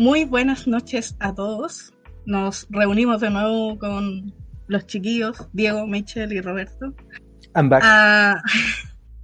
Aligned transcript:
Muy 0.00 0.24
buenas 0.24 0.66
noches 0.66 1.14
a 1.20 1.34
todos. 1.34 1.92
Nos 2.24 2.66
reunimos 2.70 3.20
de 3.20 3.28
nuevo 3.28 3.78
con 3.78 4.34
los 4.66 4.86
chiquillos, 4.86 5.50
Diego, 5.52 5.86
Michelle 5.86 6.34
y 6.34 6.40
Roberto, 6.40 6.94
a, 7.54 8.42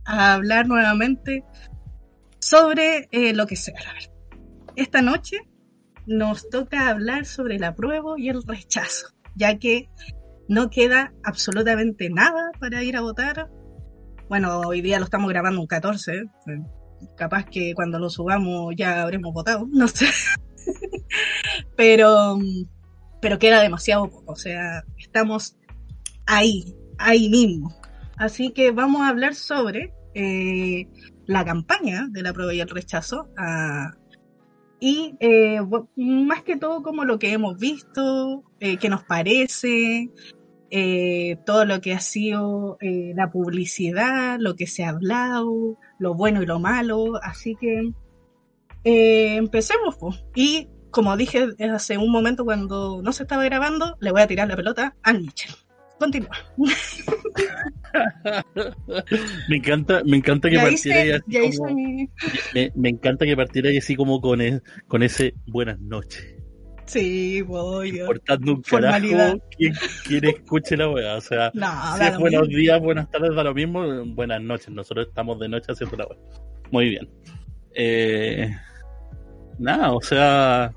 hablar 0.04 0.68
nuevamente 0.68 1.45
sobre 2.41 3.09
eh, 3.11 3.32
lo 3.32 3.46
que 3.46 3.57
sea. 3.57 3.81
Esta 4.75 5.00
noche 5.00 5.39
nos 6.07 6.50
toca 6.50 6.90
hablar 6.90 7.25
sobre 7.25 7.57
el 7.57 7.64
apruebo 7.64 8.18
y 8.18 8.29
el 8.29 8.43
rechazo, 8.43 9.07
ya 9.35 9.58
que 9.58 9.89
no 10.46 10.68
queda 10.68 11.14
absolutamente 11.25 12.11
nada 12.11 12.50
para 12.61 12.82
ir 12.82 12.99
a 12.99 13.00
votar. 13.00 13.49
Bueno, 14.29 14.61
hoy 14.61 14.82
día 14.82 14.99
lo 14.99 15.07
estamos 15.07 15.31
grabando 15.31 15.58
un 15.58 15.68
14, 15.68 16.17
¿eh? 16.17 16.25
capaz 17.17 17.46
que 17.46 17.72
cuando 17.75 17.99
lo 17.99 18.11
subamos 18.11 18.75
ya 18.77 19.00
habremos 19.00 19.32
votado, 19.32 19.67
no 19.72 19.89
sé. 19.89 20.08
Pero, 21.76 22.39
pero 23.21 23.39
queda 23.39 23.61
demasiado 23.61 24.08
poco, 24.08 24.32
o 24.32 24.36
sea, 24.36 24.84
estamos 24.98 25.57
ahí, 26.26 26.75
ahí 26.98 27.29
mismo. 27.29 27.75
Así 28.17 28.50
que 28.50 28.71
vamos 28.71 29.03
a 29.03 29.08
hablar 29.08 29.34
sobre 29.34 29.93
eh, 30.14 30.89
la 31.26 31.44
campaña 31.44 32.06
de 32.11 32.22
la 32.22 32.33
prueba 32.33 32.55
y 32.55 32.61
el 32.61 32.69
rechazo 32.69 33.28
y 34.78 35.14
eh, 35.20 35.61
más 35.97 36.42
que 36.42 36.56
todo 36.56 36.83
como 36.83 37.05
lo 37.05 37.19
que 37.19 37.33
hemos 37.33 37.58
visto, 37.58 38.45
eh, 38.61 38.77
qué 38.77 38.89
nos 38.89 39.05
parece, 39.05 40.11
todo 41.47 41.64
lo 41.64 41.81
que 41.81 41.95
ha 41.95 42.00
sido 42.00 42.77
la 42.81 43.31
publicidad, 43.31 44.39
lo 44.39 44.55
que 44.55 44.67
se 44.67 44.84
ha 44.84 44.91
hablado, 44.91 45.79
lo 45.98 46.14
bueno 46.14 46.42
y 46.42 46.47
lo 46.47 46.58
malo. 46.58 47.14
Así 47.23 47.56
que 47.58 47.92
empecemos. 48.84 49.97
Y 50.34 50.69
como 50.97 51.14
dije 51.14 51.48
hace 51.75 51.98
un 51.98 52.11
momento 52.11 52.47
cuando 52.47 53.02
no 53.02 53.12
se 53.12 53.25
estaba 53.25 53.44
grabando, 53.44 53.98
le 54.00 54.12
voy 54.12 54.22
a 54.22 54.27
tirar 54.27 54.48
la 54.48 54.56
pelota 54.56 54.97
a 55.02 55.12
Mitchell. 55.12 55.55
Continúa. 56.00 56.30
me 59.50 59.56
encanta, 59.56 60.00
me 60.06 60.17
encanta 60.17 60.48
que 60.48 60.58
partiera 60.58 61.19
así 61.19 61.58
como, 61.58 61.74
me, 61.74 62.08
encanta 62.89 63.27
que 63.27 63.36
partiera 63.36 63.69
así 63.77 63.94
como 63.94 64.22
con, 64.22 64.41
con 64.89 65.02
ese 65.02 65.34
buenas 65.47 65.78
noches. 65.80 66.34
Sí, 66.86 67.42
voy. 67.42 68.00
Importando 68.00 68.55
un 68.55 68.62
carajo 68.62 69.39
quien, 69.58 69.74
escuche 70.24 70.78
la 70.78 70.89
weá. 70.89 71.17
O 71.17 71.20
sea, 71.20 71.52
si 71.52 72.05
es 72.05 72.19
buenos 72.19 72.48
días, 72.48 72.80
buenas 72.80 73.11
tardes, 73.11 73.34
da 73.34 73.44
lo 73.44 73.52
mismo. 73.52 73.84
Buenas 74.14 74.41
noches. 74.41 74.70
Nosotros 74.70 75.08
estamos 75.08 75.39
de 75.41 75.50
noche 75.50 75.72
haciendo 75.72 75.98
la 75.98 76.06
weá. 76.06 76.19
Muy 76.70 76.89
bien. 76.89 77.06
Eh, 77.74 78.50
nada, 79.58 79.92
o 79.92 80.00
sea. 80.00 80.72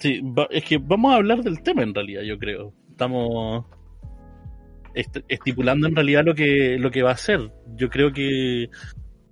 Sí, 0.00 0.22
es 0.50 0.64
que 0.64 0.78
vamos 0.78 1.12
a 1.12 1.16
hablar 1.16 1.42
del 1.42 1.62
tema 1.62 1.82
en 1.82 1.94
realidad, 1.94 2.22
yo 2.22 2.38
creo. 2.38 2.74
Estamos 2.90 3.66
estipulando 5.28 5.86
en 5.86 5.94
realidad 5.94 6.24
lo 6.24 6.34
que, 6.34 6.76
lo 6.78 6.90
que 6.90 7.02
va 7.02 7.12
a 7.12 7.16
ser. 7.16 7.52
Yo 7.76 7.88
creo 7.88 8.12
que 8.12 8.68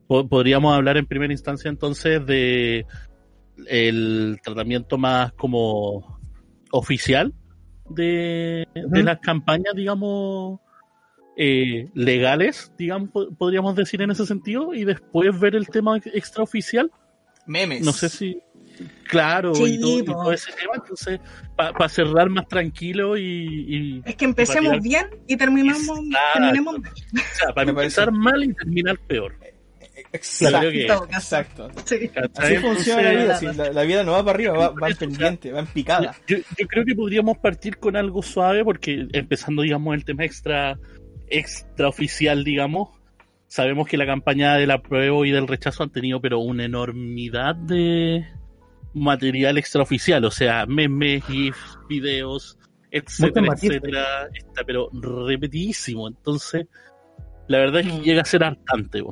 podríamos 0.06 0.74
hablar 0.74 0.96
en 0.96 1.06
primera 1.06 1.32
instancia 1.32 1.68
entonces 1.68 2.24
de 2.24 2.86
el 3.66 4.38
tratamiento 4.42 4.96
más 4.98 5.32
como 5.32 6.20
oficial 6.70 7.34
de, 7.90 8.66
las 8.74 9.18
campañas, 9.20 9.74
digamos, 9.74 10.60
eh, 11.36 11.88
legales, 11.94 12.72
digamos, 12.76 13.10
podríamos 13.38 13.74
decir 13.76 14.02
en 14.02 14.10
ese 14.10 14.26
sentido, 14.26 14.74
y 14.74 14.84
después 14.84 15.38
ver 15.38 15.54
el 15.54 15.68
tema 15.68 15.96
extraoficial. 15.96 16.90
Memes. 17.46 17.82
No 17.82 17.92
sé 17.92 18.08
si. 18.08 18.42
Claro, 19.04 19.52
y, 19.66 20.04
todo, 20.04 20.32
ese 20.32 20.52
tema, 20.52 20.74
entonces, 20.76 21.20
para 21.56 21.88
cerrar 21.88 22.28
más 22.28 22.46
tranquilo 22.46 23.16
y, 23.16 24.02
es 24.04 24.16
que 24.16 24.24
empecemos 24.24 24.80
bien 24.82 25.06
y 25.26 25.36
terminamos, 25.36 26.00
terminemos 26.34 26.78
mal. 26.78 26.92
O 26.92 27.34
sea, 27.34 27.54
para 27.54 27.70
empezar 27.70 28.12
mal 28.12 28.44
y 28.44 28.52
terminar 28.54 28.98
peor. 28.98 29.34
Exacto, 30.12 31.06
exacto. 31.10 31.70
Así 32.36 32.56
funciona 32.56 33.02
la 33.02 33.38
vida, 33.38 33.72
la, 33.72 33.82
vida 33.82 34.04
no 34.04 34.12
va 34.12 34.24
para 34.24 34.30
arriba, 34.34 34.70
va, 34.70 34.88
en 34.88 34.96
pendiente, 34.98 35.52
va 35.52 35.60
en 35.60 35.66
picada. 35.66 36.16
Yo, 36.26 36.38
creo 36.68 36.84
que 36.84 36.94
podríamos 36.94 37.38
partir 37.38 37.78
con 37.78 37.96
algo 37.96 38.22
suave 38.22 38.64
porque 38.64 39.06
empezando, 39.12 39.62
digamos, 39.62 39.94
el 39.94 40.04
tema 40.04 40.24
extra, 40.24 40.78
extraoficial, 41.28 42.42
digamos, 42.44 42.90
sabemos 43.48 43.86
que 43.88 43.96
la 43.96 44.06
campaña 44.06 44.56
del 44.56 44.70
apruebo 44.70 45.24
y 45.24 45.30
del 45.30 45.46
rechazo 45.46 45.82
han 45.82 45.90
tenido 45.90 46.20
pero 46.20 46.38
una 46.38 46.64
enormidad 46.64 47.54
de, 47.54 48.26
material 48.94 49.58
extraoficial, 49.58 50.24
o 50.24 50.30
sea, 50.30 50.66
memes, 50.66 51.24
GIFs, 51.24 51.78
videos, 51.88 52.58
etcétera, 52.90 53.54
etcétera, 53.54 54.28
está 54.34 54.64
pero 54.64 54.88
repetidísimo. 54.92 56.08
Entonces, 56.08 56.66
la 57.48 57.58
verdad 57.58 57.80
es 57.80 57.86
que 57.88 57.98
mm. 57.98 58.02
llega 58.02 58.22
a 58.22 58.26
ser 58.26 58.44
hartante, 58.44 59.02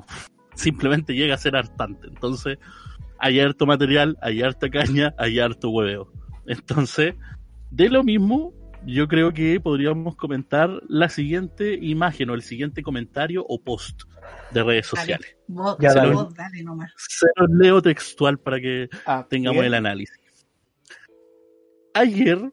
simplemente 0.54 1.14
llega 1.14 1.34
a 1.34 1.38
ser 1.38 1.56
hartante. 1.56 2.09
Entonces, 2.09 2.59
hay 3.19 3.41
harto 3.41 3.66
material, 3.66 4.16
hay 4.22 4.42
harta 4.42 4.69
caña, 4.69 5.14
hay 5.19 5.38
harto 5.41 5.70
hueveo. 5.70 6.12
Entonces, 6.47 7.14
de 7.70 7.88
lo 7.88 8.03
mismo, 8.03 8.53
yo 8.86 9.08
creo 9.08 9.32
que 9.32 9.60
podríamos 9.60 10.16
comentar 10.16 10.70
la 10.88 11.08
siguiente 11.08 11.74
imagen 11.74 12.30
o 12.30 12.34
el 12.34 12.42
siguiente 12.42 12.82
comentario 12.82 13.44
o 13.47 13.60
post 13.60 14.02
de 14.52 14.62
redes 14.62 14.86
sociales. 14.86 15.36
ya, 15.80 15.91
se, 15.91 16.06
los, 16.06 17.50
leo 17.50 17.82
textual 17.82 18.38
para 18.38 18.60
que 18.60 18.88
ah, 19.04 19.26
tengamos 19.28 19.64
el 19.64 19.75
análisis. 19.75 20.16
Ayer 21.94 22.52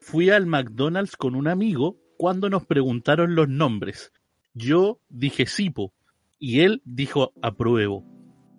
fui 0.00 0.30
al 0.30 0.46
McDonald's 0.46 1.16
con 1.16 1.34
un 1.34 1.46
amigo 1.46 1.96
cuando 2.16 2.50
nos 2.50 2.66
preguntaron 2.66 3.34
los 3.34 3.48
nombres. 3.48 4.12
Yo 4.54 5.00
dije 5.08 5.46
Sipo 5.46 5.92
y 6.38 6.60
él 6.60 6.82
dijo 6.84 7.32
apruebo. 7.42 8.04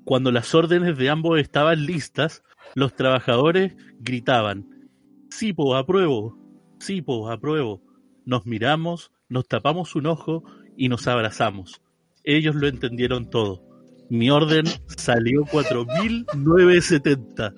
Cuando 0.06 0.32
las 0.32 0.56
órdenes 0.56 0.98
de 0.98 1.10
ambos 1.10 1.40
estaban 1.40 1.86
listas, 1.86 2.44
los 2.74 2.96
trabajadores 2.96 3.76
gritaban 4.00 4.68
Sipo, 5.30 5.76
apruebo, 5.76 6.38
Sipo, 6.82 7.30
apruebo. 7.30 7.82
Nos 8.26 8.48
miramos, 8.48 9.12
nos 9.30 9.48
tapamos 9.48 9.96
un 9.96 10.08
ojo 10.08 10.44
y 10.76 10.90
nos 10.90 11.08
abrazamos. 11.08 11.80
Ellos 12.24 12.56
lo 12.56 12.68
entendieron 12.68 13.30
todo. 13.30 13.62
Mi 14.10 14.32
orden 14.32 14.66
salió 14.98 15.44
4.970. 15.44 17.54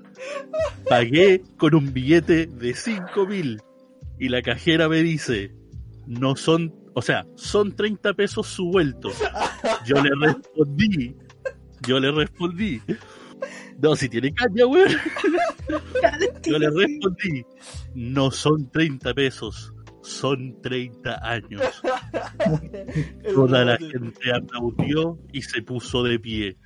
Pagué 0.89 1.41
con 1.55 1.73
un 1.73 1.93
billete 1.93 2.47
de 2.47 2.71
5.000. 2.71 3.63
Y 4.19 4.27
la 4.27 4.41
cajera 4.41 4.89
me 4.89 5.01
dice, 5.01 5.55
no 6.05 6.35
son, 6.35 6.75
o 6.93 7.01
sea, 7.01 7.25
son 7.35 7.77
30 7.77 8.15
pesos 8.15 8.47
su 8.47 8.65
vuelto. 8.65 9.09
Yo 9.85 10.03
le 10.03 10.09
respondí, 10.19 11.15
yo 11.87 12.01
le 12.01 12.11
respondí, 12.11 12.81
no, 13.81 13.95
si 13.95 14.09
tiene 14.09 14.33
caña, 14.33 14.65
güey. 14.65 14.85
Yo 16.43 16.59
le 16.59 16.69
respondí, 16.69 17.45
no 17.95 18.31
son 18.31 18.69
30 18.71 19.13
pesos, 19.13 19.73
son 20.01 20.61
30 20.61 21.19
años. 21.27 21.81
Toda 23.35 23.65
la 23.65 23.77
gente 23.77 24.33
aplaudió 24.33 25.17
y 25.31 25.41
se 25.41 25.61
puso 25.61 26.03
de 26.03 26.19
pie. 26.19 26.57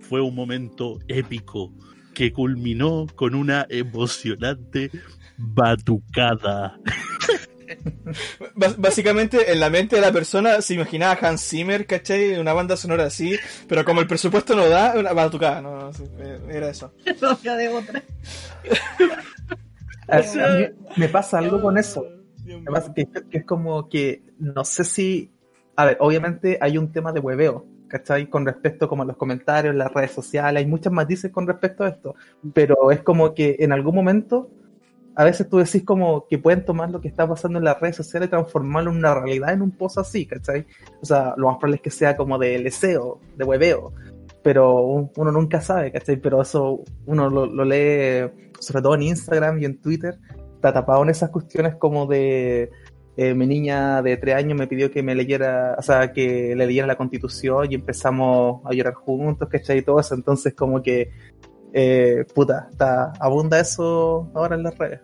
Fue 0.00 0.20
un 0.20 0.34
momento 0.34 0.98
épico 1.08 1.72
que 2.14 2.32
culminó 2.32 3.06
con 3.14 3.34
una 3.34 3.66
emocionante 3.68 4.90
batucada. 5.36 6.78
Básicamente 8.78 9.52
en 9.52 9.60
la 9.60 9.70
mente 9.70 9.96
de 9.96 10.02
la 10.02 10.12
persona 10.12 10.60
se 10.60 10.74
imaginaba 10.74 11.18
Hans 11.20 11.48
Zimmer, 11.48 11.86
¿cachai? 11.86 12.38
Una 12.38 12.52
banda 12.52 12.76
sonora 12.76 13.04
así, 13.04 13.36
pero 13.68 13.84
como 13.84 14.00
el 14.00 14.06
presupuesto 14.06 14.54
no 14.54 14.68
da, 14.68 14.94
una 14.96 15.12
batucada, 15.12 15.60
no, 15.60 15.90
era 16.48 16.70
eso. 16.70 16.92
de 17.42 17.68
otra. 17.68 18.02
me 20.96 21.08
pasa 21.08 21.38
algo 21.38 21.60
con 21.60 21.78
eso 21.78 22.06
que, 22.94 23.38
es 23.38 23.44
como 23.44 23.88
que 23.88 24.22
no 24.38 24.64
sé 24.64 24.84
si. 24.84 25.32
A 25.76 25.84
ver, 25.84 25.96
obviamente 26.00 26.58
hay 26.60 26.78
un 26.78 26.90
tema 26.92 27.12
de 27.12 27.20
hueveo, 27.20 27.66
¿cachai? 27.88 28.28
Con 28.28 28.46
respecto 28.46 28.88
como 28.88 29.02
a 29.02 29.06
los 29.06 29.16
comentarios, 29.16 29.74
las 29.74 29.92
redes 29.92 30.12
sociales, 30.12 30.62
hay 30.62 30.66
muchas 30.66 30.92
matices 30.92 31.30
con 31.30 31.46
respecto 31.46 31.84
a 31.84 31.88
esto, 31.88 32.14
pero 32.54 32.90
es 32.90 33.02
como 33.02 33.34
que 33.34 33.56
en 33.58 33.72
algún 33.72 33.94
momento, 33.94 34.50
a 35.16 35.24
veces 35.24 35.48
tú 35.48 35.56
decís 35.56 35.82
como 35.82 36.26
que 36.28 36.38
pueden 36.38 36.64
tomar 36.64 36.90
lo 36.90 37.00
que 37.00 37.08
está 37.08 37.26
pasando 37.26 37.58
en 37.58 37.64
las 37.64 37.80
redes 37.80 37.96
sociales 37.96 38.26
y 38.26 38.30
transformarlo 38.30 38.90
en 38.90 38.98
una 38.98 39.14
realidad 39.14 39.54
en 39.54 39.62
un 39.62 39.70
post 39.70 39.96
así, 39.98 40.26
¿cachai? 40.26 40.66
O 41.00 41.06
sea, 41.06 41.34
lo 41.38 41.46
más 41.46 41.56
probable 41.56 41.76
es 41.76 41.82
que 41.82 41.90
sea 41.90 42.16
como 42.16 42.38
de 42.38 42.62
deseo, 42.62 43.18
de 43.34 43.44
hueveo, 43.44 43.94
pero 44.42 44.78
uno 45.16 45.32
nunca 45.32 45.62
sabe, 45.62 45.90
¿cachai? 45.90 46.18
Pero 46.18 46.42
eso 46.42 46.84
uno 47.06 47.30
lo, 47.30 47.46
lo 47.46 47.64
lee 47.64 48.30
sobre 48.60 48.82
todo 48.82 48.94
en 48.94 49.02
Instagram 49.04 49.58
y 49.58 49.64
en 49.64 49.80
Twitter 49.80 50.18
está 50.54 50.72
tapado 50.72 51.02
en 51.02 51.10
esas 51.10 51.30
cuestiones 51.30 51.76
como 51.76 52.06
de 52.06 52.70
eh, 53.18 53.32
mi 53.32 53.46
niña 53.46 54.02
de 54.02 54.18
tres 54.18 54.34
años 54.34 54.58
me 54.58 54.66
pidió 54.66 54.90
que 54.90 55.02
me 55.02 55.14
leyera, 55.14 55.74
o 55.78 55.82
sea, 55.82 56.12
que 56.12 56.54
le 56.54 56.66
leyera 56.66 56.86
la 56.86 56.96
constitución 56.96 57.66
y 57.70 57.74
empezamos 57.74 58.60
a 58.66 58.74
llorar 58.74 58.92
juntos, 58.92 59.48
¿cachai? 59.48 59.78
Y 59.78 59.82
todo 59.82 59.98
eso, 59.98 60.14
entonces 60.14 60.52
como 60.52 60.82
que 60.82 61.10
eh, 61.78 62.24
puta, 62.34 62.68
está, 62.70 63.12
abunda 63.20 63.60
eso 63.60 64.30
ahora 64.34 64.56
en 64.56 64.62
las 64.62 64.78
redes. 64.78 65.00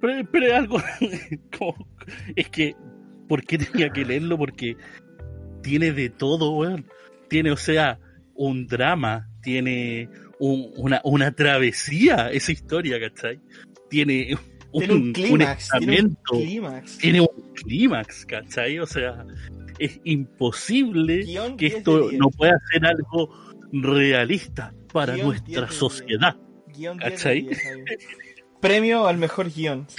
Pero, 0.00 0.26
pero 0.32 0.46
es 0.46 0.52
algo, 0.54 0.78
es 2.36 2.48
que, 2.48 2.74
¿por 3.28 3.44
qué 3.44 3.58
tenía 3.58 3.90
que 3.90 4.06
leerlo? 4.06 4.38
Porque 4.38 4.74
tiene 5.62 5.92
de 5.92 6.08
todo, 6.08 6.52
weón. 6.52 6.86
Tiene, 7.28 7.50
o 7.50 7.58
sea, 7.58 7.98
un 8.34 8.66
drama, 8.66 9.28
tiene 9.42 10.08
una, 10.38 11.02
una 11.04 11.30
travesía 11.32 12.30
esa 12.30 12.52
historia, 12.52 12.98
¿cachai? 12.98 13.38
Tiene 13.90 14.34
un, 14.72 15.12
clímax, 15.12 15.68
tiene 15.78 16.00
un 16.00 16.16
clímax. 16.22 16.98
Tiene 16.98 17.20
un 17.20 17.52
clímax, 17.52 18.24
¿cachai? 18.24 18.78
O 18.78 18.86
sea, 18.86 19.26
es 19.78 20.00
imposible 20.04 21.26
que 21.58 21.66
esto 21.66 22.10
no 22.12 22.30
pueda 22.30 22.58
ser 22.72 22.86
algo 22.86 23.28
realista 23.72 24.72
para 24.92 25.16
nuestra 25.16 25.70
sociedad. 25.70 26.36
¿Cachai? 26.98 27.48
Premio 28.60 29.06
al 29.06 29.18
mejor 29.18 29.50
guion. 29.52 29.86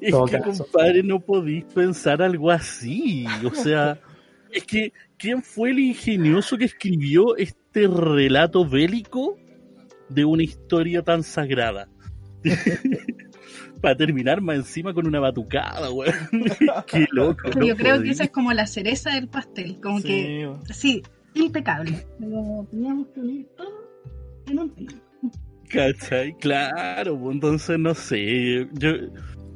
Es 0.00 0.14
que, 0.14 0.38
compadre, 0.38 1.02
no 1.02 1.20
podéis 1.20 1.64
pensar 1.64 2.22
algo 2.22 2.50
así. 2.50 3.26
O 3.44 3.54
sea, 3.54 4.00
es 4.52 4.64
que, 4.64 4.92
¿quién 5.18 5.42
fue 5.42 5.70
el 5.70 5.78
ingenioso 5.78 6.56
que 6.56 6.66
escribió 6.66 7.36
este 7.36 7.86
relato 7.88 8.64
bélico 8.68 9.36
de 10.08 10.24
una 10.24 10.42
historia 10.42 11.02
tan 11.02 11.22
sagrada? 11.22 11.88
Para 13.82 13.96
terminar 13.96 14.42
más 14.42 14.56
encima 14.56 14.92
con 14.92 15.06
una 15.06 15.20
batucada, 15.20 15.90
weón. 15.90 16.14
Qué 16.86 17.06
loco. 17.10 17.48
yo 17.60 17.74
creo 17.76 18.02
que 18.02 18.10
esa 18.10 18.24
es 18.24 18.30
como 18.30 18.52
la 18.52 18.66
cereza 18.66 19.10
del 19.14 19.28
pastel. 19.28 19.80
Como 19.80 20.02
que, 20.02 20.50
sí, 20.70 21.02
impecable. 21.34 22.06
Pero 22.18 22.66
teníamos 22.70 23.08
que 23.08 23.20
unir 23.20 23.48
todo 23.56 23.90
en 24.46 24.58
un 24.58 24.70
tiempo. 24.74 24.96
¿Cachai? 25.68 26.36
Claro, 26.38 27.18
pues, 27.18 27.34
entonces 27.34 27.78
no 27.78 27.94
sé. 27.94 28.68
Yo, 28.72 28.90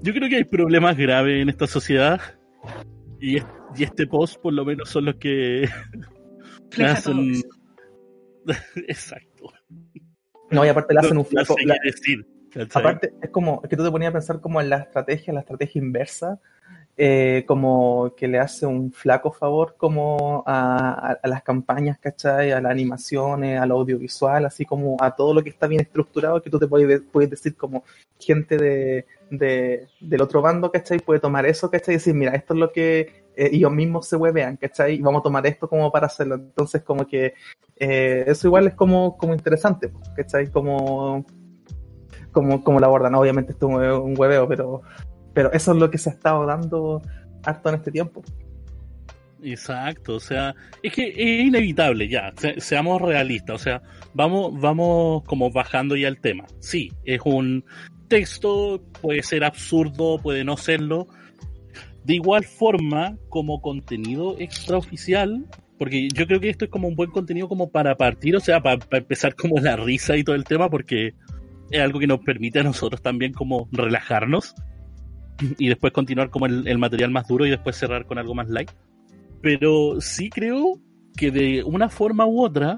yo 0.03 0.13
creo 0.13 0.29
que 0.29 0.37
hay 0.37 0.45
problemas 0.45 0.97
graves 0.97 1.43
en 1.43 1.49
esta 1.49 1.67
sociedad. 1.67 2.21
Y, 3.21 3.39
y 3.39 3.83
este 3.83 4.07
post, 4.07 4.41
por 4.41 4.53
lo 4.53 4.65
menos, 4.65 4.89
son 4.89 5.07
los 5.07 5.17
que 5.17 5.69
hacen. 6.79 7.43
Exacto. 8.89 9.53
No, 10.51 10.65
y 10.65 10.69
aparte 10.69 10.95
le 10.95 11.01
hacen 11.01 11.19
un 11.19 11.25
flaco. 11.25 11.57
aparte, 12.75 13.13
es 13.23 13.31
como, 13.31 13.61
es 13.65 13.71
que 13.71 13.77
tú 13.77 13.85
te 13.85 13.91
ponías 13.91 14.11
a 14.11 14.13
pensar 14.13 14.41
como 14.41 14.61
en 14.61 14.71
la 14.71 14.77
estrategia, 14.79 15.33
la 15.33 15.41
estrategia 15.41 15.81
inversa 15.81 16.41
eh, 16.97 17.45
como 17.47 18.15
que 18.17 18.29
le 18.29 18.39
hace 18.39 18.67
un 18.67 18.93
flaco 18.93 19.33
favor 19.33 19.75
como 19.77 20.45
a, 20.47 21.19
las 21.25 21.43
campañas, 21.43 21.99
¿cachai? 21.99 22.53
A 22.53 22.61
las 22.61 22.71
animaciones, 22.71 23.61
al 23.61 23.73
audiovisual, 23.73 24.45
así 24.45 24.65
como 24.65 24.97
a 25.01 25.15
todo 25.17 25.35
lo 25.35 25.43
que 25.43 25.51
está 25.51 25.67
bien 25.67 25.81
estructurado, 25.81 26.41
que 26.41 26.51
tú 26.51 26.59
te 26.59 26.69
puedes, 26.69 27.03
puedes 27.11 27.31
decir 27.31 27.57
como 27.57 27.83
gente 28.21 28.57
de, 28.57 29.07
del 30.01 30.23
otro 30.23 30.41
bando, 30.41 30.71
¿cachai? 30.71 31.01
Puede 31.01 31.19
tomar 31.19 31.47
eso, 31.47 31.69
¿cachai? 31.69 31.95
Y 31.95 31.99
decir, 31.99 32.15
mira, 32.15 32.33
esto 32.33 32.55
es 32.55 32.61
lo 32.61 32.71
que 32.71 33.01
eh, 33.37 33.51
ellos 33.53 33.73
mismos 33.73 34.07
se 34.07 34.15
huevean, 34.17 34.57
¿cachai? 34.57 34.95
Y 34.95 35.01
vamos 35.03 35.21
a 35.21 35.25
tomar 35.25 35.45
esto 35.49 35.69
como 35.69 35.91
para 35.91 36.07
hacerlo. 36.07 36.37
Entonces, 36.37 36.83
como 36.83 37.09
que 37.09 37.35
eh, 37.77 38.25
eso 38.27 38.47
igual 38.47 38.69
es 38.69 38.75
como, 38.75 39.17
como 39.17 39.35
interesante, 39.35 39.93
¿cachai? 40.15 40.47
Como, 40.49 41.27
como, 42.31 42.63
como 42.63 42.79
la 42.79 42.87
abordan. 42.87 43.17
Obviamente 43.17 43.51
esto 43.53 43.83
es 43.83 43.99
un 43.99 44.15
hueveo, 44.17 44.47
pero 44.47 44.83
pero 45.35 45.53
eso 45.53 45.73
es 45.73 45.79
lo 45.79 45.91
que 45.91 45.99
se 45.99 46.11
ha 46.11 46.13
estado 46.13 46.47
dando 46.47 47.03
harto 47.43 47.69
en 47.69 47.75
este 47.75 47.91
tiempo. 47.91 48.23
Exacto, 49.43 50.15
o 50.15 50.21
sea, 50.21 50.55
es 50.83 50.93
que 50.95 51.09
es 51.09 51.47
inevitable 51.47 52.09
ya, 52.09 52.33
seamos 52.57 53.03
realistas, 53.03 53.57
o 53.57 53.59
sea, 53.63 53.83
vamos, 54.15 54.59
vamos 54.59 55.23
como 55.25 55.51
bajando 55.51 55.97
ya 55.97 56.09
el 56.09 56.19
tema. 56.19 56.47
Sí, 56.61 56.91
es 57.05 57.21
un 57.27 57.63
texto, 58.09 58.83
puede 59.03 59.23
ser 59.23 59.45
absurdo, 59.45 60.19
puede 60.19 60.45
no 60.45 60.57
serlo. 60.57 61.09
De 62.05 62.15
igual 62.15 62.45
forma, 62.45 63.19
como 63.29 63.61
contenido 63.61 64.37
extraoficial, 64.39 65.45
porque 65.79 66.09
yo 66.09 66.27
creo 66.27 66.41
que 66.41 66.49
esto 66.49 66.65
es 66.65 66.71
como 66.71 66.89
un 66.89 66.97
buen 66.97 67.11
contenido 67.11 67.47
como 67.47 67.71
para 67.71 67.97
partir, 67.97 68.37
o 68.37 68.41
sea, 68.41 68.63
para, 68.63 68.79
para 68.79 69.03
empezar 69.03 69.35
como 69.35 69.59
la 69.59 69.77
risa 69.77 70.17
y 70.17 70.25
todo 70.25 70.37
el 70.37 70.45
tema, 70.45 70.71
porque 70.71 71.13
es 71.71 71.81
algo 71.81 71.99
que 71.99 72.07
nos 72.07 72.21
permite 72.21 72.61
a 72.61 72.63
nosotros 72.63 73.03
también 73.03 73.33
como 73.35 73.69
relajarnos 73.73 74.55
y 75.59 75.69
después 75.69 75.93
continuar 75.93 76.31
como 76.31 76.47
el, 76.47 76.79
material 76.79 77.11
más 77.11 77.27
duro 77.29 77.47
y 77.47 77.51
después 77.51 77.77
cerrar 77.77 78.07
con 78.07 78.19
algo 78.19 78.35
más 78.35 78.49
light. 78.49 78.71
Pero 79.41 80.01
sí 80.01 80.31
creo 80.31 80.79
que 81.17 81.31
de 81.31 81.63
una 81.65 81.89
forma 81.89 82.27
u 82.27 82.43
otra, 82.43 82.77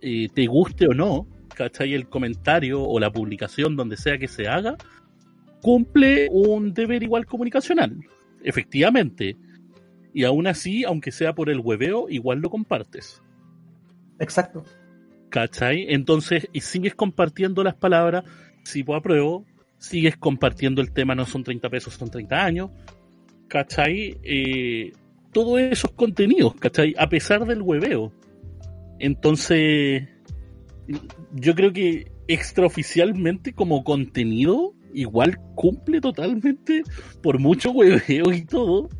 eh, 0.00 0.28
te 0.34 0.46
guste 0.46 0.86
o 0.86 0.94
no, 0.94 1.26
¿cachai? 1.54 1.94
El 1.94 2.08
comentario 2.08 2.82
o 2.82 2.98
la 2.98 3.10
publicación, 3.12 3.76
donde 3.76 3.96
sea 3.96 4.18
que 4.18 4.28
se 4.28 4.48
haga, 4.48 4.76
cumple 5.62 6.28
un 6.30 6.72
deber 6.72 7.02
igual 7.02 7.26
comunicacional, 7.26 7.96
efectivamente. 8.42 9.36
Y 10.12 10.24
aún 10.24 10.46
así, 10.46 10.84
aunque 10.84 11.12
sea 11.12 11.34
por 11.34 11.50
el 11.50 11.60
hueveo, 11.60 12.08
igual 12.08 12.40
lo 12.40 12.50
compartes. 12.50 13.22
Exacto. 14.18 14.64
¿Cachai? 15.30 15.86
Entonces, 15.88 16.48
y 16.52 16.60
sigues 16.60 16.94
compartiendo 16.94 17.62
las 17.62 17.74
palabras, 17.74 18.24
si 18.64 18.82
pues 18.82 18.98
apruebo, 18.98 19.46
sigues 19.80 20.16
compartiendo 20.16 20.80
el 20.82 20.92
tema, 20.92 21.14
no 21.14 21.26
son 21.26 21.42
30 21.42 21.68
pesos, 21.70 21.94
son 21.94 22.10
30 22.10 22.44
años, 22.44 22.70
¿cachai? 23.48 24.18
Eh, 24.22 24.92
todos 25.32 25.58
esos 25.60 25.90
contenidos, 25.92 26.54
¿cachai? 26.56 26.94
A 26.98 27.08
pesar 27.08 27.46
del 27.46 27.62
hueveo. 27.62 28.12
Entonces, 28.98 30.06
yo 31.32 31.54
creo 31.54 31.72
que 31.72 32.12
extraoficialmente 32.28 33.54
como 33.54 33.82
contenido, 33.82 34.74
igual 34.92 35.38
cumple 35.54 36.00
totalmente, 36.00 36.82
por 37.22 37.38
mucho 37.38 37.70
hueveo 37.70 38.32
y 38.32 38.44
todo, 38.44 38.90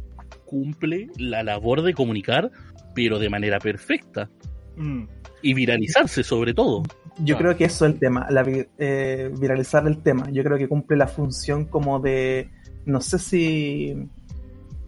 cumple 0.47 1.09
la 1.19 1.43
labor 1.43 1.83
de 1.83 1.93
comunicar, 1.93 2.51
pero 2.95 3.19
de 3.19 3.29
manera 3.29 3.59
perfecta. 3.59 4.31
Mm. 4.77 5.05
Y 5.43 5.55
viralizarse 5.55 6.23
sobre 6.23 6.55
todo. 6.55 6.83
Yo 7.23 7.37
creo 7.37 7.57
que 7.57 7.65
eso 7.65 7.87
es 7.87 7.93
el 7.93 7.99
tema, 7.99 8.27
la, 8.31 8.45
eh, 8.47 9.31
viralizar 9.39 9.87
el 9.87 10.03
tema. 10.03 10.31
Yo 10.31 10.43
creo 10.43 10.57
que 10.57 10.69
cumple 10.69 10.97
la 10.97 11.07
función 11.07 11.67
como 11.67 12.01
de, 12.01 12.51
no 12.87 13.01
sé 13.01 13.19
si 13.19 14.09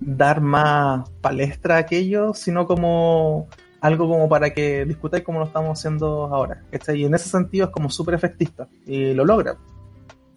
dar 0.00 0.40
más 0.40 1.08
palestra 1.20 1.76
a 1.76 1.78
aquello, 1.78 2.32
sino 2.34 2.66
como 2.66 3.48
algo 3.80 4.08
como 4.08 4.28
para 4.28 4.50
que 4.54 4.84
discutáis 4.84 5.24
como 5.24 5.40
lo 5.40 5.46
estamos 5.46 5.78
haciendo 5.78 6.26
ahora. 6.26 6.62
Y 6.94 7.04
en 7.04 7.14
ese 7.14 7.28
sentido 7.28 7.66
es 7.66 7.72
como 7.72 7.90
súper 7.90 8.14
efectista 8.14 8.68
y 8.86 9.12
lo 9.12 9.24
logra. 9.24 9.56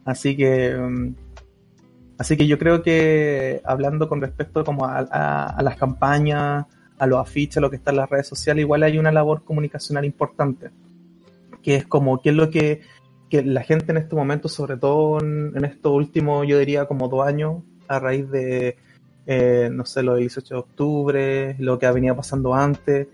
Así 0.04 0.36
que, 0.36 0.76
mm, 0.76 1.16
así 2.18 2.36
que 2.36 2.48
yo 2.48 2.60
creo 2.60 2.84
que 2.84 3.62
hablando 3.64 4.10
con 4.10 4.22
respecto 4.22 4.64
como 4.66 4.86
a, 4.86 5.00
a 5.00 5.64
las 5.64 5.78
campañas, 5.78 6.66
a 6.98 7.08
los 7.08 7.20
afiches, 7.20 7.58
a 7.58 7.62
lo 7.62 7.70
que 7.70 7.78
está 7.78 7.92
en 7.92 7.98
las 7.98 8.10
redes 8.10 8.28
sociales, 8.28 8.62
igual 8.64 8.84
hay 8.84 8.98
una 8.98 9.12
labor 9.12 9.44
comunicacional 9.44 10.06
importante 10.06 10.72
que 11.66 11.76
es 11.78 11.88
como 11.88 12.22
qué 12.22 12.30
es 12.30 12.36
lo 12.36 12.52
que, 12.52 12.82
la 13.32 13.64
gente 13.64 13.92
en 13.92 13.98
este 13.98 14.16
momento, 14.16 14.48
sobre 14.48 14.78
todo 14.78 15.20
en, 15.20 15.66
estos 15.66 15.92
últimos, 15.92 16.48
yo 16.48 16.60
diría 16.60 16.86
como 16.86 17.10
dos 17.10 17.28
años, 17.28 17.64
a 17.88 18.00
raíz 18.00 18.30
de, 18.30 18.78
eh, 19.26 19.70
no 19.72 19.84
sé, 19.84 20.04
lo 20.04 20.14
del 20.14 20.22
18 20.22 20.54
de 20.54 20.60
octubre, 20.60 21.56
lo 21.58 21.80
que 21.80 21.88
ha 21.88 21.92
venido 21.92 22.16
pasando 22.16 22.54
antes, 22.54 23.08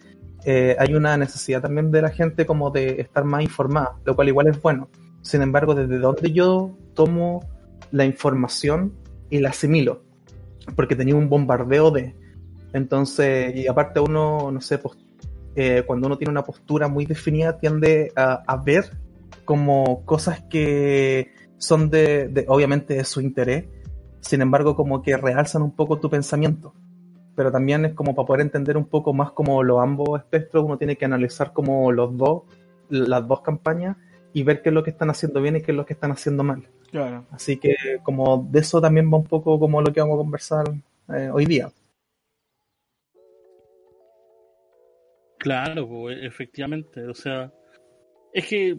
eh, 0.43 0.75
hay 0.77 0.93
una 0.93 1.15
necesidad 1.15 1.61
también 1.61 1.91
de 1.91 2.01
la 2.01 2.09
gente 2.09 2.45
como 2.45 2.71
de 2.71 2.99
estar 2.99 3.23
más 3.23 3.41
informada, 3.41 3.95
lo 4.03 4.15
cual 4.15 4.27
igual 4.27 4.47
es 4.47 4.61
bueno. 4.61 4.89
Sin 5.21 5.41
embargo, 5.41 5.73
desde 5.73 5.97
donde 5.97 6.31
yo 6.33 6.77
tomo 6.93 7.47
la 7.91 8.05
información 8.05 8.93
y 9.29 9.39
la 9.39 9.49
asimilo, 9.49 10.03
porque 10.75 10.97
tenía 10.97 11.15
un 11.15 11.29
bombardeo 11.29 11.89
de... 11.89 12.15
Entonces, 12.73 13.55
y 13.55 13.67
aparte 13.67 14.01
uno, 14.01 14.51
no 14.51 14.61
sé, 14.61 14.77
pues 14.77 14.97
eh, 15.55 15.83
cuando 15.85 16.07
uno 16.07 16.17
tiene 16.17 16.31
una 16.31 16.43
postura 16.43 16.87
muy 16.87 17.05
definida, 17.05 17.57
tiende 17.57 18.11
a, 18.15 18.55
ver 18.63 18.97
como 19.45 20.05
cosas 20.05 20.41
que 20.49 21.33
son 21.57 21.89
de, 21.89 22.45
obviamente, 22.47 22.95
de 22.95 23.03
su 23.03 23.21
interés, 23.21 23.65
sin 24.21 24.41
embargo, 24.41 24.75
como 24.75 25.01
que 25.01 25.17
realzan 25.17 25.61
un 25.61 25.71
poco 25.71 25.99
tu 25.99 26.09
pensamiento. 26.09 26.73
Pero 27.35 27.51
también 27.51 27.85
es 27.85 27.93
como 27.93 28.13
para 28.13 28.25
poder 28.25 28.41
entender 28.41 28.77
un 28.77 28.85
poco 28.85 29.13
más 29.13 29.31
como 29.31 29.63
los 29.63 29.81
ambos 29.81 30.19
espectros, 30.19 30.63
uno 30.63 30.77
tiene 30.77 30.95
que 30.95 31.05
analizar 31.05 31.53
como 31.53 31.91
los 31.91 32.15
dos, 32.15 32.43
las 32.89 33.27
dos 33.27 33.41
campañas 33.41 33.97
y 34.33 34.43
ver 34.43 34.61
qué 34.61 34.69
es 34.69 34.75
lo 34.75 34.83
que 34.83 34.91
están 34.91 35.09
haciendo 35.09 35.41
bien 35.41 35.55
y 35.55 35.61
qué 35.61 35.71
es 35.71 35.77
lo 35.77 35.85
que 35.85 35.93
están 35.93 36.11
haciendo 36.11 36.43
mal. 36.43 36.63
Claro. 36.91 37.25
Así 37.31 37.57
que 37.57 37.75
como 38.03 38.47
de 38.49 38.59
eso 38.59 38.81
también 38.81 39.11
va 39.11 39.17
un 39.17 39.25
poco 39.25 39.59
como 39.59 39.81
lo 39.81 39.91
que 39.91 40.01
vamos 40.01 40.15
a 40.15 40.17
conversar 40.17 40.65
eh, 41.13 41.29
hoy 41.31 41.45
día. 41.45 41.71
Claro, 45.41 45.89
pues, 45.89 46.19
efectivamente, 46.21 47.07
o 47.07 47.15
sea, 47.15 47.51
es 48.31 48.45
que 48.45 48.75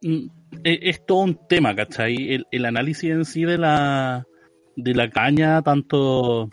mm, 0.00 0.26
e, 0.64 0.78
es, 0.88 1.04
todo 1.04 1.18
un 1.18 1.46
tema, 1.46 1.76
¿cachai? 1.76 2.32
El, 2.32 2.46
el, 2.50 2.64
análisis 2.64 3.10
en 3.10 3.26
sí 3.26 3.44
de 3.44 3.58
la, 3.58 4.26
de 4.74 4.94
la 4.94 5.10
caña, 5.10 5.60
tanto 5.60 6.48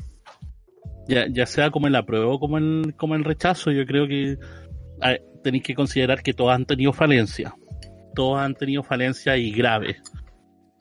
ya, 1.08 1.25
ya 1.31 1.46
sea 1.46 1.72
como 1.72 1.88
el 1.88 1.96
apruebo 1.96 2.38
como 2.38 2.58
el, 2.58 2.93
como 2.98 3.15
el 3.15 3.24
rechazo, 3.24 3.72
yo 3.72 3.86
creo 3.86 4.10
que 4.10 4.38
tenéis 5.41 5.63
que 5.63 5.74
considerar 5.74 6.22
que 6.22 6.34
todas 6.34 6.58
han 6.58 6.65
tenido 6.65 6.91
falencia. 6.91 7.55
todos 8.15 8.39
han 8.39 8.55
tenido 8.55 8.84
falencias 8.84 9.38
y 9.38 9.51
graves 9.51 10.01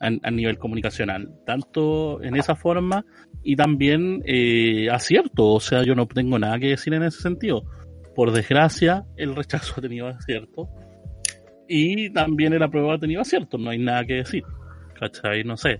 a, 0.01 0.31
nivel 0.31 0.57
comunicacional, 0.57 1.33
tanto 1.45 2.21
en 2.21 2.35
esa 2.35 2.57
forma 2.57 3.05
y 3.41 3.55
también 3.55 4.21
eh, 4.25 4.89
acierto, 4.91 5.53
o 5.53 5.59
sea, 5.61 5.83
yo 5.83 5.95
no 5.95 6.07
tengo 6.07 6.37
nada 6.37 6.59
que 6.59 6.71
decir 6.71 6.93
en 6.93 7.03
ese 7.03 7.21
sentido. 7.21 7.63
Por 8.15 8.31
desgracia, 8.31 9.05
el 9.15 9.35
rechazo 9.35 9.75
ha 9.77 9.81
tenido 9.81 10.07
acierto 10.07 10.69
y 11.67 12.09
también 12.09 12.53
el 12.53 12.63
apruebo 12.63 12.91
ha 12.91 12.99
tenido 12.99 13.21
acierto, 13.21 13.57
no 13.57 13.69
hay 13.69 13.77
nada 13.77 14.03
que 14.05 14.15
decir, 14.15 14.43
¿cachai? 14.99 15.43
No 15.43 15.55
sé. 15.55 15.79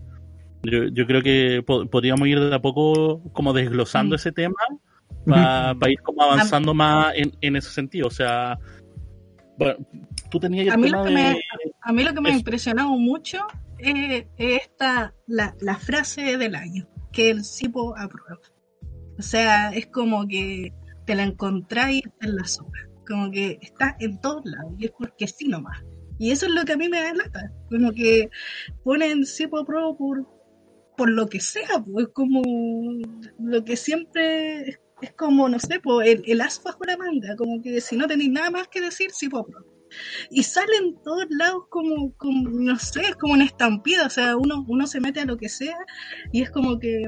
Yo, 0.61 0.87
yo 0.91 1.05
creo 1.07 1.21
que 1.21 1.63
podríamos 1.63 2.27
ir 2.27 2.39
de 2.39 2.55
a 2.55 2.59
poco 2.59 3.23
como 3.33 3.53
desglosando 3.53 4.13
mm. 4.13 4.15
ese 4.15 4.31
tema 4.31 4.61
para 5.25 5.73
ir 5.89 5.99
como 6.01 6.21
avanzando 6.21 6.73
más 6.73 7.13
en, 7.15 7.31
en 7.41 7.55
ese 7.55 7.71
sentido, 7.71 8.07
o 8.07 8.11
sea, 8.11 8.57
bueno, 9.57 9.75
tú 10.29 10.39
tenías 10.39 10.73
a 10.73 10.77
mí, 10.77 10.89
lo 10.89 11.03
que 11.03 11.11
me, 11.11 11.41
a 11.81 11.91
mí 11.91 12.03
lo 12.03 12.13
que 12.13 12.21
me 12.21 12.29
ha 12.29 12.33
impresionado 12.33 12.89
mucho 12.91 13.39
es, 13.77 14.25
esta, 14.37 15.13
la, 15.27 15.55
la, 15.59 15.75
frase 15.75 16.37
del 16.37 16.55
año, 16.55 16.87
que 17.11 17.29
el 17.29 17.43
CIPO 17.43 17.97
aprueba. 17.97 18.39
O 19.17 19.21
sea, 19.21 19.71
es 19.71 19.87
como 19.87 20.27
que 20.27 20.73
te 21.09 21.15
la 21.15 21.23
encontráis 21.23 22.03
en 22.21 22.35
la 22.35 22.45
zona, 22.45 22.87
como 23.07 23.31
que 23.31 23.57
está 23.63 23.97
en 23.99 24.21
todos 24.21 24.45
lados, 24.45 24.73
y 24.77 24.85
es 24.85 24.91
porque 24.91 25.25
sí 25.25 25.47
nomás. 25.47 25.83
Y 26.19 26.29
eso 26.29 26.45
es 26.45 26.51
lo 26.51 26.63
que 26.65 26.73
a 26.73 26.77
mí 26.77 26.87
me 26.87 27.01
da 27.01 27.15
lata, 27.15 27.51
como 27.67 27.91
que 27.93 28.29
ponen 28.83 29.25
CIPO 29.25 29.57
aprueba 29.57 29.97
por, 29.97 30.27
por 30.95 31.09
lo 31.09 31.25
que 31.25 31.39
sea, 31.39 31.83
pues 31.83 32.09
como 32.13 32.43
lo 33.39 33.65
que 33.65 33.75
siempre 33.75 34.77
es 35.01 35.13
como, 35.17 35.49
no 35.49 35.57
sé, 35.57 35.81
el, 36.05 36.21
el 36.27 36.41
as 36.41 36.61
bajo 36.61 36.83
la 36.85 36.95
manga, 36.95 37.35
como 37.35 37.59
que 37.59 37.81
si 37.81 37.97
no 37.97 38.05
tenéis 38.05 38.29
nada 38.29 38.51
más 38.51 38.67
que 38.67 38.79
decir, 38.79 39.09
sí, 39.09 39.29
pues. 39.29 39.45
Y 40.29 40.43
salen 40.43 41.01
todos 41.03 41.25
lados 41.31 41.63
como, 41.69 42.15
como, 42.17 42.51
no 42.51 42.77
sé, 42.77 43.01
es 43.01 43.15
como 43.15 43.33
una 43.33 43.45
estampida, 43.45 44.05
o 44.05 44.11
sea, 44.11 44.37
uno, 44.37 44.63
uno 44.67 44.85
se 44.85 44.99
mete 44.99 45.21
a 45.21 45.25
lo 45.25 45.37
que 45.37 45.49
sea 45.49 45.77
y 46.31 46.43
es 46.43 46.51
como 46.51 46.77
que 46.77 47.05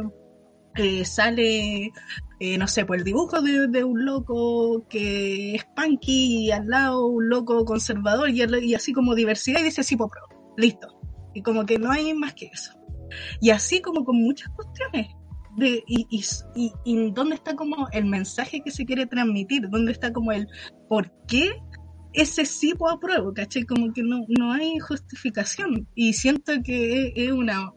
eh, 0.75 1.05
sale, 1.05 1.91
eh, 2.39 2.57
no 2.57 2.67
sé, 2.67 2.85
pues 2.85 2.99
el 2.99 3.03
dibujo 3.03 3.41
de, 3.41 3.83
un 3.83 4.05
loco 4.05 4.85
que 4.87 5.55
es 5.55 5.65
punky 5.75 6.45
y 6.45 6.51
al 6.51 6.67
lado 6.67 7.05
un 7.05 7.29
loco 7.29 7.65
conservador 7.65 8.29
y, 8.29 8.73
así 8.73 8.93
como 8.93 9.15
diversidad 9.15 9.59
y 9.59 9.63
dice 9.63 9.83
sí, 9.83 9.95
pues, 9.95 10.11
listo. 10.57 10.87
Y 11.33 11.41
como 11.41 11.65
que 11.65 11.77
no 11.79 11.91
hay 11.91 12.13
más 12.13 12.33
que 12.33 12.47
eso. 12.47 12.73
Y 13.41 13.49
así 13.49 13.81
como 13.81 14.05
con 14.05 14.17
muchas 14.17 14.49
cuestiones 14.55 15.07
de, 15.57 15.83
y, 15.87 16.07
y, 16.55 16.71
y, 16.85 17.11
dónde 17.11 17.35
está 17.35 17.55
como 17.55 17.89
el 17.91 18.05
mensaje 18.05 18.61
que 18.61 18.71
se 18.71 18.85
quiere 18.85 19.05
transmitir, 19.05 19.69
dónde 19.69 19.91
está 19.91 20.13
como 20.13 20.31
el 20.31 20.47
por 20.87 21.11
qué 21.27 21.51
ese 22.13 22.45
sí 22.45 22.73
puedo 22.73 22.95
apruebo, 22.95 23.33
¿cachai? 23.33 23.63
Como 23.63 23.93
que 23.93 24.03
no, 24.03 24.21
no 24.27 24.51
hay 24.51 24.79
justificación 24.79 25.87
y 25.95 26.13
siento 26.13 26.53
que 26.63 27.13
es 27.15 27.31
una 27.31 27.71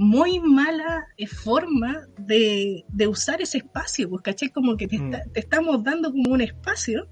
muy 0.00 0.40
mala 0.40 1.08
forma 1.26 2.06
de, 2.16 2.86
de 2.88 3.06
usar 3.06 3.42
ese 3.42 3.58
espacio, 3.58 4.08
pues, 4.08 4.22
¿cachai? 4.22 4.48
Como 4.48 4.74
que 4.78 4.88
te, 4.88 4.98
mm. 4.98 5.10
te 5.34 5.40
estamos 5.40 5.84
dando 5.84 6.10
como 6.10 6.32
un 6.32 6.40
espacio 6.40 7.06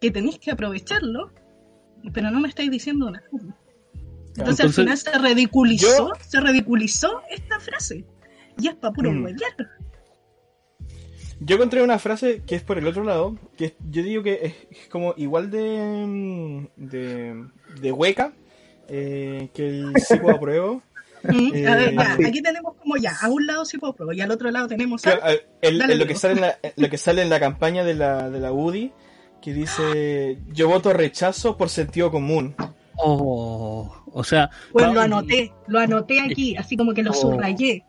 que 0.00 0.10
tenéis 0.10 0.40
que 0.40 0.50
aprovecharlo, 0.50 1.32
pero 2.12 2.32
no 2.32 2.40
me 2.40 2.48
estáis 2.48 2.72
diciendo 2.72 3.08
nada. 3.08 3.24
Entonces, 4.36 4.66
al 4.66 4.72
final 4.72 4.98
se 4.98 5.16
ridiculizó, 5.16 6.10
se 6.26 6.40
ridiculizó 6.40 7.22
esta 7.30 7.60
frase. 7.60 8.04
Y 8.58 8.66
es 8.66 8.74
para 8.74 8.92
puro 8.92 9.12
mm. 9.12 9.28
Yo 11.38 11.54
encontré 11.54 11.84
una 11.84 12.00
frase 12.00 12.42
que 12.44 12.56
es 12.56 12.64
por 12.64 12.78
el 12.78 12.88
otro 12.88 13.04
lado, 13.04 13.38
que 13.56 13.76
yo 13.88 14.02
digo 14.02 14.24
que 14.24 14.56
es, 14.72 14.88
como 14.88 15.14
igual 15.16 15.52
de, 15.52 16.68
de, 16.74 17.46
de 17.80 17.92
hueca 17.92 18.32
eh, 18.88 19.50
que 19.54 19.68
el 19.68 19.92
psicoapruebo. 19.94 20.82
Mm, 21.28 21.54
eh, 21.54 21.96
aquí 22.26 22.42
tenemos 22.42 22.74
como 22.76 22.96
ya, 22.96 23.16
a 23.20 23.28
un 23.28 23.46
lado 23.46 23.64
psicoapruebo 23.64 24.12
y 24.12 24.20
al 24.20 24.30
otro 24.30 24.50
lado 24.50 24.68
tenemos... 24.68 25.02
lo, 25.04 26.06
que 26.06 26.14
sale 26.14 26.34
en 26.34 26.40
la, 26.40 26.58
lo 26.76 26.90
que 26.90 26.98
sale 26.98 27.22
en 27.22 27.30
la 27.30 27.40
campaña 27.40 27.84
de 27.84 27.94
la, 27.94 28.30
de 28.30 28.40
la 28.40 28.52
UDI, 28.52 28.92
que 29.40 29.52
dice, 29.52 30.38
yo 30.52 30.68
voto 30.68 30.92
rechazo 30.92 31.56
por 31.56 31.68
sentido 31.68 32.10
común. 32.10 32.54
Oh, 32.96 33.92
o 34.12 34.24
sea... 34.24 34.50
Pues 34.72 34.92
lo 34.92 35.00
anoté, 35.00 35.52
lo 35.66 35.80
anoté 35.80 36.20
aquí, 36.20 36.56
así 36.56 36.76
como 36.76 36.94
que 36.94 37.02
lo 37.02 37.10
oh. 37.10 37.14
subrayé. 37.14 37.84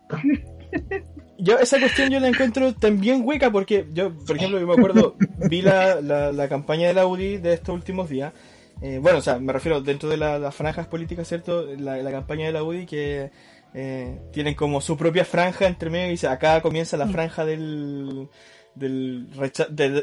Yo 1.37 1.59
esa 1.59 1.79
cuestión 1.79 2.09
yo 2.09 2.19
la 2.19 2.29
encuentro 2.29 2.73
también 2.73 3.21
hueca 3.25 3.51
porque 3.51 3.85
yo, 3.91 4.15
por 4.25 4.37
ejemplo, 4.37 4.59
yo 4.59 4.67
me 4.67 4.73
acuerdo, 4.73 5.15
vi 5.49 5.61
la, 5.61 5.99
la, 6.01 6.47
campaña 6.47 6.87
de 6.87 6.93
la 6.93 7.05
UDI 7.05 7.37
de 7.37 7.53
estos 7.53 7.75
últimos 7.75 8.09
días. 8.09 8.33
Eh, 8.81 8.99
bueno, 9.01 9.19
o 9.19 9.21
sea, 9.21 9.39
me 9.39 9.53
refiero 9.53 9.81
dentro 9.81 10.09
de 10.09 10.17
las 10.17 10.53
franjas 10.53 10.87
políticas, 10.87 11.27
¿cierto? 11.27 11.65
La, 11.77 11.97
la 11.97 12.11
campaña 12.11 12.45
de 12.45 12.51
la 12.51 12.63
UDI 12.63 12.85
que 12.85 13.31
eh, 13.73 14.19
tienen 14.31 14.53
como 14.53 14.79
su 14.79 14.95
propia 14.95 15.25
franja 15.25 15.67
entre 15.67 15.89
medio 15.89 16.07
y 16.07 16.11
dice, 16.11 16.27
acá 16.27 16.61
comienza 16.61 16.95
la 16.95 17.07
franja 17.07 17.43
del, 17.45 18.29
del, 18.73 19.27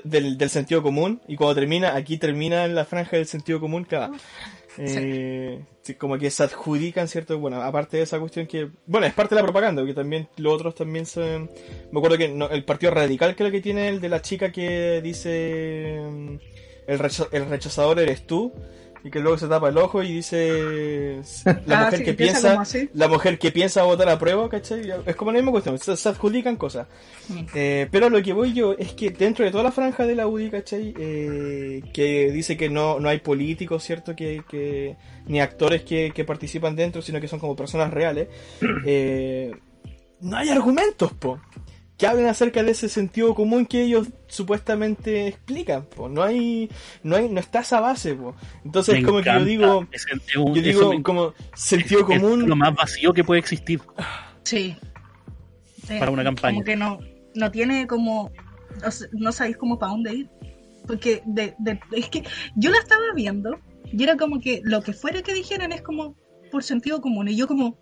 del, 0.05 0.37
del, 0.39 0.51
sentido 0.51 0.83
común 0.83 1.23
y 1.27 1.37
cuando 1.37 1.55
termina, 1.55 1.97
aquí 1.97 2.19
termina 2.19 2.67
la 2.69 2.85
franja 2.85 3.17
del 3.17 3.27
sentido 3.27 3.61
común, 3.61 3.85
claro. 3.85 4.13
Eh, 4.79 5.65
como 5.99 6.19
que 6.19 6.31
se 6.31 6.43
adjudican, 6.43 7.09
¿cierto? 7.09 7.39
Bueno, 7.39 7.63
aparte 7.63 7.97
de 7.97 8.03
esa 8.03 8.19
cuestión 8.21 8.47
que, 8.47 8.71
bueno, 8.87 9.07
es 9.07 9.15
parte 9.15 9.35
de 9.35 9.41
la 9.41 9.45
propaganda, 9.45 9.85
que 9.87 9.95
también 9.95 10.29
los 10.37 10.55
otros 10.55 10.75
también 10.75 11.07
se... 11.07 11.21
Me 11.91 11.99
acuerdo 11.99 12.19
que 12.19 12.27
el 12.27 12.65
Partido 12.65 12.93
Radical 12.93 13.37
creo 13.37 13.51
que 13.51 13.61
tiene 13.61 13.89
el 13.89 14.01
de 14.01 14.09
la 14.09 14.23
chica 14.23 14.53
que 14.53 15.01
dice 15.03 15.99
el, 16.87 17.01
el 17.33 17.49
rechazador 17.49 17.99
eres 17.99 18.27
tú 18.27 18.53
y 19.05 19.11
que 19.11 19.21
luego 19.21 19.37
se 19.37 19.49
tapa 19.49 19.69
el 19.69 19.79
ojo 19.79 20.03
y 20.03 20.13
dice 20.13 21.21
la 21.67 21.81
ah, 21.81 21.85
mujer 21.85 22.05
que 22.05 22.15
piensa 22.15 22.63
la 22.95 23.09
mujer 23.09 23.39
que 23.39 23.51
piensa 23.51 23.83
votar 23.83 24.09
a 24.09 24.19
prueba 24.19 24.49
¿cachai? 24.49 24.93
es 25.05 25.17
como 25.17 25.33
la 25.33 25.39
misma 25.39 25.51
cuestión 25.51 25.79
se, 25.79 26.09
adjudican 26.09 26.57
cosas 26.57 26.87
mm. 27.29 27.41
eh, 27.55 27.89
pero 27.91 28.09
lo 28.11 28.23
que 28.23 28.33
voy 28.33 28.53
yo 28.53 28.75
es 28.79 28.93
que 28.93 29.11
dentro 29.11 29.45
de 29.45 29.51
toda 29.51 29.65
la 29.65 29.73
franja 29.73 30.07
de 30.07 30.15
la 30.15 30.29
UDI 30.29 30.51
¿cachai? 30.51 30.95
Eh, 30.97 31.83
que 31.93 32.31
dice 32.31 32.57
que 32.57 32.69
no, 32.69 33.01
no 33.01 33.09
hay 33.09 33.19
políticos 33.19 33.83
cierto 33.83 34.15
que, 34.15 34.45
que 34.49 34.97
ni 35.27 35.41
actores 35.41 35.83
que, 35.83 36.13
que, 36.15 36.25
participan 36.25 36.77
dentro 36.77 37.03
sino 37.03 37.21
que 37.21 37.29
son 37.29 37.41
como 37.41 37.57
personas 37.57 37.93
reales 37.93 38.29
eh, 38.87 39.53
no 40.21 40.37
hay 40.37 40.49
argumentos 40.51 41.13
po 41.15 41.41
que 42.03 42.09
hablen 42.09 42.27
acerca 42.27 42.65
de 42.65 42.73
ese 42.73 42.89
sentido 42.89 43.33
común 43.33 43.65
que 43.65 43.81
ellos 43.81 44.09
supuestamente 44.27 45.29
explican, 45.29 45.87
no 46.11 46.25
hay, 46.25 46.69
no 47.05 47.15
hay, 47.15 47.29
no 47.29 47.39
está 47.39 47.61
esa 47.61 47.79
base, 47.79 48.19
entonces 48.65 49.05
como 49.05 49.23
que 49.23 49.31
yo 49.33 49.45
digo, 49.45 49.89
yo 50.37 50.63
digo 50.63 51.01
como 51.05 51.33
sentido 51.55 52.05
común, 52.05 52.49
lo 52.49 52.57
más 52.57 52.75
vacío 52.75 53.13
que 53.13 53.23
puede 53.23 53.39
existir, 53.39 53.81
sí, 54.43 54.75
para 56.01 56.11
una 56.11 56.25
campaña, 56.25 56.55
como 56.55 56.65
que 56.65 56.75
no, 56.75 56.99
no 57.37 57.53
tiene 57.53 57.87
como, 57.87 58.33
no 59.13 59.31
sabéis 59.31 59.57
cómo 59.57 59.79
para 59.79 59.93
dónde 59.93 60.13
ir, 60.13 60.31
porque 60.89 61.23
de, 61.25 61.55
es 61.93 62.09
que 62.09 62.25
yo 62.57 62.71
la 62.73 62.79
estaba 62.79 63.15
viendo 63.15 63.61
y 63.85 64.03
era 64.03 64.17
como 64.17 64.41
que 64.41 64.61
lo 64.65 64.83
que 64.83 64.93
fuera 64.93 65.23
que 65.23 65.35
dijeran 65.35 65.71
es 65.71 65.83
como 65.83 66.17
por 66.51 66.65
sentido 66.65 67.01
común 67.01 67.29
y 67.29 67.37
yo 67.37 67.47
como, 67.47 67.79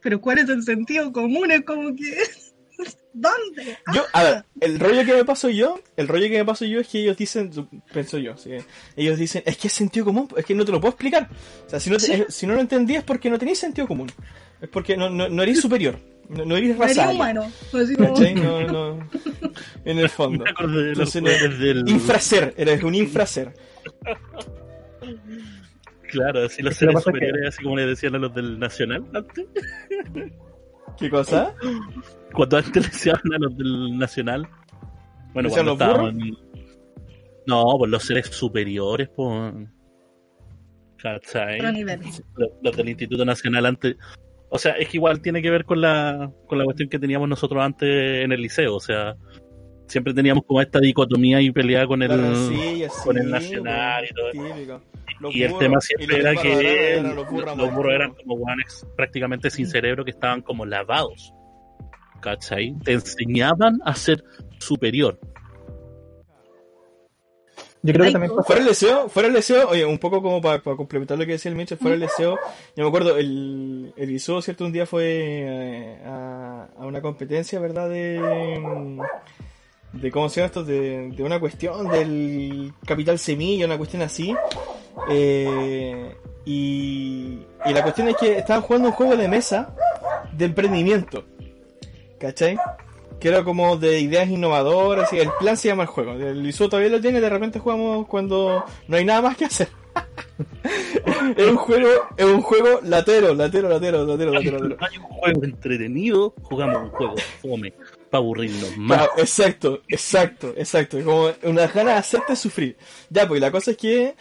pero 0.00 0.20
¿cuál 0.20 0.38
es 0.38 0.48
el 0.48 0.62
sentido 0.62 1.12
común? 1.12 1.50
Es 1.50 1.64
como 1.64 1.96
que 1.96 2.14
¿Dónde? 3.12 3.78
Yo, 3.92 4.04
a 4.12 4.22
ver, 4.22 4.44
el 4.60 4.78
rollo 4.78 5.04
que 5.04 5.14
me 5.14 5.24
paso 5.24 5.48
yo, 5.48 5.80
el 5.96 6.06
rollo 6.06 6.28
que 6.28 6.38
me 6.38 6.44
paso 6.44 6.64
yo 6.64 6.80
es 6.80 6.88
que 6.88 7.00
ellos 7.00 7.16
dicen, 7.16 7.50
pienso 7.92 8.18
yo, 8.18 8.34
ellos 8.96 9.18
dicen, 9.18 9.42
es 9.46 9.56
que 9.56 9.68
es 9.68 9.72
sentido 9.72 10.06
común, 10.06 10.28
es 10.36 10.44
que 10.44 10.54
no 10.54 10.64
te 10.64 10.72
lo 10.72 10.80
puedo 10.80 10.92
explicar. 10.92 11.28
O 11.66 11.68
sea, 11.68 11.80
si 11.80 11.90
no, 11.90 11.98
si 11.98 12.46
no 12.46 12.54
lo 12.54 12.60
entendí 12.60 12.94
es 12.94 13.02
porque 13.02 13.28
no 13.30 13.38
tenéis 13.38 13.58
sentido 13.58 13.86
común. 13.86 14.10
Es 14.60 14.68
porque 14.68 14.96
no, 14.96 15.10
no, 15.10 15.28
no 15.28 15.42
eres 15.42 15.60
superior. 15.60 15.98
No, 16.28 16.44
no 16.44 16.56
eres 16.56 16.78
raza. 16.78 17.06
No 17.06 17.12
humano. 17.12 17.52
Pues 17.72 17.90
no, 17.98 18.60
no. 18.68 19.10
En 19.84 19.98
el 19.98 20.08
fondo. 20.08 20.44
Entonces, 20.60 21.22
no, 21.22 21.90
Infraser, 21.90 22.54
eres 22.56 22.82
un 22.84 22.94
infraser. 22.94 23.52
Claro, 26.10 26.44
así 26.44 26.62
los 26.62 26.76
seres 26.76 27.02
superiores, 27.02 27.48
así 27.48 27.62
como 27.62 27.76
le 27.76 27.86
decían 27.86 28.14
a 28.14 28.18
los 28.18 28.34
del 28.34 28.58
Nacional 28.58 29.04
antes. 29.14 29.46
¿Qué 30.98 31.10
cosa? 31.10 31.54
Cuando 32.32 32.58
antes 32.58 32.74
le 32.82 32.88
decían 32.88 33.16
a 33.34 33.38
los 33.38 33.56
del 33.56 33.98
Nacional. 33.98 34.48
Bueno, 35.32 35.48
cuando 35.48 35.74
los 35.74 35.80
estaban. 35.80 36.18
No, 37.46 37.64
pues 37.78 37.90
los 37.90 38.02
seres 38.04 38.26
superiores, 38.26 39.08
pues. 39.14 39.54
¿Cachai? 41.02 41.58
Los, 42.60 42.76
del 42.76 42.88
Instituto 42.88 43.24
Nacional 43.24 43.66
antes. 43.66 43.96
O 44.50 44.58
sea, 44.58 44.72
es 44.72 44.88
que 44.88 44.98
igual 44.98 45.22
tiene 45.22 45.40
que 45.40 45.50
ver 45.50 45.64
con 45.64 45.80
la, 45.80 46.30
con 46.46 46.58
la 46.58 46.64
cuestión 46.64 46.88
que 46.88 46.98
teníamos 46.98 47.28
nosotros 47.28 47.62
antes 47.62 48.24
en 48.24 48.32
el 48.32 48.42
liceo. 48.42 48.74
O 48.74 48.80
sea, 48.80 49.16
siempre 49.90 50.14
teníamos 50.14 50.44
como 50.46 50.60
esta 50.60 50.78
dicotomía 50.78 51.40
y 51.40 51.50
pelea 51.50 51.86
con 51.86 52.02
el, 52.02 52.10
con 53.04 53.18
el 53.18 53.30
Nacional 53.30 54.04
y 54.04 54.14
todo. 54.14 55.30
y 55.32 55.42
el 55.42 55.58
tema 55.58 55.80
siempre 55.80 56.20
era 56.20 56.34
que 56.34 57.02
los 57.02 57.72
burros 57.74 57.92
eran 57.92 58.14
como 58.14 58.36
guanes 58.36 58.86
prácticamente 58.96 59.50
sin 59.50 59.66
cerebro 59.66 60.04
que 60.04 60.12
estaban 60.12 60.42
como 60.42 60.64
lavados. 60.64 61.34
¿Cachai? 62.20 62.76
Te 62.84 62.92
enseñaban 62.92 63.80
a 63.84 63.94
ser 63.94 64.22
superior. 64.58 65.18
Yo 67.82 67.94
creo 67.94 68.06
que 68.06 68.12
también 68.12 68.32
Fuera 68.44 68.60
el 68.60 68.66
deseo, 68.66 69.08
fuera 69.08 69.28
el 69.28 69.34
deseo, 69.34 69.70
oye, 69.70 69.86
un 69.86 69.98
poco 69.98 70.20
como 70.20 70.42
para, 70.42 70.60
complementar 70.60 71.18
lo 71.18 71.24
que 71.24 71.32
decía 71.32 71.50
el 71.50 71.56
Mitchell, 71.56 71.78
fuera 71.78 71.94
el 71.94 72.00
deseo, 72.02 72.38
yo 72.76 72.84
me 72.84 72.88
acuerdo, 72.88 73.16
el, 73.16 73.94
el 73.96 74.10
ISO, 74.10 74.42
¿cierto? 74.42 74.66
Un 74.66 74.72
día 74.72 74.84
fue 74.84 75.06
eh, 75.06 75.98
a, 76.04 76.68
a, 76.78 76.84
una 76.84 77.00
competencia, 77.00 77.58
¿verdad? 77.58 77.88
De, 77.88 78.20
de 79.92 80.10
¿cómo 80.10 80.28
se 80.28 80.36
llama 80.36 80.46
esto? 80.46 80.64
De, 80.64 81.10
de 81.10 81.22
una 81.22 81.40
cuestión 81.40 81.88
del 81.88 82.72
capital 82.86 83.18
semilla, 83.18 83.66
una 83.66 83.78
cuestión 83.78 84.02
así. 84.02 84.34
Eh, 85.10 86.16
y, 86.44 87.40
y 87.64 87.72
la 87.72 87.82
cuestión 87.82 88.08
es 88.08 88.16
que 88.16 88.38
estaban 88.38 88.62
jugando 88.62 88.88
un 88.88 88.94
juego 88.94 89.16
de 89.16 89.28
mesa 89.28 89.74
de 90.32 90.44
emprendimiento. 90.46 91.24
¿Cachai? 92.18 92.58
que 93.20 93.28
era 93.28 93.44
como 93.44 93.76
de 93.76 94.00
ideas 94.00 94.28
innovadoras. 94.28 95.12
Y 95.12 95.18
el 95.18 95.28
plan 95.38 95.56
se 95.56 95.68
llama 95.68 95.82
el 95.82 95.88
juego. 95.88 96.12
El 96.12 96.44
ISO 96.44 96.68
todavía 96.68 96.90
lo 96.90 97.00
tiene, 97.00 97.20
de 97.20 97.28
repente 97.28 97.58
jugamos 97.58 98.06
cuando 98.08 98.64
no 98.88 98.96
hay 98.96 99.04
nada 99.04 99.20
más 99.22 99.36
que 99.36 99.44
hacer. 99.44 99.68
es 101.36 101.46
un 101.46 101.56
juego, 101.56 101.88
es 102.16 102.24
un 102.24 102.40
juego 102.40 102.80
latero, 102.82 103.34
latero, 103.34 103.68
latero, 103.68 104.04
latero, 104.06 104.32
latero, 104.32 104.58
latero. 104.58 104.76
Hay 104.80 104.96
un 104.96 105.04
juego 105.04 105.44
entretenido, 105.44 106.34
jugamos 106.42 106.84
un 106.84 106.90
juego 106.90 107.14
fome, 107.42 107.74
para 108.10 108.22
aburrirnos 108.22 108.76
más. 108.76 109.08
exacto, 109.16 109.82
exacto, 109.88 110.52
exacto. 110.56 111.02
Como 111.04 111.30
una 111.44 111.66
ganas 111.66 111.94
de 111.94 111.98
hacerte 112.00 112.36
sufrir. 112.36 112.76
Ya, 113.08 113.26
pues 113.26 113.40
la 113.40 113.50
cosa 113.50 113.72
es 113.72 113.76
que 113.76 114.14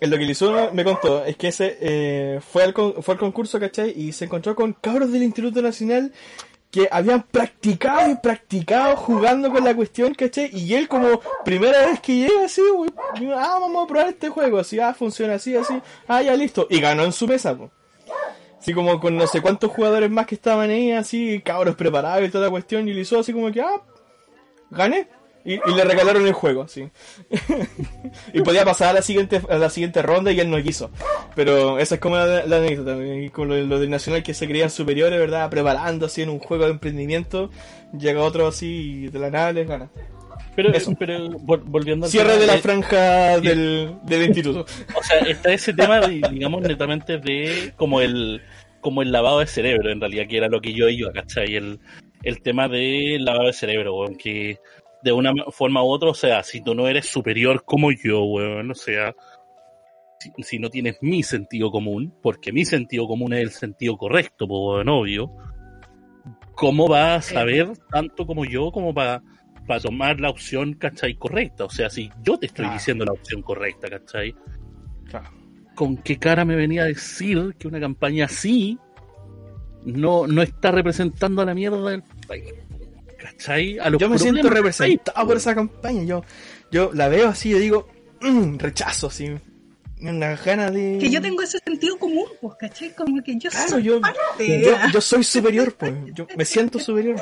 lo 0.00 0.16
que 0.16 0.24
el 0.24 0.72
me 0.72 0.84
contó 0.84 1.24
es 1.24 1.36
que 1.36 1.48
ese 1.48 1.78
eh, 1.80 2.40
fue, 2.40 2.64
al 2.64 2.74
fue 2.74 3.14
al 3.14 3.18
concurso, 3.18 3.60
¿cachai? 3.60 3.92
Y 3.96 4.12
se 4.12 4.24
encontró 4.24 4.54
con 4.54 4.72
cabros 4.72 5.12
del 5.12 5.22
Instituto 5.22 5.62
Nacional 5.62 6.12
que 6.72 6.88
habían 6.90 7.22
practicado 7.22 8.10
y 8.10 8.16
practicado 8.16 8.96
jugando 8.96 9.52
con 9.52 9.62
la 9.62 9.76
cuestión, 9.76 10.14
¿cachai? 10.14 10.50
Y 10.52 10.74
él 10.74 10.88
como 10.88 11.20
primera 11.44 11.86
vez 11.86 12.00
que 12.00 12.16
llega 12.16 12.46
así, 12.46 12.62
ah, 13.36 13.58
vamos 13.60 13.84
a 13.84 13.86
probar 13.86 14.08
este 14.08 14.30
juego, 14.30 14.58
así, 14.58 14.80
ah, 14.80 14.94
funciona 14.94 15.34
así, 15.34 15.54
así, 15.54 15.74
ah, 16.08 16.22
ya 16.22 16.34
listo. 16.34 16.66
Y 16.70 16.80
ganó 16.80 17.04
en 17.04 17.12
su 17.12 17.28
mesa, 17.28 17.56
pues. 17.56 17.70
Así 18.62 18.74
como 18.74 19.00
con 19.00 19.16
no 19.16 19.26
sé 19.26 19.40
cuántos 19.40 19.72
jugadores 19.72 20.08
más 20.08 20.24
que 20.24 20.36
estaban 20.36 20.70
ahí, 20.70 20.92
así, 20.92 21.42
cabros 21.44 21.74
preparados 21.74 22.28
y 22.28 22.30
toda 22.30 22.44
la 22.44 22.50
cuestión, 22.52 22.88
y 22.88 22.94
le 22.94 23.00
hizo 23.00 23.18
así 23.18 23.32
como 23.32 23.50
que, 23.50 23.60
ah, 23.60 23.82
gané. 24.70 25.08
Y, 25.44 25.56
le 25.56 25.84
regalaron 25.84 26.24
el 26.24 26.32
juego, 26.32 26.68
sí. 26.68 26.88
y 28.32 28.40
podía 28.42 28.64
pasar 28.64 28.90
a 28.90 28.92
la 28.92 29.02
siguiente 29.02 29.42
a 29.48 29.56
la 29.56 29.68
siguiente 29.68 30.00
ronda 30.00 30.30
y 30.30 30.38
él 30.38 30.48
no 30.48 30.62
quiso. 30.62 30.92
Pero 31.34 31.80
esa 31.80 31.96
es 31.96 32.00
como 32.00 32.14
la, 32.14 32.42
anécdota. 32.42 33.04
Y 33.04 33.30
con 33.30 33.48
lo, 33.48 33.78
del 33.80 33.90
Nacional 33.90 34.22
que 34.22 34.32
se 34.32 34.46
creían 34.46 34.70
superiores, 34.70 35.18
¿verdad? 35.18 35.50
Preparando 35.50 36.06
así 36.06 36.22
en 36.22 36.30
un 36.30 36.38
juego 36.38 36.66
de 36.66 36.70
emprendimiento. 36.70 37.50
Llega 37.98 38.22
otro 38.22 38.46
así 38.46 39.06
y 39.06 39.08
de 39.08 39.18
la 39.18 39.30
nada 39.30 39.52
les 39.52 39.66
gana. 39.66 39.90
Pero, 40.54 40.70
pero 40.98 41.30
volviendo 41.38 42.06
al 42.06 42.12
Cierre 42.12 42.36
de 42.36 42.46
la 42.46 42.58
franja 42.58 43.40
del, 43.40 43.96
del 44.02 44.22
instituto. 44.24 44.66
O 44.98 45.02
sea, 45.02 45.18
está 45.20 45.52
ese 45.52 45.72
tema, 45.72 46.00
digamos, 46.06 46.62
netamente 46.62 47.18
de 47.18 47.72
como 47.76 48.00
el 48.00 48.42
como 48.80 49.00
el 49.00 49.12
lavado 49.12 49.38
de 49.38 49.46
cerebro, 49.46 49.90
en 49.90 50.00
realidad, 50.00 50.26
que 50.28 50.36
era 50.36 50.48
lo 50.48 50.60
que 50.60 50.74
yo 50.74 50.88
iba, 50.88 51.12
¿cachai? 51.12 51.54
El, 51.54 51.78
el 52.24 52.42
tema 52.42 52.68
del 52.68 53.24
lavado 53.24 53.46
de 53.46 53.52
cerebro, 53.52 54.04
aunque 54.04 54.58
de 55.02 55.12
una 55.12 55.32
forma 55.50 55.82
u 55.82 55.86
otra, 55.86 56.10
o 56.10 56.14
sea, 56.14 56.42
si 56.42 56.60
tú 56.62 56.74
no 56.74 56.88
eres 56.88 57.06
superior 57.06 57.64
como 57.64 57.90
yo, 57.92 58.24
weón, 58.24 58.70
o 58.70 58.74
sea, 58.74 59.14
si, 60.38 60.58
no 60.58 60.70
tienes 60.70 60.98
mi 61.00 61.22
sentido 61.22 61.70
común, 61.70 62.14
porque 62.22 62.52
mi 62.52 62.64
sentido 62.64 63.06
común 63.06 63.32
es 63.32 63.40
el 63.40 63.50
sentido 63.50 63.96
correcto, 63.96 64.46
pues, 64.46 64.86
obvio, 64.88 65.32
¿cómo 66.54 66.88
vas 66.88 67.30
a 67.30 67.34
saber 67.34 67.72
tanto 67.90 68.26
como 68.26 68.44
yo 68.44 68.70
como 68.70 68.94
para 68.94 69.22
para 69.66 69.80
tomar 69.80 70.20
la 70.20 70.30
opción, 70.30 70.74
¿cachai? 70.74 71.14
Correcta. 71.14 71.64
O 71.64 71.70
sea, 71.70 71.90
si 71.90 72.10
yo 72.22 72.38
te 72.38 72.46
estoy 72.46 72.68
diciendo 72.70 73.04
la 73.04 73.12
opción 73.12 73.42
correcta, 73.42 73.88
¿cachai? 73.88 74.34
¿Con 75.74 75.96
qué 75.98 76.18
cara 76.18 76.44
me 76.44 76.56
venía 76.56 76.82
a 76.82 76.86
decir 76.86 77.54
que 77.58 77.68
una 77.68 77.80
campaña 77.80 78.26
así 78.26 78.78
no, 79.84 80.26
no 80.26 80.42
está 80.42 80.70
representando 80.70 81.42
a 81.42 81.44
la 81.44 81.54
mierda 81.54 81.90
del 81.90 82.02
país? 82.26 82.52
yo 83.98 84.08
me 84.08 84.18
siento 84.18 84.48
representado 84.48 85.26
por 85.26 85.36
esa 85.36 85.54
campaña. 85.54 86.02
Yo, 86.02 86.24
yo 86.70 86.90
la 86.92 87.08
veo 87.08 87.28
así 87.28 87.50
y 87.50 87.58
digo, 87.58 87.88
mm, 88.20 88.58
rechazo, 88.58 89.08
así. 89.08 89.32
Una 90.00 90.34
gana 90.36 90.70
de. 90.70 90.98
Que 90.98 91.10
yo 91.10 91.20
tengo 91.20 91.42
ese 91.42 91.58
sentido 91.64 91.96
común, 91.96 92.26
pues, 92.40 92.54
¿cachai? 92.58 92.92
Como 92.94 93.22
que 93.22 93.38
yo 93.38 93.50
soy 93.50 93.84
yo, 93.84 94.00
yo, 94.92 95.00
soy 95.00 95.22
superior, 95.22 95.74
pues. 95.74 95.94
Yo 96.12 96.26
me 96.36 96.44
siento 96.44 96.80
superior. 96.80 97.20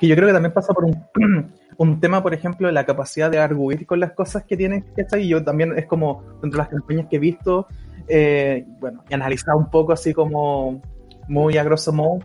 Que 0.00 0.08
yo 0.08 0.14
creo 0.14 0.28
que 0.28 0.34
también 0.34 0.52
pasa 0.52 0.72
por 0.72 0.84
un, 0.84 1.04
un 1.76 2.00
tema, 2.00 2.22
por 2.22 2.34
ejemplo, 2.34 2.70
la 2.70 2.84
capacidad 2.84 3.30
de 3.30 3.38
arguir 3.38 3.86
con 3.86 4.00
las 4.00 4.12
cosas 4.12 4.44
que 4.44 4.56
tienes, 4.56 4.84
¿cachai? 4.96 5.22
Y 5.22 5.28
yo 5.28 5.44
también 5.44 5.76
es 5.76 5.86
como, 5.86 6.22
dentro 6.42 6.58
de 6.58 6.64
las 6.64 6.68
campañas 6.68 7.06
que 7.08 7.16
he 7.16 7.20
visto, 7.20 7.66
eh, 8.08 8.64
bueno, 8.80 9.04
y 9.08 9.14
analizado 9.14 9.58
un 9.58 9.70
poco 9.70 9.92
así 9.92 10.12
como 10.14 10.80
muy 11.28 11.58
a 11.58 11.64
grosso 11.64 11.92
modo, 11.92 12.20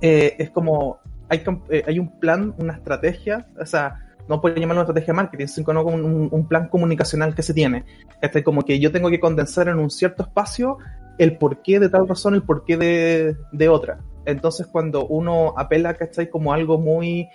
eh, 0.00 0.36
es 0.38 0.50
como 0.50 1.00
hay, 1.28 1.42
eh, 1.70 1.82
hay 1.86 1.98
un 1.98 2.18
plan, 2.18 2.54
una 2.58 2.74
estrategia, 2.74 3.46
o 3.58 3.66
sea, 3.66 4.02
no 4.28 4.40
puedo 4.40 4.56
llamarlo 4.56 4.82
una 4.82 4.88
estrategia 4.88 5.12
de 5.12 5.16
marketing, 5.16 5.46
sino 5.46 5.84
como 5.84 5.96
un, 5.96 6.28
un, 6.30 6.48
plan 6.48 6.68
comunicacional 6.68 7.34
que 7.34 7.42
se 7.42 7.54
tiene. 7.54 7.84
Este, 8.20 8.42
como 8.42 8.62
que 8.62 8.78
yo 8.78 8.90
tengo 8.90 9.08
que 9.10 9.20
condensar 9.20 9.68
en 9.68 9.78
un 9.78 9.90
cierto 9.90 10.24
espacio 10.24 10.78
el 11.18 11.38
porqué 11.38 11.78
de 11.78 11.88
tal 11.88 12.08
razón, 12.08 12.34
el 12.34 12.42
porqué 12.42 12.76
de, 12.76 13.36
de 13.52 13.68
otra. 13.68 13.98
Entonces, 14.26 14.66
cuando 14.66 15.06
uno 15.06 15.54
apela, 15.56 15.94
¿cachai? 15.94 16.28
Como 16.28 16.52
algo 16.52 16.78
muy, 16.78 17.28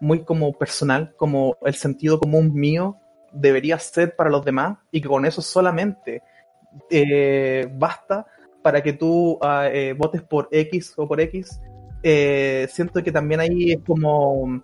muy 0.00 0.24
como 0.24 0.52
personal, 0.52 1.14
como 1.16 1.56
el 1.64 1.74
sentido 1.74 2.18
común 2.18 2.52
mío 2.54 2.96
debería 3.32 3.78
ser 3.78 4.16
para 4.16 4.30
los 4.30 4.44
demás 4.44 4.78
y 4.90 5.02
que 5.02 5.08
con 5.08 5.26
eso 5.26 5.42
solamente 5.42 6.22
eh, 6.90 7.70
basta 7.74 8.26
para 8.62 8.82
que 8.82 8.94
tú 8.94 9.38
ah, 9.42 9.68
eh, 9.70 9.92
votes 9.92 10.22
por 10.22 10.48
X 10.50 10.94
o 10.96 11.06
por 11.06 11.20
X, 11.20 11.60
eh, 12.02 12.66
siento 12.70 13.02
que 13.02 13.12
también 13.12 13.40
ahí 13.40 13.72
es 13.72 13.80
como 13.86 14.62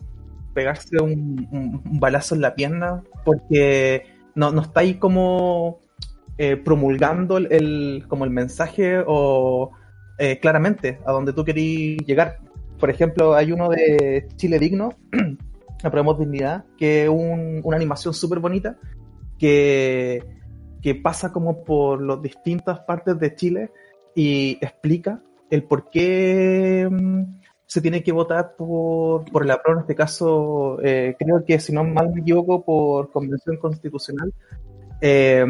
pegarse 0.55 1.01
un, 1.01 1.81
balazo 2.01 2.35
en 2.35 2.40
la 2.40 2.55
pierna, 2.55 3.03
porque 3.25 4.07
no, 4.35 4.53
no 4.53 4.62
está 4.62 4.81
ahí 4.81 4.94
como 4.94 5.81
eh, 6.38 6.57
promulgando 6.57 7.37
el, 7.38 8.05
como 8.09 8.25
el 8.25 8.31
mensaje 8.31 9.03
o 9.07 9.70
eh, 10.18 10.38
claramente 10.38 11.00
a 11.05 11.12
donde 11.12 11.33
tú 11.33 11.44
querías 11.44 12.07
llegar. 12.07 12.40
Por 12.79 12.90
ejemplo, 12.90 13.35
hay 13.35 13.53
uno 13.53 13.68
de 13.68 14.29
Chile 14.37 14.59
Digno, 14.59 14.90
Aprobemos 15.83 16.18
Dignidad, 16.18 16.64
que 16.79 17.05
es 17.05 17.11
una 17.11 17.77
animación 17.77 18.14
súper 18.14 18.38
bonita 18.38 18.79
que, 19.38 20.24
que 20.81 20.94
pasa 20.94 21.33
como 21.33 21.62
por 21.62 22.03
las 22.03 22.22
distintas 22.22 22.81
partes 22.81 23.18
de 23.18 23.35
Chile 23.35 23.70
y 24.14 24.59
explica 24.61 25.20
el 25.50 25.64
por 25.64 25.90
qué 25.90 26.88
mm, 26.90 27.22
se 27.66 27.81
tiene 27.81 28.03
que 28.03 28.12
votar 28.12 28.55
por, 28.57 29.31
por 29.31 29.42
el 29.42 29.50
apruebo, 29.50 29.81
en 29.81 29.83
este 29.83 29.94
caso, 29.94 30.79
eh, 30.83 31.16
creo 31.18 31.44
que 31.44 31.59
si 31.59 31.72
no 31.72 31.85
mal 31.85 32.11
me 32.12 32.20
equivoco, 32.20 32.64
por 32.64 33.11
convención 33.11 33.57
constitucional. 33.57 34.33
Eh, 35.07 35.45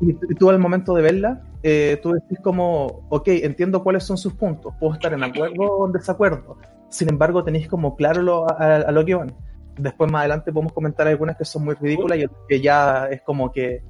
y 0.00 0.34
tú 0.36 0.48
al 0.48 0.60
momento 0.60 0.94
de 0.94 1.02
verla, 1.02 1.42
eh, 1.60 1.98
tú 2.00 2.12
decís 2.12 2.38
como, 2.40 3.06
ok, 3.08 3.26
entiendo 3.26 3.82
cuáles 3.82 4.04
son 4.04 4.16
sus 4.16 4.34
puntos, 4.34 4.72
puedo 4.78 4.94
estar 4.94 5.12
en 5.12 5.24
acuerdo 5.24 5.64
o 5.64 5.86
en 5.86 5.92
desacuerdo, 5.92 6.56
sin 6.88 7.08
embargo 7.08 7.42
tenéis 7.42 7.66
como 7.66 7.96
claro 7.96 8.22
lo, 8.22 8.46
a, 8.48 8.92
lo 8.92 9.04
que 9.04 9.16
van. 9.16 9.34
Después 9.76 10.12
más 10.12 10.20
adelante 10.20 10.52
podemos 10.52 10.72
comentar 10.72 11.08
algunas 11.08 11.36
que 11.36 11.44
son 11.44 11.64
muy 11.64 11.74
ridículas 11.74 12.18
y 12.18 12.24
otras 12.26 12.40
que 12.48 12.60
ya 12.60 13.08
es 13.10 13.22
como 13.22 13.50
que, 13.50 13.82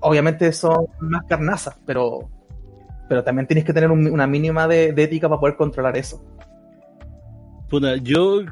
obviamente 0.00 0.52
son 0.52 0.86
más 1.00 1.24
carnazas, 1.26 1.80
pero 1.86 2.28
pero 3.08 3.24
también 3.24 3.46
tienes 3.46 3.64
que 3.64 3.72
tener 3.72 3.90
una 3.90 4.26
mínima 4.28 4.68
de, 4.68 4.90
ética 4.90 5.28
para 5.28 5.40
poder 5.40 5.56
controlar 5.56 5.96
eso. 5.96 6.22
yo 8.02 8.42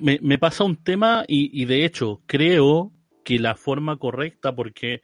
me, 0.00 0.38
pasa 0.38 0.64
un 0.64 0.76
tema 0.76 1.24
y, 1.28 1.64
de 1.66 1.84
hecho 1.84 2.22
creo 2.26 2.90
que 3.24 3.38
la 3.38 3.54
forma 3.54 3.96
correcta, 3.98 4.54
porque, 4.54 5.02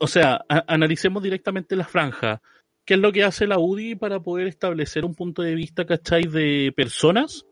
o 0.00 0.06
sea, 0.06 0.44
analicemos 0.48 1.22
directamente 1.22 1.76
la 1.76 1.84
franja. 1.84 2.40
¿Qué 2.84 2.94
es 2.94 3.00
lo 3.00 3.12
que 3.12 3.24
hace 3.24 3.46
la 3.46 3.58
UDI 3.58 3.96
para 3.96 4.20
poder 4.20 4.46
establecer 4.46 5.04
un 5.04 5.14
punto 5.14 5.42
de 5.42 5.54
vista, 5.54 5.84
¿cachai? 5.84 6.22
De 6.22 6.72
personas. 6.74 7.44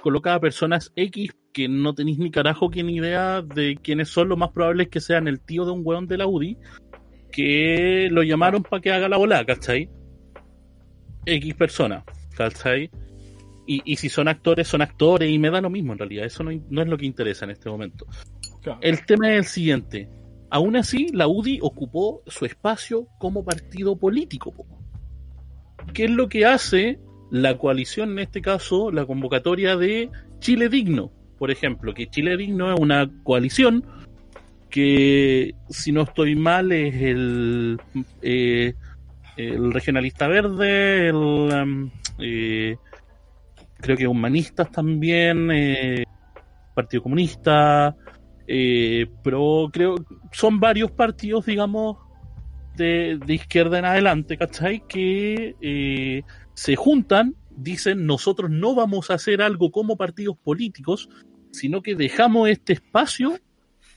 Coloca 0.00 0.34
a 0.34 0.40
personas 0.40 0.92
X 0.96 1.30
que 1.52 1.68
no 1.68 1.94
tenéis 1.94 2.18
ni 2.18 2.30
carajo 2.30 2.70
ni 2.70 2.96
idea 2.96 3.42
de 3.42 3.76
quiénes 3.80 4.08
son, 4.08 4.28
lo 4.28 4.36
más 4.36 4.50
probable 4.50 4.84
es 4.84 4.88
que 4.88 5.00
sean 5.00 5.28
el 5.28 5.40
tío 5.40 5.64
de 5.64 5.70
un 5.70 5.82
weón 5.84 6.06
de 6.06 6.18
la 6.18 6.26
UDI 6.26 6.56
que 7.30 8.08
lo 8.10 8.22
llamaron 8.22 8.62
para 8.62 8.80
que 8.80 8.92
haga 8.92 9.08
la 9.08 9.16
bola, 9.16 9.44
¿cachai? 9.44 9.88
X 11.24 11.54
personas, 11.54 12.04
¿cachai? 12.36 12.90
Y, 13.66 13.80
y, 13.84 13.96
si 13.96 14.08
son 14.08 14.28
actores, 14.28 14.66
son 14.68 14.82
actores 14.82 15.30
y 15.30 15.38
me 15.38 15.50
da 15.50 15.60
lo 15.60 15.70
mismo 15.70 15.92
en 15.92 15.98
realidad, 15.98 16.26
eso 16.26 16.42
no, 16.42 16.50
es 16.50 16.88
lo 16.88 16.98
que 16.98 17.06
interesa 17.06 17.44
en 17.44 17.52
este 17.52 17.70
momento. 17.70 18.06
El 18.80 19.04
tema 19.06 19.30
es 19.32 19.38
el 19.38 19.44
siguiente, 19.44 20.08
aún 20.50 20.76
así 20.76 21.08
la 21.12 21.26
UDI 21.26 21.58
ocupó 21.62 22.22
su 22.26 22.44
espacio 22.44 23.08
como 23.18 23.44
partido 23.44 23.96
político. 23.96 24.54
¿Qué 25.94 26.04
es 26.04 26.10
lo 26.10 26.28
que 26.28 26.46
hace 26.46 26.98
la 27.30 27.58
coalición, 27.58 28.12
en 28.12 28.18
este 28.20 28.40
caso, 28.40 28.90
la 28.92 29.06
convocatoria 29.06 29.76
de 29.76 30.10
Chile 30.38 30.68
Digno? 30.68 31.10
Por 31.38 31.50
ejemplo, 31.50 31.92
que 31.92 32.08
Chile 32.08 32.36
Digno 32.36 32.72
es 32.72 32.78
una 32.78 33.10
coalición 33.24 33.84
que 34.70 35.54
si 35.68 35.92
no 35.92 36.02
estoy 36.02 36.34
mal 36.34 36.72
es 36.72 36.94
el, 36.94 37.78
eh, 38.22 38.74
regionalista 39.36 40.28
verde, 40.28 41.08
el 41.08 41.16
um, 41.16 41.90
eh, 42.18 42.76
creo 43.78 43.96
que 43.96 44.06
humanistas 44.06 44.70
también, 44.70 45.50
eh, 45.50 46.04
Partido 46.74 47.02
Comunista, 47.02 47.94
pero 49.22 49.70
creo 49.72 49.94
son 50.32 50.60
varios 50.60 50.90
partidos, 50.90 51.46
digamos, 51.46 51.96
de, 52.76 53.18
de 53.24 53.34
izquierda 53.34 53.78
en 53.78 53.84
adelante, 53.84 54.36
¿cachai? 54.36 54.82
Que 54.86 56.24
se 56.54 56.76
juntan, 56.76 57.36
dicen 57.50 58.06
nosotros 58.06 58.50
no 58.50 58.74
vamos 58.74 59.10
a 59.10 59.14
hacer 59.14 59.42
algo 59.42 59.70
como 59.70 59.96
partidos 59.96 60.36
políticos, 60.36 61.08
sino 61.50 61.82
que 61.82 61.94
dejamos 61.94 62.48
este 62.48 62.74
espacio 62.74 63.38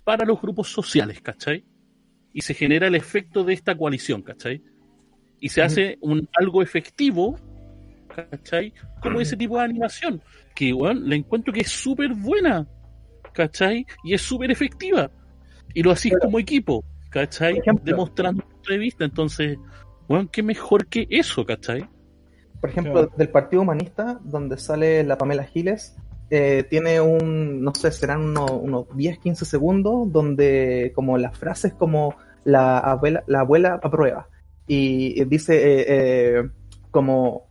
para 0.03 0.25
los 0.25 0.39
grupos 0.41 0.69
sociales, 0.69 1.21
¿cachai? 1.21 1.65
Y 2.31 2.41
se 2.41 2.53
genera 2.53 2.87
el 2.87 2.95
efecto 2.95 3.43
de 3.43 3.53
esta 3.53 3.75
coalición, 3.75 4.21
¿cachai? 4.21 4.61
Y 5.39 5.49
se 5.49 5.61
hace 5.61 5.97
un 6.01 6.29
algo 6.37 6.61
efectivo, 6.61 7.39
¿cachai? 8.13 8.73
Como 9.01 9.19
ese 9.19 9.35
tipo 9.35 9.57
de 9.57 9.63
animación, 9.63 10.21
que, 10.53 10.71
bueno, 10.73 11.01
la 11.01 11.15
encuentro 11.15 11.53
que 11.53 11.61
es 11.61 11.69
súper 11.69 12.13
buena, 12.13 12.67
¿cachai? 13.35 13.85
Y 14.03 14.13
es 14.13 14.21
súper 14.21 14.49
efectiva. 14.49 15.11
Y 15.73 15.83
lo 15.83 15.91
hacís 15.91 16.13
como 16.21 16.39
equipo, 16.39 16.83
¿cachai? 17.09 17.61
Demostrando 17.83 18.43
tu 18.61 18.73
vista, 18.77 19.05
entonces, 19.05 19.57
bueno, 20.07 20.29
qué 20.31 20.41
mejor 20.41 20.87
que 20.87 21.05
eso, 21.09 21.45
¿cachai? 21.45 21.87
Por 22.61 22.69
ejemplo, 22.69 23.11
del 23.15 23.29
Partido 23.29 23.61
Humanista, 23.61 24.19
donde 24.23 24.57
sale 24.57 25.03
la 25.03 25.17
Pamela 25.17 25.43
Giles, 25.43 25.95
eh, 26.31 26.65
tiene 26.67 26.99
un, 27.01 27.61
no 27.61 27.75
sé, 27.75 27.91
serán 27.91 28.35
unos, 28.35 28.85
10, 28.95 29.19
15 29.19 29.45
segundos 29.45 30.11
donde 30.11 30.91
como 30.95 31.19
las 31.19 31.37
frases 31.37 31.73
como 31.73 32.15
la 32.43 32.79
abuela, 32.79 33.23
la 33.27 33.41
abuela 33.41 33.79
aprueba 33.81 34.27
y 34.65 35.23
dice 35.25 35.55
eh, 35.55 35.85
eh, 35.87 36.49
como 36.89 37.47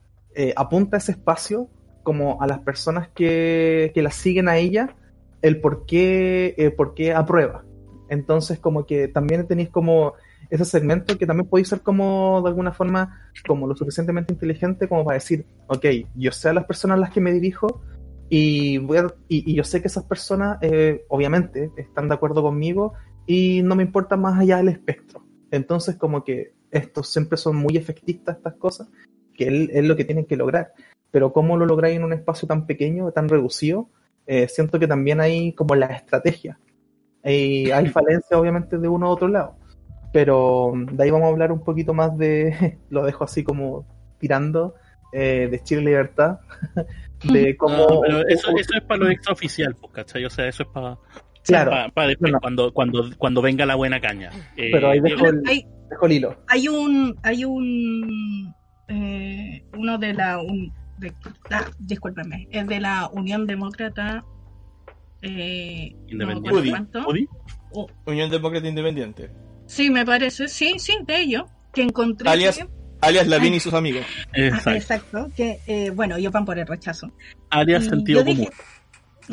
apunta 0.56 0.96
ese 0.96 1.12
espacio 1.12 1.68
como 2.02 2.42
a 2.42 2.48
las 2.48 2.58
personas 2.60 3.08
que, 3.14 3.92
que 3.94 4.02
la 4.02 4.10
siguen 4.10 4.48
a 4.48 4.56
ella 4.56 4.96
el 5.44 5.60
por 5.60 5.84
qué, 5.86 6.72
por 6.76 6.94
qué 6.94 7.12
aprueba. 7.12 7.64
Entonces 8.08 8.58
como 8.58 8.86
que 8.86 9.08
también 9.08 9.46
tenéis 9.46 9.68
como 9.68 10.14
ese 10.50 10.64
segmento 10.64 11.18
que 11.18 11.26
también 11.26 11.48
podéis 11.48 11.68
ser 11.68 11.80
como 11.80 12.40
de 12.42 12.48
alguna 12.48 12.72
forma 12.72 13.30
como 13.46 13.66
lo 13.66 13.76
suficientemente 13.76 14.32
inteligente 14.32 14.88
como 14.88 15.04
para 15.04 15.16
decir, 15.16 15.46
ok, 15.66 15.84
yo 16.14 16.32
sé 16.32 16.48
a 16.48 16.54
las 16.54 16.64
personas 16.64 16.96
a 16.96 17.00
las 17.00 17.10
que 17.10 17.20
me 17.20 17.32
dirijo, 17.32 17.82
y, 18.30 18.78
voy 18.78 18.98
y, 19.28 19.54
yo 19.54 19.64
sé 19.64 19.82
que 19.82 19.88
esas 19.88 20.04
personas, 20.04 20.58
eh, 20.62 21.04
obviamente, 21.08 21.70
están 21.76 22.08
de 22.08 22.14
acuerdo 22.14 22.42
conmigo 22.42 22.94
y 23.26 23.62
no 23.62 23.76
me 23.76 23.82
importa 23.82 24.16
más 24.16 24.40
allá 24.40 24.56
del 24.56 24.68
espectro. 24.68 25.24
Entonces, 25.50 25.96
como 25.96 26.24
que 26.24 26.54
estos 26.70 27.08
siempre 27.08 27.36
son 27.36 27.56
muy 27.56 27.76
efectistas, 27.76 28.38
estas 28.38 28.54
cosas, 28.54 28.88
que 29.34 29.68
es 29.72 29.84
lo 29.84 29.94
que 29.94 30.04
tienen 30.04 30.24
que 30.24 30.36
lograr. 30.36 30.72
Pero 31.10 31.32
cómo 31.32 31.56
lo 31.56 31.66
lográis 31.66 31.96
en 31.96 32.04
un 32.04 32.12
espacio 32.12 32.48
tan 32.48 32.66
pequeño, 32.66 33.12
tan 33.12 33.28
reducido, 33.28 33.90
eh, 34.26 34.48
siento 34.48 34.78
que 34.78 34.86
también 34.86 35.20
hay 35.20 35.52
como 35.52 35.74
la 35.74 35.86
estrategia. 35.86 36.58
Y 37.24 37.70
hay 37.70 37.86
falencias, 37.90 38.38
obviamente, 38.38 38.78
de 38.78 38.88
uno 38.88 39.08
u 39.08 39.10
otro 39.10 39.28
lado. 39.28 39.56
Pero 40.12 40.72
de 40.74 41.02
ahí 41.02 41.10
vamos 41.10 41.26
a 41.26 41.30
hablar 41.30 41.50
un 41.50 41.64
poquito 41.64 41.92
más 41.92 42.16
de, 42.16 42.78
lo 42.90 43.04
dejo 43.04 43.24
así 43.24 43.42
como 43.42 43.86
tirando, 44.18 44.74
eh, 45.12 45.48
de 45.50 45.62
Chile 45.62 45.82
Libertad, 45.82 46.38
de 47.24 47.56
cómo... 47.56 48.00
pero 48.00 48.26
eso, 48.28 48.50
eso, 48.56 48.74
es 48.74 48.82
para 48.82 49.04
lo 49.04 49.10
extraoficial, 49.10 49.74
pues, 49.76 49.92
¿cachai? 49.92 50.24
O 50.24 50.30
sea, 50.30 50.48
eso 50.48 50.62
es 50.62 50.68
para... 50.70 50.98
Claro. 51.44 51.92
Para, 51.92 52.08
después, 52.08 52.32
cuando, 52.40 52.72
cuando, 52.72 53.10
cuando 53.18 53.42
venga 53.42 53.66
la 53.66 53.74
buena 53.74 54.00
caña. 54.00 54.30
Eh, 54.56 54.70
pero 54.72 54.90
ahí 54.90 55.00
dejo 55.00 55.26
el, 55.26 55.42
hay, 55.46 55.66
dejo 55.90 56.06
el, 56.06 56.12
hilo. 56.12 56.36
Hay 56.48 56.68
un... 56.68 57.14
Hay 57.22 57.44
un 57.44 58.54
eh, 58.88 59.64
uno 59.76 59.98
de 59.98 60.14
la... 60.14 60.38
Un, 60.38 60.72
de, 60.98 61.12
ah, 61.50 61.64
discúlpeme, 61.78 62.48
es 62.50 62.66
de 62.66 62.80
la 62.80 63.08
Unión 63.12 63.46
Demócrata... 63.46 64.24
Eh, 65.22 65.96
Independiente. 66.08 66.98
Oh. 67.72 67.88
Unión 68.06 68.30
Demócrata 68.30 68.68
Independiente. 68.68 69.30
Sí, 69.66 69.90
me 69.90 70.04
parece, 70.04 70.48
sí, 70.48 70.74
sí, 70.78 70.94
de 71.06 71.20
ello. 71.20 71.46
Que 71.72 71.82
encontré... 71.82 72.28
Alias, 72.28 72.60
alias 73.00 73.26
Lavín 73.26 73.54
y 73.54 73.60
sus 73.60 73.74
amigos. 73.74 74.04
Exacto. 74.32 75.30
que, 75.36 75.60
eh, 75.66 75.90
bueno, 75.90 76.18
yo 76.18 76.30
van 76.30 76.44
por 76.44 76.58
el 76.58 76.66
rechazo. 76.66 77.10
Alias 77.50 77.84
sentido 77.86 78.24
común. 78.24 78.48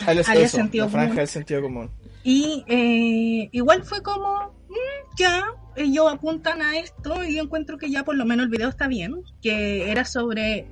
alias, 0.05 0.51
sentido 0.51 0.85
la 0.85 0.91
franja 0.91 1.15
del 1.15 1.27
sentido 1.27 1.61
común. 1.61 1.91
Y 2.23 2.63
eh, 2.67 3.49
igual 3.51 3.83
fue 3.83 4.01
como, 4.01 4.53
mm, 4.69 5.17
ya, 5.17 5.45
ellos 5.75 6.11
apuntan 6.11 6.61
a 6.61 6.77
esto 6.77 7.23
y 7.23 7.35
yo 7.35 7.43
encuentro 7.43 7.77
que 7.77 7.89
ya 7.89 8.03
por 8.03 8.15
lo 8.15 8.25
menos 8.25 8.45
el 8.45 8.51
video 8.51 8.69
está 8.69 8.87
bien, 8.87 9.23
que 9.41 9.91
era 9.91 10.05
sobre, 10.05 10.67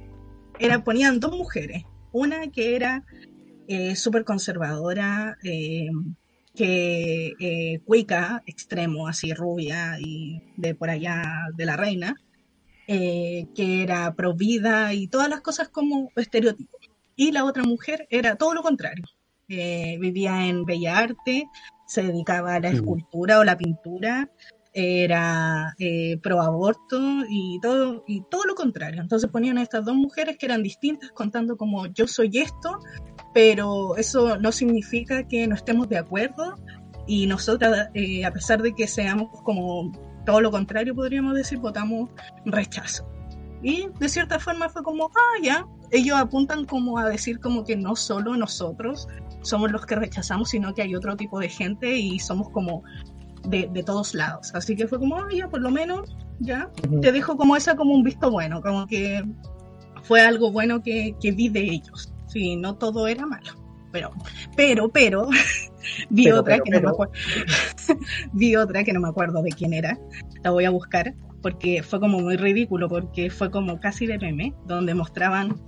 era, 0.59 0.83
ponían 0.83 1.19
dos 1.19 1.35
mujeres, 1.35 1.83
una 2.11 2.47
que 2.47 2.75
era 2.75 3.03
eh, 3.67 3.95
súper 3.95 4.23
conservadora, 4.23 5.37
eh, 5.43 5.89
que 6.55 7.35
eh, 7.39 7.79
cuica, 7.85 8.43
extremo, 8.45 9.07
así 9.07 9.33
rubia 9.33 9.97
y 9.99 10.41
de 10.57 10.75
por 10.75 10.89
allá 10.89 11.23
de 11.55 11.65
la 11.65 11.77
reina, 11.77 12.15
eh, 12.87 13.47
que 13.55 13.83
era 13.83 14.13
provida 14.15 14.93
y 14.93 15.07
todas 15.07 15.29
las 15.29 15.41
cosas 15.41 15.69
como 15.69 16.11
estereotipos. 16.15 16.81
Y 17.15 17.31
la 17.31 17.45
otra 17.45 17.63
mujer 17.63 18.07
era 18.09 18.35
todo 18.35 18.53
lo 18.53 18.61
contrario. 18.63 19.05
Eh, 19.47 19.97
vivía 19.99 20.47
en 20.47 20.65
Bella 20.65 20.97
Arte, 20.97 21.47
se 21.87 22.03
dedicaba 22.03 22.55
a 22.55 22.59
la 22.59 22.71
mm. 22.71 22.75
escultura 22.75 23.39
o 23.39 23.43
la 23.43 23.57
pintura, 23.57 24.29
era 24.73 25.75
eh, 25.79 26.17
pro 26.21 26.41
aborto 26.41 26.99
y 27.29 27.59
todo, 27.61 28.03
y 28.07 28.21
todo 28.29 28.43
lo 28.45 28.55
contrario. 28.55 29.01
Entonces 29.01 29.29
ponían 29.29 29.57
a 29.57 29.63
estas 29.63 29.85
dos 29.85 29.95
mujeres 29.95 30.37
que 30.37 30.45
eran 30.45 30.63
distintas 30.63 31.11
contando 31.11 31.57
como 31.57 31.87
yo 31.87 32.07
soy 32.07 32.37
esto, 32.37 32.79
pero 33.33 33.97
eso 33.97 34.37
no 34.37 34.51
significa 34.51 35.27
que 35.27 35.47
no 35.47 35.55
estemos 35.55 35.89
de 35.89 35.97
acuerdo 35.97 36.55
y 37.07 37.25
nosotras, 37.25 37.89
a 38.25 38.31
pesar 38.31 38.61
de 38.61 38.73
que 38.73 38.87
seamos 38.87 39.29
como 39.43 39.91
todo 40.25 40.41
lo 40.41 40.51
contrario, 40.51 40.93
podríamos 40.93 41.35
decir, 41.35 41.57
votamos 41.57 42.11
rechazo. 42.45 43.07
Y 43.61 43.87
de 43.99 44.07
cierta 44.07 44.39
forma 44.39 44.69
fue 44.69 44.83
como, 44.83 45.07
ah, 45.07 45.41
ya, 45.41 45.65
ellos 45.91 46.17
apuntan 46.17 46.65
como 46.65 46.97
a 46.97 47.09
decir 47.09 47.39
como 47.39 47.63
que 47.63 47.75
no 47.75 47.95
solo 47.95 48.37
nosotros 48.37 49.07
somos 49.41 49.71
los 49.71 49.85
que 49.85 49.95
rechazamos, 49.95 50.49
sino 50.49 50.73
que 50.73 50.81
hay 50.81 50.95
otro 50.95 51.15
tipo 51.15 51.39
de 51.39 51.49
gente 51.49 51.97
y 51.97 52.19
somos 52.19 52.49
como 52.49 52.83
de, 53.49 53.69
de 53.71 53.83
todos 53.83 54.13
lados. 54.13 54.51
Así 54.53 54.75
que 54.75 54.87
fue 54.87 54.99
como, 54.99 55.17
ah, 55.17 55.27
ya, 55.31 55.47
por 55.47 55.61
lo 55.61 55.71
menos, 55.71 56.15
ya, 56.39 56.69
te 57.01 57.11
dejo 57.11 57.37
como 57.37 57.55
esa 57.55 57.75
como 57.75 57.93
un 57.93 58.03
visto 58.03 58.31
bueno, 58.31 58.61
como 58.61 58.87
que 58.87 59.23
fue 60.03 60.21
algo 60.21 60.51
bueno 60.51 60.81
que, 60.81 61.15
que 61.21 61.31
vi 61.31 61.49
de 61.49 61.61
ellos. 61.61 62.13
Sí, 62.27 62.55
no 62.55 62.75
todo 62.75 63.07
era 63.07 63.25
malo. 63.25 63.51
Pero, 63.91 64.11
pero, 64.55 64.89
pero, 64.89 65.29
vi 66.09 66.29
otra 66.31 66.59
que 66.59 66.71
no 66.71 66.81
me 66.81 66.89
acuerdo. 66.89 67.13
vi 68.33 68.55
otra 68.55 68.83
que 68.83 68.93
no 68.93 68.99
me 68.99 69.09
acuerdo 69.09 69.41
de 69.41 69.49
quién 69.49 69.73
era. 69.73 69.97
La 70.43 70.51
voy 70.51 70.65
a 70.65 70.69
buscar 70.69 71.15
porque 71.41 71.81
fue 71.81 71.99
como 71.99 72.19
muy 72.19 72.37
ridículo, 72.37 72.87
porque 72.87 73.29
fue 73.29 73.49
como 73.49 73.79
casi 73.79 74.05
de 74.05 74.19
meme, 74.19 74.53
donde 74.67 74.93
mostraban 74.93 75.59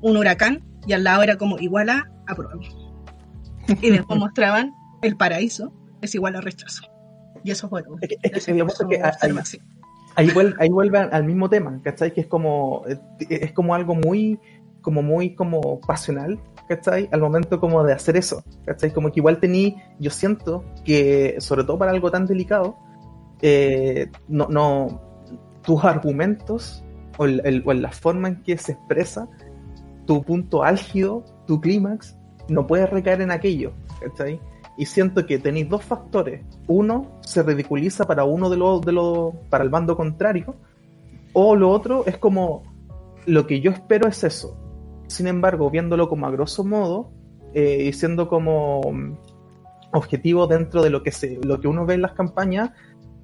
un 0.00 0.16
huracán 0.16 0.64
y 0.86 0.92
al 0.92 1.04
lado 1.04 1.22
era 1.22 1.36
como 1.36 1.58
igual 1.58 1.90
a 1.90 2.10
apruebo. 2.26 2.62
Y 3.82 3.90
después 3.90 4.18
mostraban 4.18 4.72
el 5.02 5.16
paraíso 5.16 5.72
es 6.00 6.14
igual 6.14 6.36
a 6.36 6.40
rechazo. 6.40 6.82
Y 7.44 7.50
eso 7.50 7.68
fue 7.68 7.82
todo. 7.82 7.96
ahí, 10.14 10.30
vuelve, 10.30 10.54
ahí 10.58 10.68
vuelve 10.68 10.98
al 10.98 11.24
mismo 11.24 11.48
tema, 11.48 11.80
¿cachai? 11.82 12.12
Que 12.12 12.22
es 12.22 12.26
como, 12.26 12.84
es 13.18 13.52
como 13.52 13.74
algo 13.74 13.94
muy, 13.94 14.38
como 14.80 15.02
muy 15.02 15.34
como 15.34 15.80
pasional, 15.80 16.40
¿cachai? 16.68 17.08
Al 17.12 17.20
momento 17.20 17.60
como 17.60 17.84
de 17.84 17.92
hacer 17.92 18.16
eso, 18.16 18.42
¿cachai? 18.64 18.92
Como 18.92 19.12
que 19.12 19.20
igual 19.20 19.38
tení, 19.38 19.76
yo 19.98 20.10
siento 20.10 20.64
que, 20.84 21.36
sobre 21.38 21.64
todo 21.64 21.78
para 21.78 21.92
algo 21.92 22.10
tan 22.10 22.26
delicado, 22.26 22.76
eh, 23.42 24.10
no, 24.26 24.48
no, 24.48 25.00
tus 25.62 25.84
argumentos 25.84 26.84
o, 27.16 27.26
el, 27.26 27.62
o 27.64 27.72
la 27.72 27.92
forma 27.92 28.28
en 28.28 28.42
que 28.42 28.58
se 28.58 28.72
expresa 28.72 29.28
tu 30.06 30.22
punto 30.22 30.64
álgido, 30.64 31.24
tu 31.46 31.60
clímax, 31.60 32.16
no 32.48 32.66
puede 32.66 32.86
recaer 32.86 33.20
en 33.20 33.30
aquello, 33.30 33.72
¿cachai? 34.00 34.40
Y 34.78 34.86
siento 34.86 35.26
que 35.26 35.38
tenéis 35.38 35.68
dos 35.68 35.84
factores. 35.84 36.42
Uno 36.68 37.18
se 37.20 37.42
ridiculiza 37.42 38.06
para 38.06 38.24
uno 38.24 38.48
de 38.48 38.56
los, 38.56 38.80
de 38.80 38.92
los, 38.92 39.34
para 39.50 39.64
el 39.64 39.70
bando 39.70 39.96
contrario, 39.96 40.54
o 41.32 41.54
lo 41.54 41.70
otro 41.70 42.04
es 42.06 42.16
como, 42.16 42.62
lo 43.26 43.46
que 43.46 43.60
yo 43.60 43.70
espero 43.70 44.08
es 44.08 44.24
eso, 44.24 44.56
sin 45.08 45.26
embargo, 45.26 45.70
viéndolo 45.70 46.08
como 46.08 46.26
a 46.26 46.30
grosso 46.30 46.64
modo 46.64 47.10
eh, 47.54 47.86
y 47.88 47.92
siendo 47.92 48.28
como 48.28 48.80
mm, 48.92 49.16
objetivo 49.92 50.46
dentro 50.46 50.82
de 50.82 50.90
lo 50.90 51.02
que, 51.02 51.12
se, 51.12 51.38
lo 51.42 51.60
que 51.60 51.66
uno 51.66 51.86
ve 51.86 51.94
en 51.94 52.02
las 52.02 52.12
campañas, 52.12 52.70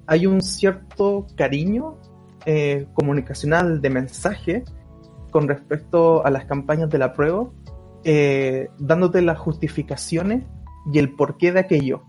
hay 0.07 0.25
un 0.25 0.41
cierto 0.41 1.27
cariño 1.35 1.97
eh, 2.45 2.87
comunicacional 2.93 3.81
de 3.81 3.89
mensaje 3.89 4.63
con 5.31 5.47
respecto 5.47 6.25
a 6.25 6.31
las 6.31 6.45
campañas 6.45 6.89
de 6.89 6.97
la 6.97 7.13
prueba, 7.13 7.47
eh, 8.03 8.69
dándote 8.79 9.21
las 9.21 9.37
justificaciones 9.37 10.43
y 10.91 10.99
el 10.99 11.13
porqué 11.15 11.51
de 11.51 11.59
aquello. 11.61 12.03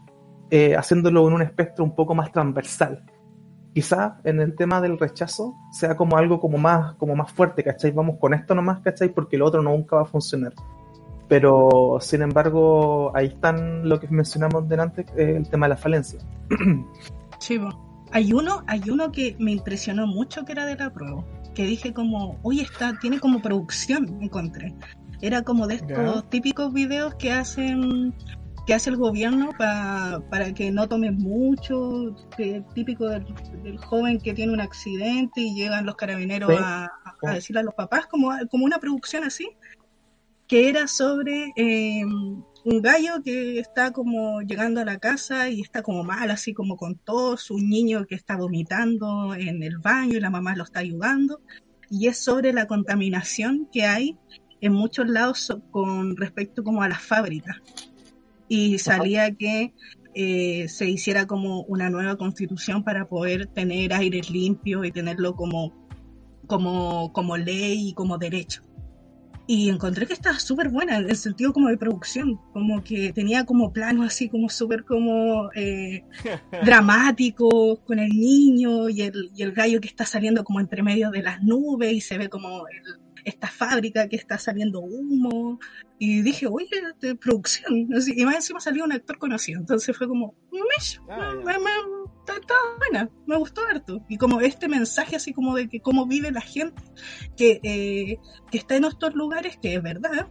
eh, 0.51 0.77
haciéndolo 0.77 1.27
en 1.27 1.35
un 1.35 1.43
espectro 1.43 1.85
un 1.85 1.95
poco 1.95 2.15
más 2.15 2.31
transversal. 2.31 3.05
Quizá 3.75 4.21
en 4.25 4.41
el 4.41 4.55
tema 4.55 4.81
del 4.81 4.99
rechazo 4.99 5.55
sea 5.73 5.97
como 5.97 6.17
algo 6.17 6.41
como 6.41 6.57
más, 6.57 6.95
como 6.95 7.15
más 7.17 7.33
fuerte, 7.33 7.63
¿cachai? 7.65 7.91
Vamos 7.91 8.17
con 8.21 8.33
esto 8.33 8.55
nomás, 8.55 8.81
¿cachai? 8.81 9.09
Porque 9.11 9.37
lo 9.37 9.47
otro 9.47 9.61
nunca 9.63 9.97
va 9.97 10.03
a 10.03 10.07
funcionar. 10.07 10.53
Pero, 11.29 11.99
sin 12.01 12.23
embargo, 12.23 13.11
ahí 13.17 13.27
están 13.27 13.89
lo 13.89 13.99
que 13.99 14.07
mencionamos 14.09 14.69
delante, 14.69 15.05
eh, 15.17 15.35
el 15.37 15.49
tema 15.49 15.67
de 15.67 15.71
la 15.71 15.77
falencia. 15.77 16.21
Sí, 17.39 17.61
hay 18.13 18.33
uno, 18.33 18.63
hay 18.67 18.81
uno 18.89 19.13
que 19.13 19.37
me 19.39 19.53
impresionó 19.53 20.07
mucho 20.07 20.45
que 20.47 20.53
era 20.53 20.65
de 20.65 20.77
la 20.77 20.91
prueba, 20.91 21.23
que 21.55 21.65
dije 21.65 21.93
como, 21.93 22.39
oye, 22.43 22.63
está, 22.63 22.99
tiene 22.99 23.21
como 23.21 23.43
producción, 23.43 24.23
encontré. 24.23 24.75
Era 25.21 25.43
como 25.43 25.67
de 25.67 25.75
estos 25.75 26.31
típicos 26.31 26.73
videos 26.73 27.15
que 27.17 27.33
hacen 27.33 28.15
que 28.67 28.75
hace 28.75 28.91
el 28.91 28.97
gobierno 28.97 29.51
para 29.57 30.53
que 30.53 30.73
no 30.73 30.89
tomen 30.89 31.17
mucho, 31.19 32.17
que 32.37 32.65
típico 32.75 33.09
del, 33.09 33.25
joven 33.79 34.19
que 34.19 34.35
tiene 34.35 34.53
un 34.53 34.61
accidente 34.61 35.41
y 35.41 35.55
llegan 35.55 35.87
los 35.87 35.95
carabineros 35.95 36.51
a, 36.61 36.91
decirle 37.23 37.61
a 37.61 37.65
los 37.65 37.75
papás, 37.75 38.07
como, 38.07 38.31
como 38.51 38.65
una 38.65 38.79
producción 38.79 39.23
así, 39.23 39.49
que 40.49 40.69
era 40.69 40.89
sobre 40.89 41.53
eh, 41.57 42.05
un 42.05 42.83
gallo 42.83 43.23
que 43.25 43.61
está 43.61 43.93
como 43.93 44.43
llegando 44.43 44.81
a 44.81 44.85
la 44.85 44.99
casa 44.99 45.49
y 45.49 45.61
está 45.61 45.83
como 45.83 46.03
mal, 46.03 46.31
así 46.33 46.53
como 46.53 46.77
con 46.77 46.97
tos, 46.97 47.53
un 47.53 47.69
niño 47.69 48.05
que 48.07 48.17
está 48.17 48.37
vomitando 48.37 49.35
en 49.37 49.63
el 49.63 49.79
baño 49.79 50.17
y 50.17 50.21
la 50.21 50.31
mamá 50.31 50.57
lo 50.57 50.65
está 50.65 50.81
ayudando, 50.81 51.41
y 51.89 52.09
es 52.09 52.19
sobre 52.19 52.53
la 52.53 52.67
contaminación 52.67 53.69
que 53.73 53.85
hay 53.85 54.19
en 54.61 54.73
muchos 54.73 55.09
lados 55.09 55.57
con 55.71 56.17
respecto 56.17 56.65
como 56.65 56.83
a 56.83 56.89
las 56.89 57.03
fábricas. 57.03 57.57
Y 58.49 58.79
salía 58.79 59.35
que 59.35 59.73
eh, 60.15 60.67
se 60.69 60.89
hiciera 60.89 61.27
como 61.27 61.63
una 61.65 61.91
nueva 61.91 62.17
constitución 62.17 62.83
para 62.83 63.07
poder 63.07 63.49
tener 63.49 63.93
aire 63.93 64.23
limpio 64.31 64.83
y 64.85 64.91
tenerlo 64.91 65.35
como, 65.37 65.75
como, 66.47 67.13
como 67.13 67.37
ley 67.37 67.91
y 67.91 67.93
como 67.93 68.17
derecho. 68.17 68.63
Y 69.49 69.69
encontré 69.69 70.07
que 70.07 70.15
estaba 70.15 70.39
súper 70.39 70.71
buena 70.71 70.97
en 70.97 71.11
el 71.11 71.17
sentido 71.17 71.53
como 71.53 71.69
de 71.69 71.77
producción, 71.77 72.41
como 72.53 72.83
que 72.83 73.13
tenía 73.13 73.45
como 73.45 73.73
planos 73.73 74.07
así 74.07 74.29
como 74.29 74.49
súper 74.49 74.85
como 74.85 75.51
eh, 75.55 76.03
dramáticos 76.65 77.81
con 77.81 77.99
el 77.99 78.09
niño 78.09 78.89
y 78.89 79.03
el, 79.03 79.31
y 79.37 79.43
el 79.43 79.53
gallo 79.53 79.81
que 79.81 79.89
está 79.89 80.07
saliendo 80.07 80.45
como 80.45 80.61
entre 80.61 80.83
medio 80.83 81.11
de 81.11 81.23
las 81.23 81.43
nubes 81.43 81.93
y 81.93 82.01
se 82.01 82.17
ve 82.17 82.29
como 82.29 82.67
el, 82.69 83.06
esta 83.27 83.49
fábrica 83.49 84.09
que 84.09 84.17
está 84.17 84.39
saliendo 84.39 84.81
humo. 84.81 85.59
Y 85.99 86.23
dije, 86.23 86.47
oye, 86.47 86.69
de 87.01 87.17
producción. 87.17 87.75
y 87.75 88.25
más 88.25 88.37
encima 88.37 88.61
salió 88.61 88.85
un 88.85 88.93
actor 88.93 89.19
conocido. 89.19 89.61
Entonces 89.61 89.97
fue 89.97 90.07
como, 90.07 90.35
ah, 91.11 91.35
me, 91.45 91.59
me, 91.59 91.71
está, 92.35 92.55
buena, 92.79 93.11
me 93.27 93.37
gustó 93.37 93.63
harto. 93.67 94.01
Y 94.09 94.17
como 94.17 94.41
este 94.41 94.69
mensaje 94.69 95.17
así 95.17 95.33
como 95.33 95.57
de 95.57 95.69
que 95.69 95.81
cómo 95.81 96.07
vive 96.07 96.31
la 96.31 96.41
gente 96.41 96.83
que, 97.37 97.61
eh, 97.63 98.19
que 98.51 98.59
está 98.59 98.77
en 98.77 98.85
estos 98.85 99.15
lugares, 99.15 99.59
que 99.61 99.75
es 99.75 99.83
verdad, 99.83 100.29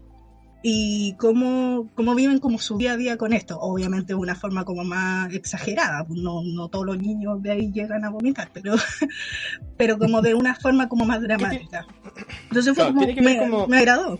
y 0.67 1.13
cómo, 1.19 1.91
cómo 1.93 2.15
viven 2.15 2.39
como 2.39 2.58
su 2.58 2.75
día 2.75 2.93
a 2.93 2.97
día 2.97 3.17
con 3.17 3.34
esto. 3.34 3.60
Obviamente 3.60 4.13
de 4.13 4.15
una 4.15 4.34
forma 4.34 4.65
como 4.65 4.84
más 4.84 5.32
exagerada, 5.32 6.04
pues 6.06 6.19
no, 6.19 6.41
no 6.41 6.69
todos 6.69 6.88
los 6.88 6.97
niños 6.97 7.43
de 7.43 7.51
ahí 7.51 7.71
llegan 7.71 8.04
a 8.04 8.10
vomitar, 8.10 8.49
pero, 8.51 8.73
pero 9.78 9.99
como 9.99 10.23
de 10.23 10.34
una 10.34 10.56
forma 10.56 10.89
como 10.89 11.06
más 11.06 11.21
dramática. 11.21 11.86
Entonces 12.49 12.73
fue 12.73 12.84
como, 12.88 13.01
me, 13.01 13.67
me, 13.67 13.78
agradó. 13.78 14.19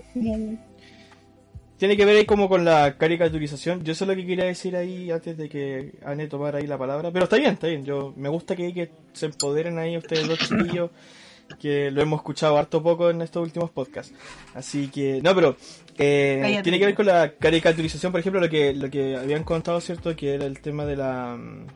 Tiene 1.78 1.98
que 1.98 2.06
ver 2.06 2.18
ahí 2.18 2.26
como 2.28 2.48
con 2.48 2.64
la 2.64 2.96
caricaturización. 2.96 3.84
Yo 3.84 3.94
eso 3.94 4.04
es 4.04 4.08
lo 4.08 4.16
que 4.16 4.28
quería 4.28 4.46
decir 4.46 4.76
ahí 4.76 5.10
antes 5.10 5.36
de 5.38 5.50
que 5.50 5.98
Ane 6.06 6.28
tomara 6.28 6.60
ahí 6.60 6.68
la 6.68 6.78
palabra. 6.78 7.10
Pero 7.12 7.24
está 7.24 7.38
bien, 7.38 7.54
está 7.54 7.66
bien. 7.66 7.84
Yo 7.86 8.14
me 8.16 8.30
gusta 8.30 8.56
que, 8.56 8.72
que 8.72 8.92
se 9.14 9.26
empoderen 9.26 9.80
ahí 9.80 9.98
ustedes 9.98 10.28
dos 10.28 10.38
chiquillos 10.38 10.92
que 11.60 11.92
lo 11.92 12.02
hemos 12.02 12.20
escuchado 12.20 12.58
harto 12.58 12.82
poco 12.82 13.10
en 13.10 13.22
estos 13.22 13.44
últimos 13.44 13.70
podcasts. 13.72 14.14
Así 14.54 14.88
que, 14.88 15.22
no, 15.22 15.34
pero 15.36 15.56
eh, 15.98 16.60
tiene 16.64 16.80
que 16.80 16.86
ver 16.86 16.96
con 16.96 17.06
la 17.06 17.34
caricaturización, 17.34 18.12
por 18.12 18.20
ejemplo, 18.20 18.42
lo 18.42 18.50
que, 18.50 18.74
lo 18.74 18.90
que 18.90 19.16
habían 19.16 19.44
contado, 19.44 19.80
¿cierto? 19.82 20.16
Que 20.16 20.36
era 20.36 20.46
el 20.46 20.60
tema 20.60 20.86
de 20.86 20.96
la 20.96 21.38
mm, 21.38 21.68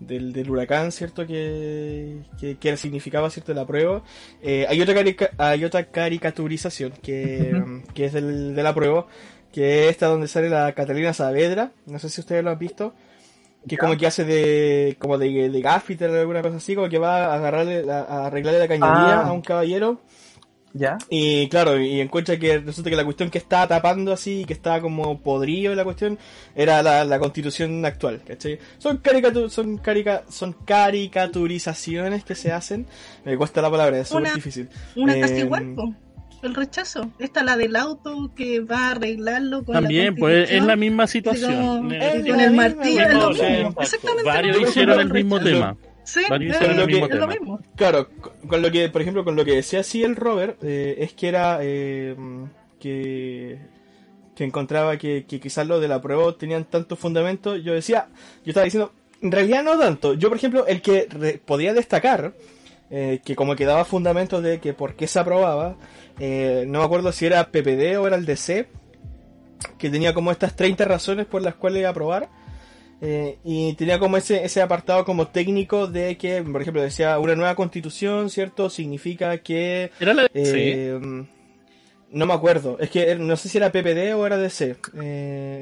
del, 0.00 0.32
del 0.32 0.50
huracán, 0.50 0.92
¿cierto? 0.92 1.26
Que, 1.26 2.18
que, 2.60 2.76
significaba, 2.76 3.30
¿cierto? 3.30 3.54
La 3.54 3.66
prueba. 3.66 4.02
Eh, 4.42 4.66
hay, 4.68 4.80
otra 4.80 4.94
hay 5.38 5.64
otra 5.64 5.84
caricaturización 5.84 6.92
que, 7.02 7.52
mm, 7.54 7.92
que 7.94 8.04
es 8.06 8.12
del, 8.12 8.54
de 8.54 8.62
la 8.62 8.74
prueba, 8.74 9.06
que 9.52 9.84
es 9.84 9.90
esta 9.90 10.06
donde 10.06 10.28
sale 10.28 10.48
la 10.48 10.72
Catalina 10.72 11.12
Saavedra. 11.12 11.72
No 11.86 11.98
sé 11.98 12.08
si 12.10 12.20
ustedes 12.20 12.44
lo 12.44 12.50
han 12.50 12.58
visto 12.58 12.94
que 13.66 13.74
es 13.74 13.80
como 13.80 13.96
que 13.96 14.06
hace 14.06 14.24
de 14.24 14.96
como 14.98 15.18
de, 15.18 15.50
de 15.50 15.60
gaffiter 15.60 16.10
o 16.10 16.20
alguna 16.20 16.42
cosa 16.42 16.56
así, 16.56 16.74
como 16.74 16.88
que 16.88 16.98
va 16.98 17.26
a 17.26 17.34
agarrarle, 17.34 17.90
a, 17.90 18.26
arreglarle 18.26 18.60
la 18.60 18.68
cañería 18.68 19.20
ah. 19.20 19.28
a 19.28 19.32
un 19.32 19.42
caballero. 19.42 20.00
¿Ya? 20.74 20.98
Y 21.08 21.48
claro, 21.48 21.80
y 21.80 22.00
encuentra 22.00 22.38
que 22.38 22.58
resulta 22.58 22.90
que 22.90 22.96
la 22.96 23.04
cuestión 23.04 23.30
que 23.30 23.38
está 23.38 23.66
tapando 23.66 24.12
así, 24.12 24.44
que 24.44 24.52
está 24.52 24.80
como 24.82 25.18
podrido 25.20 25.74
la 25.74 25.82
cuestión, 25.82 26.18
era 26.54 26.82
la, 26.82 27.18
constitución 27.18 27.84
actual, 27.84 28.20
¿cachai? 28.24 28.58
Son, 28.76 28.98
caricatur 28.98 29.50
son, 29.50 29.78
carica 29.78 30.24
son 30.28 30.52
caricaturizaciones 30.52 32.22
que 32.22 32.34
se 32.34 32.52
hacen. 32.52 32.86
Me 33.24 33.36
cuesta 33.36 33.62
la 33.62 33.70
palabra, 33.70 33.98
es 33.98 34.08
súper 34.08 34.34
difícil. 34.34 34.68
Una 34.94 35.16
eh, 35.16 35.48
el 36.42 36.54
rechazo. 36.54 37.10
Esta 37.18 37.42
la 37.42 37.56
del 37.56 37.76
auto 37.76 38.30
que 38.34 38.60
va 38.60 38.88
a 38.88 38.90
arreglarlo 38.92 39.64
con 39.64 39.74
También, 39.74 40.14
pues 40.14 40.50
es 40.50 40.62
la 40.62 40.76
misma 40.76 41.06
situación. 41.06 41.88
con 41.88 42.40
el 42.40 42.52
martillo. 42.52 43.30
Exactamente. 43.80 44.24
Varios 44.24 44.60
hicieron 44.60 45.00
el 45.00 45.12
mismo 45.12 45.40
tema. 45.40 45.76
Sí, 46.04 46.20
es, 46.20 46.30
lo, 46.30 46.86
que, 46.86 47.16
lo 47.16 47.26
mismo. 47.26 47.60
Claro, 47.76 48.08
con 48.46 48.62
lo 48.62 48.70
que, 48.70 48.88
por 48.88 49.02
ejemplo, 49.02 49.24
con 49.24 49.36
lo 49.36 49.44
que 49.44 49.56
decía 49.56 49.80
así 49.80 50.02
el 50.02 50.16
Robert, 50.16 50.56
eh, 50.62 50.96
es 51.00 51.12
que 51.12 51.28
era 51.28 51.58
eh, 51.60 52.16
que, 52.80 53.58
que 54.34 54.44
encontraba 54.44 54.96
que, 54.96 55.26
que 55.28 55.38
quizás 55.38 55.66
lo 55.66 55.80
de 55.80 55.88
la 55.88 56.00
prueba 56.00 56.34
tenían 56.38 56.64
tanto 56.64 56.96
fundamento. 56.96 57.56
Yo 57.56 57.74
decía, 57.74 58.08
yo 58.42 58.52
estaba 58.52 58.64
diciendo, 58.64 58.94
en 59.20 59.32
realidad 59.32 59.62
no 59.62 59.78
tanto. 59.78 60.14
Yo, 60.14 60.28
por 60.28 60.38
ejemplo, 60.38 60.66
el 60.66 60.80
que 60.80 61.40
podía 61.44 61.74
destacar, 61.74 62.32
eh, 62.90 63.20
que 63.24 63.36
como 63.36 63.56
que 63.56 63.66
daba 63.66 63.84
fundamentos 63.84 64.42
de 64.42 64.60
que 64.60 64.72
por 64.72 64.94
qué 64.94 65.06
se 65.06 65.18
aprobaba, 65.18 65.76
eh, 66.18 66.64
no 66.66 66.80
me 66.80 66.84
acuerdo 66.84 67.12
si 67.12 67.26
era 67.26 67.50
PPD 67.50 67.98
o 67.98 68.06
era 68.06 68.16
el 68.16 68.26
DC, 68.26 68.68
que 69.78 69.90
tenía 69.90 70.14
como 70.14 70.30
estas 70.30 70.56
30 70.56 70.84
razones 70.84 71.26
por 71.26 71.42
las 71.42 71.54
cuales 71.54 71.86
aprobar. 71.86 72.28
Eh, 73.00 73.38
y 73.44 73.74
tenía 73.74 74.00
como 74.00 74.16
ese, 74.16 74.44
ese 74.44 74.60
apartado 74.60 75.04
como 75.04 75.28
técnico 75.28 75.86
de 75.86 76.16
que, 76.18 76.42
por 76.42 76.60
ejemplo, 76.60 76.82
decía 76.82 77.18
una 77.20 77.36
nueva 77.36 77.54
constitución, 77.54 78.28
¿cierto? 78.28 78.70
Significa 78.70 79.38
que... 79.38 79.92
¿Era 80.00 80.14
la 80.14 80.28
eh, 80.34 80.98
no 82.10 82.24
me 82.24 82.32
acuerdo, 82.32 82.78
es 82.80 82.88
que 82.88 83.14
no 83.16 83.36
sé 83.36 83.50
si 83.50 83.58
era 83.58 83.70
PPD 83.70 84.14
o 84.14 84.26
era 84.26 84.38
DC, 84.38 84.76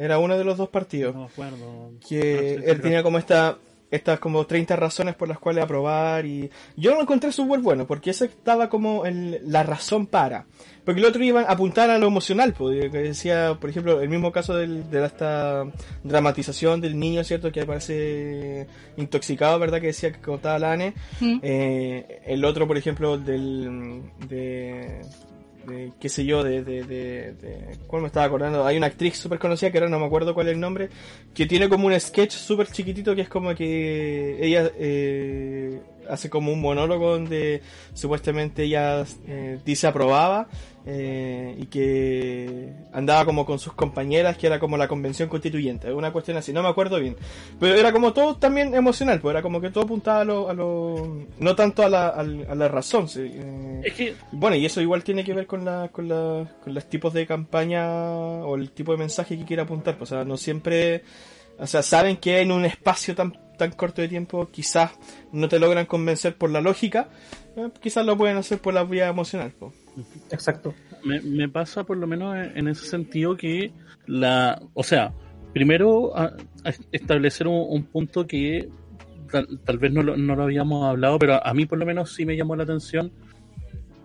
era 0.01 0.21
uno 0.21 0.39
de 0.39 0.45
los 0.45 0.57
dos 0.57 0.69
partidos. 0.69 1.13
No 1.13 1.23
me 1.23 1.27
acuerdo. 1.27 1.91
Que 2.09 2.55
él 2.55 2.81
tenía 2.81 3.03
como 3.03 3.19
esta 3.19 3.59
estas 3.91 4.19
como 4.19 4.47
30 4.47 4.77
razones 4.77 5.15
por 5.15 5.29
las 5.29 5.39
cuales 5.39 5.65
aprobar 5.65 6.27
y 6.27 6.51
yo 6.77 6.95
lo 6.95 7.01
encontré 7.01 7.31
súper 7.33 7.61
bueno 7.61 7.87
porque 7.87 8.11
esa 8.11 8.25
estaba 8.25 8.69
como 8.69 9.05
la 9.07 9.63
razón 9.63 10.07
para. 10.07 10.47
Porque 10.85 11.01
el 11.01 11.07
otro 11.07 11.23
iba 11.25 11.41
a 11.41 11.53
apuntar 11.53 11.91
a 11.91 11.99
lo 11.99 12.07
emocional 12.07 12.55
pues, 12.57 12.91
que 12.91 12.99
decía 12.99 13.57
por 13.61 13.71
ejemplo 13.71 14.01
el 14.01 14.09
mismo 14.09 14.33
caso 14.33 14.57
del, 14.57 14.89
de 14.91 15.05
esta 15.05 15.65
dramatización 16.05 16.81
del 16.81 16.99
niño 16.99 17.25
cierto 17.25 17.51
que 17.51 17.65
parece 17.65 18.67
intoxicado 18.97 19.59
verdad 19.59 19.81
que 19.81 19.89
decía 19.89 20.13
que 20.13 20.21
contaba 20.21 20.59
la 20.59 20.73
ANE 20.73 20.95
eh, 21.43 22.23
el 22.27 22.45
otro 22.45 22.67
por 22.67 22.77
ejemplo 22.77 23.19
del 23.19 24.03
de 24.29 25.01
de 25.67 25.93
qué 26.01 26.09
sé 26.09 26.25
yo, 26.25 26.43
de, 26.43 26.63
de, 26.63 26.85
de, 26.85 27.79
¿cuál 27.87 28.03
me 28.03 28.09
estaba 28.09 28.27
acordando? 28.27 28.65
Hay 28.65 28.77
una 28.77 28.87
actriz 28.87 29.17
súper 29.19 29.39
conocida 29.39 29.71
que 29.71 29.79
ahora 29.79 29.91
no 29.91 29.99
me 29.99 30.07
acuerdo 30.07 30.35
cuál 30.35 30.49
es 30.49 30.55
el 30.55 30.61
nombre, 30.61 30.89
que 31.35 31.47
tiene 31.47 31.69
como 31.69 31.87
un 31.87 31.99
sketch 31.99 32.33
súper 32.33 32.69
chiquitito 32.69 33.15
que 33.15 33.23
es 33.23 33.29
como 33.29 33.55
que 33.55 34.39
ella 34.41 34.71
eh, 34.79 35.81
hace 36.09 36.31
como 36.31 36.53
un 36.53 36.61
monólogo 36.61 37.13
donde 37.13 37.63
supuestamente 37.95 38.65
ella 38.65 39.05
eh, 39.27 39.59
dice 39.65 39.87
aprobaba 39.87 40.49
eh, 40.89 41.57
y 41.59 41.67
que 41.67 42.73
andaba 42.93 43.25
como 43.25 43.45
con 43.45 43.59
sus 43.59 43.73
compañeras, 43.73 44.37
que 44.37 44.47
era 44.47 44.61
como 44.61 44.77
la 44.77 44.87
convención 44.87 45.29
constituyente, 45.29 45.93
una 45.93 46.13
cuestión 46.13 46.37
así, 46.37 46.53
no 46.53 46.63
me 46.63 46.69
acuerdo 46.69 47.01
bien. 47.01 47.17
Pero 47.59 47.75
era 47.75 47.91
como 47.91 48.13
todo 48.13 48.37
también 48.37 48.73
emocional, 48.73 49.21
pues 49.21 49.33
era 49.33 49.43
como 49.43 49.61
que 49.61 49.71
todo 49.71 49.83
apuntaba 49.83 50.21
a 50.21 50.25
lo, 50.25 50.49
a 50.49 50.55
lo 50.55 51.27
no 51.41 51.57
tanto 51.57 51.83
a 51.83 51.89
la, 51.89 52.09
a 52.09 52.23
la 52.23 52.69
razón. 52.69 53.09
Eh. 53.17 53.81
es 53.85 53.95
que... 53.95 54.15
Bueno, 54.31 54.55
y 54.55 54.65
eso 54.65 54.81
igual 54.81 55.03
tiene 55.03 55.25
que 55.25 55.35
ver 55.35 55.49
con, 55.49 55.65
la, 55.65 55.89
con, 55.89 56.09
la, 56.09 56.47
con 56.63 56.73
los 56.73 56.89
tipos 56.89 57.13
de 57.13 57.27
campaña 57.27 57.85
o 58.45 58.55
el 58.55 58.71
tipo 58.71 58.93
de 58.93 58.99
mensaje 58.99 59.37
que 59.37 59.45
quiere 59.45 59.63
apuntar, 59.63 59.99
pues, 59.99 60.13
o 60.13 60.15
sea, 60.15 60.25
no 60.25 60.37
siempre... 60.37 61.03
O 61.59 61.67
sea, 61.67 61.83
saben 61.83 62.19
que 62.19 62.41
en 62.41 62.53
un 62.53 62.65
espacio 62.65 63.15
tan, 63.15 63.33
tan 63.57 63.73
corto 63.73 64.03
de 64.03 64.09
tiempo 64.09 64.49
quizás 64.51 64.93
no 65.33 65.49
te 65.49 65.59
logran 65.59 65.87
convencer 65.87 66.37
por 66.37 66.51
la 66.51 66.61
lógica, 66.61 67.09
eh, 67.57 67.69
quizás 67.81 68.05
lo 68.05 68.17
pueden 68.17 68.37
hacer 68.37 68.59
por 68.59 68.75
la 68.75 68.85
vía 68.85 69.09
emocional. 69.09 69.53
Pues. 69.59 69.75
Exacto. 70.31 70.75
Me, 71.05 71.21
me, 71.21 71.49
pasa 71.49 71.85
por 71.85 71.97
lo 71.97 72.07
menos 72.07 72.37
en 72.55 72.69
ese 72.69 72.87
sentido 72.87 73.37
que 73.37 73.73
la, 74.07 74.61
o 74.75 74.83
sea, 74.83 75.13
primero, 75.57 76.13
establecer 76.93 77.47
un, 77.49 77.85
punto 77.85 78.27
que 78.27 78.69
tal, 79.65 79.79
vez 79.79 79.91
no 79.91 80.03
lo, 80.03 80.15
no 80.17 80.37
lo, 80.37 80.43
habíamos 80.43 80.85
hablado, 80.85 81.19
pero 81.19 81.45
a 81.45 81.55
mí 81.55 81.65
por 81.65 81.79
lo 81.79 81.87
menos 81.87 82.15
sí 82.15 82.27
me 82.27 82.37
llamó 82.37 82.57
la 82.57 82.65
atención. 82.65 83.11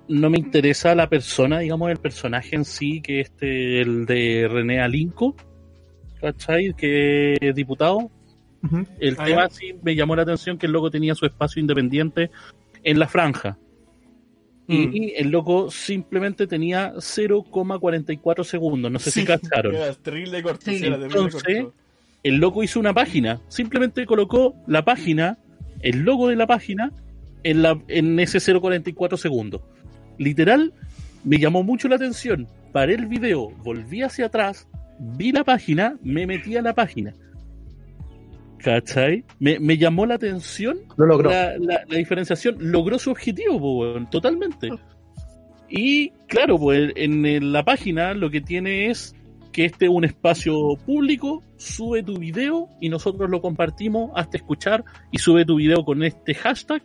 No 0.08 0.30
me 0.30 0.38
interesa 0.38 0.96
la 0.96 1.10
persona, 1.10 1.60
digamos, 1.60 1.92
el 1.92 1.98
personaje 1.98 2.56
en 2.56 2.64
sí, 2.64 3.02
que 3.02 3.20
este, 3.20 3.82
el 3.82 4.06
de 4.06 4.48
René 4.50 4.82
Alinco, 4.82 5.36
¿cachai? 6.22 6.74
Que 6.74 7.38
es 7.42 7.54
diputado. 7.54 8.10
El 9.00 9.16
ah, 9.18 9.24
tema 9.24 9.50
sí 9.50 9.74
me 9.82 9.96
llamó 9.96 10.16
la 10.16 10.22
atención 10.24 10.58
que 10.58 10.68
el 10.68 10.72
loco 10.72 10.92
tenía 10.92 11.16
su 11.16 11.26
espacio 11.26 11.60
independiente 11.60 12.30
en 12.84 13.00
la 13.00 13.08
franja. 13.08 13.58
Y 14.68 14.88
mm. 14.88 14.94
el 15.18 15.30
loco 15.30 15.72
simplemente 15.72 16.48
tenía 16.48 16.94
0,44 16.94 18.44
segundos. 18.44 18.92
No 18.92 19.00
sé 19.00 19.12
si 19.12 19.26
cacharon. 19.26 19.76
Entonces, 19.76 21.66
el 22.24 22.36
loco 22.36 22.64
hizo 22.64 22.80
una 22.80 22.94
página. 22.94 23.42
Simplemente 23.48 24.06
colocó 24.06 24.56
la 24.68 24.86
página, 24.86 25.40
el 25.82 26.00
logo 26.00 26.30
de 26.30 26.36
la 26.36 26.48
página, 26.48 26.94
en, 27.44 27.64
la, 27.64 27.82
en 27.88 28.20
ese 28.20 28.38
0,44 28.38 29.18
segundos. 29.18 29.62
Literal, 30.20 30.74
me 31.24 31.40
llamó 31.40 31.64
mucho 31.64 31.88
la 31.88 31.96
atención. 31.96 32.48
Paré 32.72 32.94
el 32.94 33.08
video, 33.08 33.50
volví 33.64 34.04
hacia 34.04 34.28
atrás, 34.28 34.68
vi 35.00 35.32
la 35.32 35.44
página, 35.44 35.98
me 36.04 36.26
metí 36.28 36.56
a 36.56 36.62
la 36.62 36.74
página 36.74 37.14
¿Cachai? 38.64 39.24
Me, 39.40 39.60
me 39.60 39.78
llamó 39.78 40.06
la 40.06 40.16
atención 40.16 40.80
Lo 40.98 41.06
logró. 41.06 41.30
La, 41.30 41.58
la, 41.58 41.84
diferenciación. 41.86 42.58
Logró 42.60 43.00
su 43.00 43.12
objetivo, 43.12 44.00
totalmente. 44.10 44.70
Y 45.70 46.10
claro, 46.28 46.58
pues 46.58 46.92
en 46.96 47.52
la 47.52 47.64
página 47.64 48.14
lo 48.14 48.30
que 48.30 48.42
tiene 48.42 48.90
es 48.90 49.16
que 49.52 49.66
este 49.66 49.86
es 49.86 49.92
un 49.92 50.06
espacio 50.06 50.76
público, 50.86 51.44
sube 51.58 52.04
tu 52.04 52.18
video 52.18 52.70
y 52.80 52.90
nosotros 52.90 53.30
lo 53.30 53.42
compartimos 53.42 54.12
hasta 54.16 54.38
escuchar 54.38 54.84
y 55.12 55.18
sube 55.18 55.46
tu 55.46 55.56
video 55.56 55.84
con 55.84 56.04
este 56.04 56.34
hashtag 56.34 56.82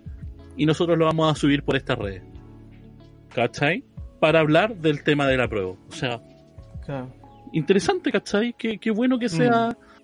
y 0.56 0.66
nosotros 0.66 0.98
lo 0.98 1.04
vamos 1.04 1.30
a 1.30 1.38
subir 1.38 1.62
por 1.62 1.76
esta 1.76 1.94
red. 1.94 2.22
¿Cachai? 3.34 3.84
Para 4.18 4.40
hablar 4.40 4.76
del 4.76 5.02
tema 5.02 5.26
de 5.26 5.36
la 5.36 5.48
prueba. 5.48 5.72
O 5.88 5.92
sea, 5.92 6.20
interesante, 7.52 8.10
¿cachai? 8.10 8.54
Qué, 8.56 8.78
qué 8.78 8.90
bueno 8.90 9.18
que 9.18 9.28
sea... 9.28 9.70
Mm 9.70 9.95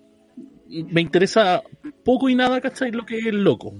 me 0.72 1.00
interesa 1.00 1.62
poco 2.04 2.28
y 2.28 2.34
nada, 2.34 2.60
¿cachai? 2.60 2.90
Lo 2.90 3.04
que 3.04 3.18
es 3.18 3.34
loco. 3.34 3.74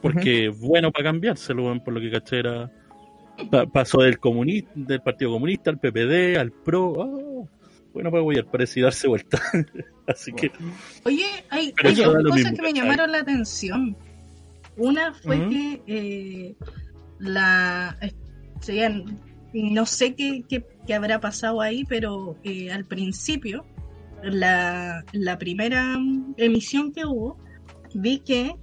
Porque 0.00 0.48
bueno 0.48 0.90
para 0.90 1.04
cambiárselo, 1.04 1.82
por 1.84 1.94
lo 1.94 2.00
que 2.00 2.10
caché 2.10 2.38
era. 2.38 2.70
pasó 3.72 4.02
del 4.02 4.18
comunista, 4.18 4.70
del 4.74 5.02
Partido 5.02 5.32
Comunista 5.32 5.70
al 5.70 5.78
PPD, 5.78 6.38
al 6.38 6.52
PRO. 6.52 6.92
Oh, 6.96 7.48
bueno, 7.92 8.10
pues 8.10 8.22
voy 8.22 8.38
a 8.38 8.44
parecer 8.44 8.84
darse 8.84 9.08
vuelta. 9.08 9.42
Así 10.06 10.32
que. 10.32 10.50
Oye, 11.04 11.26
hay, 11.50 11.72
dos 11.72 12.16
cosas 12.30 12.52
que 12.52 12.62
me 12.62 12.72
llamaron 12.72 13.12
la 13.12 13.18
atención. 13.18 13.96
Una 14.76 15.12
fue 15.12 15.48
que 15.48 15.82
eh, 15.86 16.54
la. 17.18 17.98
no 19.52 19.84
sé 19.84 20.14
qué, 20.14 20.44
qué, 20.48 20.94
habrá 20.94 21.20
pasado 21.20 21.60
ahí, 21.60 21.84
pero 21.84 22.38
eh, 22.42 22.72
al 22.72 22.86
principio 22.86 23.66
la, 24.22 25.04
la 25.12 25.38
primera 25.38 25.98
emisión 26.36 26.92
que 26.92 27.04
hubo, 27.04 27.38
vi 27.94 28.20
que 28.20 28.56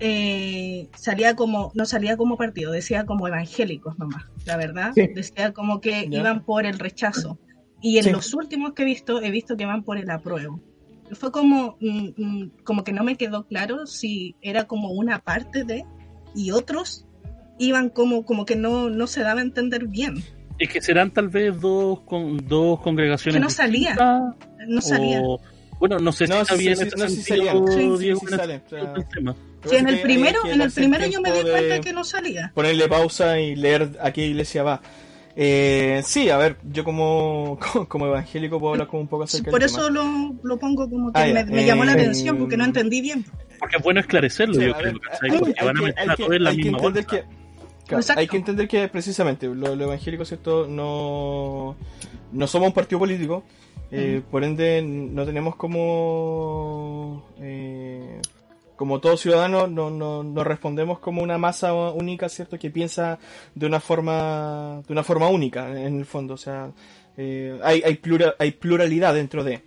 eh, 0.00 0.88
salía 0.96 1.36
como, 1.36 1.70
no 1.74 1.86
salía 1.86 2.16
como 2.16 2.36
partido, 2.36 2.72
decía 2.72 3.06
como 3.06 3.28
evangélicos 3.28 3.98
nomás, 3.98 4.24
la 4.44 4.56
verdad. 4.56 4.92
Decía 4.94 5.52
como 5.52 5.80
que 5.80 6.08
iban 6.10 6.44
por 6.44 6.66
el 6.66 6.78
rechazo. 6.78 7.38
Y 7.80 7.98
en 7.98 8.12
los 8.12 8.32
últimos 8.34 8.72
que 8.72 8.82
he 8.82 8.86
visto, 8.86 9.20
he 9.20 9.30
visto 9.30 9.56
que 9.56 9.66
van 9.66 9.84
por 9.84 9.98
el 9.98 10.10
apruebo. 10.10 10.60
Fue 11.12 11.30
como, 11.30 11.76
mm, 11.80 12.08
mm, 12.16 12.50
como 12.64 12.82
que 12.82 12.92
no 12.92 13.04
me 13.04 13.16
quedó 13.16 13.46
claro 13.46 13.86
si 13.86 14.36
era 14.40 14.64
como 14.64 14.90
una 14.90 15.18
parte 15.18 15.64
de, 15.64 15.84
y 16.34 16.50
otros 16.50 17.06
iban 17.58 17.90
como, 17.90 18.24
como 18.24 18.46
que 18.46 18.56
no, 18.56 18.88
no 18.90 19.06
se 19.06 19.22
daba 19.22 19.40
a 19.40 19.44
entender 19.44 19.86
bien. 19.86 20.16
Es 20.58 20.68
que 20.68 20.80
serán 20.80 21.10
tal 21.10 21.28
vez 21.28 21.60
dos, 21.60 22.00
con, 22.00 22.36
dos 22.46 22.80
congregaciones. 22.80 23.40
Que 23.40 23.44
no 23.44 23.50
salía. 23.50 23.96
No 24.66 24.80
salía. 24.80 25.22
bueno, 25.78 25.98
no 25.98 26.12
sé 26.12 26.26
si 26.26 26.32
está 26.32 26.54
bien 26.54 26.76
sí, 26.76 26.84
no, 29.22 29.34
Sí, 29.66 29.76
en 29.76 29.88
el 29.88 30.00
primero, 30.02 30.40
en 30.46 30.60
el 30.60 30.70
primero 30.70 31.06
yo 31.06 31.20
me 31.20 31.32
di 31.32 31.40
cuenta 31.42 31.80
que 31.80 31.92
no 31.92 32.04
salía. 32.04 32.52
Ponerle 32.54 32.88
pausa 32.88 33.40
y 33.40 33.56
leer 33.56 33.98
a 34.00 34.12
qué 34.12 34.26
iglesia 34.26 34.62
va. 34.62 34.80
Eh, 35.36 36.00
sí, 36.04 36.30
a 36.30 36.36
ver, 36.36 36.58
yo 36.62 36.84
como, 36.84 37.58
como, 37.88 38.06
evangélico 38.06 38.60
puedo 38.60 38.74
hablar 38.74 38.86
como 38.86 39.02
un 39.02 39.08
poco 39.08 39.24
acerca 39.24 39.50
Por 39.50 39.64
eso 39.64 39.90
Lo, 39.90 40.32
lo, 40.44 40.58
pongo 40.58 40.88
como 40.88 41.12
que 41.12 41.20
ah, 41.20 41.44
me, 41.44 41.64
llamó 41.64 41.84
la 41.84 41.92
eh, 41.92 41.94
atención 41.96 42.38
porque 42.38 42.56
no 42.56 42.64
entendí 42.64 43.00
bien. 43.00 43.24
Porque 43.58 43.78
es 43.78 43.82
bueno 43.82 43.98
esclarecerlo, 43.98 44.60
yo 44.60 44.74
creo, 44.74 44.92
Porque 45.40 45.64
van 45.64 45.76
a 45.76 45.82
meter 45.82 46.10
a 46.10 46.16
todos 46.16 46.32
en 46.34 46.44
la 46.44 46.52
misma 46.52 46.92
que, 46.92 47.24
hay 48.16 48.26
que 48.26 48.36
entender 48.36 48.68
que 48.68 48.88
precisamente 48.88 49.46
los 49.46 49.78
evangélicos 49.78 50.28
¿cierto? 50.28 50.66
No, 50.66 51.76
no 52.32 52.46
somos 52.46 52.68
un 52.68 52.74
partido 52.74 52.98
político, 52.98 53.44
eh, 53.90 54.22
por 54.30 54.44
ende 54.44 54.82
no 54.82 55.24
tenemos 55.24 55.56
como 55.56 57.28
eh, 57.38 58.20
como 58.76 59.00
todo 59.00 59.16
ciudadano 59.16 59.66
no, 59.66 59.90
no, 59.90 60.22
no, 60.22 60.44
respondemos 60.44 60.98
como 60.98 61.22
una 61.22 61.38
masa 61.38 61.72
única, 61.74 62.28
¿cierto? 62.28 62.58
Que 62.58 62.70
piensa 62.70 63.18
de 63.54 63.66
una 63.66 63.80
forma 63.80 64.82
de 64.86 64.92
una 64.92 65.04
forma 65.04 65.28
única 65.28 65.68
en 65.80 65.98
el 65.98 66.06
fondo, 66.06 66.34
o 66.34 66.38
sea, 66.38 66.72
eh, 67.16 67.58
hay, 67.62 67.82
hay, 67.84 68.00
hay 68.38 68.50
pluralidad 68.52 69.14
dentro 69.14 69.44
de. 69.44 69.62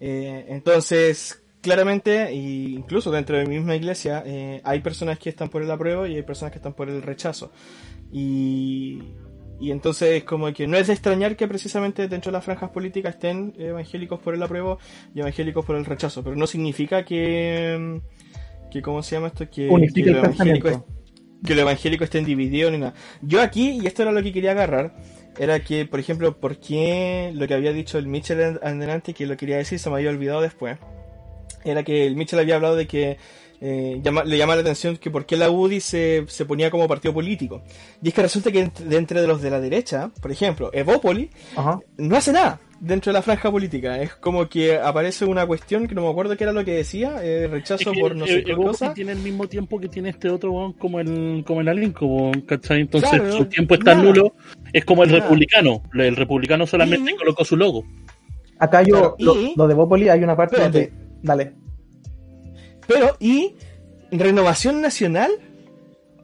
entonces, 0.00 1.39
claramente, 1.60 2.32
incluso 2.32 3.10
dentro 3.10 3.36
de 3.36 3.46
mi 3.46 3.56
misma 3.56 3.76
iglesia, 3.76 4.22
eh, 4.26 4.60
hay 4.64 4.80
personas 4.80 5.18
que 5.18 5.30
están 5.30 5.48
por 5.48 5.62
el 5.62 5.70
apruebo 5.70 6.06
y 6.06 6.16
hay 6.16 6.22
personas 6.22 6.52
que 6.52 6.58
están 6.58 6.74
por 6.74 6.88
el 6.88 7.02
rechazo. 7.02 7.52
Y, 8.12 9.02
y 9.60 9.70
entonces 9.70 10.24
como 10.24 10.52
que 10.52 10.66
no 10.66 10.76
es 10.76 10.86
de 10.86 10.94
extrañar 10.94 11.36
que 11.36 11.46
precisamente 11.46 12.08
dentro 12.08 12.32
de 12.32 12.38
las 12.38 12.44
franjas 12.44 12.70
políticas 12.70 13.14
estén 13.14 13.54
evangélicos 13.58 14.18
por 14.20 14.34
el 14.34 14.42
apruebo 14.42 14.78
y 15.14 15.20
evangélicos 15.20 15.64
por 15.64 15.76
el 15.76 15.84
rechazo, 15.84 16.24
pero 16.24 16.34
no 16.34 16.46
significa 16.46 17.04
que, 17.04 18.00
que 18.70 18.82
¿cómo 18.82 19.02
se 19.02 19.16
llama 19.16 19.28
esto? 19.28 19.48
Que, 19.50 19.68
que 19.94 20.10
lo, 20.10 20.18
evangélico 20.18 20.86
que 21.44 21.54
lo 21.54 21.62
evangélico 21.62 22.04
estén 22.04 22.24
divididos 22.24 22.72
ni 22.72 22.78
nada. 22.78 22.94
Yo 23.22 23.40
aquí, 23.42 23.78
y 23.82 23.86
esto 23.86 24.02
era 24.02 24.12
lo 24.12 24.22
que 24.22 24.32
quería 24.32 24.52
agarrar, 24.52 24.94
era 25.38 25.60
que, 25.60 25.86
por 25.86 26.00
ejemplo, 26.00 26.38
¿por 26.38 26.58
qué 26.58 27.32
lo 27.34 27.46
que 27.46 27.54
había 27.54 27.72
dicho 27.72 27.98
el 27.98 28.06
Mitchell 28.06 28.58
adelante, 28.62 29.14
que 29.14 29.26
lo 29.26 29.36
quería 29.36 29.56
decir, 29.56 29.78
se 29.78 29.88
me 29.88 29.96
había 29.96 30.10
olvidado 30.10 30.40
después? 30.40 30.78
Era 31.64 31.82
que 31.82 32.06
el 32.06 32.16
Mitchell 32.16 32.38
había 32.38 32.56
hablado 32.56 32.76
de 32.76 32.86
que 32.86 33.16
eh, 33.60 34.00
le 34.24 34.38
llama 34.38 34.54
la 34.54 34.62
atención 34.62 34.96
que 34.96 35.10
por 35.10 35.26
qué 35.26 35.36
la 35.36 35.50
UDI 35.50 35.80
se, 35.80 36.24
se, 36.28 36.44
ponía 36.46 36.70
como 36.70 36.88
partido 36.88 37.12
político. 37.12 37.62
Y 38.02 38.08
es 38.08 38.14
que 38.14 38.22
resulta 38.22 38.50
que 38.50 38.70
dentro 38.84 39.20
de 39.20 39.26
los 39.26 39.42
de 39.42 39.50
la 39.50 39.60
derecha, 39.60 40.10
por 40.20 40.32
ejemplo, 40.32 40.70
Evópoli, 40.72 41.30
no 41.98 42.16
hace 42.16 42.32
nada 42.32 42.60
dentro 42.80 43.12
de 43.12 43.18
la 43.18 43.22
franja 43.22 43.50
política. 43.50 44.00
Es 44.00 44.14
como 44.14 44.48
que 44.48 44.78
aparece 44.78 45.26
una 45.26 45.46
cuestión 45.46 45.86
que 45.86 45.94
no 45.94 46.02
me 46.02 46.08
acuerdo 46.08 46.36
qué 46.36 46.44
era 46.44 46.52
lo 46.52 46.64
que 46.64 46.72
decía, 46.72 47.22
eh, 47.22 47.46
rechazo 47.46 47.92
por 47.92 48.16
no 48.16 48.26
sé 48.26 48.42
qué 48.42 48.54
cosa. 48.54 48.94
tiene 48.94 49.12
el 49.12 49.18
mismo 49.18 49.46
tiempo 49.46 49.78
que 49.78 49.88
tiene 49.88 50.08
este 50.08 50.30
otro 50.30 50.74
como 50.78 50.98
el 50.98 51.44
como 51.46 51.60
el 51.60 51.68
Alinco, 51.68 52.32
¿cachai? 52.46 52.80
Entonces 52.80 53.34
su 53.34 53.44
tiempo 53.44 53.74
está 53.74 53.94
nulo. 53.94 54.32
Es 54.72 54.84
como 54.84 55.04
el 55.04 55.10
republicano. 55.10 55.82
El 55.94 56.16
republicano 56.16 56.66
solamente 56.66 57.14
colocó 57.16 57.44
su 57.44 57.56
logo. 57.56 57.84
Acá 58.58 58.82
yo, 58.82 59.16
lo, 59.18 59.66
de 59.66 59.72
Evópoli 59.72 60.08
hay 60.08 60.22
una 60.22 60.36
parte 60.36 60.60
donde 60.60 60.92
Dale. 61.22 61.54
Pero, 62.86 63.16
y 63.20 63.54
Renovación 64.10 64.80
Nacional 64.80 65.30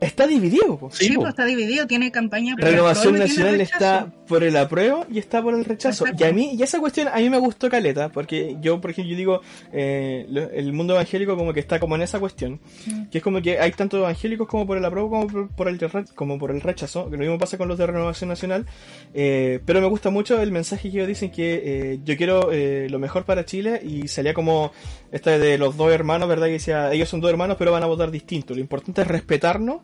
está 0.00 0.26
dividido. 0.26 0.78
Sí, 0.92 1.12
pues 1.14 1.28
está 1.28 1.44
dividido, 1.44 1.86
tiene 1.86 2.10
campaña 2.10 2.54
Renovación 2.56 3.18
Nacional 3.18 3.60
está 3.60 4.12
por 4.26 4.42
el 4.42 4.56
apruebo 4.56 5.06
y 5.10 5.18
está 5.18 5.42
por 5.42 5.54
el 5.54 5.64
rechazo. 5.64 6.04
Y 6.18 6.24
a 6.24 6.32
mí, 6.32 6.54
y 6.54 6.62
esa 6.62 6.80
cuestión 6.80 7.08
a 7.08 7.16
mí 7.16 7.30
me 7.30 7.38
gustó 7.38 7.68
caleta, 7.68 8.08
porque 8.08 8.56
yo, 8.60 8.80
por 8.80 8.90
ejemplo, 8.90 9.10
yo 9.12 9.16
digo, 9.16 9.40
eh, 9.72 10.26
el 10.54 10.72
mundo 10.72 10.94
evangélico 10.94 11.36
como 11.36 11.52
que 11.52 11.60
está 11.60 11.78
como 11.78 11.94
en 11.96 12.02
esa 12.02 12.18
cuestión, 12.18 12.60
mm. 12.86 13.06
que 13.06 13.18
es 13.18 13.24
como 13.24 13.40
que 13.40 13.58
hay 13.58 13.72
tanto 13.72 13.98
evangélicos 13.98 14.48
como 14.48 14.66
por 14.66 14.78
el 14.78 14.84
apruebo 14.84 15.10
como 15.10 15.48
por, 15.48 15.68
el, 15.68 15.78
como 16.14 16.38
por 16.38 16.50
el 16.50 16.60
rechazo, 16.60 17.08
que 17.10 17.16
lo 17.16 17.22
mismo 17.22 17.38
pasa 17.38 17.56
con 17.56 17.68
los 17.68 17.78
de 17.78 17.86
Renovación 17.86 18.28
Nacional, 18.28 18.66
eh, 19.14 19.60
pero 19.64 19.80
me 19.80 19.86
gusta 19.86 20.10
mucho 20.10 20.40
el 20.40 20.52
mensaje 20.52 20.90
que 20.90 20.98
ellos 20.98 21.08
dicen 21.08 21.30
que 21.30 21.62
eh, 21.64 22.00
yo 22.04 22.16
quiero 22.16 22.50
lo 22.50 22.98
mejor 22.98 23.24
para 23.24 23.44
Chile 23.44 23.80
y 23.82 24.08
salía 24.08 24.34
como 24.34 24.72
esta 25.12 25.38
de 25.38 25.58
los 25.58 25.76
dos 25.76 25.92
hermanos, 25.92 26.28
¿verdad? 26.28 26.46
Que 26.46 26.52
decía, 26.52 26.92
ellos 26.92 27.08
son 27.08 27.20
dos 27.20 27.30
hermanos 27.30 27.56
pero 27.58 27.72
van 27.72 27.82
a 27.82 27.86
votar 27.86 28.10
distinto, 28.10 28.54
lo 28.54 28.60
importante 28.60 29.02
es 29.02 29.08
respetarnos 29.08 29.80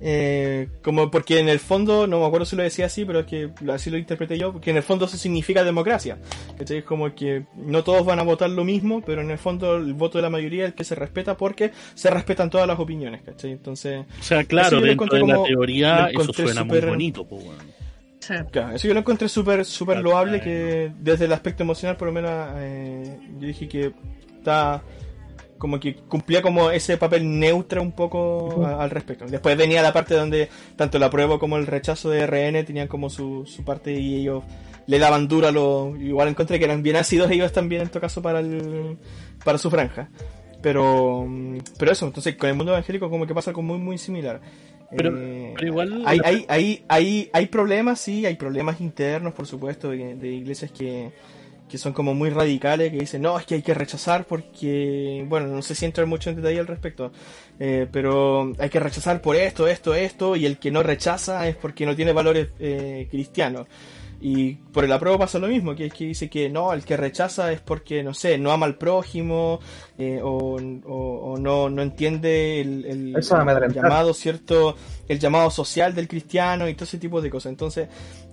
eh, 0.00 0.68
como 0.82 1.10
porque 1.10 1.38
en 1.38 1.48
el 1.48 1.60
fondo, 1.60 2.06
no 2.06 2.20
me 2.20 2.26
acuerdo 2.26 2.44
si 2.44 2.56
lo 2.56 2.62
decía 2.62 2.86
así, 2.86 3.04
pero 3.04 3.20
es 3.20 3.26
que 3.26 3.50
así 3.72 3.90
lo 3.90 3.96
interpreté 3.96 4.36
yo, 4.36 4.52
porque 4.52 4.70
en 4.70 4.76
el 4.76 4.82
fondo 4.82 5.06
eso 5.06 5.16
significa 5.16 5.64
democracia. 5.64 6.18
Es 6.58 6.84
como 6.84 7.14
que 7.14 7.44
no 7.56 7.84
todos 7.84 8.04
van 8.04 8.18
a 8.18 8.22
votar 8.22 8.50
lo 8.50 8.64
mismo, 8.64 9.02
pero 9.04 9.22
en 9.22 9.30
el 9.30 9.38
fondo 9.38 9.76
el 9.76 9.94
voto 9.94 10.18
de 10.18 10.22
la 10.22 10.30
mayoría 10.30 10.64
es 10.64 10.68
el 10.70 10.74
que 10.74 10.84
se 10.84 10.94
respeta 10.94 11.36
porque 11.36 11.72
se 11.94 12.10
respetan 12.10 12.50
todas 12.50 12.66
las 12.66 12.78
opiniones, 12.78 13.22
¿cachai? 13.22 13.52
Entonces... 13.52 14.04
O 14.20 14.22
sea, 14.22 14.44
claro, 14.44 14.80
dentro 14.80 15.06
de 15.06 15.26
la 15.26 15.42
teoría 15.42 16.08
eso 16.12 16.32
suena 16.32 16.64
muy 16.64 16.80
bonito, 16.80 17.26
pues, 17.26 17.44
Claro, 18.50 18.74
eso 18.74 18.88
yo 18.88 18.94
lo 18.94 19.00
encontré 19.00 19.28
súper 19.28 19.66
súper 19.66 19.98
loable, 19.98 20.40
que 20.40 20.90
desde 20.98 21.26
el 21.26 21.32
aspecto 21.32 21.62
emocional 21.62 21.96
por 21.96 22.08
lo 22.08 22.14
menos 22.14 22.30
eh, 22.56 23.18
yo 23.38 23.46
dije 23.46 23.68
que 23.68 23.92
está 24.38 24.82
como 25.58 25.80
que 25.80 25.94
cumplía 25.94 26.42
como 26.42 26.70
ese 26.70 26.96
papel 26.96 27.38
neutro 27.38 27.82
un 27.82 27.92
poco 27.92 28.66
al 28.66 28.90
respecto. 28.90 29.26
Después 29.26 29.56
venía 29.56 29.82
la 29.82 29.92
parte 29.92 30.14
donde 30.14 30.48
tanto 30.76 30.98
la 30.98 31.10
prueba 31.10 31.38
como 31.38 31.56
el 31.56 31.66
rechazo 31.66 32.10
de 32.10 32.26
RN 32.26 32.64
tenían 32.64 32.88
como 32.88 33.10
su, 33.10 33.46
su 33.46 33.64
parte 33.64 33.92
y 33.92 34.20
ellos 34.20 34.44
le 34.86 34.98
daban 34.98 35.28
duro 35.28 35.48
a 35.48 35.52
los... 35.52 35.98
Igual 36.00 36.28
encontré 36.28 36.58
que 36.58 36.64
eran 36.64 36.82
bien 36.82 36.96
ácidos 36.96 37.30
ellos 37.30 37.52
también 37.52 37.82
en 37.82 37.88
todo 37.88 38.00
caso 38.00 38.20
para, 38.20 38.40
el, 38.40 38.98
para 39.44 39.58
su 39.58 39.70
franja. 39.70 40.08
Pero, 40.60 41.28
pero 41.78 41.92
eso, 41.92 42.06
entonces 42.06 42.36
con 42.36 42.48
el 42.48 42.56
mundo 42.56 42.72
evangélico 42.72 43.10
como 43.10 43.26
que 43.26 43.34
pasa 43.34 43.50
algo 43.50 43.62
muy 43.62 43.78
muy 43.78 43.98
similar. 43.98 44.40
Pero, 44.96 45.12
eh, 45.16 45.54
igual... 45.62 46.02
Hay, 46.06 46.20
hay, 46.24 46.44
hay, 46.48 46.84
hay, 46.88 47.30
hay 47.32 47.46
problemas, 47.46 48.00
sí, 48.00 48.26
hay 48.26 48.36
problemas 48.36 48.80
internos, 48.80 49.34
por 49.34 49.46
supuesto, 49.46 49.90
de, 49.90 50.28
iglesias 50.28 50.70
que, 50.70 51.12
que 51.68 51.78
son 51.78 51.92
como 51.92 52.14
muy 52.14 52.30
radicales, 52.30 52.92
que 52.92 52.98
dicen, 52.98 53.22
no, 53.22 53.38
es 53.38 53.46
que 53.46 53.56
hay 53.56 53.62
que 53.62 53.74
rechazar 53.74 54.26
porque, 54.26 55.24
bueno, 55.28 55.46
no 55.48 55.62
sé 55.62 55.74
si 55.74 55.90
mucho 56.06 56.30
en 56.30 56.36
detalle 56.36 56.60
al 56.60 56.66
respecto, 56.66 57.10
eh, 57.58 57.86
pero 57.90 58.52
hay 58.58 58.68
que 58.70 58.80
rechazar 58.80 59.20
por 59.20 59.36
esto, 59.36 59.66
esto, 59.66 59.94
esto, 59.94 60.36
y 60.36 60.46
el 60.46 60.58
que 60.58 60.70
no 60.70 60.82
rechaza 60.82 61.48
es 61.48 61.56
porque 61.56 61.86
no 61.86 61.96
tiene 61.96 62.12
valores 62.12 62.48
eh, 62.58 63.08
cristianos. 63.10 63.66
Y 64.26 64.54
por 64.54 64.86
el 64.86 64.92
apruebo 64.92 65.18
pasa 65.18 65.38
lo 65.38 65.48
mismo, 65.48 65.74
que 65.76 65.84
es 65.84 65.92
que 65.92 66.06
dice 66.06 66.30
que 66.30 66.48
no, 66.48 66.72
el 66.72 66.82
que 66.82 66.96
rechaza 66.96 67.52
es 67.52 67.60
porque, 67.60 68.02
no 68.02 68.14
sé, 68.14 68.38
no 68.38 68.52
ama 68.52 68.64
al 68.64 68.76
prójimo 68.76 69.60
eh, 69.98 70.18
o, 70.24 70.58
no, 70.58 71.68
no 71.68 71.82
entiende 71.82 72.62
el, 72.62 73.14
llamado, 73.20 74.14
¿cierto? 74.14 74.76
El 75.08 75.18
llamado 75.18 75.50
social 75.50 75.94
del 75.94 76.08
cristiano 76.08 76.66
y 76.70 76.72
todo 76.72 76.84
ese 76.84 76.96
tipo 76.96 77.20
de 77.20 77.28
cosas. 77.28 77.50
Entonces, 77.50 77.90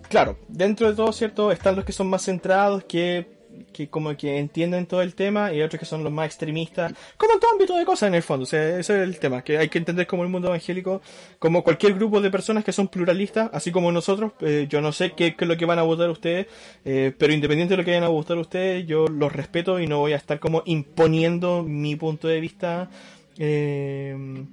claro, 0.08 0.38
dentro 0.48 0.88
de 0.88 0.96
todo, 0.96 1.12
¿cierto? 1.12 1.52
Están 1.52 1.76
los 1.76 1.84
que 1.84 1.92
son 1.92 2.08
más 2.08 2.24
centrados, 2.24 2.86
que 2.86 3.41
que 3.72 3.89
como 3.89 4.16
que 4.16 4.38
entienden 4.38 4.86
todo 4.86 5.02
el 5.02 5.16
tema 5.16 5.54
y 5.54 5.62
otros 5.62 5.80
que 5.80 5.86
son 5.86 6.04
los 6.04 6.12
más 6.12 6.26
extremistas, 6.28 6.93
como 7.18 7.34
en 7.34 7.39
todo 7.39 7.52
ámbito 7.52 7.76
de 7.78 7.86
cosas 7.86 8.08
en 8.08 8.16
el 8.16 8.24
fondo, 8.24 8.43
o 8.43 8.45
sea, 8.45 8.80
ese 8.80 9.02
es 9.02 9.08
el 9.08 9.20
tema, 9.20 9.43
que 9.43 9.58
hay 9.58 9.70
que 9.70 9.78
entender 9.78 10.08
como 10.08 10.24
el 10.24 10.30
mundo 10.30 10.47
evangélico, 10.49 11.02
como 11.39 11.64
cualquier 11.64 11.93
grupo 11.93 12.22
de 12.22 12.32
personas 12.32 12.64
que 12.64 12.72
son 12.72 12.88
pluralistas, 12.88 13.49
así 13.54 13.72
como 13.72 13.91
nosotros, 13.91 14.34
eh, 14.41 14.68
yo 14.70 14.82
no 14.82 14.91
sé 14.91 15.14
qué, 15.14 15.36
es 15.38 15.47
lo 15.47 15.58
que 15.58 15.66
van 15.66 15.80
a 15.80 15.84
votar 15.84 16.10
ustedes, 16.10 16.47
eh, 16.86 17.14
pero 17.18 17.34
independiente 17.34 17.74
de 17.74 17.78
lo 17.78 17.86
que 17.86 17.91
vayan 17.91 18.04
a 18.04 18.10
votar 18.10 18.38
ustedes, 18.38 18.86
yo 18.86 19.08
los 19.08 19.32
respeto 19.32 19.80
y 19.80 19.88
no 19.88 19.99
voy 19.99 20.14
a 20.14 20.18
estar 20.18 20.39
como 20.39 20.64
imponiendo 20.66 21.64
mi 21.64 21.95
punto 21.95 22.28
de 22.28 22.39
vista. 22.39 22.89
Eh, 23.38 24.45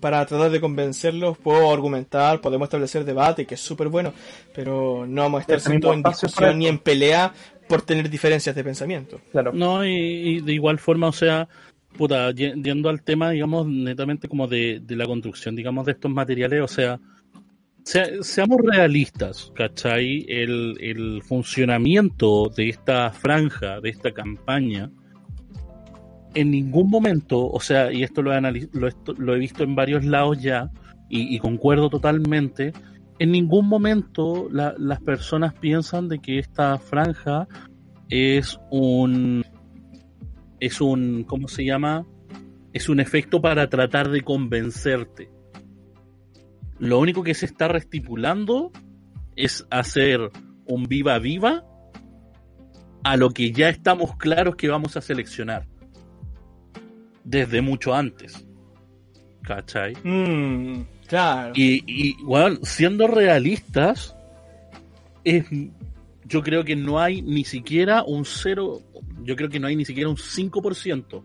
para 0.00 0.24
tratar 0.24 0.50
de 0.50 0.60
convencerlos, 0.60 1.36
puedo 1.38 1.72
argumentar, 1.72 2.40
podemos 2.40 2.66
establecer 2.66 3.04
debate, 3.04 3.46
que 3.46 3.54
es 3.54 3.60
súper 3.60 3.88
bueno, 3.88 4.12
pero 4.54 5.06
no 5.06 5.22
vamos 5.22 5.40
a 5.40 5.42
estar 5.42 5.60
siendo 5.60 5.92
en 5.92 6.02
discusión 6.02 6.58
ni 6.58 6.66
en 6.66 6.78
pelea 6.78 7.32
por 7.70 7.82
tener 7.82 8.10
diferencias 8.10 8.56
de 8.56 8.64
pensamiento. 8.64 9.20
Claro. 9.30 9.52
No, 9.54 9.86
y, 9.86 10.40
de 10.40 10.52
igual 10.52 10.80
forma, 10.80 11.06
o 11.06 11.12
sea, 11.12 11.48
puta, 11.96 12.32
yendo 12.32 12.88
al 12.88 13.02
tema, 13.02 13.30
digamos, 13.30 13.68
netamente 13.68 14.26
como 14.26 14.48
de, 14.48 14.82
la 14.88 15.06
construcción, 15.06 15.54
digamos, 15.54 15.86
de 15.86 15.92
estos 15.92 16.10
materiales, 16.10 16.62
o 16.62 16.66
sea, 16.66 16.98
seamos 17.84 18.58
realistas, 18.60 19.52
¿cachai? 19.54 20.26
El, 20.28 20.78
el 20.80 21.22
funcionamiento 21.22 22.50
de 22.56 22.70
esta 22.70 23.12
franja, 23.12 23.80
de 23.80 23.90
esta 23.90 24.10
campaña, 24.10 24.90
en 26.34 26.50
ningún 26.50 26.90
momento, 26.90 27.48
o 27.48 27.60
sea, 27.60 27.92
y 27.92 28.02
esto 28.02 28.20
lo 28.20 28.34
he, 28.34 28.40
lo, 28.72 28.88
lo 29.16 29.34
he 29.36 29.38
visto 29.38 29.62
en 29.62 29.76
varios 29.76 30.04
lados 30.04 30.42
ya, 30.42 30.72
y, 31.08 31.38
concuerdo 31.38 31.88
totalmente, 31.88 32.72
en 33.20 33.32
ningún 33.32 33.68
momento 33.68 34.48
las 34.50 35.00
personas 35.02 35.52
piensan 35.52 36.08
de 36.08 36.20
que 36.20 36.38
esta 36.38 36.78
franja 36.78 37.46
es 38.08 38.58
un 38.70 39.44
es 40.58 40.80
un 40.80 41.24
¿cómo 41.24 41.46
se 41.46 41.66
llama? 41.66 42.06
es 42.72 42.88
un 42.88 42.98
efecto 42.98 43.42
para 43.42 43.68
tratar 43.68 44.10
de 44.10 44.22
convencerte. 44.22 45.30
Lo 46.78 46.98
único 46.98 47.22
que 47.22 47.34
se 47.34 47.44
está 47.44 47.68
restipulando 47.68 48.72
es 49.36 49.66
hacer 49.70 50.30
un 50.66 50.84
viva 50.84 51.18
viva 51.18 51.64
a 53.04 53.16
lo 53.18 53.30
que 53.30 53.52
ya 53.52 53.68
estamos 53.68 54.16
claros 54.16 54.56
que 54.56 54.68
vamos 54.68 54.96
a 54.96 55.02
seleccionar. 55.02 55.66
Desde 57.24 57.60
mucho 57.60 57.92
antes. 57.92 58.46
¿Cachai? 59.42 59.94
Mm. 60.04 60.84
Y, 61.54 61.82
y 61.86 62.22
bueno, 62.22 62.58
siendo 62.62 63.06
realistas, 63.06 64.16
es, 65.24 65.46
yo 66.24 66.42
creo 66.42 66.64
que 66.64 66.76
no 66.76 67.00
hay 67.00 67.22
ni 67.22 67.44
siquiera 67.44 68.02
un 68.04 68.24
cero, 68.24 68.80
yo 69.22 69.36
creo 69.36 69.48
que 69.48 69.60
no 69.60 69.66
hay 69.66 69.76
ni 69.76 69.84
siquiera 69.84 70.08
un 70.08 70.16
5% 70.16 71.22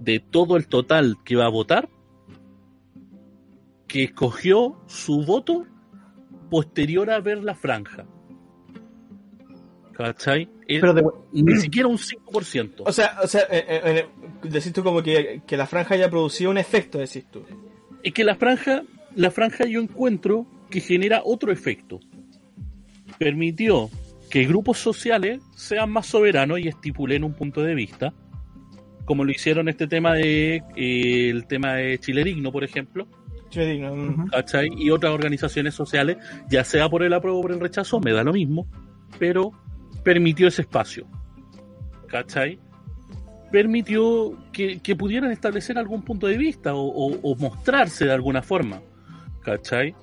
de 0.00 0.20
todo 0.20 0.56
el 0.56 0.68
total 0.68 1.16
que 1.24 1.36
va 1.36 1.46
a 1.46 1.50
votar 1.50 1.88
que 3.88 4.04
escogió 4.04 4.76
su 4.86 5.24
voto 5.24 5.66
posterior 6.50 7.10
a 7.10 7.20
ver 7.20 7.42
la 7.42 7.54
franja. 7.54 8.06
¿Cachai? 9.94 10.48
Pero 10.68 11.26
Ni 11.32 11.56
siquiera 11.56 11.88
un 11.88 11.96
5%. 11.98 12.82
O 12.84 12.92
sea, 12.92 13.18
o 13.22 13.26
sea 13.26 13.42
eh, 13.50 13.64
eh, 13.66 13.80
eh, 13.84 14.08
decís 14.42 14.72
tú 14.72 14.84
como 14.84 15.02
que, 15.02 15.42
que 15.44 15.56
la 15.56 15.66
franja 15.66 15.94
haya 15.94 16.08
producido 16.08 16.50
un 16.50 16.58
efecto, 16.58 16.98
decís 16.98 17.24
tú. 17.30 17.42
Es 18.02 18.12
que 18.12 18.22
la 18.22 18.36
franja 18.36 18.84
la 19.14 19.30
franja 19.30 19.64
yo 19.66 19.80
encuentro 19.80 20.46
que 20.70 20.80
genera 20.80 21.22
otro 21.24 21.52
efecto. 21.52 22.00
Permitió 23.18 23.90
que 24.30 24.44
grupos 24.44 24.78
sociales 24.78 25.40
sean 25.56 25.90
más 25.90 26.06
soberanos 26.06 26.60
y 26.60 26.68
estipulen 26.68 27.24
un 27.24 27.32
punto 27.32 27.62
de 27.62 27.74
vista, 27.74 28.12
como 29.04 29.24
lo 29.24 29.30
hicieron 29.30 29.68
este 29.68 29.86
tema 29.86 30.14
de 30.14 30.62
eh, 30.76 31.30
el 31.30 31.46
tema 31.46 31.74
de 31.74 31.98
Chilerigno, 31.98 32.52
por 32.52 32.64
ejemplo. 32.64 33.06
Chilerigno. 33.48 33.96
Mm. 33.96 34.30
Y 34.76 34.90
otras 34.90 35.12
organizaciones 35.12 35.74
sociales, 35.74 36.18
ya 36.50 36.62
sea 36.64 36.88
por 36.88 37.02
el 37.02 37.14
apruebo 37.14 37.38
o 37.38 37.42
por 37.42 37.52
el 37.52 37.60
rechazo, 37.60 38.00
me 38.00 38.12
da 38.12 38.22
lo 38.22 38.32
mismo, 38.32 38.66
pero 39.18 39.52
permitió 40.04 40.48
ese 40.48 40.62
espacio. 40.62 41.06
¿Cachai? 42.08 42.58
Permitió 43.50 44.36
que, 44.52 44.78
pudieran 44.96 45.30
establecer 45.30 45.78
algún 45.78 46.02
punto 46.02 46.26
de 46.26 46.36
vista 46.36 46.74
o 46.74 47.36
mostrarse 47.36 48.04
de 48.04 48.12
alguna 48.12 48.42
forma. 48.42 48.82
¿Cachai? 49.48 49.94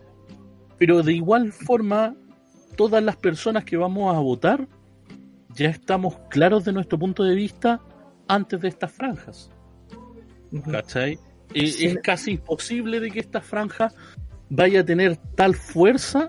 Pero 0.78 1.04
de 1.04 1.14
igual 1.14 1.52
forma, 1.52 2.16
todas 2.76 3.04
las 3.04 3.16
personas 3.16 3.64
que 3.64 3.78
vamos 3.78 4.16
a 4.16 4.20
votar 4.20 4.68
ya 5.54 5.70
estamos 5.70 6.18
claros 6.30 6.66
de 6.66 6.74
nuestro 6.74 7.00
punto 7.00 7.24
de 7.24 7.36
vista 7.36 7.80
antes 8.28 8.60
de 8.60 8.68
estas 8.68 8.92
franjas. 8.92 9.52
¿Cachai? 10.70 11.18
Es 11.54 11.98
casi 12.04 12.32
imposible 12.32 13.00
de 13.00 13.12
que 13.12 13.20
esta 13.20 13.40
franja 13.40 13.92
vaya 14.50 14.82
a 14.82 14.86
tener 14.86 15.16
tal 15.36 15.56
fuerza 15.56 16.28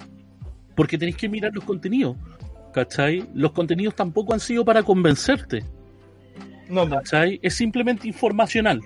porque 0.76 0.98
tenéis 0.98 1.16
que 1.16 1.28
mirar 1.28 1.52
los 1.54 1.64
contenidos. 1.64 2.16
¿Cachai? 2.72 3.26
Los 3.34 3.52
contenidos 3.52 3.94
tampoco 3.96 4.34
han 4.34 4.40
sido 4.40 4.64
para 4.64 4.82
convencerte. 4.82 5.64
No, 6.68 6.88
¿Cachai? 6.88 7.40
Es 7.42 7.54
simplemente 7.54 8.06
informacional. 8.06 8.80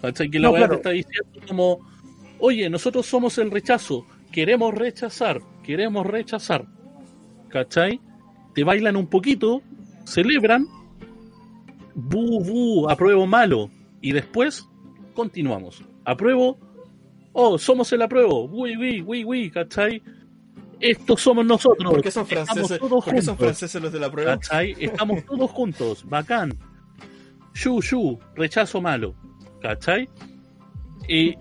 ¿Cachai? 0.00 0.30
Que 0.30 0.40
la 0.40 0.50
no, 0.50 0.68
te 0.68 0.74
está 0.74 0.90
diciendo 0.90 1.40
como 1.46 1.78
oye, 2.38 2.68
nosotros 2.70 3.06
somos 3.06 3.38
el 3.38 3.50
rechazo, 3.50 4.06
queremos 4.32 4.74
rechazar, 4.74 5.40
queremos 5.62 6.06
rechazar. 6.06 6.66
¿Cachai? 7.48 8.00
Te 8.54 8.64
bailan 8.64 8.96
un 8.96 9.06
poquito, 9.06 9.62
celebran, 10.04 10.66
bu, 11.94 12.42
bu, 12.44 12.90
apruebo 12.90 13.26
malo. 13.26 13.70
Y 14.00 14.12
después 14.12 14.68
continuamos. 15.14 15.82
Apruebo, 16.04 16.58
oh, 17.32 17.58
somos 17.58 17.92
el 17.92 18.02
apruebo, 18.02 18.44
uy, 18.44 18.76
uy, 18.76 19.02
uy, 19.02 19.24
uy, 19.24 19.50
¿cachai? 19.50 20.02
Estos 20.78 21.20
somos 21.22 21.44
nosotros. 21.46 21.90
¿Por 21.90 22.02
qué 22.02 22.10
son 22.10 22.26
franceses, 22.26 22.78
¿por 22.78 23.22
son 23.22 23.36
franceses 23.38 23.82
los 23.82 23.92
de 23.92 23.98
la 23.98 24.10
prueba? 24.10 24.38
¿Cachai? 24.38 24.76
Estamos 24.78 25.24
todos 25.26 25.50
juntos, 25.50 26.04
bacán. 26.06 26.56
Shu, 27.54 27.80
shu, 27.80 28.18
rechazo 28.34 28.80
malo. 28.80 29.14
¿Cachai? 29.62 30.08
Y 31.08 31.34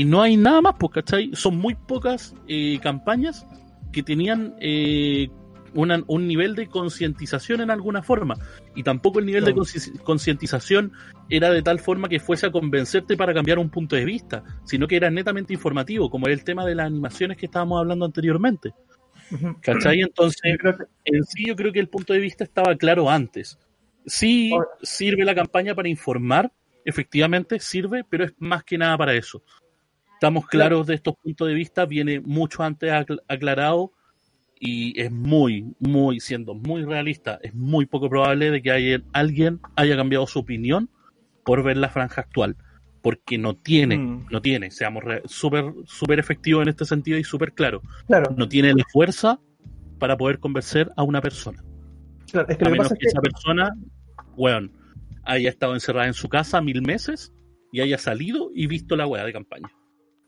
y 0.00 0.06
no 0.06 0.22
hay 0.22 0.38
nada 0.38 0.62
más, 0.62 0.76
pues, 0.78 0.92
¿cachai? 0.92 1.30
Son 1.34 1.58
muy 1.58 1.74
pocas 1.74 2.34
eh, 2.48 2.78
campañas 2.82 3.46
que 3.92 4.02
tenían 4.02 4.54
eh, 4.58 5.28
un 5.74 6.26
nivel 6.26 6.54
de 6.54 6.68
concientización 6.68 7.60
en 7.60 7.70
alguna 7.70 8.02
forma. 8.02 8.38
Y 8.74 8.82
tampoco 8.82 9.18
el 9.18 9.26
nivel 9.26 9.44
de 9.44 9.54
concientización 10.02 10.92
era 11.28 11.50
de 11.50 11.60
tal 11.60 11.80
forma 11.80 12.08
que 12.08 12.18
fuese 12.18 12.46
a 12.46 12.50
convencerte 12.50 13.14
para 13.14 13.34
cambiar 13.34 13.58
un 13.58 13.68
punto 13.68 13.94
de 13.94 14.06
vista, 14.06 14.42
sino 14.64 14.88
que 14.88 14.96
era 14.96 15.10
netamente 15.10 15.52
informativo, 15.52 16.08
como 16.08 16.28
era 16.28 16.34
el 16.34 16.44
tema 16.44 16.64
de 16.64 16.76
las 16.76 16.86
animaciones 16.86 17.36
que 17.36 17.44
estábamos 17.44 17.78
hablando 17.78 18.06
anteriormente. 18.06 18.72
¿Cachai? 19.60 20.00
Entonces, 20.00 20.40
en 21.04 21.24
sí 21.24 21.44
yo 21.46 21.54
creo 21.54 21.74
que 21.74 21.80
el 21.80 21.90
punto 21.90 22.14
de 22.14 22.20
vista 22.20 22.42
estaba 22.42 22.74
claro 22.76 23.10
antes. 23.10 23.58
Sí 24.06 24.50
sirve 24.80 25.26
la 25.26 25.34
campaña 25.34 25.74
para 25.74 25.90
informar, 25.90 26.50
efectivamente 26.86 27.60
sirve, 27.60 28.02
pero 28.08 28.24
es 28.24 28.32
más 28.38 28.64
que 28.64 28.78
nada 28.78 28.96
para 28.96 29.12
eso 29.12 29.42
estamos 30.20 30.46
claros 30.46 30.86
de 30.86 30.96
estos 30.96 31.16
puntos 31.16 31.48
de 31.48 31.54
vista, 31.54 31.86
viene 31.86 32.20
mucho 32.20 32.62
antes 32.62 32.92
aclarado 33.26 33.92
y 34.54 35.00
es 35.00 35.10
muy, 35.10 35.74
muy, 35.78 36.20
siendo 36.20 36.52
muy 36.52 36.84
realista, 36.84 37.38
es 37.42 37.54
muy 37.54 37.86
poco 37.86 38.10
probable 38.10 38.50
de 38.50 38.60
que 38.60 39.02
alguien 39.14 39.60
haya 39.76 39.96
cambiado 39.96 40.26
su 40.26 40.40
opinión 40.40 40.90
por 41.42 41.62
ver 41.62 41.78
la 41.78 41.88
franja 41.88 42.20
actual, 42.20 42.58
porque 43.00 43.38
no 43.38 43.56
tiene, 43.56 43.96
mm. 43.96 44.26
no 44.30 44.42
tiene, 44.42 44.70
seamos 44.70 45.04
súper 45.24 45.72
super 45.86 46.18
efectivos 46.18 46.64
en 46.64 46.68
este 46.68 46.84
sentido 46.84 47.16
y 47.18 47.24
súper 47.24 47.54
claro, 47.54 47.80
claro, 48.06 48.34
no 48.36 48.46
tiene 48.46 48.74
la 48.74 48.84
fuerza 48.92 49.40
para 49.98 50.18
poder 50.18 50.38
convencer 50.38 50.92
a 50.98 51.02
una 51.02 51.22
persona. 51.22 51.64
Claro, 52.30 52.46
es 52.46 52.58
que 52.58 52.66
a 52.66 52.68
menos 52.68 52.90
que, 52.90 53.06
esa 53.06 53.22
persona, 53.22 53.74
weón, 54.36 54.70
haya 55.24 55.48
estado 55.48 55.72
encerrada 55.72 56.08
en 56.08 56.14
su 56.14 56.28
casa 56.28 56.60
mil 56.60 56.82
meses 56.82 57.32
y 57.72 57.80
haya 57.80 57.96
salido 57.96 58.50
y 58.54 58.66
visto 58.66 58.96
la 58.96 59.06
weá 59.06 59.24
de 59.24 59.32
campaña. 59.32 59.70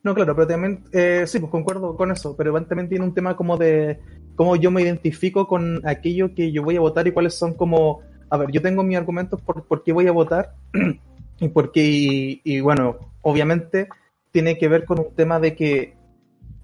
No, 0.03 0.15
claro, 0.15 0.35
pero 0.35 0.49
también, 0.49 0.85
eh, 0.93 1.25
sí, 1.27 1.39
pues 1.39 1.51
concuerdo 1.51 1.97
con 1.97 2.11
eso, 2.11 2.35
pero 2.37 2.53
también 2.65 2.89
tiene 2.89 3.05
un 3.05 3.15
tema 3.15 3.37
como 3.37 3.57
de 3.57 4.01
cómo 4.35 4.57
yo 4.57 4.73
me 4.73 4.83
identifico 4.83 5.47
con 5.47 5.81
aquello 5.87 6.35
que 6.35 6.51
yo 6.51 6.65
voy 6.65 6.77
a 6.77 6.81
votar 6.81 7.07
y 7.07 7.13
cuáles 7.13 7.35
son 7.35 7.55
como, 7.55 8.01
a 8.29 8.37
ver, 8.37 8.51
yo 8.51 8.61
tengo 8.61 8.83
mis 8.83 8.97
argumentos 8.97 9.41
por, 9.41 9.65
por 9.65 9.85
qué 9.85 9.93
voy 9.93 10.09
a 10.09 10.13
votar 10.13 10.55
y 11.41 11.49
por 11.49 11.71
qué, 11.71 12.41
y, 12.43 12.61
bueno, 12.61 12.99
obviamente 13.23 13.89
tiene 14.33 14.59
que 14.59 14.67
ver 14.67 14.87
con 14.87 14.99
un 14.99 15.15
tema 15.15 15.39
de 15.39 15.55
que 15.55 15.95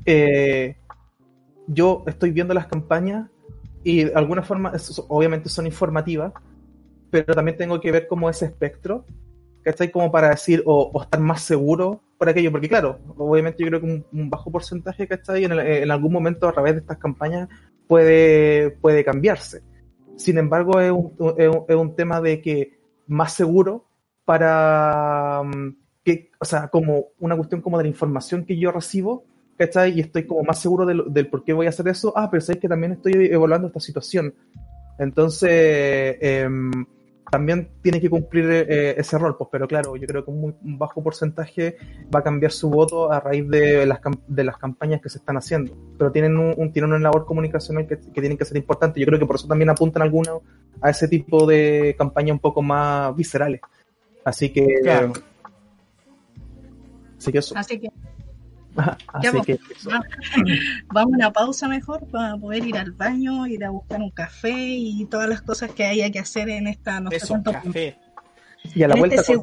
eh, 0.05 0.77
yo 1.69 2.03
estoy 2.09 2.33
viendo 2.33 2.55
las 2.55 2.67
campañas 2.67 3.31
y 3.85 4.05
de 4.05 4.15
alguna 4.15 4.43
forma, 4.43 4.73
obviamente 5.07 5.49
son 5.49 5.67
informativas, 5.67 6.33
pero 7.11 7.35
también 7.35 7.57
tengo 7.57 7.81
que 7.81 7.93
ver 7.93 8.09
como 8.09 8.29
ese 8.29 8.47
espectro, 8.47 9.05
¿cachai? 9.63 9.91
Como 9.91 10.11
para 10.11 10.31
decir 10.31 10.63
o, 10.67 10.91
o 10.93 11.03
estar 11.03 11.21
más 11.21 11.43
seguro 11.43 12.03
por 12.19 12.29
aquello, 12.29 12.51
porque 12.51 12.69
claro, 12.69 12.99
obviamente 13.17 13.63
yo 13.63 13.69
creo 13.69 13.81
que 13.81 14.05
un, 14.11 14.31
bajo 14.31 14.51
porcentaje 14.51 15.07
que 15.07 15.15
está 15.15 15.35
ahí 15.35 15.45
en, 15.45 15.91
algún 15.91 16.13
momento 16.13 16.49
a 16.49 16.53
través 16.53 16.75
de 16.75 16.81
estas 16.81 16.99
campañas 16.99 17.49
puede, 17.87 18.73
puede 18.73 19.05
cambiarse. 19.05 19.63
Sin 20.17 20.37
embargo, 20.37 20.81
es 20.81 20.91
un, 20.91 21.15
es 21.39 21.77
un, 21.77 21.95
tema 21.95 22.21
de 22.21 22.43
que 22.43 22.81
más 23.07 23.35
seguro 23.35 23.87
para 24.25 25.43
mm, 25.45 25.77
que, 26.05 26.33
o 26.41 26.45
sea, 26.45 26.69
como 26.69 27.07
una 27.21 27.37
cuestión 27.37 27.61
como 27.61 27.79
de 27.79 27.85
la 27.85 27.91
información 27.91 28.45
que 28.45 28.59
yo 28.59 28.73
recibo, 28.73 29.25
¿cachai? 29.57 29.97
Y 29.97 30.01
estoy 30.01 30.27
como 30.27 30.43
más 30.43 30.61
seguro 30.61 30.85
del, 30.85 31.05
del 31.13 31.29
por 31.29 31.45
qué 31.45 31.53
voy 31.53 31.67
a 31.67 31.71
hacer 31.71 31.87
eso. 31.87 32.13
Ah, 32.17 32.29
pero 32.29 32.41
sabes 32.41 32.61
que 32.61 32.69
también 32.69 32.93
estoy 32.93 33.13
evaluando 33.31 33.69
esta 33.69 33.81
situación. 33.81 34.35
Entonces, 34.99 35.51
eh, 35.53 36.49
también 37.31 37.69
tiene 37.83 38.01
que 38.01 38.09
cumplir 38.09 38.47
eh, 38.51 38.95
ese 38.99 39.19
rol, 39.19 39.37
pues, 39.37 39.51
pero 39.53 39.69
claro, 39.69 39.97
yo 39.97 40.07
creo 40.07 40.25
que 40.25 40.31
un, 40.31 40.57
bajo 40.63 41.03
porcentaje 41.03 41.77
va 42.15 42.21
a 42.21 42.23
cambiar 42.23 42.53
su 42.53 42.71
voto 42.71 43.13
a 43.13 43.21
raíz 43.21 43.49
de 43.49 43.87
las, 43.87 44.01
de 44.27 44.45
las 44.45 44.57
campañas 44.57 45.01
que 45.01 45.09
se 45.09 45.19
están 45.19 45.37
haciendo, 45.37 45.77
pero 45.99 46.11
tienen, 46.11 46.37
un, 46.37 46.73
tienen 46.73 46.91
una 46.91 46.99
labor 46.99 47.27
comunicacional 47.27 47.87
que, 47.87 47.99
que 47.99 48.21
tienen 48.21 48.39
que 48.39 48.45
ser 48.45 48.57
importante. 48.57 49.01
Yo 49.01 49.07
creo 49.07 49.19
que 49.19 49.27
por 49.27 49.37
eso 49.37 49.47
también 49.47 49.71
apuntan 49.71 50.03
algunos 50.03 50.41
a 50.81 50.91
ese 50.91 51.09
tipo 51.09 51.47
de 51.47 51.95
campañas 51.99 52.33
un 52.33 52.41
poco 52.41 52.63
más 52.63 53.15
viscerales. 53.15 53.61
Así 54.25 54.51
que... 54.51 54.67
Claro. 54.83 55.13
Así 57.19 57.33
que 57.33 57.39
eso. 57.39 57.55
Así 57.57 57.81
que 57.81 57.91
vamos. 59.83 60.07
a 60.95 61.07
una 61.07 61.33
pausa 61.33 61.69
mejor 61.69 62.07
para 62.11 62.37
poder 62.37 62.67
ir 62.67 62.79
al 62.79 62.93
baño, 62.93 63.47
ir 63.47 63.65
a 63.65 63.71
buscar 63.71 64.01
un 64.01 64.11
café 64.11 64.53
y 64.53 65.05
todas 65.07 65.29
las 65.29 65.43
cosas 65.43 65.73
que 65.73 65.85
haya 65.85 66.11
que 66.11 66.19
hacer 66.19 66.49
en 66.49 66.67
esta 66.67 67.01
no 67.01 67.11
sé 67.11 67.21
cuánto 67.27 67.53
café. 67.53 67.99
Y 68.75 68.83
a 68.83 68.89
la 68.89 68.97
vuelta 68.97 69.21
este 69.21 69.35
con 69.37 69.43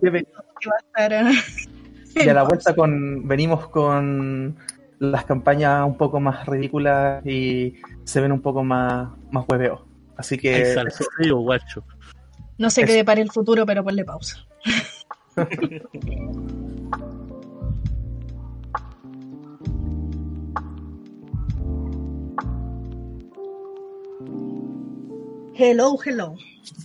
y 2.16 2.30
a 2.30 2.34
la 2.34 2.44
vuelta 2.48 2.76
con 2.76 3.28
venimos 3.28 3.68
con 3.68 4.58
las 5.00 5.26
campañas 5.26 5.86
un 5.86 5.98
poco 5.98 6.20
más 6.20 6.46
ridículas 6.46 7.26
y 7.26 7.76
se 8.04 8.22
ven 8.22 8.32
un 8.32 8.42
poco 8.42 8.64
más 8.64 9.10
más 9.32 9.46
hueveos. 9.48 9.82
Así 10.18 10.38
que 10.38 10.76
no 12.58 12.70
sé 12.70 12.86
qué 12.86 12.94
depara 12.94 13.22
el 13.22 13.32
futuro, 13.32 13.66
pero 13.66 13.84
ponle 13.84 14.06
pausa. 14.06 14.46
Hello, 25.58 25.98
hello. 26.04 26.36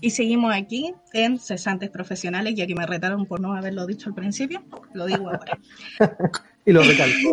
Y 0.01 0.11
seguimos 0.11 0.55
aquí 0.55 0.95
en 1.13 1.41
Cesantes 1.41 1.91
Profesionales, 1.91 2.55
ya 2.55 2.69
que 2.69 2.77
me 2.77 2.87
retaron 2.87 3.27
por 3.27 3.41
no 3.41 3.53
haberlo 3.53 3.85
dicho 3.85 4.09
al 4.09 4.15
principio, 4.15 4.63
lo 4.95 5.07
digo 5.07 5.29
ahora. 5.29 5.59
y 6.65 6.73
lo 6.73 6.83
recalco. 6.83 7.33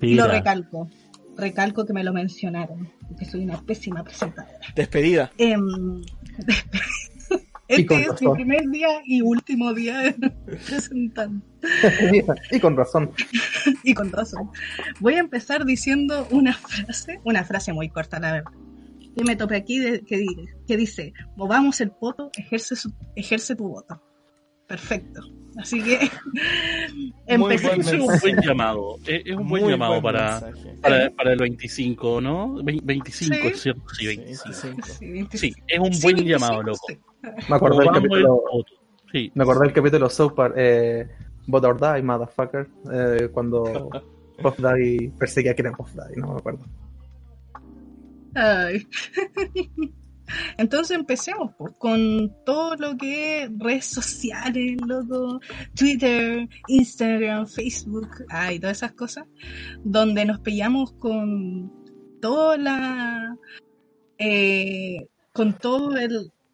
y 0.00 0.14
lo 0.14 0.28
recalco. 0.28 0.88
Recalco 1.36 1.84
que 1.84 1.92
me 1.92 2.02
lo 2.02 2.14
mencionaron, 2.14 2.90
que 3.18 3.26
soy 3.26 3.44
una 3.44 3.60
pésima 3.60 4.02
presentadora. 4.02 4.58
Despedida. 4.74 5.30
Eh, 7.68 7.86
este 7.86 8.02
es 8.02 8.20
mi 8.20 8.28
primer 8.34 8.68
día 8.68 8.88
y 9.06 9.22
último 9.22 9.72
día 9.72 10.14
presentando. 10.44 11.42
y 12.50 12.60
con 12.60 12.76
razón. 12.76 13.12
y 13.82 13.94
con 13.94 14.12
razón. 14.12 14.50
Voy 15.00 15.14
a 15.14 15.20
empezar 15.20 15.64
diciendo 15.64 16.26
una 16.32 16.52
frase, 16.52 17.20
una 17.24 17.44
frase 17.44 17.72
muy 17.72 17.88
corta, 17.88 18.20
la 18.20 18.32
verdad 18.32 18.52
y 19.16 19.24
me 19.24 19.36
topé 19.36 19.56
aquí 19.56 19.80
que, 20.06 20.26
que 20.66 20.76
dice, 20.76 21.12
movamos 21.36 21.80
el 21.80 21.92
voto, 22.00 22.30
ejerce, 22.36 22.74
ejerce 23.16 23.56
tu 23.56 23.68
voto. 23.68 24.00
Perfecto. 24.66 25.20
Así 25.58 25.82
que 25.82 25.98
empecé. 27.26 27.72
Es 27.78 27.92
un 27.92 28.18
buen 28.20 28.40
llamado. 28.40 28.96
Es, 29.06 29.36
un 29.36 29.48
buen 29.48 29.68
llamado 29.68 30.00
para, 30.00 30.40
para, 30.80 31.32
el 31.32 31.38
25, 31.38 32.20
¿no? 32.20 32.54
25, 32.62 33.36
¿Sí? 33.36 33.54
¿cierto? 33.54 33.82
Sí, 33.94 34.06
25. 34.06 34.86
Sí, 35.32 35.52
es 35.66 35.78
un 35.78 36.00
buen 36.00 36.16
llamado, 36.26 36.62
loco. 36.62 36.86
Me 37.48 37.56
acordé 37.56 37.84
del 37.84 37.92
capítulo. 37.92 38.42
Me 39.12 39.42
acordé 39.42 39.60
del 39.66 39.72
capítulo 39.74 40.08
South 40.08 40.32
Park, 40.34 40.54
eh, 40.56 41.06
Vote 41.46 41.66
or 41.66 41.78
Die, 41.78 42.02
motherfucker. 42.02 42.68
Eh, 42.90 43.28
cuando 43.32 43.90
Puff 44.42 44.58
Daddy 44.58 45.08
perseguía 45.10 45.52
a 45.52 45.54
quien 45.54 45.72
Puff 45.72 45.92
Daddy, 45.94 46.16
no 46.16 46.32
me 46.32 46.38
acuerdo. 46.38 46.64
Entonces 50.56 50.96
empecemos 50.96 51.52
con 51.78 52.32
todo 52.44 52.76
lo 52.76 52.96
que 52.96 53.42
es 53.42 53.50
redes 53.58 53.86
sociales, 53.86 54.76
loco, 54.86 55.40
Twitter, 55.74 56.48
Instagram, 56.68 57.46
Facebook, 57.46 58.08
ay, 58.30 58.58
todas 58.58 58.78
esas 58.78 58.92
cosas, 58.92 59.26
donde 59.84 60.24
nos 60.24 60.40
pillamos 60.40 60.92
con 60.94 61.70
toda 62.20 62.56
la 62.56 63.36
eh, 64.18 65.08
con 65.32 65.58
todos 65.58 65.94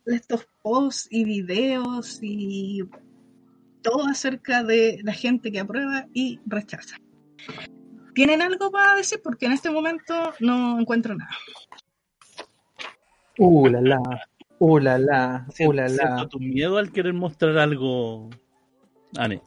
estos 0.06 0.48
posts 0.62 1.08
y 1.10 1.24
videos 1.24 2.18
y 2.22 2.80
todo 3.82 4.06
acerca 4.06 4.64
de 4.64 5.00
la 5.02 5.12
gente 5.12 5.52
que 5.52 5.60
aprueba 5.60 6.06
y 6.14 6.40
rechaza. 6.46 6.96
¿Tienen 8.18 8.42
algo 8.42 8.72
para 8.72 8.96
decir? 8.96 9.20
Porque 9.22 9.46
en 9.46 9.52
este 9.52 9.70
momento 9.70 10.12
no 10.40 10.80
encuentro 10.80 11.14
nada. 11.14 11.30
Uh, 13.38 13.68
la 13.68 13.80
la. 13.80 14.00
Uh, 14.58 14.78
la 14.80 14.98
la. 14.98 15.46
Uh, 15.60 15.72
la 15.72 15.88
la. 15.88 16.26
tu 16.26 16.40
miedo 16.40 16.78
al 16.78 16.90
querer 16.90 17.14
mostrar 17.14 17.56
algo. 17.58 18.28
Ane. 19.16 19.40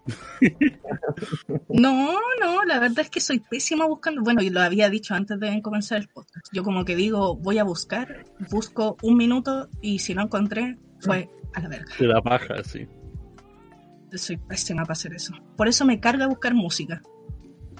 no, 1.67 2.13
no, 2.39 2.63
la 2.63 2.80
verdad 2.80 2.99
es 2.99 3.09
que 3.09 3.19
soy 3.19 3.39
pésima 3.39 3.86
buscando. 3.88 4.22
Bueno, 4.22 4.41
y 4.41 4.49
lo 4.49 4.61
había 4.61 4.89
dicho 4.89 5.15
antes 5.15 5.38
de 5.38 5.61
comenzar 5.61 5.97
el 5.97 6.07
podcast. 6.07 6.47
Yo 6.53 6.63
como 6.63 6.86
que 6.86 6.95
digo, 6.95 7.36
voy 7.36 7.57
a 7.57 7.65
buscar, 7.65 8.24
busco 8.51 8.95
un 9.01 9.17
minuto 9.17 9.67
y 9.82 9.99
si 9.99 10.15
no 10.15 10.22
encontré, 10.22 10.78
fue 11.01 11.30
a 11.53 11.59
la 11.59 11.67
verga. 11.67 11.93
De 11.99 12.07
la 12.07 12.22
paja, 12.22 12.63
sí. 12.63 12.88
Soy 14.13 14.38
pésima 14.38 14.84
para 14.84 14.93
hacer 14.93 15.13
eso. 15.13 15.34
Por 15.57 15.67
eso 15.67 15.84
me 15.84 15.99
carga 15.99 16.28
buscar 16.28 16.53
música. 16.53 17.01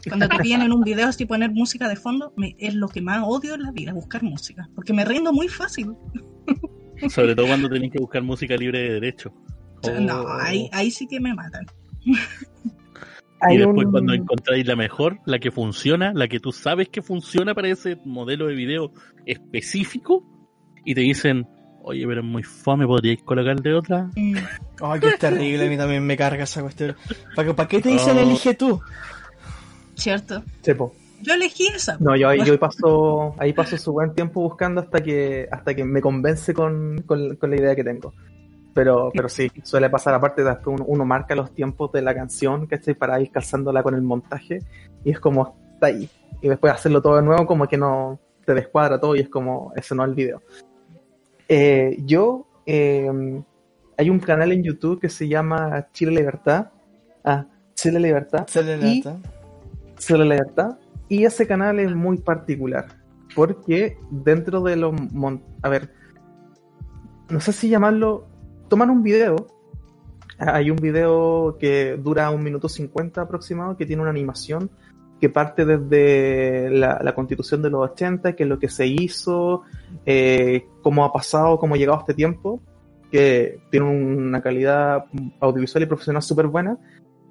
Cuando 0.08 0.28
te 0.28 0.38
piden 0.40 0.62
en 0.62 0.72
un 0.72 0.82
video 0.82 1.08
así 1.08 1.26
poner 1.26 1.52
música 1.52 1.88
de 1.88 1.96
fondo, 1.96 2.34
me, 2.36 2.56
es 2.58 2.74
lo 2.74 2.88
que 2.88 3.02
más 3.02 3.24
odio 3.26 3.56
en 3.56 3.64
la 3.64 3.72
vida, 3.72 3.94
buscar 3.94 4.24
música. 4.24 4.68
Porque 4.76 4.94
me 4.94 5.06
rindo 5.06 5.32
muy 5.32 5.48
fácil. 5.48 5.94
Sobre 7.10 7.36
todo 7.36 7.48
cuando 7.48 7.70
tenés 7.70 7.92
que 7.92 8.00
buscar 8.00 8.22
música 8.22 8.56
libre 8.56 8.80
de 8.80 8.90
derecho. 8.94 9.34
No, 10.00 10.28
ahí, 10.28 10.70
ahí 10.72 10.92
sí 10.92 11.08
que 11.08 11.20
me 11.20 11.34
matan. 11.34 11.66
y 13.50 13.58
después 13.58 13.88
cuando 13.90 14.14
encontráis 14.14 14.68
la 14.68 14.76
mejor, 14.76 15.20
la 15.26 15.40
que 15.40 15.52
funciona, 15.52 16.14
la 16.14 16.28
que 16.28 16.40
tú 16.40 16.52
sabes 16.52 16.90
que 16.90 17.02
funciona 17.02 17.56
para 17.56 17.70
ese 17.70 17.98
modelo 18.06 18.48
de 18.48 18.56
video 18.56 18.92
específico, 19.26 20.24
y 20.86 20.96
te 20.96 21.02
dicen, 21.02 21.48
oye, 21.84 22.06
pero 22.08 22.22
es 22.22 22.28
muy 22.28 22.44
fome, 22.44 22.86
¿podríais 22.86 23.22
colocar 23.24 23.60
de 23.62 23.74
otra? 23.74 24.10
Mm. 24.16 24.36
Ay, 24.82 25.00
qué 25.00 25.12
terrible, 25.20 25.66
a 25.66 25.70
mí 25.70 25.78
también 25.78 26.06
me 26.06 26.18
carga 26.18 26.44
esa 26.44 26.62
cuestión. 26.62 26.96
¿Para, 27.36 27.56
¿para 27.56 27.70
qué 27.70 27.82
te 27.82 27.90
dicen 27.90 28.18
oh. 28.18 28.22
elige 28.22 28.54
tú? 28.54 28.82
¿Cierto? 30.02 30.44
Sepo. 30.62 30.94
Yo 31.22 31.36
elegí 31.36 31.68
esa. 31.68 31.98
No, 32.00 32.16
yo, 32.16 32.30
ahí, 32.30 32.44
yo 32.44 32.60
paso, 32.60 33.36
ahí 33.38 33.54
paso 33.54 33.78
su 33.78 33.92
buen 33.94 34.14
tiempo 34.14 34.42
buscando 34.42 34.82
hasta 34.82 35.02
que, 35.02 35.48
hasta 35.52 35.76
que 35.76 35.84
me 35.84 36.02
convence 36.02 36.54
con, 36.54 37.04
con, 37.04 37.38
la 37.40 37.56
idea 37.56 37.76
que 37.76 37.84
tengo. 37.84 38.14
Pero, 38.74 39.12
pero 39.14 39.30
sí, 39.30 39.52
suele 39.64 39.90
pasar 39.90 40.14
aparte 40.14 40.44
después 40.44 40.80
uno, 40.80 40.86
uno, 40.88 41.06
marca 41.06 41.36
los 41.36 41.54
tiempos 41.54 41.92
de 41.92 42.02
la 42.02 42.16
canción, 42.16 42.66
¿cachai? 42.66 42.96
Para 42.96 43.20
ir 43.22 43.30
calzándola 43.30 43.84
con 43.84 43.94
el 43.94 44.02
montaje 44.02 44.60
y 45.04 45.12
es 45.12 45.20
como 45.20 45.56
está 45.74 45.88
ahí. 45.88 46.10
Y 46.42 46.50
después 46.50 46.74
hacerlo 46.74 47.02
todo 47.02 47.18
de 47.18 47.22
nuevo 47.22 47.46
como 47.46 47.68
que 47.68 47.78
no 47.78 48.20
se 48.46 48.54
descuadra 48.54 49.00
todo 49.00 49.16
y 49.16 49.20
es 49.20 49.30
como, 49.30 49.72
ese 49.76 49.94
no 49.94 50.04
es 50.04 50.10
el 50.10 50.16
video. 50.16 50.42
Eh, 51.48 51.98
yo, 52.06 52.48
em, 52.66 53.44
hay 53.98 54.10
un 54.10 54.20
canal 54.20 54.52
en 54.52 54.64
YouTube 54.64 55.00
que 55.00 55.10
se 55.10 55.28
llama 55.28 55.90
Chile 55.92 56.12
Libertad. 56.12 56.70
Ah, 57.24 57.46
Chile 57.76 58.00
Libertad. 58.00 58.46
Chile 58.46 58.78
Libertad. 58.78 59.18
Y, 59.18 59.41
Chile 60.02 60.26
Libertad. 60.26 60.78
Y 61.08 61.26
ese 61.26 61.48
canal 61.48 61.80
es 61.80 61.94
muy 61.96 62.18
particular. 62.18 62.86
Porque 63.36 63.98
dentro 64.10 64.62
de 64.62 64.76
los... 64.76 64.94
A 65.62 65.70
ver, 65.70 65.94
no 67.30 67.40
sé 67.40 67.54
si 67.54 67.70
llamarlo... 67.70 68.28
Toman 68.70 68.90
un 68.90 69.04
video 69.04 69.48
hay 70.44 70.72
un 70.72 70.78
video 70.78 71.58
que 71.60 71.98
dura 71.98 72.32
un 72.32 72.44
minuto 72.44 72.68
cincuenta 72.68 73.22
aproximado 73.22 73.78
que 73.78 73.86
tiene 73.86 74.02
una 74.02 74.10
animación 74.10 74.72
que 75.20 75.30
parte 75.30 75.66
desde 75.66 76.72
la, 76.72 77.14
constitución 77.14 77.62
de 77.62 77.70
los 77.70 77.92
80, 77.92 78.36
que 78.36 78.42
es 78.42 78.50
lo 78.50 78.58
que 78.58 78.70
se 78.70 78.88
hizo, 78.88 79.62
eh, 80.04 80.66
cómo 80.82 81.06
ha 81.06 81.14
pasado, 81.14 81.60
cómo 81.60 81.76
ha 81.76 81.78
llegado 81.78 82.00
este 82.00 82.16
tiempo, 82.16 82.60
que 83.12 83.60
tiene 83.70 83.86
una 83.86 84.42
calidad 84.42 85.06
audiovisual 85.40 85.84
y 85.84 85.86
profesional 85.86 86.24
súper 86.24 86.48
buena. 86.48 86.80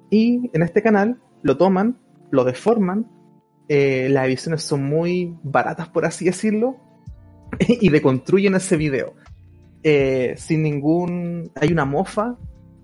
Y 0.09 0.49
en 0.53 0.63
este 0.63 0.81
canal 0.81 1.19
lo 1.41 1.57
toman, 1.57 1.97
lo 2.31 2.43
deforman, 2.43 3.07
eh, 3.67 4.09
las 4.09 4.25
ediciones 4.25 4.63
son 4.63 4.83
muy 4.83 5.37
baratas, 5.43 5.87
por 5.89 6.05
así 6.05 6.25
decirlo, 6.25 6.77
y 7.59 7.89
deconstruyen 7.89 8.55
ese 8.55 8.77
video. 8.77 9.13
Eh, 9.83 10.35
sin 10.37 10.63
ningún... 10.63 11.51
Hay 11.55 11.71
una 11.71 11.85
mofa 11.85 12.35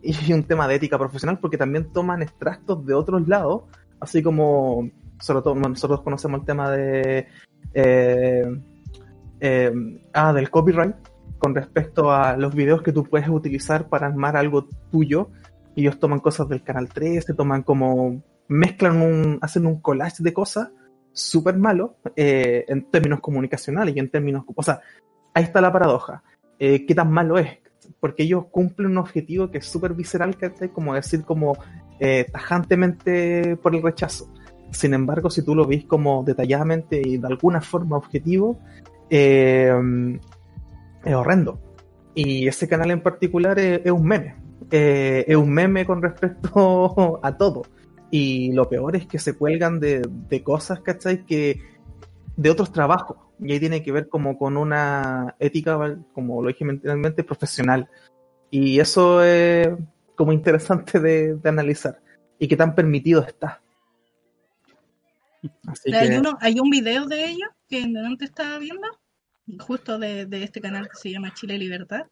y 0.02 0.14
un 0.34 0.43
tema 0.43 0.68
de 0.68 0.76
ética 0.76 0.98
profesional 0.98 1.39
porque 1.39 1.58
también 1.58 1.91
toman 1.91 2.22
extractos 2.22 2.86
de 2.86 2.93
otros 2.93 3.28
lados, 3.28 3.64
así 4.00 4.22
como 4.22 4.89
sobre 5.20 5.60
nosotros 5.60 6.02
conocemos 6.04 6.41
el 6.41 6.45
tema 6.45 6.70
de 6.72 7.28
eh, 7.74 8.45
ah, 10.14 10.34
del 10.34 10.50
copyright 10.50 10.95
con 11.39 11.56
respecto 11.56 12.12
a 12.12 12.38
los 12.38 12.54
videos 12.56 12.82
que 12.82 12.91
tú 12.91 13.04
puedes 13.04 13.28
utilizar 13.28 13.89
para 13.89 14.08
armar 14.08 14.38
algo 14.38 14.68
tuyo. 14.91 15.30
Ellos 15.76 16.00
toman 16.00 16.20
cosas 16.20 16.48
del 16.50 16.64
canal 16.64 16.89
13, 16.89 17.34
toman 17.34 17.64
como 17.64 18.22
mezclan 18.48 19.02
un, 19.02 19.39
hacen 19.41 19.66
un 19.66 19.82
collage 19.82 20.24
de 20.24 20.34
cosas 20.34 20.70
súper 21.12 21.58
malo 21.58 21.98
eh, 22.16 22.66
en 22.68 22.89
términos 22.89 23.20
comunicacionales 23.20 23.95
y 23.95 24.00
en 24.00 24.10
términos, 24.10 24.45
o 24.54 24.64
sea, 24.64 24.82
ahí 25.34 25.43
está 25.43 25.62
la 25.62 25.72
paradoja. 25.72 26.24
¿Qué 26.60 26.93
tan 26.95 27.12
malo 27.12 27.38
es? 27.38 27.60
porque 28.00 28.24
ellos 28.24 28.45
cumplen 28.52 28.91
un 28.91 28.98
objetivo 28.98 29.50
que 29.50 29.60
es 29.60 29.66
súper 29.66 29.93
visceral, 29.93 30.36
¿cachai? 30.38 30.70
Como 30.70 30.93
decir 30.93 31.24
como 31.24 31.58
eh, 32.00 32.26
tajantemente 32.32 33.56
por 33.58 33.76
el 33.76 33.82
rechazo. 33.82 34.32
Sin 34.72 34.93
embargo, 34.93 35.30
si 35.30 35.43
tú 35.43 35.56
lo 35.56 35.66
ves 35.66 35.86
como 35.86 36.24
detalladamente 36.24 37.02
y 37.04 37.18
de 37.18 37.28
alguna 37.28 37.62
forma 37.62 37.98
objetivo, 37.98 38.60
eh, 39.10 39.74
es 41.04 41.14
horrendo. 41.14 41.60
Y 42.14 42.48
ese 42.48 42.68
canal 42.68 42.91
en 42.91 43.02
particular 43.02 43.58
es, 43.60 43.91
un 43.91 44.04
meme. 44.04 44.36
Eh, 44.72 45.24
es 45.28 45.36
un 45.36 45.50
meme 45.52 45.86
con 45.86 46.02
respecto 46.02 47.20
a 47.24 47.38
todo. 47.38 47.64
Y 48.10 48.51
lo 48.53 48.70
peor 48.70 48.95
es 48.95 49.05
que 49.05 49.20
se 49.20 49.38
cuelgan 49.38 49.80
de, 49.80 50.01
de 50.30 50.43
cosas, 50.43 50.80
¿cachai? 50.82 51.26
Que 51.26 51.62
de 52.36 52.49
otros 52.49 52.72
trabajos 52.72 53.18
y 53.39 53.51
ahí 53.51 53.60
tiene 53.60 53.84
que 53.84 53.91
ver 53.91 54.10
como 54.10 54.38
con 54.38 54.58
una 54.58 55.36
ética, 55.39 55.97
como 56.14 56.41
lo 56.41 56.47
dije 56.47 56.66
anteriormente, 56.66 57.24
profesional. 57.24 57.88
Y 58.49 58.80
eso 58.80 59.24
es 59.24 59.70
como 60.16 60.32
interesante 60.32 60.99
de, 60.99 61.39
analizar. 61.43 62.01
Y 62.39 62.47
qué 62.47 62.55
tan 62.55 62.74
permitido 62.74 63.24
está. 63.24 63.62
hay, 65.93 66.18
uno, 66.18 66.38
hay 66.41 66.60
un 66.60 66.70
video 66.70 67.05
de 67.05 67.26
ellos 67.26 67.49
que 67.70 67.86
te 68.18 68.26
estaba 68.26 68.58
viendo, 68.58 68.88
justo 69.60 69.99
de, 69.99 70.28
este 70.32 70.62
canal 70.62 70.89
que 70.89 70.95
se 70.95 71.12
llama 71.12 71.34
Chile 71.34 71.58
Libertad, 71.58 72.08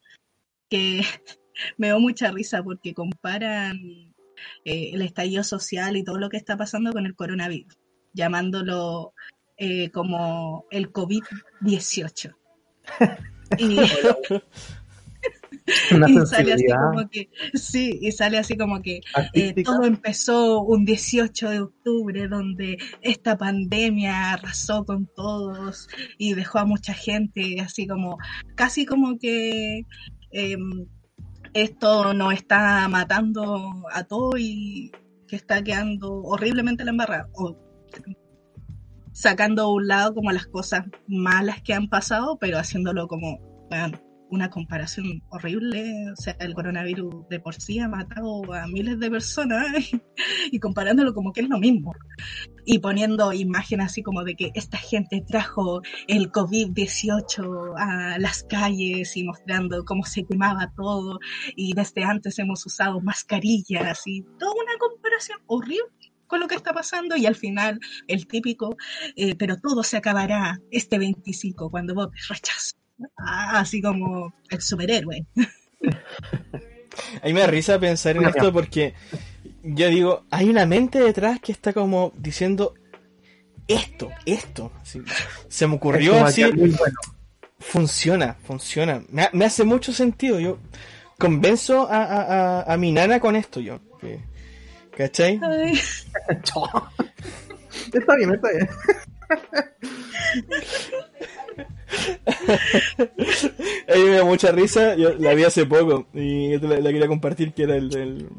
que 0.69 1.01
me 1.77 1.87
dio 1.87 1.99
mucha 1.99 2.31
risa 2.31 2.61
porque 2.61 2.93
comparan 2.93 4.13
eh, 4.63 4.91
el 4.93 5.01
estallido 5.01 5.43
social 5.43 5.97
y 5.97 6.03
todo 6.03 6.17
lo 6.17 6.29
que 6.29 6.37
está 6.37 6.57
pasando 6.57 6.91
con 6.91 7.05
el 7.05 7.15
coronavirus, 7.15 7.77
llamándolo 8.13 9.13
eh, 9.57 9.89
como 9.91 10.65
el 10.71 10.91
COVID-18. 10.91 12.35
y, 16.07 16.25
sale 16.25 16.53
así 16.53 16.65
como 16.67 17.09
que, 17.09 17.29
sí, 17.53 17.99
y 18.01 18.11
sale 18.11 18.37
así 18.37 18.57
como 18.57 18.81
que 18.81 19.01
eh, 19.33 19.63
todo 19.63 19.83
empezó 19.83 20.61
un 20.61 20.85
18 20.85 21.49
de 21.49 21.59
octubre 21.61 22.27
donde 22.27 22.77
esta 23.01 23.37
pandemia 23.37 24.33
arrasó 24.33 24.85
con 24.85 25.07
todos 25.15 25.87
y 26.17 26.33
dejó 26.33 26.59
a 26.59 26.65
mucha 26.65 26.93
gente 26.93 27.59
así 27.61 27.87
como, 27.87 28.17
casi 28.55 28.85
como 28.85 29.17
que 29.17 29.81
em, 30.31 30.85
esto 31.55 32.13
nos 32.13 32.33
está 32.33 32.87
matando 32.89 33.87
a 33.91 34.03
todos 34.03 34.35
y 34.37 34.91
que 35.25 35.37
está 35.37 35.63
quedando 35.63 36.21
horriblemente 36.21 36.83
la 36.83 36.91
embarrada 36.91 37.29
sacando 39.13 39.63
a 39.63 39.73
un 39.73 39.87
lado 39.87 40.13
como 40.13 40.33
las 40.33 40.45
cosas 40.47 40.83
malas 41.07 41.61
que 41.61 41.73
han 41.73 41.87
pasado, 41.87 42.37
pero 42.37 42.57
haciéndolo 42.59 43.07
como 43.07 43.39
una 44.35 44.49
comparación 44.49 45.23
horrible. 45.29 46.11
O 46.11 46.15
sea, 46.21 46.35
el 46.39 46.53
coronavirus 46.53 47.27
de 47.29 47.39
por 47.39 47.55
sí 47.55 47.79
ha 47.79 47.87
matado 47.87 48.53
a 48.53 48.67
miles 48.67 48.99
de 48.99 49.09
personas 49.09 49.67
y 50.51 50.59
comparándolo 50.59 51.13
como 51.13 51.33
que 51.33 51.41
es 51.41 51.49
lo 51.49 51.57
mismo. 51.57 51.93
Y 52.65 52.79
poniendo 52.79 53.33
imágenes 53.33 53.87
así 53.87 54.03
como 54.03 54.23
de 54.23 54.35
que 54.35 54.51
esta 54.55 54.77
gente 54.77 55.23
trajo 55.27 55.81
el 56.07 56.31
COVID-18 56.31 57.73
a 57.77 58.19
las 58.19 58.43
calles 58.43 59.15
y 59.17 59.23
mostrando 59.23 59.83
cómo 59.85 60.03
se 60.03 60.25
quemaba 60.25 60.71
todo 60.75 61.19
y 61.55 61.73
desde 61.73 62.03
antes 62.03 62.39
hemos 62.39 62.65
usado 62.65 63.01
mascarillas 63.01 64.01
y 64.05 64.23
toda 64.39 64.51
una 64.53 64.77
comparación 64.79 65.39
horrible 65.47 65.85
con 66.27 66.39
lo 66.39 66.47
que 66.47 66.55
está 66.55 66.73
pasando 66.73 67.15
y 67.15 67.25
al 67.25 67.35
final 67.35 67.79
el 68.07 68.27
típico, 68.27 68.75
eh, 69.15 69.35
pero 69.35 69.57
todo 69.57 69.83
se 69.83 69.97
acabará 69.97 70.59
este 70.71 70.97
25 70.97 71.69
cuando 71.69 71.93
vos 71.93 72.09
rechazo. 72.27 72.84
Ah, 73.17 73.59
así 73.59 73.81
como 73.81 74.33
el 74.49 74.61
superhéroe. 74.61 75.25
A 77.21 77.25
mí 77.25 77.33
me 77.33 77.41
da 77.41 77.47
risa 77.47 77.79
pensar 77.79 78.17
en 78.17 78.25
esto 78.25 78.53
porque 78.53 78.93
yo 79.63 79.89
digo, 79.89 80.25
hay 80.31 80.49
una 80.49 80.65
mente 80.65 80.99
detrás 80.99 81.39
que 81.39 81.51
está 81.51 81.73
como 81.73 82.13
diciendo 82.15 82.73
esto, 83.67 84.11
esto. 84.25 84.71
se 85.47 85.67
me 85.67 85.75
ocurrió 85.75 86.23
así. 86.23 86.43
Funciona, 87.59 88.35
funciona. 88.43 89.03
Me, 89.09 89.45
hace 89.45 89.63
mucho 89.63 89.91
sentido. 89.91 90.39
Yo 90.39 90.59
convenzo 91.17 91.87
a, 91.89 92.61
a, 92.61 92.77
mi 92.77 92.91
nana 92.91 93.19
con 93.19 93.35
esto 93.35 93.59
yo. 93.59 93.79
¿Cachai? 94.95 95.41
está 97.93 98.15
bien, 98.15 98.33
está 98.33 98.49
bien. 98.51 98.69
A 103.87 103.95
mí 103.95 104.03
me 104.03 104.17
da 104.17 104.23
mucha 104.23 104.51
risa, 104.51 104.95
yo 104.95 105.13
la 105.15 105.33
vi 105.33 105.43
hace 105.43 105.65
poco 105.65 106.07
y 106.13 106.57
la, 106.57 106.79
la 106.79 106.91
quería 106.91 107.07
compartir, 107.07 107.53
que 107.53 107.63
era 107.63 107.75
el, 107.75 107.95
el, 107.95 108.29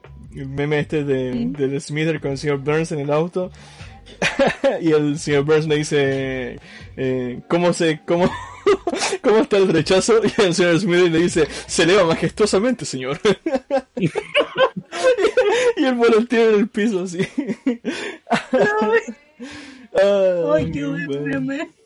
meme 0.49 0.81
este 0.81 1.05
de, 1.05 1.47
del 1.47 1.81
Smither 1.81 2.21
con 2.21 2.33
el 2.33 2.39
señor 2.39 2.59
Burns 2.59 2.93
en 2.93 3.01
el 3.01 3.11
auto. 3.11 3.51
y 4.81 4.93
el 4.93 5.19
señor 5.19 5.45
Burns 5.45 5.67
me 5.67 5.77
dice, 5.77 6.59
eh, 6.97 7.41
¿cómo 7.49 7.73
se, 7.73 8.01
cómo, 8.07 8.31
cómo 9.23 9.39
está 9.39 9.57
el 9.57 9.69
rechazo? 9.69 10.21
Y 10.25 10.43
el 10.43 10.55
señor 10.55 10.79
Smith 10.79 11.11
le 11.11 11.19
dice, 11.19 11.49
se 11.67 11.83
eleva 11.85 12.05
majestuosamente, 12.05 12.85
señor. 12.85 13.21
y 15.77 15.85
el 15.85 15.95
volanteo 15.95 16.51
en 16.51 16.61
el 16.61 16.69
piso 16.69 17.03
así. 17.05 17.27
Ay, 20.55 20.71
qué 20.71 20.87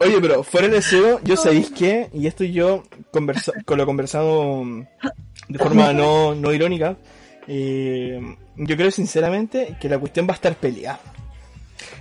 Oye, 0.00 0.20
pero 0.20 0.42
fuera 0.42 0.68
de 0.68 0.78
eso, 0.78 1.20
yo 1.24 1.36
sabéis 1.36 1.70
que, 1.70 2.08
y 2.12 2.26
esto 2.26 2.44
yo 2.44 2.84
conversa 3.10 3.52
con 3.64 3.78
lo 3.78 3.86
conversado 3.86 4.64
de 5.48 5.58
forma 5.58 5.92
no, 5.92 6.34
no 6.34 6.52
irónica, 6.52 6.96
eh, 7.48 8.20
yo 8.56 8.76
creo 8.76 8.90
sinceramente 8.90 9.76
que 9.80 9.88
la 9.88 9.98
cuestión 9.98 10.26
va 10.26 10.32
a 10.32 10.36
estar 10.36 10.54
peleada. 10.56 11.00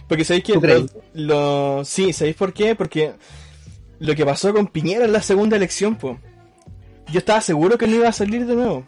Porque 0.08 0.26
sabéis 0.26 0.44
que 0.44 0.54
lo, 0.54 0.88
lo, 1.14 1.86
sí, 1.86 2.14
¿sabéis 2.14 2.36
por 2.36 2.54
qué? 2.54 2.76
Porque 2.76 3.14
lo 4.00 4.16
que 4.16 4.26
pasó 4.26 4.54
con 4.54 4.68
Piñera 4.68 5.06
en 5.06 5.14
la 5.14 5.22
segunda 5.22 5.58
elección, 5.58 5.96
pues. 5.96 6.18
Yo 7.12 7.20
estaba 7.20 7.42
seguro 7.42 7.78
que 7.78 7.88
no 7.88 7.96
iba 7.96 8.08
a 8.08 8.14
salir 8.14 8.46
de 8.46 8.56
nuevo. 8.56 8.86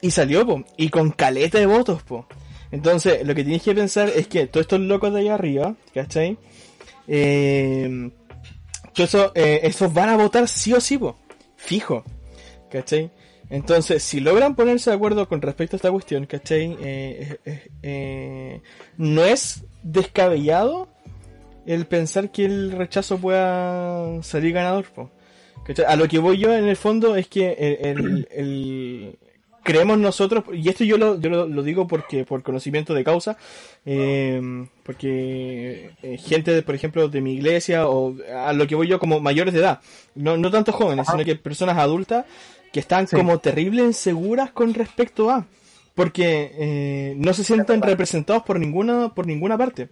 Y 0.00 0.10
salió, 0.10 0.46
po. 0.46 0.64
Y 0.76 0.90
con 0.90 1.10
caleta 1.10 1.58
de 1.58 1.66
votos, 1.66 2.02
po. 2.02 2.26
Entonces, 2.72 3.24
lo 3.24 3.34
que 3.34 3.44
tienes 3.44 3.62
que 3.62 3.74
pensar 3.74 4.08
es 4.08 4.26
que 4.26 4.46
todos 4.48 4.64
estos 4.64 4.80
locos 4.80 5.12
de 5.12 5.20
allá 5.20 5.34
arriba, 5.34 5.76
¿cachai? 5.94 6.38
Eh, 7.06 8.10
eso, 8.96 9.32
eh, 9.34 9.60
esos 9.62 9.92
van 9.92 10.08
a 10.10 10.16
votar 10.16 10.48
sí 10.48 10.72
o 10.72 10.80
sí, 10.80 10.98
po. 10.98 11.16
Fijo. 11.56 12.04
¿Cachai? 12.70 13.10
Entonces, 13.50 14.02
si 14.02 14.20
logran 14.20 14.54
ponerse 14.54 14.90
de 14.90 14.96
acuerdo 14.96 15.28
con 15.28 15.42
respecto 15.42 15.76
a 15.76 15.78
esta 15.78 15.90
cuestión, 15.90 16.24
¿cachai? 16.24 16.76
Eh, 16.80 17.38
eh, 17.82 18.62
no 18.96 19.24
es 19.24 19.64
descabellado 19.82 20.88
el 21.66 21.86
pensar 21.86 22.30
que 22.32 22.46
el 22.46 22.72
rechazo 22.72 23.18
pueda 23.18 24.22
salir 24.22 24.54
ganador. 24.54 24.86
A 25.86 25.96
lo 25.96 26.08
que 26.08 26.18
voy 26.18 26.38
yo 26.38 26.52
en 26.52 26.66
el 26.66 26.76
fondo 26.76 27.14
es 27.14 27.28
que 27.28 27.52
el, 28.30 29.18
creemos 29.62 29.98
nosotros, 29.98 30.44
y 30.52 30.68
esto 30.68 30.84
yo 30.84 30.98
lo, 30.98 31.20
yo 31.20 31.46
lo, 31.46 31.62
digo 31.62 31.86
porque 31.86 32.24
por 32.24 32.42
conocimiento 32.42 32.94
de 32.94 33.04
causa, 33.04 33.36
eh, 33.86 34.66
porque 34.82 35.90
eh, 36.02 36.18
gente, 36.18 36.62
por 36.62 36.74
ejemplo, 36.74 37.08
de 37.08 37.20
mi 37.20 37.34
iglesia, 37.34 37.88
o 37.88 38.14
a 38.34 38.52
lo 38.52 38.66
que 38.66 38.74
voy 38.74 38.88
yo 38.88 38.98
como 38.98 39.20
mayores 39.20 39.54
de 39.54 39.60
edad, 39.60 39.80
no, 40.14 40.36
no 40.36 40.50
tanto 40.50 40.72
jóvenes, 40.72 41.06
sino 41.10 41.24
que 41.24 41.36
personas 41.36 41.78
adultas 41.78 42.24
que 42.72 42.80
están 42.80 43.06
como 43.06 43.38
terribles 43.38 43.84
inseguras 43.84 44.50
con 44.50 44.74
respecto 44.74 45.30
a, 45.30 45.46
porque 45.94 46.52
eh, 46.54 47.14
no 47.16 47.34
se 47.34 47.44
sienten 47.44 47.82
representados 47.82 48.42
por 48.42 48.58
ninguna, 48.58 49.14
por 49.14 49.26
ninguna 49.26 49.58
parte. 49.58 49.88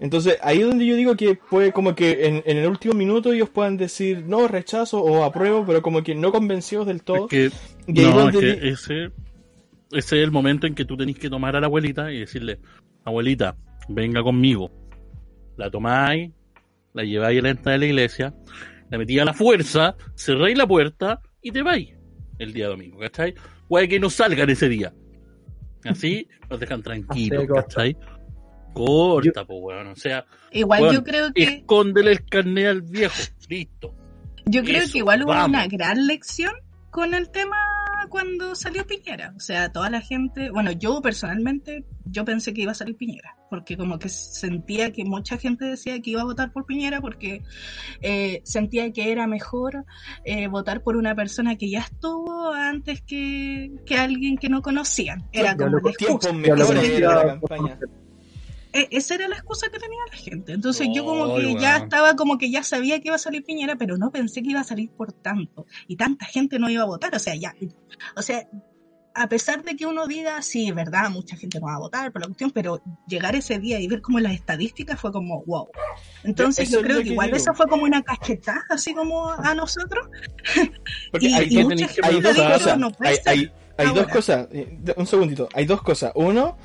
Entonces, 0.00 0.38
ahí 0.42 0.60
es 0.60 0.66
donde 0.66 0.86
yo 0.86 0.96
digo 0.96 1.14
que 1.14 1.34
puede 1.34 1.72
como 1.72 1.94
que 1.94 2.26
en, 2.26 2.42
el 2.44 2.66
último 2.66 2.94
minuto 2.94 3.34
ellos 3.34 3.50
puedan 3.50 3.76
decir 3.76 4.24
no, 4.26 4.48
rechazo 4.48 5.02
o 5.02 5.24
apruebo, 5.24 5.64
pero 5.66 5.82
como 5.82 6.02
que 6.02 6.14
no 6.14 6.32
convencidos 6.32 6.86
del 6.86 7.02
todo. 7.02 7.28
que, 7.28 7.50
no, 7.86 8.30
que 8.30 8.70
ese, 8.70 9.10
es 9.92 10.12
el 10.12 10.30
momento 10.30 10.66
en 10.66 10.74
que 10.74 10.86
tú 10.86 10.96
tenés 10.96 11.18
que 11.18 11.28
tomar 11.28 11.54
a 11.54 11.60
la 11.60 11.66
abuelita 11.66 12.10
y 12.10 12.20
decirle, 12.20 12.60
abuelita, 13.04 13.56
venga 13.90 14.22
conmigo. 14.22 14.70
La 15.58 15.70
tomáis, 15.70 16.30
la 16.94 17.04
lleváis 17.04 17.38
a 17.38 17.42
la 17.42 17.50
entrada 17.50 17.72
de 17.72 17.78
la 17.78 17.86
iglesia, 17.86 18.34
la 18.88 18.96
metí 18.96 19.18
a 19.18 19.26
la 19.26 19.34
fuerza, 19.34 19.96
cerráis 20.14 20.56
la 20.56 20.66
puerta 20.66 21.20
y 21.42 21.50
te 21.50 21.60
vais 21.60 21.90
el 22.38 22.54
día 22.54 22.68
domingo, 22.68 22.98
¿cachai? 23.00 23.34
Puede 23.68 23.86
que 23.86 24.00
no 24.00 24.08
salgan 24.08 24.48
ese 24.48 24.70
día. 24.70 24.94
Así 25.84 26.26
nos 26.48 26.58
dejan 26.58 26.82
tranquilos, 26.82 27.46
¿cachai? 27.46 27.96
Corta, 28.72 29.44
pues, 29.44 29.58
weón. 29.62 29.86
O 29.88 29.96
sea, 29.96 30.24
igual 30.52 30.92
yo 30.92 31.04
creo 31.04 31.32
que. 31.32 31.42
Escóndele 31.42 32.12
el 32.12 32.24
carnet 32.24 32.66
al 32.66 32.82
viejo. 32.82 33.14
Listo. 33.48 33.94
Yo 34.46 34.62
creo 34.62 34.82
que 34.90 34.98
igual 34.98 35.24
hubo 35.24 35.32
una 35.44 35.66
gran 35.66 36.06
lección 36.06 36.52
con 36.90 37.14
el 37.14 37.30
tema 37.30 37.56
cuando 38.08 38.54
salió 38.54 38.86
Piñera. 38.86 39.32
O 39.36 39.40
sea, 39.40 39.70
toda 39.70 39.90
la 39.90 40.00
gente, 40.00 40.50
bueno, 40.50 40.72
yo 40.72 41.00
personalmente, 41.00 41.84
yo 42.04 42.24
pensé 42.24 42.52
que 42.52 42.62
iba 42.62 42.72
a 42.72 42.74
salir 42.74 42.96
Piñera, 42.96 43.36
porque 43.48 43.76
como 43.76 43.98
que 43.98 44.08
sentía 44.08 44.92
que 44.92 45.04
mucha 45.04 45.38
gente 45.38 45.64
decía 45.64 46.00
que 46.00 46.10
iba 46.10 46.22
a 46.22 46.24
votar 46.24 46.52
por 46.52 46.66
Piñera 46.66 47.00
porque 47.00 47.42
eh, 48.00 48.42
sentía 48.44 48.92
que 48.92 49.12
era 49.12 49.26
mejor 49.26 49.84
eh, 50.24 50.48
votar 50.48 50.82
por 50.82 50.96
una 50.96 51.14
persona 51.14 51.56
que 51.56 51.70
ya 51.70 51.80
estuvo 51.80 52.52
antes 52.52 53.02
que, 53.02 53.70
que 53.86 53.96
alguien 53.96 54.36
que 54.36 54.48
no 54.48 54.62
conocían. 54.62 55.28
Era 55.32 55.56
como 55.56 55.78
el 55.78 55.82
e, 58.72 58.88
esa 58.90 59.14
era 59.14 59.28
la 59.28 59.36
excusa 59.36 59.68
que 59.70 59.78
tenía 59.78 59.98
la 60.10 60.16
gente. 60.16 60.52
Entonces 60.52 60.88
yo 60.94 61.04
como 61.04 61.36
que 61.36 61.54
ya 61.58 61.78
estaba 61.78 62.16
como 62.16 62.38
que 62.38 62.50
ya 62.50 62.62
sabía 62.62 63.00
que 63.00 63.08
iba 63.08 63.16
a 63.16 63.18
salir 63.18 63.44
Piñera, 63.44 63.76
pero 63.76 63.96
no 63.96 64.10
pensé 64.10 64.42
que 64.42 64.50
iba 64.50 64.60
a 64.60 64.64
salir 64.64 64.90
por 64.90 65.12
tanto. 65.12 65.66
Y 65.88 65.96
tanta 65.96 66.26
gente 66.26 66.58
no 66.58 66.70
iba 66.70 66.82
a 66.82 66.86
votar. 66.86 67.14
O 67.14 67.18
sea, 67.18 67.34
ya. 67.34 67.54
O 68.16 68.22
sea, 68.22 68.48
a 69.14 69.28
pesar 69.28 69.64
de 69.64 69.76
que 69.76 69.86
uno 69.86 70.06
diga, 70.06 70.40
sí, 70.42 70.68
es 70.68 70.74
verdad, 70.74 71.10
mucha 71.10 71.36
gente 71.36 71.58
no 71.58 71.66
va 71.66 71.74
a 71.74 71.78
votar 71.78 72.12
por 72.12 72.22
la 72.22 72.28
cuestión, 72.28 72.50
pero 72.52 72.80
llegar 73.08 73.34
ese 73.34 73.58
día 73.58 73.80
y 73.80 73.88
ver 73.88 74.00
como 74.00 74.20
las 74.20 74.32
estadísticas 74.32 75.00
fue 75.00 75.10
como, 75.10 75.42
wow. 75.44 75.68
Entonces 76.22 76.70
yo 76.70 76.80
creo 76.80 77.02
que, 77.02 77.10
igual 77.10 77.34
eso 77.34 77.52
fue 77.54 77.66
como 77.66 77.84
una 77.84 78.02
cachetada, 78.02 78.64
así 78.70 78.94
como 78.94 79.30
a 79.30 79.54
nosotros. 79.54 80.08
Porque 81.10 81.26
hay, 81.34 81.48
dos 81.48 82.36
cosas. 82.36 82.78
hay, 83.26 83.50
hay 83.76 83.94
dos 83.94 84.06
cosas. 84.08 84.48
Un 84.96 85.06
segundito. 85.06 85.48
Hay 85.54 85.66
dos 85.66 85.82
cosas. 85.82 86.12
Uno 86.14 86.56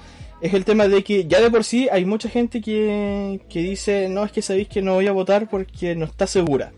es 0.41 0.53
el 0.53 0.65
tema 0.65 0.87
de 0.87 1.03
que 1.03 1.25
ya 1.25 1.41
de 1.41 1.49
por 1.49 1.63
sí 1.63 1.87
hay 1.91 2.05
mucha 2.05 2.29
gente 2.29 2.61
que, 2.61 3.41
que 3.49 3.59
dice, 3.59 4.09
no, 4.09 4.23
es 4.23 4.31
que 4.31 4.41
sabéis 4.41 4.67
que 4.67 4.81
no 4.81 4.95
voy 4.95 5.07
a 5.07 5.11
votar 5.11 5.49
porque 5.49 5.95
no 5.95 6.05
está 6.05 6.27
segura. 6.27 6.71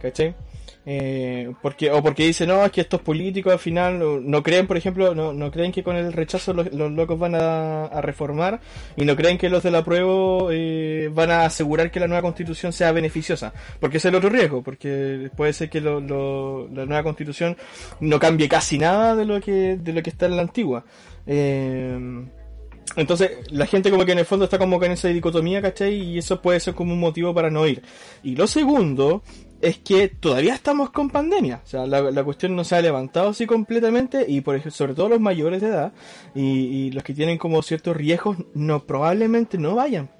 ¿Cachai? 0.00 0.34
Eh, 0.90 1.52
porque, 1.60 1.90
o 1.90 2.02
porque 2.02 2.24
dice, 2.24 2.46
no, 2.46 2.64
es 2.64 2.72
que 2.72 2.80
estos 2.80 3.02
políticos 3.02 3.52
al 3.52 3.58
final 3.58 3.98
no, 4.24 4.42
creen, 4.42 4.66
por 4.66 4.78
ejemplo, 4.78 5.14
no, 5.14 5.34
no, 5.34 5.50
creen 5.50 5.70
que 5.70 5.82
con 5.82 5.96
el 5.96 6.14
rechazo 6.14 6.54
los, 6.54 6.72
locos 6.72 7.18
van 7.18 7.34
a, 7.34 8.00
reformar 8.00 8.60
y 8.96 9.04
no 9.04 9.14
creen 9.14 9.36
que 9.36 9.50
los 9.50 9.62
del 9.62 9.74
apruebo 9.74 10.48
eh, 10.50 11.10
van 11.12 11.30
a 11.30 11.44
asegurar 11.44 11.90
que 11.90 12.00
la 12.00 12.06
nueva 12.06 12.22
constitución 12.22 12.72
sea 12.72 12.90
beneficiosa. 12.92 13.52
Porque 13.80 13.98
es 13.98 14.04
el 14.06 14.14
otro 14.14 14.30
riesgo, 14.30 14.62
porque 14.62 15.30
puede 15.36 15.52
ser 15.52 15.68
que 15.68 15.82
lo, 15.82 16.00
la 16.00 16.86
nueva 16.86 17.02
constitución 17.02 17.54
no 18.00 18.18
cambie 18.18 18.48
casi 18.48 18.78
nada 18.78 19.14
de 19.14 19.26
lo 19.26 19.42
que, 19.42 19.76
de 19.76 19.92
lo 19.92 20.02
que 20.02 20.08
está 20.08 20.24
en 20.24 20.36
la 20.36 20.42
antigua. 20.42 20.86
Eh, 21.26 21.98
entonces, 22.96 23.30
la 23.50 23.66
gente 23.66 23.90
como 23.90 24.04
que 24.04 24.12
en 24.12 24.18
el 24.18 24.24
fondo 24.24 24.44
está 24.44 24.58
como 24.58 24.78
que 24.78 24.86
en 24.86 24.92
esa 24.92 25.08
dicotomía, 25.08 25.60
¿cachai? 25.60 25.94
Y 25.94 26.18
eso 26.18 26.40
puede 26.40 26.60
ser 26.60 26.74
como 26.74 26.92
un 26.92 27.00
motivo 27.00 27.34
para 27.34 27.50
no 27.50 27.66
ir. 27.66 27.82
Y 28.22 28.36
lo 28.36 28.46
segundo 28.46 29.22
es 29.60 29.78
que 29.78 30.08
todavía 30.08 30.54
estamos 30.54 30.90
con 30.90 31.10
pandemia. 31.10 31.60
O 31.64 31.66
sea, 31.66 31.86
la, 31.86 32.24
cuestión 32.24 32.54
no 32.54 32.64
se 32.64 32.76
ha 32.76 32.82
levantado 32.82 33.30
así 33.30 33.46
completamente 33.46 34.24
y 34.26 34.40
por 34.40 34.54
ejemplo, 34.54 34.72
sobre 34.72 34.94
todo 34.94 35.08
los 35.08 35.20
mayores 35.20 35.60
de 35.60 35.68
edad 35.68 35.92
y, 36.34 36.90
los 36.92 37.02
que 37.02 37.14
tienen 37.14 37.38
como 37.38 37.62
ciertos 37.62 37.96
riesgos, 37.96 38.36
no 38.54 38.84
probablemente 38.84 39.58
no 39.58 39.74
vayan. 39.74 40.10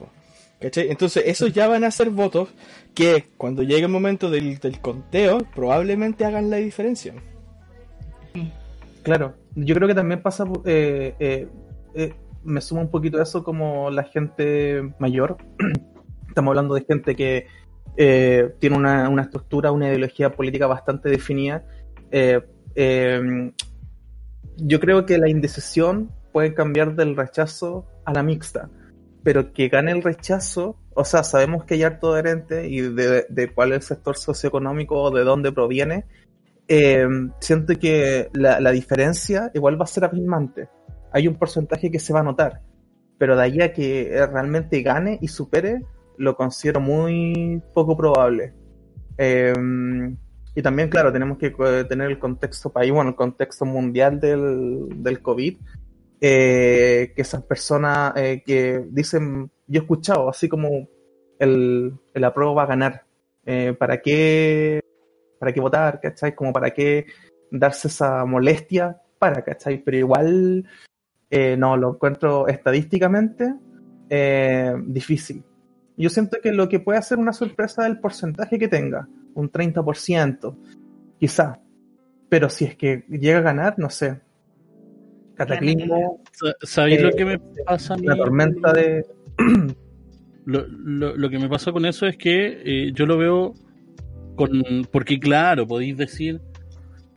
¿cachai? 0.60 0.90
Entonces, 0.90 1.24
esos 1.26 1.52
ya 1.52 1.68
van 1.68 1.84
a 1.84 1.90
ser 1.90 2.10
votos 2.10 2.48
que 2.94 3.28
cuando 3.36 3.62
llegue 3.62 3.82
el 3.82 3.88
momento 3.88 4.30
del, 4.30 4.58
conteo, 4.80 5.38
probablemente 5.54 6.24
hagan 6.24 6.50
la 6.50 6.56
diferencia. 6.56 7.14
Claro, 9.02 9.36
yo 9.54 9.74
creo 9.74 9.88
que 9.88 9.94
también 9.94 10.20
pasa... 10.20 10.44
Eh, 10.64 11.14
eh, 11.18 11.48
eh 11.94 12.14
me 12.48 12.60
suma 12.60 12.80
un 12.80 12.90
poquito 12.90 13.20
eso 13.20 13.44
como 13.44 13.90
la 13.90 14.04
gente 14.04 14.94
mayor. 14.98 15.36
Estamos 16.28 16.50
hablando 16.50 16.74
de 16.74 16.84
gente 16.84 17.14
que 17.14 17.46
eh, 17.96 18.54
tiene 18.58 18.76
una, 18.76 19.08
una, 19.08 19.22
estructura, 19.22 19.70
una 19.70 19.88
ideología 19.88 20.32
política 20.32 20.66
bastante 20.66 21.08
definida. 21.10 21.64
Eh, 22.10 22.40
em, 22.74 23.52
yo 24.56 24.80
creo 24.80 25.04
que 25.04 25.18
la 25.18 25.28
indecisión 25.28 26.10
puede 26.32 26.54
cambiar 26.54 26.94
del 26.94 27.16
rechazo 27.16 27.86
a 28.04 28.12
la 28.12 28.22
mixta, 28.22 28.70
pero 29.22 29.52
que 29.52 29.68
gane 29.68 29.92
el 29.92 30.02
rechazo, 30.02 30.76
o 30.94 31.04
sea, 31.04 31.22
sabemos 31.22 31.64
que 31.64 31.74
hay 31.74 31.82
harto 31.82 32.12
adherente 32.12 32.68
y 32.68 32.80
de, 32.80 33.26
de, 33.28 33.52
cuál 33.52 33.72
es 33.72 33.76
el 33.76 33.82
sector 33.82 34.16
socioeconómico 34.16 35.00
o 35.00 35.10
de 35.10 35.24
dónde 35.24 35.52
proviene. 35.52 36.06
Em, 36.66 37.32
siento 37.40 37.74
que 37.78 38.28
la, 38.32 38.60
la 38.60 38.70
diferencia 38.70 39.50
igual 39.54 39.80
va 39.80 39.84
a 39.84 39.88
ser 39.88 40.04
abismante 40.04 40.68
hay 41.12 41.28
un 41.28 41.34
porcentaje 41.34 41.90
que 41.90 41.98
se 41.98 42.12
va 42.12 42.20
a 42.20 42.24
notar, 42.24 42.62
pero 43.18 43.36
de 43.36 43.42
ahí 43.42 43.60
a 43.60 43.72
que 43.72 44.26
realmente 44.30 44.82
gane 44.82 45.18
y 45.20 45.28
supere, 45.28 45.82
lo 46.16 46.36
considero 46.36 46.80
muy 46.80 47.62
poco 47.74 47.96
probable. 47.96 48.54
Em, 49.16 50.16
y 50.54 50.62
también, 50.62 50.88
claro, 50.88 51.12
tenemos 51.12 51.38
que 51.38 51.50
tener 51.88 52.10
el 52.10 52.18
contexto 52.18 52.70
país, 52.70 52.92
bueno, 52.92 53.10
el 53.10 53.16
contexto 53.16 53.64
mundial 53.64 54.18
del, 54.20 54.88
del 55.02 55.22
COVID, 55.22 55.56
eh, 56.20 57.12
que 57.14 57.22
esas 57.22 57.42
personas 57.42 58.12
eh, 58.16 58.42
que 58.44 58.84
dicen, 58.90 59.50
yo 59.66 59.80
he 59.80 59.84
escuchado, 59.84 60.28
así 60.28 60.48
como 60.48 60.88
el, 61.38 61.94
el 62.12 62.24
apruebo 62.24 62.54
va 62.54 62.64
a 62.64 62.66
ganar, 62.66 63.04
eh, 63.46 63.72
¿para 63.78 64.00
qué 64.00 64.80
para 65.38 65.52
qué 65.52 65.60
votar, 65.60 66.00
¿cachai? 66.00 66.34
Como 66.34 66.52
para 66.52 66.70
qué 66.72 67.06
darse 67.50 67.88
esa 67.88 68.24
molestia 68.24 69.00
para, 69.18 69.42
¿cachai? 69.44 69.78
Pero 69.78 69.96
igual 69.96 70.64
eh, 71.30 71.56
no, 71.56 71.76
lo 71.76 71.94
encuentro 71.94 72.48
estadísticamente 72.48 73.54
eh, 74.08 74.74
difícil. 74.86 75.44
Yo 75.96 76.10
siento 76.10 76.38
que 76.42 76.52
lo 76.52 76.68
que 76.68 76.80
puede 76.80 76.98
hacer 76.98 77.18
una 77.18 77.32
sorpresa 77.32 77.82
es 77.82 77.90
el 77.90 78.00
porcentaje 78.00 78.58
que 78.58 78.68
tenga, 78.68 79.08
un 79.34 79.50
30%, 79.50 80.56
quizá. 81.18 81.60
Pero 82.28 82.48
si 82.48 82.66
es 82.66 82.76
que 82.76 83.04
llega 83.08 83.38
a 83.38 83.42
ganar, 83.42 83.74
no 83.78 83.90
sé. 83.90 84.20
Cataclismo. 85.34 86.22
¿Sabéis 86.62 87.02
lo 87.02 87.10
que 87.10 87.24
me 87.24 87.38
pasa 87.66 87.94
a 87.94 87.98
La 87.98 88.16
tormenta 88.16 88.72
de. 88.72 89.04
Lo, 90.50 91.28
que 91.28 91.38
me 91.38 91.46
pasa 91.46 91.72
con 91.72 91.84
eso 91.84 92.06
es 92.06 92.16
que 92.16 92.62
eh, 92.64 92.92
yo 92.94 93.04
lo 93.04 93.18
veo 93.18 93.52
con. 94.34 94.50
Porque, 94.90 95.20
claro, 95.20 95.66
podéis 95.66 95.98
decir 95.98 96.40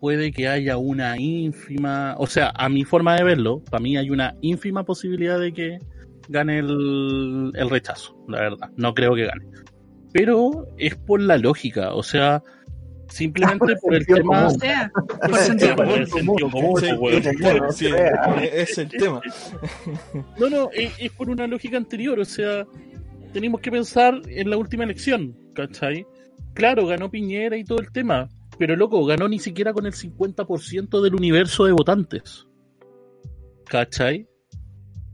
puede 0.01 0.31
que 0.31 0.47
haya 0.47 0.77
una 0.77 1.17
ínfima, 1.19 2.15
o 2.17 2.25
sea, 2.25 2.51
a 2.55 2.67
mi 2.69 2.83
forma 2.83 3.15
de 3.15 3.23
verlo, 3.23 3.63
para 3.69 3.81
mí 3.81 3.95
hay 3.97 4.09
una 4.09 4.35
ínfima 4.41 4.83
posibilidad 4.83 5.39
de 5.39 5.53
que 5.53 5.77
gane 6.27 6.57
el, 6.57 7.53
rechazo, 7.69 8.17
la 8.27 8.41
verdad. 8.41 8.71
No 8.77 8.95
creo 8.95 9.13
que 9.13 9.27
gane. 9.27 9.45
Pero 10.11 10.65
es 10.79 10.95
por 10.95 11.21
la 11.21 11.37
lógica, 11.37 11.93
o 11.93 12.01
sea, 12.01 12.41
simplemente 13.09 13.75
por 13.75 13.93
el 13.93 14.05
tema. 14.07 14.47
Es 18.41 18.77
el 18.79 18.89
tema. 18.89 19.21
No, 20.39 20.49
no, 20.49 20.69
es, 20.73 21.11
por 21.11 21.29
una 21.29 21.45
lógica 21.45 21.77
anterior, 21.77 22.19
o 22.19 22.25
sea, 22.25 22.65
tenemos 23.33 23.61
que 23.61 23.69
pensar 23.69 24.19
en 24.27 24.49
la 24.49 24.57
última 24.57 24.83
elección, 24.83 25.37
¿cachai? 25.53 26.07
Claro, 26.55 26.87
ganó 26.87 27.11
Piñera 27.11 27.55
y 27.55 27.63
todo 27.63 27.79
el 27.79 27.91
tema, 27.91 28.27
pero 28.61 28.75
loco, 28.75 29.03
ganó 29.05 29.27
ni 29.27 29.39
siquiera 29.39 29.73
con 29.73 29.87
el 29.87 29.93
50% 29.93 31.01
del 31.01 31.15
universo 31.15 31.65
de 31.65 31.71
votantes. 31.71 32.45
¿Cachai? 33.65 34.27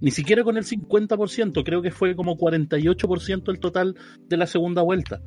Ni 0.02 0.12
siquiera 0.12 0.44
con 0.44 0.58
el 0.58 0.66
50%, 0.66 1.64
creo 1.64 1.82
que 1.82 1.92
fue 1.92 2.14
como 2.14 2.36
48% 2.38 3.50
el 3.50 3.60
total 3.62 3.96
de 4.28 4.36
la 4.36 4.48
segunda 4.48 4.82
vuelta. 4.82 5.22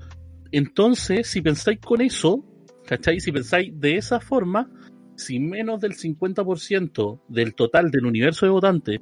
Entonces, 0.53 1.29
si 1.29 1.41
pensáis 1.41 1.81
con 1.81 2.03
eso, 2.03 2.45
¿cachai? 2.85 3.21
Si 3.21 3.33
pensáis 3.33 3.73
de 3.81 3.97
esa 3.97 4.21
forma, 4.21 4.71
si 5.17 5.41
menos 5.41 5.81
del 5.81 5.95
50% 5.95 7.23
del 7.27 7.55
total 7.55 7.91
del 7.91 8.05
universo 8.05 8.45
de 8.45 8.53
votantes 8.53 9.01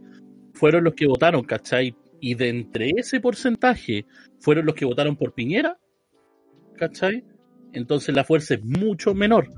fueron 0.53 0.85
los 0.85 0.95
que 0.95 1.09
votaron, 1.09 1.43
¿cachai? 1.43 1.97
Y 2.21 2.37
de 2.37 2.51
entre 2.51 2.93
ese 2.97 3.19
porcentaje 3.19 4.07
fueron 4.39 4.65
los 4.65 4.77
que 4.77 4.85
votaron 4.85 5.17
por 5.17 5.35
Piñera, 5.35 5.77
¿cachai? 6.77 7.25
Entonces 7.73 8.15
la 8.15 8.25
fuerza 8.25 8.55
es 8.55 8.65
mucho 8.65 9.15
menor, 9.15 9.49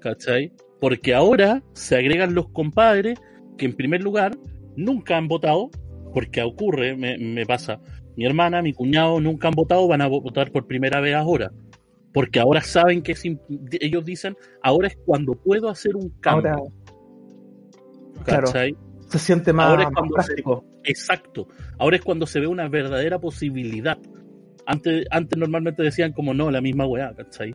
¿cachai? 0.00 0.52
Porque 0.80 1.14
ahora 1.14 1.62
se 1.72 1.96
agregan 1.96 2.34
los 2.34 2.48
compadres 2.50 3.18
que 3.56 3.66
en 3.66 3.74
primer 3.74 4.02
lugar 4.02 4.36
nunca 4.76 5.16
han 5.16 5.28
votado, 5.28 5.70
porque 6.12 6.42
ocurre, 6.42 6.96
me, 6.96 7.46
pasa, 7.46 7.80
mi 8.16 8.26
hermana, 8.26 8.62
mi 8.62 8.72
cuñado 8.72 9.20
nunca 9.20 9.48
han 9.48 9.54
votado, 9.54 9.88
van 9.88 10.02
a 10.02 10.06
votar 10.06 10.50
por 10.50 10.66
primera 10.66 11.00
vez 11.00 11.14
ahora. 11.14 11.50
Porque 12.12 12.40
ahora 12.40 12.62
saben 12.62 13.02
que 13.02 13.14
ellos 13.80 14.04
dicen, 14.04 14.36
ahora 14.62 14.88
es 14.88 14.96
cuando 15.04 15.34
puedo 15.34 15.68
hacer 15.68 15.96
un 15.96 16.10
cambio. 16.20 16.72
¿cachai? 18.24 18.74
se 19.08 19.18
siente 19.18 19.52
más, 19.52 19.70
ahora 19.70 19.84
es 19.84 20.10
práctico. 20.12 20.64
exacto. 20.84 21.48
Ahora 21.78 21.96
es 21.96 22.02
cuando 22.02 22.26
se 22.26 22.40
ve 22.40 22.46
una 22.46 22.68
verdadera 22.68 23.18
posibilidad. 23.18 23.98
Antes, 24.66 25.06
antes 25.10 25.38
normalmente 25.38 25.82
decían 25.82 26.12
como 26.12 26.34
no, 26.34 26.50
la 26.50 26.60
misma 26.60 26.86
weá, 26.86 27.14
¿cachai? 27.14 27.54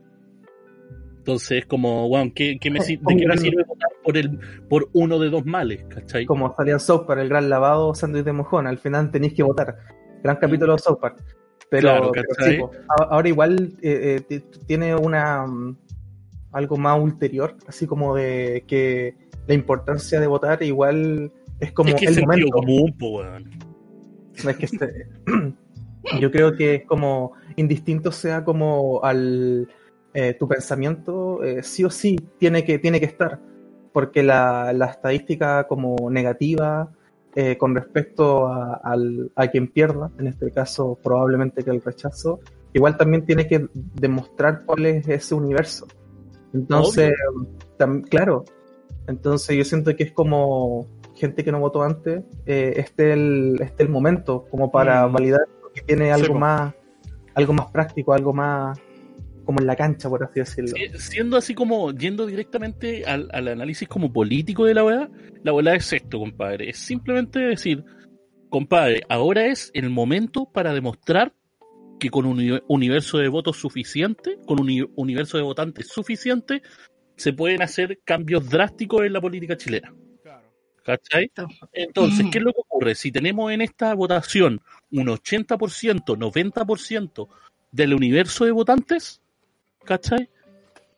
Entonces 1.18 1.60
es 1.60 1.66
como, 1.68 2.10
bueno, 2.10 2.32
¿qué, 2.34 2.58
me, 2.72 2.80
¿de 2.80 2.98
qué 2.98 3.28
me 3.28 3.38
sirve 3.38 3.64
votar 3.64 3.90
por, 4.04 4.18
el, 4.18 4.40
por 4.68 4.90
uno 4.94 5.20
de 5.20 5.30
dos 5.30 5.46
males? 5.46 5.84
¿cachai? 5.88 6.26
Como 6.26 6.56
salía 6.56 6.80
South 6.80 7.06
Park, 7.06 7.22
el 7.22 7.30
gran 7.30 7.48
lavado, 7.48 7.94
sándwich 7.94 8.26
de 8.26 8.34
mojón, 8.34 8.66
al 8.66 8.80
final 8.80 9.12
tenéis 9.12 9.34
que 9.34 9.44
votar. 9.44 9.78
Gran 10.24 10.38
capítulo 10.38 10.74
de 10.74 10.80
South 10.80 11.00
Park. 11.00 11.24
Pero, 11.70 12.12
ahora 13.10 13.30
igual 13.30 13.74
eh, 13.82 14.22
eh, 14.30 14.42
tiene 14.66 14.96
una 14.96 15.46
mm, 15.46 15.78
algo 16.52 16.78
más 16.78 17.00
ulterior, 17.00 17.56
así 17.68 17.88
como 17.88 18.16
de 18.16 18.64
que 18.68 19.16
la 19.48 19.54
importancia 19.54 20.20
de 20.20 20.28
votar 20.28 20.62
igual 20.64 21.32
es 21.60 21.72
como 21.72 21.96
es 21.96 22.18
el 22.18 22.22
momento. 22.22 22.50
Común, 22.52 22.96
es 24.36 24.58
que 24.58 24.66
este, 24.66 25.08
yo 26.20 26.32
creo 26.32 26.56
que 26.56 26.76
es 26.76 26.86
como 26.86 27.34
indistinto 27.56 28.12
sea 28.12 28.44
como 28.44 29.04
al 29.04 29.68
eh, 30.14 30.34
tu 30.34 30.46
pensamiento 30.46 31.42
eh, 31.42 31.64
sí 31.64 31.86
o 31.86 31.90
sí 31.90 32.18
tiene 32.38 32.66
que, 32.66 32.80
tiene 32.80 33.00
que 33.00 33.06
estar, 33.06 33.40
porque 33.94 34.24
la, 34.24 34.72
estadística 34.90 35.68
como 35.68 36.10
negativa 36.10 36.92
eh, 37.34 37.58
con 37.58 37.74
respecto 37.76 38.48
a, 38.48 38.82
a, 39.36 39.48
quien 39.48 39.70
pierda, 39.70 40.12
en 40.20 40.28
este 40.28 40.52
caso 40.52 41.00
probablemente 41.02 41.64
que 41.64 41.70
el 41.70 41.82
rechazo, 41.82 42.42
igual 42.74 42.98
también 42.98 43.26
tiene 43.26 43.48
que 43.48 43.68
demostrar 43.74 44.66
cuál 44.66 44.86
es 44.86 45.08
ese 45.08 45.34
universo. 45.34 45.88
Entonces, 46.54 47.14
claro, 48.10 48.44
entonces 49.08 49.56
yo 49.56 49.64
siento 49.64 49.96
que 49.96 50.04
es 50.04 50.12
como 50.12 50.88
gente 51.16 51.46
que 51.46 51.54
no 51.54 51.62
votó 51.62 51.84
antes, 51.84 52.26
este, 52.46 53.14
el, 53.14 53.62
este 53.62 53.84
el 53.84 53.90
momento 53.90 54.46
como 54.52 54.70
para 54.72 55.08
mm. 55.08 55.14
validar 55.14 55.42
que 55.74 55.82
tiene 55.82 56.12
algo 56.12 56.36
más 56.36 56.74
algo 57.34 57.54
más 57.54 57.72
práctico, 57.72 58.14
algo 58.14 58.34
más 58.34 58.80
como 59.46 59.60
en 59.60 59.68
la 59.68 59.76
cancha, 59.76 60.10
por 60.10 60.24
así 60.24 60.40
decirlo. 60.40 60.76
siendo 60.98 61.38
así 61.38 61.56
como 61.56 61.92
yendo 61.92 62.26
directamente 62.26 63.06
al, 63.06 63.30
análisis 63.34 63.88
como 63.88 64.12
político 64.12 64.66
de 64.66 64.74
la 64.74 64.84
OEA, 64.84 65.10
la 65.44 65.54
OEA 65.54 65.76
es 65.76 65.94
esto, 65.94 66.20
compadre. 66.20 66.70
Es 66.70 66.78
simplemente 66.78 67.40
decir, 67.40 67.84
compadre, 68.50 69.02
ahora 69.10 69.48
es 69.48 69.72
el 69.74 69.90
momento 69.90 70.46
para 70.46 70.74
demostrar 70.74 71.34
que 72.00 72.10
con 72.10 72.26
un 72.26 72.62
universo 72.68 73.18
de 73.18 73.28
votos 73.28 73.58
suficiente, 73.58 74.38
con 74.46 74.60
un 74.60 74.90
universo 74.96 75.38
de 75.38 75.44
votantes 75.44 75.88
suficiente, 75.88 76.62
se 77.16 77.34
pueden 77.34 77.62
hacer 77.62 78.00
cambios 78.04 78.50
drásticos 78.50 79.06
en 79.06 79.14
la 79.14 79.22
política 79.22 79.58
chilena. 79.58 79.94
¿Cachai? 80.84 81.32
Entonces, 81.74 82.26
¿qué 82.32 82.40
es 82.40 82.44
lo 82.44 82.54
que 82.54 82.62
ocurre? 82.62 82.96
Si 82.96 83.12
tenemos 83.12 83.52
en 83.52 83.62
esta 83.62 83.94
votación 83.94 84.62
un 84.92 85.08
80%, 85.08 86.18
90% 86.18 87.28
del 87.72 87.94
universo 87.94 88.46
de 88.46 88.52
votantes, 88.52 89.22
¿cachai? 89.86 90.30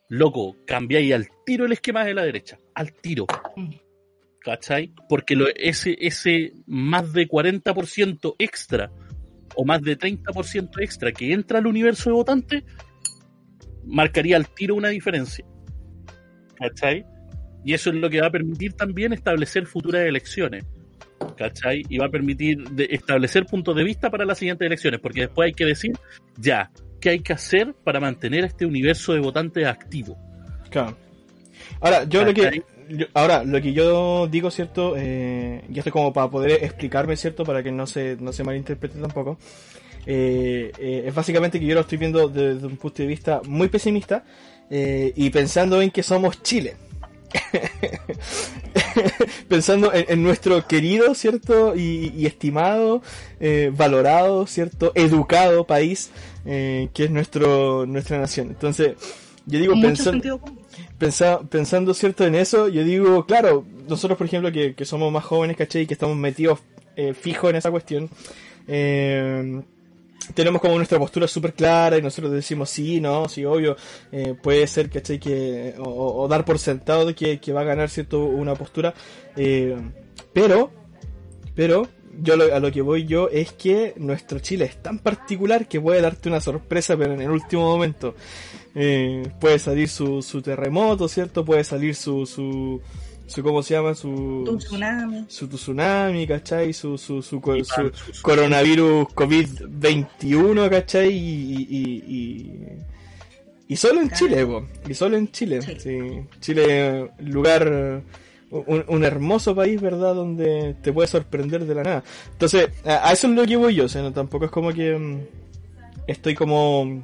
Loco, 0.09 0.57
cambiáis 0.65 1.13
al 1.13 1.27
tiro 1.45 1.65
el 1.65 1.71
esquema 1.71 2.03
de 2.05 2.13
la 2.13 2.23
derecha, 2.23 2.57
al 2.73 2.93
tiro. 2.93 3.25
¿Cachai? 4.39 4.93
Porque 5.07 5.35
lo, 5.35 5.47
ese, 5.55 5.95
ese 5.99 6.53
más 6.67 7.13
de 7.13 7.27
40% 7.27 8.35
extra 8.37 8.91
o 9.55 9.63
más 9.63 9.81
de 9.81 9.97
30% 9.97 10.81
extra 10.81 11.11
que 11.11 11.31
entra 11.31 11.59
al 11.59 11.67
universo 11.67 12.09
de 12.09 12.15
votantes, 12.15 12.63
marcaría 13.85 14.35
al 14.35 14.49
tiro 14.49 14.75
una 14.75 14.89
diferencia. 14.89 15.45
¿Cachai? 16.55 17.05
Y 17.63 17.73
eso 17.73 17.89
es 17.89 17.95
lo 17.95 18.09
que 18.09 18.21
va 18.21 18.27
a 18.27 18.31
permitir 18.31 18.73
también 18.73 19.13
establecer 19.13 19.65
futuras 19.65 20.05
elecciones. 20.05 20.65
¿Cachai? 21.37 21.83
Y 21.89 21.97
va 21.97 22.07
a 22.07 22.09
permitir 22.09 22.63
establecer 22.89 23.45
puntos 23.45 23.75
de 23.75 23.83
vista 23.83 24.09
para 24.09 24.25
las 24.25 24.37
siguientes 24.37 24.65
elecciones, 24.65 24.99
porque 24.99 25.21
después 25.21 25.47
hay 25.47 25.53
que 25.53 25.65
decir, 25.65 25.91
ya, 26.37 26.71
qué 26.99 27.11
hay 27.11 27.19
que 27.19 27.33
hacer 27.33 27.73
para 27.83 27.99
mantener 27.99 28.43
este 28.45 28.65
universo 28.65 29.13
de 29.13 29.19
votantes 29.19 29.65
activo. 29.65 30.17
Claro. 30.69 30.97
Ahora, 31.79 32.03
yo 32.05 32.23
lo 32.25 32.33
que 32.33 32.63
ahora 33.13 33.43
lo 33.43 33.61
que 33.61 33.73
yo 33.73 34.27
digo, 34.27 34.51
cierto, 34.51 34.95
eh, 34.97 35.63
y 35.69 35.77
esto 35.77 35.89
es 35.89 35.93
como 35.93 36.11
para 36.11 36.29
poder 36.29 36.63
explicarme, 36.63 37.15
cierto, 37.15 37.43
para 37.43 37.63
que 37.63 37.71
no 37.71 37.87
se 37.87 38.17
no 38.19 38.33
se 38.33 38.43
malinterprete 38.43 38.99
tampoco. 38.99 39.37
Eh, 40.05 40.71
eh, 40.77 41.03
es 41.07 41.15
básicamente 41.15 41.59
que 41.59 41.65
yo 41.65 41.75
lo 41.75 41.81
estoy 41.81 41.97
viendo 41.97 42.27
desde 42.27 42.65
un 42.65 42.77
punto 42.77 43.01
de 43.01 43.07
vista 43.07 43.41
muy 43.45 43.69
pesimista 43.69 44.23
eh, 44.69 45.13
y 45.15 45.29
pensando 45.29 45.81
en 45.81 45.91
que 45.91 46.03
somos 46.03 46.41
Chile. 46.43 46.75
pensando 49.47 49.91
en, 49.93 50.23
nuestro 50.23 50.67
querido, 50.67 51.13
¿cierto? 51.15 51.75
Y, 51.75 52.25
estimado, 52.25 53.01
eh, 53.39 53.71
valorado, 53.75 54.47
¿cierto? 54.47 54.91
Educado 54.95 55.65
país, 55.65 56.11
eh, 56.45 56.89
que 56.93 57.05
es 57.05 57.11
nuestro, 57.11 57.85
nuestra 57.85 58.17
nación. 58.19 58.47
Entonces, 58.49 58.93
yo 59.45 59.59
digo, 59.59 59.73
pensando, 59.81 61.47
pensando, 61.49 61.93
¿cierto? 61.93 62.25
En 62.25 62.35
eso, 62.35 62.69
yo 62.69 62.83
digo, 62.83 63.25
claro, 63.25 63.65
nosotros, 63.87 64.17
por 64.17 64.27
ejemplo, 64.27 64.51
que, 64.51 64.85
somos 64.85 65.11
más 65.11 65.23
jóvenes, 65.23 65.57
¿caché? 65.57 65.81
Y 65.81 65.87
que 65.87 65.93
estamos 65.93 66.15
metidos 66.15 66.59
eh, 66.95 67.13
fijos 67.13 67.49
en 67.49 67.55
esa 67.57 67.71
cuestión, 67.71 68.09
eh, 68.67 69.61
tenemos 70.33 70.61
como 70.61 70.75
nuestra 70.75 70.99
postura 70.99 71.27
súper 71.27 71.53
clara 71.53 71.97
y 71.97 72.01
nosotros 72.01 72.31
decimos 72.31 72.69
sí, 72.69 72.99
no, 72.99 73.27
sí, 73.27 73.45
obvio, 73.45 73.75
eh, 74.11 74.35
puede 74.41 74.65
ser, 74.67 74.89
¿cachai? 74.89 75.19
Que, 75.19 75.75
o, 75.77 76.27
dar 76.27 76.45
por 76.45 76.59
sentado 76.59 77.05
de 77.05 77.15
que, 77.15 77.53
va 77.53 77.61
a 77.61 77.65
ganar, 77.65 77.89
¿cierto? 77.89 78.23
Una 78.25 78.55
postura. 78.55 78.93
Eh, 79.35 79.75
pero, 80.31 80.71
pero, 81.55 81.87
yo 82.21 82.33
a 82.33 82.59
lo 82.59 82.71
que 82.71 82.81
voy 82.81 83.05
yo 83.05 83.29
es 83.29 83.53
que 83.53 83.93
nuestro 83.97 84.39
Chile 84.39 84.65
es 84.65 84.81
tan 84.81 84.99
particular 84.99 85.67
que 85.67 85.81
puede 85.81 86.01
darte 86.01 86.29
una 86.29 86.41
sorpresa, 86.41 86.95
pero 86.97 87.13
en 87.13 87.21
el 87.21 87.29
último 87.29 87.63
momento. 87.63 88.15
Eh, 88.75 89.31
puede 89.39 89.59
salir 89.59 89.87
su, 89.87 90.21
su 90.23 90.41
terremoto, 90.41 91.07
¿cierto? 91.07 91.45
Puede 91.45 91.63
salir 91.63 91.95
su, 91.95 92.25
su, 92.25 92.81
su 93.27 93.41
¿cómo 93.41 93.63
se 93.63 93.73
llama? 93.73 93.95
Su 93.95 94.43
tsunami. 94.57 95.25
Su 95.27 95.47
tsunami, 95.47 96.27
¿cachai? 96.27 96.73
Su, 96.73 96.97
su, 96.97 97.21
su, 97.21 97.41
coronavirus 98.21 99.07
COVID-21, 99.09 100.69
¿cachai? 100.69 101.09
Y, 101.11 101.67
y, 101.69 102.77
y, 103.67 103.75
solo 103.75 104.01
en 104.01 104.11
Chile, 104.11 104.47
y 104.87 104.93
solo 104.93 105.17
en 105.17 105.31
Chile. 105.31 105.61
Sí. 105.79 105.99
Chile, 106.39 107.09
lugar, 107.19 108.03
un, 108.51 109.03
hermoso 109.03 109.55
país, 109.55 109.81
¿verdad? 109.81 110.13
Donde 110.13 110.75
te 110.81 110.93
puede 110.93 111.07
sorprender 111.07 111.65
de 111.65 111.75
la 111.75 111.83
nada. 111.83 112.03
Entonces, 112.33 112.69
a, 112.85 113.11
eso 113.11 113.27
es 113.27 113.33
lo 113.33 113.45
que 113.45 113.55
voy 113.55 113.75
yo, 113.75 113.85
o 113.85 113.89
sea, 113.89 114.01
no, 114.01 114.13
tampoco 114.13 114.45
es 114.45 114.51
como 114.51 114.71
que 114.71 114.95
mm, 114.95 115.19
estoy 116.07 116.35
como 116.35 117.03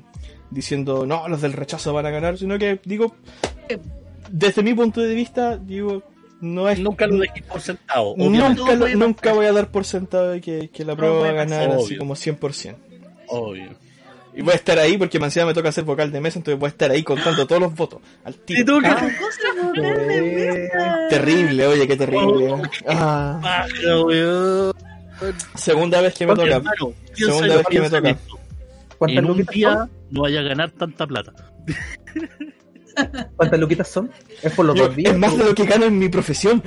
diciendo, 0.52 1.06
no, 1.06 1.28
los 1.28 1.42
del 1.42 1.54
rechazo 1.54 1.94
van 1.94 2.06
a 2.06 2.12
ganar, 2.12 2.38
sino 2.38 2.58
que 2.60 2.80
digo, 2.86 3.16
desde 4.32 4.64
mi 4.64 4.74
punto 4.74 5.02
de 5.02 5.16
vista, 5.16 5.58
digo, 5.58 6.04
no 6.42 6.70
es. 6.70 6.80
Nunca 6.80 7.08
lo 7.08 7.18
dejé 7.18 7.42
por 7.44 7.62
sentado. 7.62 8.16
Nunca, 8.18 8.76
nunca 8.96 9.34
voy 9.34 9.46
a 9.46 9.54
dar 9.54 9.70
por 9.70 9.86
sentado 9.86 10.30
de 10.30 10.42
que, 10.42 10.70
que 10.70 10.86
la 10.86 10.96
prueba 10.96 11.20
va 11.20 11.30
a 11.30 11.34
ganar 11.34 11.72
así 11.72 11.98
como 11.98 12.16
100%. 12.16 12.76
Obvio. 13.28 13.70
Y 14.36 14.42
voy 14.42 14.54
a 14.54 14.56
estar 14.56 14.78
ahí 14.80 14.98
porque 14.98 15.20
mañana 15.20 15.48
me 15.48 15.54
toca 15.54 15.70
hacer 15.70 15.84
vocal 15.84 16.12
de 16.12 16.22
mesa, 16.22 16.40
entonces 16.40 16.60
voy 16.60 16.68
a 16.68 16.70
estar 16.70 16.92
ahí 16.92 17.04
contando 17.04 17.46
todos 17.46 17.62
los 17.62 17.76
votos. 17.76 18.00
Al 18.24 18.36
tiro. 18.36 18.80
Ah, 18.86 19.10
terrible, 21.10 21.68
oye, 21.68 21.88
qué 21.88 21.98
terrible. 21.98 22.56
Ah. 22.88 23.66
Segunda 25.56 26.02
vez 26.02 26.14
que 26.14 26.28
me 26.28 26.36
toca. 26.36 26.62
Segunda 27.14 27.58
vez 27.58 27.68
que 27.68 27.82
me 27.82 27.90
toca. 27.90 28.18
En 29.08 29.26
un 29.26 29.44
día 29.46 29.90
no 30.12 30.22
vaya 30.22 30.40
a 30.40 30.44
ganar 30.44 30.72
tanta 30.72 31.06
plata. 31.08 31.34
¿Cuántas 33.36 33.60
luquitas 33.60 33.88
son? 33.88 34.12
Es 34.42 34.54
por 34.54 34.66
los 34.66 34.78
dos 34.78 34.96
días. 34.96 35.14
Es 35.14 35.20
más 35.20 35.38
de 35.38 35.46
lo 35.46 35.56
que 35.56 35.66
gano 35.66 35.86
en 35.86 35.98
mi 35.98 36.10
profesión. 36.10 36.64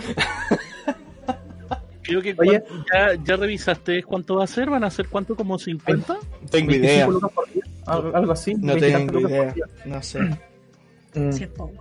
Creo 2.02 2.20
que 2.20 2.34
ya, 2.34 3.14
ya, 3.24 3.36
revisaste 3.36 4.02
cuánto 4.02 4.36
va 4.36 4.44
a 4.44 4.46
ser, 4.48 4.68
van 4.68 4.82
a 4.84 4.90
ser 4.90 5.08
cuánto 5.08 5.36
como 5.36 5.58
50? 5.58 6.16
Tengo 6.50 6.72
idea. 6.72 7.08
Algo 7.86 8.32
así. 8.32 8.54
No 8.54 8.76
tengo 8.76 9.20
idea. 9.20 9.54
No 9.84 10.02
sé. 10.02 10.18
Mm. 11.14 11.30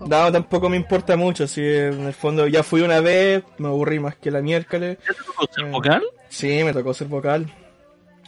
No, 0.07 0.31
tampoco 0.31 0.69
me 0.69 0.77
importa 0.77 1.15
mucho. 1.15 1.47
Si 1.47 1.61
en 1.61 2.01
el 2.01 2.13
fondo 2.13 2.47
ya 2.47 2.63
fui 2.63 2.81
una 2.81 2.99
vez, 2.99 3.43
me 3.57 3.67
aburrí 3.67 3.99
más 3.99 4.15
que 4.15 4.29
la 4.29 4.41
miércoles. 4.41 4.97
¿Ya 5.07 5.13
te 5.13 5.23
tocó 5.23 5.47
ser 5.53 5.65
eh, 5.65 5.71
vocal? 5.71 6.03
Sí, 6.29 6.63
me 6.63 6.73
tocó 6.73 6.93
ser 6.93 7.07
vocal. 7.07 7.51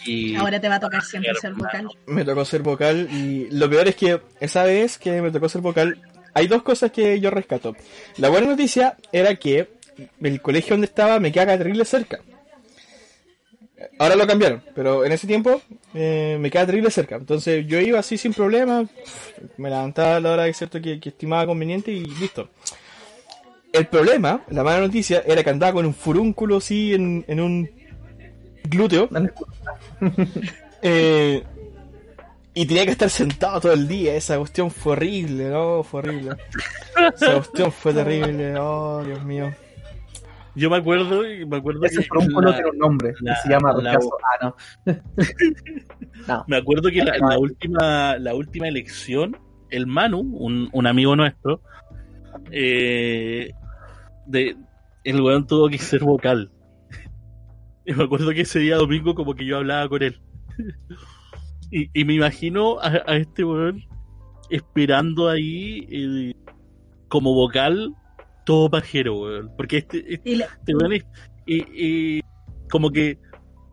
Y... 0.05 0.35
Ahora 0.35 0.59
te 0.59 0.69
va 0.69 0.75
a 0.75 0.79
tocar 0.79 1.03
siempre 1.03 1.33
ser 1.35 1.53
vocal. 1.53 1.89
Me 2.07 2.25
tocó 2.25 2.45
ser 2.45 2.61
vocal 2.61 3.07
y 3.11 3.47
lo 3.51 3.69
peor 3.69 3.87
es 3.87 3.95
que 3.95 4.19
esa 4.39 4.63
vez 4.63 4.97
que 4.97 5.21
me 5.21 5.31
tocó 5.31 5.49
ser 5.49 5.61
vocal, 5.61 6.01
hay 6.33 6.47
dos 6.47 6.63
cosas 6.63 6.91
que 6.91 7.19
yo 7.19 7.29
rescato. 7.29 7.75
La 8.17 8.29
buena 8.29 8.47
noticia 8.47 8.97
era 9.11 9.35
que 9.35 9.69
el 10.21 10.41
colegio 10.41 10.71
donde 10.71 10.85
estaba 10.85 11.19
me 11.19 11.31
quedaba 11.31 11.57
terrible 11.57 11.85
cerca. 11.85 12.19
Ahora 13.99 14.15
lo 14.15 14.25
cambiaron, 14.25 14.63
pero 14.73 15.05
en 15.05 15.11
ese 15.11 15.27
tiempo 15.27 15.61
eh, 15.93 16.37
me 16.39 16.49
quedaba 16.49 16.67
terrible 16.67 16.89
cerca. 16.89 17.15
Entonces 17.15 17.65
yo 17.67 17.79
iba 17.79 17.99
así 17.99 18.17
sin 18.17 18.33
problema, 18.33 18.85
me 19.57 19.69
levantaba 19.69 20.17
a 20.17 20.19
la 20.19 20.31
hora 20.31 20.53
cierto 20.53 20.81
que, 20.81 20.99
estimaba 21.03 21.45
conveniente 21.45 21.91
y 21.91 22.05
listo. 22.05 22.49
El 23.71 23.87
problema, 23.87 24.43
la 24.49 24.63
mala 24.63 24.81
noticia, 24.81 25.23
era 25.25 25.43
que 25.43 25.49
andaba 25.49 25.73
con 25.73 25.85
un 25.85 25.95
furúnculo 25.95 26.57
así 26.57 26.93
en, 26.93 27.25
en 27.27 27.39
un 27.39 27.69
glúteo. 28.63 29.09
eh, 30.81 31.43
y 32.53 32.65
tenía 32.65 32.85
que 32.85 32.91
estar 32.91 33.09
sentado 33.09 33.61
todo 33.61 33.73
el 33.73 33.87
día. 33.87 34.15
Esa 34.15 34.37
cuestión 34.37 34.69
fue 34.69 34.93
horrible, 34.93 35.49
¿no? 35.49 35.83
Fue 35.83 35.99
horrible. 35.99 36.35
Esa 37.15 37.33
cuestión 37.35 37.71
fue 37.71 37.93
terrible. 37.93 38.55
Oh, 38.57 39.03
Dios 39.03 39.23
mío. 39.23 39.53
Yo 40.55 40.69
me 40.69 40.77
acuerdo, 40.77 41.23
me 41.47 41.57
acuerdo 41.57 41.83
Ese 41.83 42.03
que 42.03 42.09
no 42.13 42.53
tiene 42.53 42.69
un 42.69 42.77
nombre, 42.77 43.13
se 43.41 43.49
llama 43.49 43.73
rechazo. 43.73 44.11
Ah, 44.39 44.53
no. 46.27 46.45
Me 46.47 46.57
acuerdo 46.57 46.89
que 46.89 47.03
la, 47.03 47.39
última, 47.39 48.17
la 48.19 48.35
última 48.35 48.67
elección, 48.67 49.35
el 49.71 49.87
Manu, 49.87 50.19
un, 50.19 50.69
un 50.71 50.85
amigo 50.85 51.15
nuestro, 51.15 51.59
eh, 52.51 53.51
de, 54.27 54.55
el 55.03 55.21
weón 55.21 55.47
tuvo 55.47 55.69
que 55.69 55.79
ser 55.79 56.03
vocal. 56.03 56.51
Y 57.85 57.93
me 57.93 58.03
acuerdo 58.03 58.31
que 58.31 58.41
ese 58.41 58.59
día 58.59 58.77
domingo 58.77 59.15
como 59.15 59.35
que 59.35 59.45
yo 59.45 59.57
hablaba 59.57 59.89
con 59.89 60.03
él. 60.03 60.19
y, 61.71 61.89
y, 61.93 62.05
me 62.05 62.13
imagino 62.13 62.79
a, 62.79 63.17
este 63.17 63.43
weón 63.43 63.83
esperando 64.49 65.29
ahí 65.29 65.87
eh, 65.89 66.33
como 67.07 67.33
vocal 67.33 67.93
todo 68.45 68.69
pajero, 68.69 69.19
weón. 69.19 69.51
Porque 69.57 69.77
este, 69.77 70.13
este, 70.13 70.33
este 70.33 71.05
y, 71.45 72.21
como 72.69 72.89
que 72.89 73.19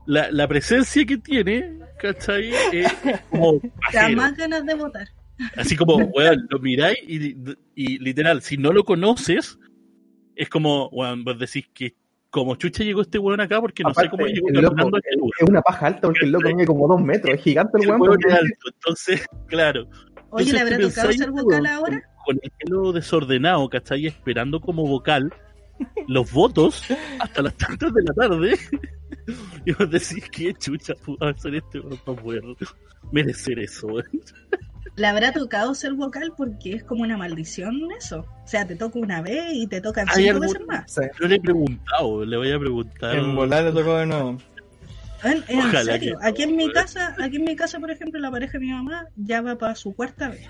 la, 0.07 0.31
la, 0.31 0.49
presencia 0.49 1.05
que 1.07 1.19
tiene, 1.19 1.79
¿cachai? 1.99 2.53
Es 2.73 2.93
como 3.31 3.61
Da 3.93 4.09
más 4.11 4.37
ganas 4.37 4.65
de 4.67 4.75
votar. 4.75 5.09
Así 5.57 5.77
como, 5.77 5.97
weón, 5.97 6.47
lo 6.51 6.59
miráis 6.59 6.99
y, 7.07 7.37
y, 7.75 7.99
literal, 7.99 8.43
si 8.43 8.57
no 8.57 8.73
lo 8.73 8.85
conoces, 8.85 9.59
es 10.37 10.49
como, 10.49 10.89
weón, 10.89 11.25
vos 11.25 11.39
decís 11.39 11.67
que 11.73 11.95
como 12.31 12.55
chucha 12.55 12.85
llegó 12.85 13.03
este 13.03 13.19
weón 13.19 13.41
acá 13.41 13.61
porque 13.61 13.83
no 13.83 13.93
sé 13.93 14.09
cómo 14.09 14.27
llegó 14.27 14.47
caminando 14.47 14.97
este 14.97 15.11
Es 15.41 15.49
una 15.49 15.63
paja 15.63 15.87
alta 15.89 16.03
porque 16.03 16.25
el 16.25 16.33
loco 16.33 16.49
mide 16.55 16.67
como 16.67 16.89
dos 16.89 17.03
metros, 17.03 17.35
es 17.35 17.43
gigante 17.43 17.79
el, 17.83 17.89
weón. 17.89 18.19
alto, 18.31 18.71
entonces, 18.73 19.27
claro. 19.47 19.89
Oye, 20.31 20.53
¿le 20.53 20.61
habrá 20.61 20.79
tocado 20.79 21.13
ser 21.13 21.31
vocal 21.31 21.67
ahora? 21.67 22.03
con 22.25 22.39
el 22.43 22.51
pelo 22.51 22.93
desordenado, 22.93 23.69
¿cachai? 23.69 24.07
Esperando 24.07 24.61
como 24.61 24.87
vocal 24.87 25.33
los 26.07 26.31
votos 26.33 26.85
hasta 27.19 27.43
las 27.43 27.57
tantas 27.57 27.93
de 27.93 28.03
la 28.03 28.15
tarde. 28.15 28.59
y 29.67 29.73
vos 29.73 29.91
decís, 29.91 30.29
¿qué 30.31 30.53
chucha 30.55 30.95
pudo 30.95 31.27
hacer 31.27 31.55
este 31.57 31.81
para 31.81 32.21
poder 32.21 32.43
merecer 33.11 33.59
eso? 33.59 33.89
Le 35.01 35.07
habrá 35.07 35.33
tocado 35.33 35.75
ser 35.75 35.95
vocal 35.95 36.35
porque 36.37 36.75
es 36.75 36.85
como 36.85 37.05
una 37.05 37.17
maldición 37.17 37.89
eso. 37.97 38.27
O 38.45 38.47
sea, 38.47 38.67
te 38.67 38.77
toca 38.77 38.99
una 38.99 39.23
vez 39.23 39.47
y 39.55 39.67
te 39.67 39.81
tocan 39.81 40.07
cinco 40.15 40.41
veces 40.41 40.61
más. 40.67 40.95
Yo 41.19 41.27
le 41.27 41.37
he 41.37 41.41
preguntado, 41.41 42.23
le 42.23 42.37
voy 42.37 42.53
a 42.53 42.59
preguntar. 42.59 43.17
En 43.17 43.35
volar 43.35 43.65
le 43.65 43.73
tocó 43.73 43.97
de 43.97 44.05
nuevo. 44.05 44.37
En, 45.25 45.73
serio, 45.85 46.19
aquí 46.21 46.43
en 46.43 46.55
mi 46.55 46.71
casa, 46.71 47.17
aquí 47.19 47.37
en 47.37 47.45
mi 47.45 47.57
casa, 47.57 47.81
por 47.81 47.91
ejemplo, 47.91 48.21
la 48.21 48.31
pareja 48.31 48.59
de 48.59 48.59
mi 48.59 48.73
mamá 48.73 49.07
ya 49.17 49.41
va 49.41 49.57
para 49.57 49.75
su 49.75 49.95
cuarta 49.95 50.29
vez. 50.29 50.47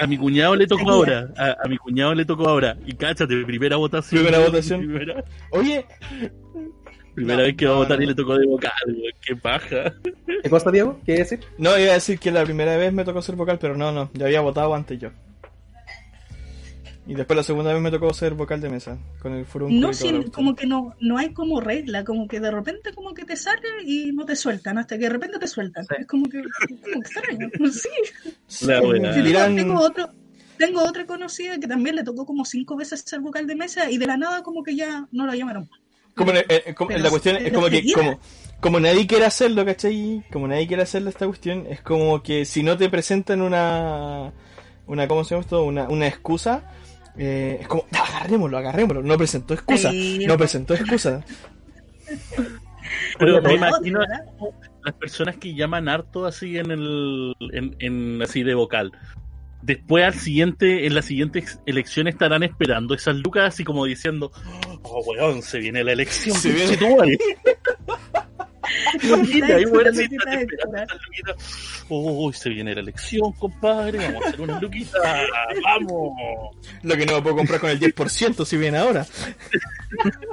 A 0.00 0.06
mi 0.06 0.16
cuñado 0.16 0.54
le 0.54 0.68
tocó 0.68 0.88
ahora. 0.90 1.28
A, 1.36 1.66
mi 1.66 1.76
cuñado 1.76 2.14
le 2.14 2.24
tocó 2.24 2.48
ahora. 2.48 2.76
Y 2.86 2.92
cáchate, 2.94 3.44
primera 3.44 3.78
votación. 3.78 4.22
Primera 4.22 4.44
votación. 4.44 4.88
Oye. 5.50 5.84
Primera 7.18 7.42
vez 7.42 7.56
que 7.56 7.66
va 7.66 7.72
a 7.72 7.78
votar 7.78 8.00
y 8.00 8.06
le 8.06 8.14
tocó 8.14 8.38
de 8.38 8.46
vocal, 8.46 8.72
Qué 9.20 9.34
paja. 9.34 9.92
¿Qué 10.42 10.48
cosa, 10.48 10.70
Diego? 10.70 11.00
¿Qué 11.04 11.14
decir? 11.14 11.40
No, 11.58 11.76
iba 11.76 11.90
a 11.90 11.94
decir 11.94 12.20
que 12.20 12.30
la 12.30 12.44
primera 12.44 12.76
vez 12.76 12.92
me 12.92 13.04
tocó 13.04 13.20
ser 13.22 13.34
vocal, 13.34 13.58
pero 13.60 13.76
no, 13.76 13.90
no. 13.90 14.08
Ya 14.14 14.26
había 14.26 14.40
votado 14.40 14.72
antes 14.72 15.00
yo. 15.00 15.10
Y 17.08 17.14
después 17.14 17.36
la 17.36 17.42
segunda 17.42 17.72
vez 17.72 17.82
me 17.82 17.90
tocó 17.90 18.14
ser 18.14 18.34
vocal 18.34 18.60
de 18.60 18.68
mesa 18.68 18.98
con 19.20 19.32
el 19.34 19.46
foro. 19.46 19.66
No, 19.68 19.92
sí, 19.92 20.26
como 20.32 20.54
que 20.54 20.68
no, 20.68 20.94
no 21.00 21.18
hay 21.18 21.32
como 21.32 21.60
regla, 21.60 22.04
como 22.04 22.28
que 22.28 22.38
de 22.38 22.52
repente 22.52 22.94
como 22.94 23.14
que 23.14 23.24
te 23.24 23.34
sale 23.34 23.66
y 23.84 24.12
no 24.12 24.24
te 24.24 24.36
sueltan, 24.36 24.78
hasta 24.78 24.96
que 24.96 25.04
de 25.04 25.10
repente 25.10 25.40
te 25.40 25.48
sueltan. 25.48 25.86
Es 25.98 26.06
como 26.06 26.28
que, 26.28 26.40
como 26.68 27.00
extraño. 27.00 27.50
Sí. 28.46 28.66
La 28.66 28.80
buena. 28.80 29.12
Tengo, 29.12 29.80
otro, 29.80 30.08
tengo 30.56 30.82
otra 30.84 31.04
conocida 31.04 31.58
que 31.58 31.66
también 31.66 31.96
le 31.96 32.04
tocó 32.04 32.24
como 32.24 32.44
cinco 32.44 32.76
veces 32.76 33.02
ser 33.04 33.18
vocal 33.18 33.48
de 33.48 33.56
mesa 33.56 33.90
y 33.90 33.98
de 33.98 34.06
la 34.06 34.16
nada 34.16 34.44
como 34.44 34.62
que 34.62 34.76
ya 34.76 35.08
no 35.10 35.26
la 35.26 35.34
llamaron. 35.34 35.68
Como, 36.18 36.32
eh, 36.32 36.44
eh, 36.48 36.98
la 36.98 37.10
cuestión 37.10 37.36
es 37.36 37.52
como 37.52 37.68
que 37.68 37.92
como, 37.92 38.20
como 38.60 38.80
nadie 38.80 39.06
quiere 39.06 39.24
hacerlo, 39.24 39.64
¿cachai? 39.64 40.24
Como 40.32 40.48
nadie 40.48 40.66
quiere 40.66 40.82
hacerlo 40.82 41.10
esta 41.10 41.26
cuestión, 41.26 41.66
es 41.68 41.80
como 41.80 42.22
que 42.22 42.44
si 42.44 42.62
no 42.62 42.76
te 42.76 42.88
presentan 42.88 43.40
una 43.40 44.32
una 44.86 45.06
¿cómo 45.06 45.22
se 45.22 45.30
llama 45.30 45.42
esto? 45.42 45.62
Una, 45.64 45.88
una 45.88 46.06
excusa, 46.06 46.64
eh, 47.16 47.58
es 47.60 47.68
como, 47.68 47.84
agarrémoslo, 47.92 48.58
agarrémoslo. 48.58 49.02
No 49.02 49.16
presentó 49.16 49.54
excusa. 49.54 49.90
No 50.26 50.36
presentó 50.36 50.74
excusa. 50.74 51.24
Pero 53.18 53.42
me 53.42 53.54
imagino 53.54 54.00
las 54.84 54.94
personas 54.94 55.36
que 55.36 55.54
llaman 55.54 55.88
harto 55.88 56.24
así 56.24 56.58
en 56.58 56.70
el 56.70 57.34
en, 57.78 58.22
así 58.22 58.42
de 58.42 58.54
vocal. 58.54 58.92
Después 59.62 60.04
al 60.04 60.14
siguiente, 60.14 60.86
en 60.86 60.94
la 60.94 61.02
siguiente 61.02 61.44
elección 61.66 62.08
estarán 62.08 62.42
esperando 62.42 62.94
esas 62.94 63.16
lucas 63.16 63.54
así 63.54 63.64
como 63.64 63.84
diciendo, 63.84 64.32
oh 64.82 65.02
weón, 65.04 65.42
se 65.42 65.58
viene 65.58 65.84
la 65.84 65.92
elección, 65.92 66.36
se 66.36 66.52
viene 66.52 66.76
tú 66.76 66.86
Uy, 71.88 72.32
se 72.32 72.50
viene 72.50 72.74
la 72.74 72.80
elección, 72.80 73.32
compadre. 73.32 73.98
Vamos 73.98 74.24
a 74.24 74.28
hacer 74.28 74.40
una 74.40 74.60
luquita. 74.60 74.98
Vamos. 75.64 76.12
Lo 76.82 76.96
que 76.96 77.06
no 77.06 77.14
me 77.14 77.22
puedo 77.22 77.36
comprar 77.36 77.60
con 77.60 77.70
el 77.70 77.80
10% 77.80 78.44
si 78.44 78.56
viene 78.56 78.78
ahora. 78.78 79.06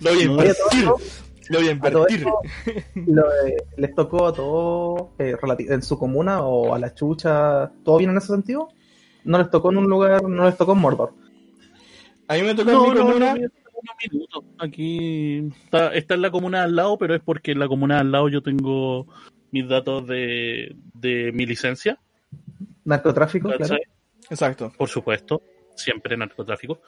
lo 0.00 0.12
voy 0.12 0.20
a 0.20 0.24
invertir. 0.24 0.88
Lo 1.50 1.58
voy 1.58 1.68
a 1.68 1.72
invertir. 1.72 2.26
¿Les 3.76 3.94
tocó 3.94 4.26
a 4.26 4.32
todos 4.32 5.08
eh, 5.18 5.36
en 5.68 5.82
su 5.82 5.98
comuna 5.98 6.42
o 6.42 6.74
a 6.74 6.78
la 6.78 6.94
chucha? 6.94 7.72
¿Todo 7.84 7.98
bien 7.98 8.10
en 8.10 8.16
ese 8.16 8.28
sentido? 8.28 8.68
¿No 9.24 9.38
les 9.38 9.50
tocó 9.50 9.70
en 9.70 9.78
un 9.78 9.88
lugar, 9.88 10.22
no 10.24 10.44
les 10.44 10.56
tocó 10.56 10.72
en 10.72 10.78
Mordor? 10.78 11.14
A 12.28 12.34
mí 12.34 12.42
me 12.42 12.54
tocó 12.54 12.70
en 12.70 12.92
mi 12.92 12.98
comuna 12.98 13.34
minutos. 14.10 14.44
Aquí 14.58 15.48
está, 15.64 15.92
está, 15.94 16.14
en 16.14 16.22
la 16.22 16.30
comuna 16.30 16.62
al 16.62 16.76
lado, 16.76 16.98
pero 16.98 17.14
es 17.14 17.20
porque 17.22 17.52
en 17.52 17.58
la 17.58 17.68
comuna 17.68 17.98
al 17.98 18.12
lado 18.12 18.28
yo 18.28 18.42
tengo 18.42 19.06
mis 19.50 19.68
datos 19.68 20.06
de, 20.06 20.76
de 20.94 21.32
mi 21.32 21.46
licencia. 21.46 21.98
Narcotráfico, 22.84 23.50
claro. 23.50 23.76
Exacto. 24.30 24.72
Por 24.76 24.88
supuesto, 24.88 25.42
siempre 25.74 26.16
narcotráfico. 26.16 26.80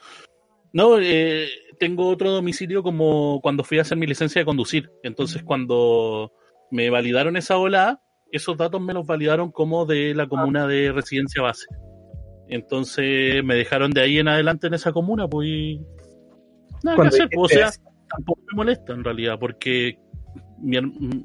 No, 0.73 0.99
eh, 0.99 1.47
tengo 1.79 2.09
otro 2.09 2.31
domicilio 2.31 2.83
como 2.83 3.39
cuando 3.41 3.63
fui 3.63 3.77
a 3.77 3.81
hacer 3.81 3.97
mi 3.97 4.07
licencia 4.07 4.41
de 4.41 4.45
conducir. 4.45 4.91
Entonces, 5.03 5.43
cuando 5.43 6.31
me 6.71 6.89
validaron 6.89 7.37
esa 7.37 7.57
ola, 7.57 8.01
esos 8.31 8.57
datos 8.57 8.81
me 8.81 8.93
los 8.93 9.05
validaron 9.05 9.51
como 9.51 9.85
de 9.85 10.13
la 10.13 10.27
comuna 10.27 10.67
de 10.67 10.91
residencia 10.91 11.41
base. 11.41 11.65
Entonces 12.47 13.43
me 13.43 13.55
dejaron 13.55 13.91
de 13.91 14.01
ahí 14.01 14.19
en 14.19 14.27
adelante 14.27 14.67
en 14.67 14.75
esa 14.75 14.91
comuna, 14.91 15.27
pues 15.27 15.79
o 17.37 17.47
sea, 17.47 17.71
tampoco 18.09 18.41
me 18.51 18.55
molesta 18.55 18.93
en 18.93 19.03
realidad, 19.03 19.37
porque 19.39 19.97
mi, 20.59 20.77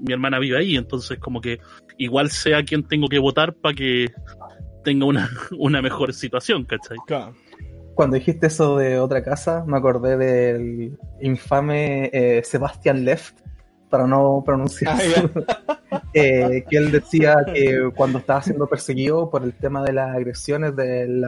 hermana 0.09 0.39
vive 0.39 0.59
ahí, 0.59 0.77
entonces 0.77 1.19
como 1.19 1.41
que 1.41 1.59
igual 1.99 2.31
sea 2.31 2.65
quien 2.65 2.87
tengo 2.87 3.09
que 3.09 3.19
votar 3.19 3.55
para 3.55 3.75
que 3.75 4.07
tenga 4.85 5.05
una, 5.05 5.29
una 5.59 5.83
mejor 5.83 6.13
situación, 6.15 6.65
¿cachai? 6.65 6.97
Cuando 7.95 8.17
dijiste 8.17 8.47
eso 8.47 8.77
de 8.77 8.99
otra 8.99 9.23
casa, 9.23 9.65
me 9.67 9.77
acordé 9.77 10.17
del 10.17 10.99
infame 11.21 12.11
eh, 12.13 12.43
Sebastian 12.45 13.05
Left, 13.05 13.41
para 13.91 14.07
no 14.07 14.43
pronunciar. 14.47 14.99
Ah, 15.67 15.79
eh, 16.13 16.65
que 16.69 16.77
él 16.77 16.91
decía 16.91 17.37
que 17.53 17.91
cuando 17.95 18.19
estaba 18.19 18.43
siendo 18.43 18.67
perseguido 18.67 19.31
por 19.31 19.43
el 19.43 19.53
tema 19.53 19.83
de 19.83 19.93
las 19.93 20.17
agresiones 20.17 20.75
del 20.77 21.25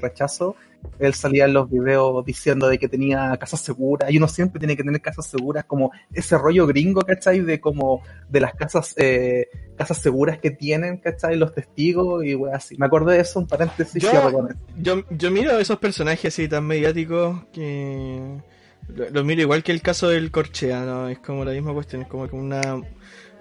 rechazo, 0.00 0.56
él 0.98 1.14
salía 1.14 1.46
en 1.46 1.54
los 1.54 1.70
videos 1.70 2.24
diciendo 2.24 2.68
de 2.68 2.78
que 2.78 2.88
tenía 2.88 3.36
casas 3.38 3.60
seguras, 3.60 4.10
y 4.10 4.18
uno 4.18 4.28
siempre 4.28 4.58
tiene 4.58 4.76
que 4.76 4.82
tener 4.82 5.00
casas 5.00 5.26
seguras, 5.26 5.64
como 5.64 5.92
ese 6.12 6.36
rollo 6.38 6.66
gringo, 6.66 7.02
¿cachai? 7.02 7.40
De 7.40 7.60
como 7.60 8.02
de 8.28 8.40
las 8.40 8.54
casas 8.54 8.94
eh, 8.96 9.48
casas 9.76 9.98
seguras 9.98 10.38
que 10.38 10.50
tienen, 10.50 10.98
¿cachai? 10.98 11.36
Los 11.36 11.54
testigos 11.54 12.24
y 12.24 12.36
así. 12.52 12.76
Me 12.78 12.86
acordé 12.86 13.14
de 13.14 13.20
eso, 13.20 13.40
un 13.40 13.46
paréntesis. 13.46 14.02
Yo, 14.02 14.48
yo, 14.78 15.02
yo 15.10 15.30
miro 15.30 15.58
esos 15.58 15.78
personajes 15.78 16.34
así 16.34 16.48
tan 16.48 16.66
mediáticos 16.66 17.44
que 17.52 18.40
los 18.88 19.24
miro 19.24 19.42
igual 19.42 19.62
que 19.62 19.72
el 19.72 19.82
caso 19.82 20.08
del 20.08 20.30
Corchea, 20.30 20.84
¿no? 20.84 21.08
Es 21.08 21.18
como 21.18 21.44
la 21.44 21.52
misma 21.52 21.72
cuestión, 21.72 22.02
es 22.02 22.08
como 22.08 22.24
una, 22.32 22.60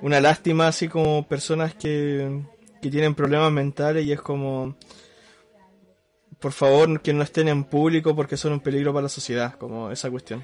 una 0.02 0.20
lástima 0.20 0.68
así 0.68 0.88
como 0.88 1.28
personas 1.28 1.76
que, 1.76 2.42
que 2.82 2.90
tienen 2.90 3.16
problemas 3.16 3.52
mentales 3.52 4.06
y 4.06 4.12
es 4.12 4.22
como 4.22 4.76
por 6.40 6.52
favor 6.52 7.02
que 7.02 7.14
no 7.14 7.24
estén 7.24 7.48
en 7.48 7.64
público 7.64 8.16
porque 8.16 8.36
son 8.36 8.54
un 8.54 8.60
peligro 8.60 8.92
para 8.92 9.04
la 9.04 9.10
sociedad, 9.10 9.54
como 9.56 9.92
esa 9.92 10.12
cuestión. 10.12 10.44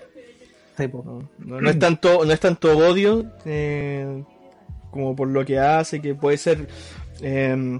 no, 1.39 1.69
es 1.69 1.77
tanto 1.77 2.23
no 2.23 2.31
es 2.31 2.39
tanto 2.39 2.77
odio 2.77 3.25
eh, 3.43 4.23
como 4.91 5.15
por 5.15 5.27
lo 5.27 5.43
que 5.43 5.59
hace, 5.59 6.01
que 6.01 6.15
puede 6.15 6.37
ser, 6.37 6.67
eh, 7.21 7.79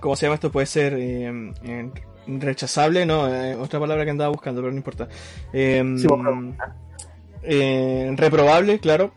¿cómo 0.00 0.16
se 0.16 0.26
llama 0.26 0.36
esto? 0.36 0.50
Puede 0.50 0.66
ser 0.66 0.94
eh, 0.98 1.90
rechazable, 2.26 3.06
no, 3.06 3.32
eh, 3.32 3.54
otra 3.54 3.80
palabra 3.80 4.04
que 4.04 4.10
andaba 4.10 4.30
buscando, 4.30 4.60
pero 4.60 4.72
no 4.72 4.78
importa. 4.78 5.08
Sí, 5.52 6.08
reprobable, 8.16 8.78
claro, 8.78 9.12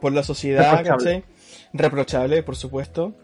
por 0.00 0.12
la 0.12 0.22
sociedad, 0.22 0.78
reprochable, 0.78 1.24
reprochable 1.72 2.42
por 2.42 2.56
supuesto. 2.56 3.14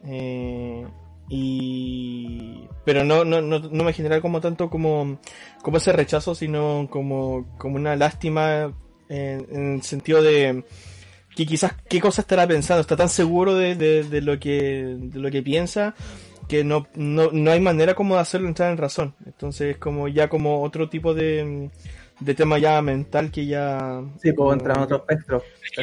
Y... 1.28 2.66
Pero 2.84 3.04
no, 3.04 3.24
no, 3.24 3.42
no, 3.42 3.58
no 3.58 3.84
me 3.84 3.92
genera 3.92 4.20
como 4.20 4.40
tanto 4.40 4.70
como, 4.70 5.18
como 5.62 5.76
ese 5.76 5.92
rechazo, 5.92 6.34
sino 6.34 6.88
como, 6.90 7.46
como 7.58 7.76
una 7.76 7.96
lástima 7.96 8.72
en, 9.08 9.74
el 9.74 9.82
sentido 9.82 10.22
de 10.22 10.64
que 11.36 11.46
quizás 11.46 11.74
qué 11.88 12.00
cosa 12.00 12.22
estará 12.22 12.46
pensando, 12.46 12.80
está 12.80 12.96
tan 12.96 13.10
seguro 13.10 13.54
de, 13.54 13.74
de, 13.76 14.20
lo, 14.22 14.40
que, 14.40 14.96
de 14.98 15.18
lo 15.18 15.30
que 15.30 15.42
piensa 15.42 15.94
que 16.48 16.64
no, 16.64 16.86
no, 16.94 17.30
no 17.30 17.50
hay 17.50 17.60
manera 17.60 17.94
como 17.94 18.14
de 18.14 18.22
hacerlo 18.22 18.48
entrar 18.48 18.72
en 18.72 18.78
razón. 18.78 19.14
Entonces 19.26 19.76
como 19.76 20.08
ya 20.08 20.28
como 20.28 20.62
otro 20.62 20.88
tipo 20.88 21.14
de, 21.14 21.70
de 22.20 22.34
tema 22.34 22.58
ya 22.58 22.80
mental 22.82 23.30
que 23.30 23.46
ya... 23.46 24.02
Sí, 24.20 24.32
puedo 24.32 24.52
entrar 24.52 24.78
en 24.78 24.82
otro 24.84 24.96
espectro. 24.96 25.42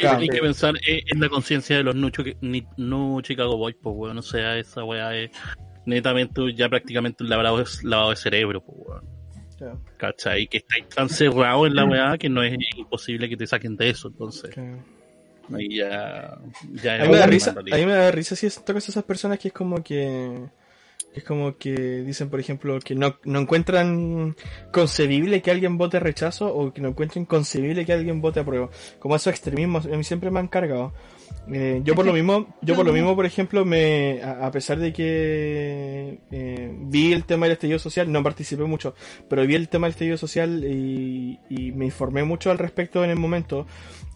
hay 0.10 0.28
que 0.28 0.40
pensar 0.40 0.74
en 0.86 1.20
la 1.20 1.30
conciencia 1.30 1.78
de 1.78 1.84
los 1.84 1.96
no, 1.96 3.22
Chicago 3.22 3.58
Boys, 3.58 3.76
pues, 3.82 3.96
weón. 3.96 4.18
O 4.18 4.22
sea, 4.22 4.58
esa 4.58 4.84
weá 4.84 5.16
es 5.16 5.32
netamente 5.86 6.42
ya 6.54 6.68
prácticamente 6.68 7.24
un 7.24 7.30
lavado, 7.30 7.64
lavado 7.84 8.10
de 8.10 8.16
cerebro, 8.16 8.62
pues, 8.62 8.78
weón. 8.80 9.16
¿Cachai? 9.98 10.48
Que 10.48 10.58
estáis 10.58 10.90
tan 10.90 11.08
cerrado 11.08 11.66
en 11.66 11.76
la 11.76 11.86
weá 11.86 12.18
que 12.18 12.28
no 12.28 12.44
es 12.44 12.58
imposible 12.76 13.30
que 13.30 13.38
te 13.38 13.48
saquen 13.48 13.78
de 13.78 13.90
eso, 13.90 14.10
entonces. 14.10 14.54
Ahí 15.54 15.78
ya, 15.78 16.38
ya 16.84 16.96
a 16.96 17.06
mí 17.06 17.10
me 17.10 17.18
da 17.18 17.28
risa, 17.28 17.52
a 17.52 17.62
mí 17.62 17.86
me 17.86 17.94
da 17.94 18.12
risa 18.12 18.36
si 18.36 18.50
tocas 18.50 18.88
a 18.88 18.92
esas 18.92 19.04
personas 19.04 19.40
que 19.40 19.50
es 19.50 19.54
como 19.54 19.84
que 19.84 20.50
es 21.16 21.24
como 21.24 21.58
que 21.58 22.04
dicen, 22.04 22.30
por 22.30 22.42
ejemplo, 22.42 22.78
que 22.80 22.94
no, 22.94 23.18
no 23.24 23.40
encuentran 23.40 24.36
concebible 24.72 25.42
que 25.42 25.50
alguien 25.50 25.78
vote 25.78 26.00
rechazo 26.00 26.54
o 26.54 26.74
que 26.74 26.82
no 26.82 26.90
encuentren 26.90 27.26
concebible 27.26 27.86
que 27.86 27.94
alguien 27.94 28.20
vote 28.20 28.42
apruebo. 28.42 28.70
Como 29.00 29.16
esos 29.16 29.32
extremismos, 29.32 29.86
a 29.86 29.96
mí 29.96 30.04
siempre 30.04 30.30
me 30.30 30.40
han 30.40 30.50
cargado. 30.50 30.94
Eh, 31.52 31.82
yo 31.86 31.96
por 31.96 32.06
lo 32.06 32.12
mismo, 32.12 32.54
yo 32.62 32.76
por 32.76 32.86
lo 32.86 32.92
mismo, 32.92 33.16
por 33.16 33.26
ejemplo, 33.26 33.64
me, 33.64 34.22
a, 34.24 34.52
pesar 34.52 34.78
de 34.78 34.92
que 34.92 36.20
eh, 36.32 36.76
vi 36.82 37.14
el 37.14 37.24
tema 37.24 37.46
del 37.46 37.54
estallido 37.54 37.80
social, 37.80 38.12
no 38.12 38.22
participé 38.22 38.64
mucho, 38.64 38.94
pero 39.30 39.48
vi 39.48 39.56
el 39.56 39.70
tema 39.70 39.88
del 39.88 39.92
estallido 39.92 40.18
social 40.18 40.66
y, 40.66 41.40
y 41.50 41.72
me 41.72 41.86
informé 41.86 42.26
mucho 42.26 42.52
al 42.52 42.58
respecto 42.58 43.04
en 43.06 43.12
el 43.12 43.18
momento. 43.18 43.66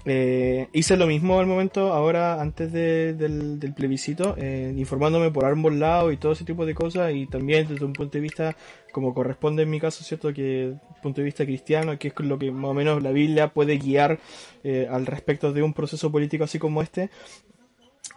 Eh, 0.05 0.69
hice 0.71 0.95
lo 0.95 1.07
mismo 1.07 1.39
al 1.39 1.45
momento, 1.45 1.91
ahora 1.91 2.41
antes 2.41 2.71
del, 2.71 3.73
plebiscito, 3.75 4.35
eh, 4.37 4.73
informándome 4.77 5.29
por 5.29 5.45
ambos 5.45 5.73
lados 5.73 6.13
y 6.13 6.17
todo 6.17 6.31
ese 6.31 6.45
tipo 6.45 6.65
de 6.65 6.73
cosas, 6.73 7.13
y 7.13 7.25
también 7.25 7.67
desde 7.67 7.83
un 7.83 7.93
punto 7.93 8.17
de 8.17 8.21
vista, 8.21 8.55
como 8.93 9.13
corresponde 9.13 9.63
en 9.63 9.69
mi 9.69 9.79
caso, 9.79 10.03
¿cierto? 10.03 10.33
Que 10.33 10.73
punto 11.01 11.21
de 11.21 11.25
vista 11.25 11.45
cristiano, 11.45 11.97
que 11.99 12.09
es 12.09 12.19
lo 12.19 12.39
que 12.39 12.49
más 12.51 12.71
o 12.71 12.73
menos 12.73 13.03
la 13.03 13.11
Biblia 13.11 13.49
puede 13.49 13.77
guiar 13.77 14.19
eh, 14.63 14.87
al 14.89 15.05
respecto 15.05 15.51
de 15.51 15.63
un 15.63 15.73
proceso 15.73 16.11
político 16.11 16.45
así 16.45 16.59
como 16.59 16.81
este. 16.81 17.09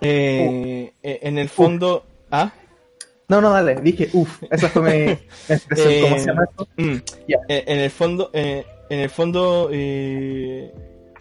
en 0.00 1.38
el 1.38 1.48
fondo. 1.48 2.04
¿Ah? 2.30 2.52
No, 3.28 3.40
no, 3.40 3.50
dale, 3.50 3.76
dije, 3.80 4.08
uff, 4.12 4.42
esa 4.50 4.68
fue 4.68 4.82
mi 4.82 5.12
expresión, 5.48 6.02
¿cómo 6.02 6.18
se 6.18 6.26
llama 6.26 6.44
esto? 6.48 6.68
Mm, 6.76 6.96
en 7.48 7.78
el 7.80 7.90
fondo, 7.90 8.30
en 8.32 8.64
el 8.88 9.10
fondo, 9.10 9.70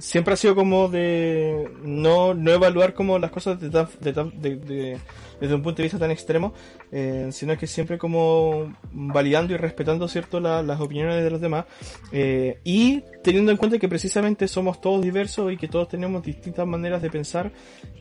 siempre 0.01 0.33
ha 0.33 0.37
sido 0.37 0.55
como 0.55 0.89
de 0.89 1.71
no, 1.83 2.33
no 2.33 2.51
evaluar 2.51 2.93
como 2.93 3.19
las 3.19 3.29
cosas 3.29 3.59
de, 3.59 3.69
de, 3.69 4.99
desde 5.39 5.55
un 5.55 5.61
punto 5.61 5.77
de 5.77 5.83
vista 5.83 5.99
tan 5.99 6.09
extremo, 6.11 6.53
eh, 6.91 7.29
sino 7.31 7.55
que 7.57 7.67
siempre 7.67 7.97
como 7.97 8.73
validando 8.91 9.53
y 9.53 9.57
respetando 9.57 10.07
cierto 10.07 10.39
las 10.39 10.79
opiniones 10.79 11.23
de 11.23 11.29
los 11.29 11.39
demás 11.39 11.65
eh, 12.11 12.59
y 12.63 13.03
teniendo 13.23 13.51
en 13.51 13.57
cuenta 13.57 13.77
que 13.77 13.87
precisamente 13.87 14.47
somos 14.47 14.81
todos 14.81 15.01
diversos 15.01 15.53
y 15.53 15.57
que 15.57 15.67
todos 15.67 15.87
tenemos 15.87 16.23
distintas 16.23 16.65
maneras 16.65 17.01
de 17.01 17.09
pensar 17.11 17.51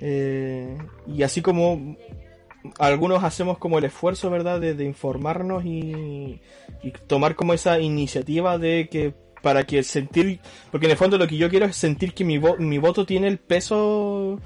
eh, 0.00 0.78
y 1.06 1.22
así 1.22 1.42
como 1.42 1.96
algunos 2.78 3.24
hacemos 3.24 3.58
como 3.58 3.78
el 3.78 3.84
esfuerzo, 3.84 4.30
¿verdad?, 4.30 4.60
de, 4.60 4.84
informarnos 4.84 5.64
y, 5.64 6.40
y 6.82 6.90
tomar 7.06 7.34
como 7.34 7.54
esa 7.54 7.78
iniciativa 7.80 8.58
de 8.58 8.88
que 8.90 9.14
para 9.42 9.64
que 9.64 9.82
sentir, 9.82 10.40
porque 10.70 10.86
en 10.86 10.92
el 10.92 10.98
fondo 10.98 11.18
lo 11.18 11.26
que 11.26 11.36
yo 11.36 11.48
quiero 11.48 11.66
es 11.66 11.76
sentir 11.76 12.14
que 12.14 12.24
mi, 12.24 12.38
mi 12.58 12.78
voto 12.78 13.06
tiene 13.06 13.28
el 13.28 13.38
peso, 13.38 14.38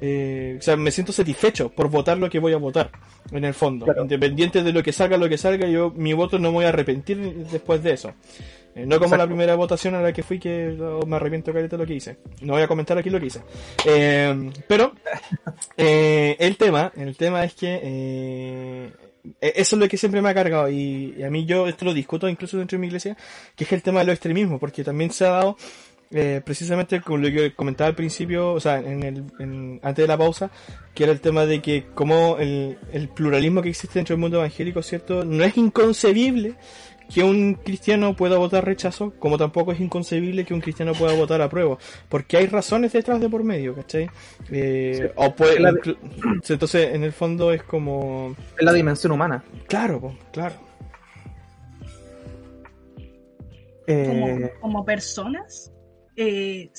eh, 0.00 0.56
o 0.58 0.62
sea, 0.62 0.76
me 0.76 0.90
siento 0.90 1.12
satisfecho 1.12 1.70
por 1.70 1.90
votar 1.90 2.18
lo 2.18 2.30
que 2.30 2.38
voy 2.38 2.52
a 2.52 2.56
votar, 2.56 2.90
en 3.32 3.44
el 3.44 3.54
fondo, 3.54 3.86
independiente 4.00 4.62
de 4.62 4.72
lo 4.72 4.82
que 4.82 4.92
salga, 4.92 5.16
lo 5.16 5.28
que 5.28 5.38
salga, 5.38 5.66
yo 5.68 5.90
mi 5.90 6.12
voto 6.12 6.38
no 6.38 6.48
me 6.50 6.54
voy 6.54 6.64
a 6.64 6.70
arrepentir 6.70 7.46
después 7.50 7.82
de 7.82 7.92
eso. 7.92 8.12
Eh, 8.76 8.86
no 8.86 9.00
como 9.00 9.16
la 9.16 9.26
primera 9.26 9.56
votación 9.56 9.96
a 9.96 10.00
la 10.00 10.12
que 10.12 10.22
fui 10.22 10.38
que 10.38 10.76
me 11.04 11.16
arrepiento 11.16 11.52
de 11.52 11.76
lo 11.76 11.84
que 11.84 11.94
hice. 11.94 12.18
No 12.40 12.52
voy 12.52 12.62
a 12.62 12.68
comentar 12.68 12.96
aquí 12.96 13.10
lo 13.10 13.18
que 13.18 13.26
hice. 13.26 13.40
Eh, 13.84 14.50
pero 14.68 14.92
el 15.76 16.56
tema, 16.56 16.92
el 16.96 17.16
tema 17.16 17.42
es 17.42 17.54
que 17.54 17.80
e-, 17.82 19.09
eso 19.40 19.76
es 19.76 19.80
lo 19.80 19.88
que 19.88 19.96
siempre 19.96 20.22
me 20.22 20.30
ha 20.30 20.34
cargado 20.34 20.70
y, 20.70 21.22
a 21.22 21.30
mí 21.30 21.44
yo 21.44 21.66
esto 21.66 21.84
lo 21.84 21.94
discuto 21.94 22.28
incluso 22.28 22.58
dentro 22.58 22.76
de 22.76 22.80
mi 22.80 22.86
iglesia, 22.86 23.16
que 23.56 23.64
es 23.64 23.72
el 23.72 23.82
tema 23.82 24.00
de 24.00 24.06
los 24.06 24.14
extremismos, 24.14 24.60
porque 24.60 24.84
también 24.84 25.10
se 25.10 25.26
ha 25.26 25.30
dado 25.30 25.56
eh, 26.12 26.40
precisamente 26.44 27.00
como 27.00 27.18
lo 27.18 27.28
que 27.28 27.54
comentaba 27.54 27.88
al 27.88 27.94
principio, 27.94 28.52
o 28.52 28.60
sea, 28.60 28.78
en 28.78 29.02
el, 29.02 29.80
antes 29.82 30.02
de 30.02 30.06
la 30.08 30.18
pausa, 30.18 30.50
que 30.94 31.04
era 31.04 31.12
el 31.12 31.20
tema 31.20 31.46
de 31.46 31.62
que 31.62 31.86
como 31.94 32.36
el, 32.38 32.78
el 32.92 33.08
pluralismo 33.08 33.62
que 33.62 33.68
existe 33.68 33.98
dentro 33.98 34.14
del 34.14 34.20
mundo 34.20 34.38
evangélico, 34.38 34.82
¿cierto? 34.82 35.24
No 35.24 35.44
es 35.44 35.56
inconcebible 35.56 36.56
que 37.12 37.22
un 37.24 37.54
cristiano 37.54 38.14
pueda 38.14 38.38
votar 38.38 38.64
rechazo, 38.64 39.12
como 39.18 39.36
tampoco 39.36 39.72
es 39.72 39.80
inconcebible 39.80 40.44
que 40.44 40.54
un 40.54 40.60
cristiano 40.60 40.92
pueda 40.92 41.14
votar 41.14 41.42
apruebo, 41.42 41.78
porque 42.08 42.36
hay 42.36 42.46
razones 42.46 42.92
detrás 42.92 43.20
de 43.20 43.28
por 43.28 43.42
medio, 43.42 43.74
¿cachai? 43.74 44.08
Eh, 44.50 45.12
o 45.16 45.34
puede, 45.34 45.58
entonces, 46.48 46.94
en 46.94 47.02
el 47.02 47.12
fondo 47.12 47.52
es 47.52 47.62
como... 47.64 48.34
Es 48.58 48.64
la 48.64 48.72
dimensión 48.72 49.12
humana. 49.12 49.42
Claro, 49.66 50.16
claro. 50.32 50.54
Eh, 53.86 54.52
como, 54.60 54.84
personas, 54.84 55.72
eh, 56.16 56.70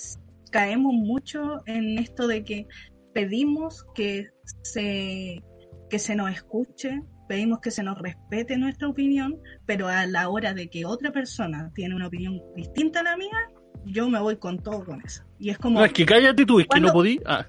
caemos 0.49 0.93
mucho 0.93 1.61
en 1.65 1.99
esto 1.99 2.25
de 2.27 2.43
que 2.45 2.67
pedimos 3.13 3.85
que 3.93 4.29
se, 4.61 5.43
que 5.89 5.99
se 5.99 6.15
nos 6.15 6.31
escuche, 6.31 7.01
pedimos 7.31 7.61
que 7.61 7.71
se 7.71 7.81
nos 7.81 7.97
respete 7.97 8.57
nuestra 8.57 8.89
opinión, 8.89 9.39
pero 9.65 9.87
a 9.87 10.05
la 10.05 10.27
hora 10.27 10.53
de 10.53 10.67
que 10.67 10.85
otra 10.85 11.13
persona 11.13 11.71
tiene 11.73 11.95
una 11.95 12.07
opinión 12.07 12.41
distinta 12.57 12.99
a 12.99 13.03
la 13.03 13.15
mía, 13.15 13.37
yo 13.85 14.09
me 14.09 14.19
voy 14.19 14.35
con 14.35 14.61
todo 14.61 14.83
con 14.83 15.01
eso. 15.05 15.23
Y 15.39 15.49
es 15.49 15.57
como... 15.57 15.79
No, 15.79 15.85
es 15.85 15.93
que 15.93 16.05
cállate 16.05 16.45
tú, 16.45 16.59
es 16.59 16.67
que 16.67 16.81
no 16.81 16.91
podí. 16.91 17.21
Ah. 17.25 17.45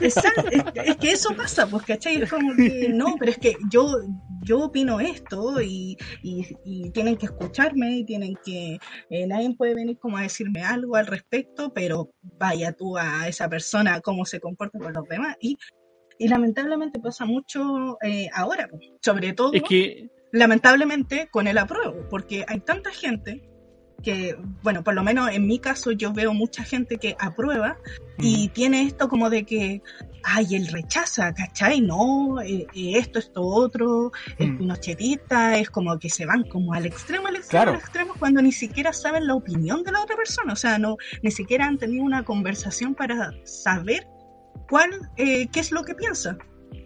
Exacto, 0.00 0.46
es, 0.50 0.96
que 0.96 1.10
eso 1.10 1.36
pasa, 1.36 1.66
pues, 1.66 1.84
¿cachai? 1.84 2.22
Es 2.22 2.30
como 2.30 2.56
que, 2.56 2.88
no, 2.88 3.16
pero 3.18 3.32
es 3.32 3.36
que 3.36 3.54
yo, 3.70 3.98
yo 4.40 4.60
opino 4.60 4.98
esto 4.98 5.60
y, 5.60 5.98
y, 6.22 6.90
tienen 6.92 7.18
que 7.18 7.26
escucharme 7.26 7.98
y 7.98 8.04
tienen 8.06 8.34
que, 8.42 8.78
eh, 9.10 9.26
nadie 9.26 9.54
puede 9.58 9.74
venir 9.74 9.98
como 9.98 10.16
a 10.16 10.22
decirme 10.22 10.62
algo 10.62 10.96
al 10.96 11.06
respecto, 11.06 11.70
pero 11.74 12.08
vaya 12.38 12.72
tú 12.72 12.96
a 12.96 13.28
esa 13.28 13.46
persona 13.50 14.00
cómo 14.00 14.24
se 14.24 14.40
comporta 14.40 14.78
con 14.78 14.94
los 14.94 15.06
demás 15.06 15.36
y 15.38 15.58
y 16.18 16.28
lamentablemente 16.28 16.98
pasa 16.98 17.24
mucho 17.24 17.98
eh, 18.02 18.28
ahora, 18.34 18.68
sobre 19.00 19.32
todo, 19.32 19.52
lamentablemente, 20.32 21.28
con 21.30 21.46
el 21.46 21.58
apruebo, 21.58 22.08
porque 22.10 22.44
hay 22.46 22.60
tanta 22.60 22.90
gente 22.90 23.48
que, 24.02 24.36
bueno, 24.62 24.84
por 24.84 24.94
lo 24.94 25.02
menos 25.02 25.30
en 25.32 25.46
mi 25.46 25.58
caso 25.58 25.90
yo 25.90 26.12
veo 26.12 26.32
mucha 26.32 26.62
gente 26.62 26.98
que 26.98 27.16
aprueba 27.18 27.78
y 28.18 28.48
tiene 28.48 28.82
esto 28.82 29.08
como 29.08 29.28
de 29.28 29.44
que, 29.44 29.82
ay, 30.22 30.54
él 30.54 30.68
rechaza, 30.68 31.32
¿cachai? 31.34 31.80
No, 31.80 32.40
eh, 32.40 32.66
eh, 32.74 32.92
esto, 32.96 33.18
esto, 33.18 33.42
otro, 33.42 34.12
el 34.38 34.56
pinochetista, 34.56 35.58
es 35.58 35.70
como 35.70 35.98
que 35.98 36.10
se 36.10 36.26
van 36.26 36.44
como 36.44 36.74
al 36.74 36.86
extremo, 36.86 37.26
al 37.26 37.36
extremo, 37.36 37.70
al 37.70 37.76
extremo, 37.76 38.14
cuando 38.18 38.40
ni 38.40 38.52
siquiera 38.52 38.92
saben 38.92 39.26
la 39.26 39.34
opinión 39.34 39.82
de 39.82 39.92
la 39.92 40.02
otra 40.02 40.16
persona, 40.16 40.52
o 40.52 40.56
sea, 40.56 40.78
no, 40.78 40.96
ni 41.22 41.30
siquiera 41.30 41.66
han 41.66 41.78
tenido 41.78 42.04
una 42.04 42.24
conversación 42.24 42.94
para 42.94 43.32
saber 43.44 44.06
cuál, 44.68 44.90
eh, 45.16 45.48
qué 45.48 45.60
es 45.60 45.72
lo 45.72 45.84
que 45.84 45.94
piensa. 45.94 46.36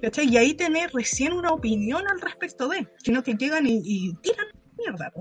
Y 0.03 0.37
ahí 0.37 0.55
tener 0.55 0.91
recién 0.93 1.33
una 1.33 1.53
opinión 1.53 2.03
al 2.09 2.21
respecto 2.21 2.69
de, 2.69 2.89
sino 2.99 3.23
que 3.23 3.35
llegan 3.35 3.67
y, 3.67 4.13
tiran 4.15 4.47
mierda. 4.77 5.13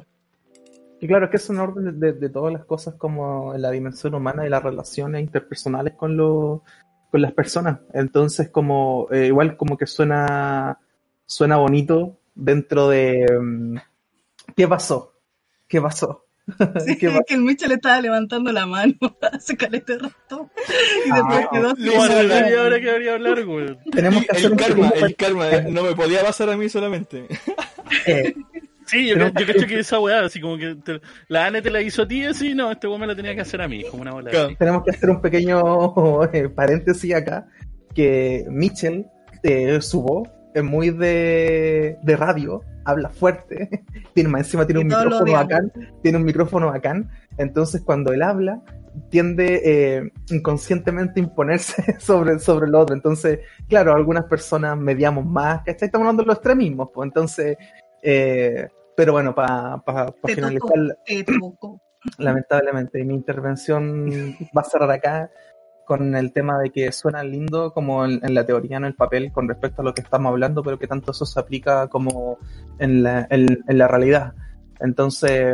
Y 1.00 1.08
claro, 1.08 1.26
es 1.26 1.32
que 1.32 1.38
es 1.38 1.50
un 1.50 1.60
orden 1.60 2.00
de, 2.00 2.30
todas 2.30 2.52
las 2.52 2.66
cosas 2.66 2.96
como 2.96 3.54
en 3.54 3.62
la 3.62 3.72
dimensión 3.72 4.16
humana 4.16 4.46
y 4.46 4.50
las 4.50 4.64
relaciones 4.64 5.22
interpersonales 5.22 5.94
con, 5.94 6.18
con 6.18 7.22
las 7.22 7.32
personas. 7.34 7.80
Entonces, 7.94 8.50
como 8.50 9.08
eh, 9.12 9.28
igual 9.28 9.56
como 9.56 9.78
que 9.78 9.86
suena, 9.86 10.80
suena 11.26 11.58
bonito 11.58 12.18
dentro 12.34 12.90
de... 12.90 13.26
Mm, 13.40 13.78
¿Qué 14.56 14.68
pasó? 14.68 15.14
¿Qué 15.68 15.80
pasó? 15.80 16.26
Sí, 16.86 16.98
que 16.98 17.08
el 17.30 17.42
Michel 17.42 17.72
estaba 17.72 18.02
levantando 18.02 18.52
la 18.52 18.66
mano 18.66 18.96
hace 19.32 19.56
calete 19.56 19.98
rato. 19.98 20.50
Y 21.06 21.12
después 21.12 21.46
ah, 21.46 21.50
quedó. 21.52 22.62
ahora 22.62 22.80
que 22.80 22.86
debería 22.86 23.14
hablar, 23.14 23.44
güey. 23.46 23.78
Tenemos 23.92 24.26
que 24.26 24.32
hacer 24.32 24.52
el 24.52 24.58
karma, 24.58 24.90
el 24.96 25.16
karma. 25.16 25.50
Eh, 25.50 25.66
no 25.70 25.84
me 25.84 25.96
podía 25.96 26.24
pasar 26.24 26.50
a 26.50 26.58
mí 26.58 26.70
solamente. 26.70 27.28
Eh, 28.08 28.34
Sí, 28.92 29.08
yo, 29.08 29.16
yo 29.16 29.32
cacho 29.34 29.68
que 29.68 29.80
esa 29.80 30.00
weá, 30.00 30.26
así 30.26 30.42
como 30.42 30.58
que 30.58 30.76
la 31.30 31.46
ANE 31.46 31.62
te 31.62 31.70
la 31.70 31.82
hizo 31.82 32.02
a 32.02 32.08
ti, 32.08 32.26
así, 32.26 32.54
no, 32.54 32.72
este 32.72 32.88
weón 32.88 33.00
me 33.00 33.08
la 33.08 33.16
tenía 33.16 33.34
que 33.34 33.40
hacer 33.40 33.62
a 33.62 33.68
mí, 33.70 33.86
como 33.90 34.02
una 34.02 34.12
bola. 34.12 34.32
Tenemos 34.58 34.84
que 34.84 34.92
hacer 34.92 35.10
un 35.10 35.22
pequeño 35.22 36.24
eh, 36.34 36.50
paréntesis 36.50 37.14
acá, 37.14 37.48
que 37.96 38.46
Mitchell, 38.50 39.06
eh, 39.44 39.82
su 39.82 40.02
voz, 40.02 40.30
es 40.54 40.64
muy 40.64 40.90
de, 40.90 41.98
de 42.04 42.18
radio, 42.18 42.64
habla 42.86 43.10
fuerte, 43.10 43.84
tiene 44.14 44.30
más 44.30 44.42
encima 44.42 44.66
tiene 44.66 44.82
un 44.82 44.88
micrófono 44.88 45.32
bacán, 45.34 45.72
tiene 46.02 46.18
un 46.18 46.24
micrófono 46.24 46.68
bacán, 46.68 47.10
entonces 47.38 47.82
cuando 47.84 48.14
él 48.14 48.22
habla, 48.22 48.62
tiende 49.10 49.62
eh, 49.64 50.12
inconscientemente 50.30 51.20
a 51.20 51.24
imponerse 51.24 51.96
sobre, 52.00 52.40
sobre 52.40 52.68
el 52.68 52.76
otro. 52.76 52.94
Entonces, 52.96 53.40
claro, 53.70 53.94
algunas 53.94 54.26
personas 54.26 54.78
mediamos 54.78 55.26
más, 55.26 55.60
¿cachai? 55.64 55.86
Estamos 55.88 56.06
hablando 56.06 56.24
de 56.24 56.28
los 56.28 56.36
extremismos, 56.36 56.90
pues 56.94 57.08
entonces 57.08 57.58
eh, 58.02 58.68
pero 58.96 59.14
bueno, 59.14 59.34
para 59.34 59.82
finalizar, 60.26 60.98
lamentablemente, 62.18 63.04
mi 63.04 63.14
intervención 63.14 64.36
va 64.56 64.62
a 64.62 64.66
cerrar 64.66 64.92
acá 64.92 65.32
con 65.92 66.16
el 66.16 66.32
tema 66.32 66.58
de 66.58 66.70
que 66.70 66.90
suena 66.94 67.22
lindo 67.22 67.74
como 67.74 68.06
en, 68.06 68.34
la 68.34 68.46
teoría, 68.46 68.78
en 68.78 68.86
el 68.86 68.96
papel, 68.96 69.30
con 69.34 69.50
respecto 69.50 69.82
a 69.82 69.84
lo 69.84 69.94
que 69.94 70.00
estamos 70.00 70.30
hablando, 70.30 70.64
pero 70.64 70.80
que 70.80 70.88
tanto 70.88 71.12
eso 71.12 71.26
se 71.26 71.38
aplica 71.38 71.90
como 71.90 72.38
en 72.80 73.04
la, 73.04 73.28
en, 73.30 73.58
la 73.68 73.90
realidad. 73.90 74.34
Entonces, 74.80 75.54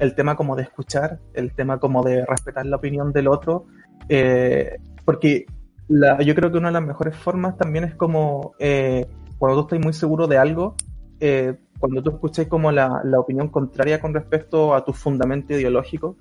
el 0.00 0.14
tema 0.16 0.34
como 0.34 0.56
de 0.56 0.64
escuchar, 0.64 1.20
el 1.34 1.54
tema 1.54 1.78
como 1.78 2.02
de 2.02 2.26
respetar 2.26 2.66
la 2.66 2.78
opinión 2.78 3.12
del 3.12 3.28
otro, 3.28 3.66
eh, 4.08 4.78
porque 5.04 5.46
la, 5.86 6.20
yo 6.20 6.34
creo 6.34 6.50
que 6.50 6.58
una 6.58 6.70
de 6.70 6.80
las 6.80 6.82
mejores 6.82 7.16
formas 7.16 7.56
también 7.56 7.84
es 7.84 7.94
como 7.94 8.54
eh, 8.58 9.06
cuando 9.38 9.60
tú 9.60 9.66
estás 9.68 9.84
muy 9.84 9.92
seguro 9.92 10.26
de 10.26 10.36
algo, 10.36 10.74
eh, 11.20 11.60
cuando 11.78 12.02
tú 12.02 12.10
escuchas 12.10 12.48
como 12.48 12.72
la, 12.72 12.90
opinión 13.20 13.50
contraria 13.50 14.00
con 14.00 14.12
respecto 14.12 14.74
a 14.74 14.84
tu 14.84 14.92
fundamento 14.92 15.54
ideológico, 15.54 16.16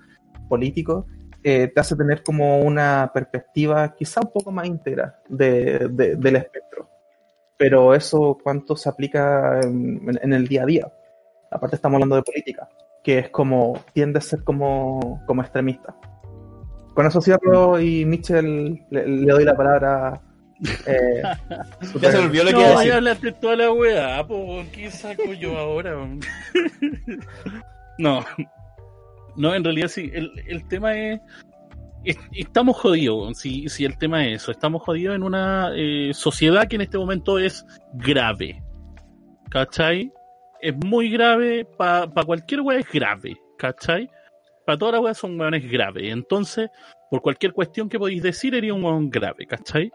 político, 0.50 1.08
eh, 1.48 1.68
te 1.68 1.80
hace 1.80 1.96
tener 1.96 2.24
como 2.24 2.58
una 2.62 3.12
perspectiva 3.14 3.94
quizá 3.94 4.20
un 4.20 4.32
poco 4.32 4.52
más 4.52 4.66
íntegra 4.66 5.20
de, 5.30 5.88
del 5.90 6.36
espectro. 6.38 6.90
Pero 7.56 7.94
eso, 7.94 8.36
¿cuánto 8.42 8.76
se 8.76 8.90
aplica 8.90 9.60
en, 9.62 10.34
el 10.34 10.48
día 10.48 10.64
a 10.64 10.66
día? 10.66 10.92
Aparte 11.52 11.76
estamos 11.76 11.98
hablando 11.98 12.16
de 12.16 12.24
política, 12.24 12.68
que 13.04 13.20
es 13.20 13.30
como, 13.30 13.80
tiende 13.94 14.18
a 14.18 14.22
ser 14.24 14.44
como, 14.44 15.22
como 15.28 15.44
extremista. 15.44 15.96
Con 16.96 17.06
eso 17.06 17.22
cierro 17.22 17.80
y 17.80 18.06
Mitchell 18.06 18.84
le 18.90 19.32
doy 19.32 19.44
la 19.44 19.56
palabra 19.56 20.20
eh, 20.88 21.22
ya 22.02 22.12
se 22.12 22.18
olvidó 22.18 22.46
lo 22.46 22.50
que 22.50 22.56
no, 22.56 22.84
ya 22.84 22.96
hablaste 22.96 23.32
toda 23.34 23.56
la 23.56 23.72
weá, 23.72 24.26
¿qué 24.72 24.90
saco 24.90 25.32
yo 25.34 25.60
ahora? 25.60 25.96
no, 28.00 28.26
no, 29.36 29.54
en 29.54 29.64
realidad 29.64 29.88
sí, 29.88 30.12
el, 30.14 30.32
el 30.48 30.68
tema 30.68 30.96
es, 30.96 31.20
estamos 32.32 32.78
jodidos, 32.78 33.38
si, 33.38 33.68
si 33.70 33.86
el 33.86 33.98
tema 33.98 34.26
es 34.26 34.44
eso, 34.44 34.52
estamos 34.52 34.84
jodidos 34.84 35.16
en 35.16 35.24
una 35.24 35.72
eh, 35.76 36.12
sociedad 36.14 36.68
que 36.68 36.76
en 36.76 36.84
este 36.84 36.98
momento 36.98 37.40
es 37.40 37.66
grave, 37.94 38.62
¿cachai? 39.50 40.12
Es 40.62 40.76
muy 40.86 41.10
grave, 41.10 41.66
para 41.78 42.08
pa 42.08 42.24
cualquier 42.24 42.62
weá 42.62 42.80
es 42.80 42.92
grave, 42.92 43.36
¿cachai? 43.58 44.10
Para 44.66 44.78
todas 44.78 44.94
las 44.94 45.04
weas 45.04 45.18
son 45.18 45.40
weones 45.40 45.70
graves, 45.70 46.12
entonces, 46.12 46.70
por 47.10 47.22
cualquier 47.22 47.54
cuestión 47.54 47.90
que 47.90 48.00
podéis 48.00 48.24
decir, 48.24 48.54
sería 48.54 48.74
un 48.74 48.84
weón 48.84 49.10
grave, 49.10 49.46
¿cachai? 49.46 49.92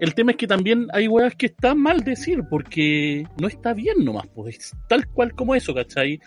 El 0.00 0.14
tema 0.14 0.32
es 0.32 0.36
que 0.36 0.46
también 0.46 0.88
hay 0.92 1.06
weas 1.06 1.34
que 1.36 1.46
está 1.46 1.74
mal 1.74 2.02
decir, 2.02 2.42
porque 2.50 3.24
no 3.40 3.46
está 3.46 3.72
bien 3.72 4.04
nomás, 4.04 4.26
pues 4.34 4.72
tal 4.88 5.06
cual 5.08 5.32
como 5.32 5.54
eso, 5.54 5.74
¿cachai? 5.74 6.18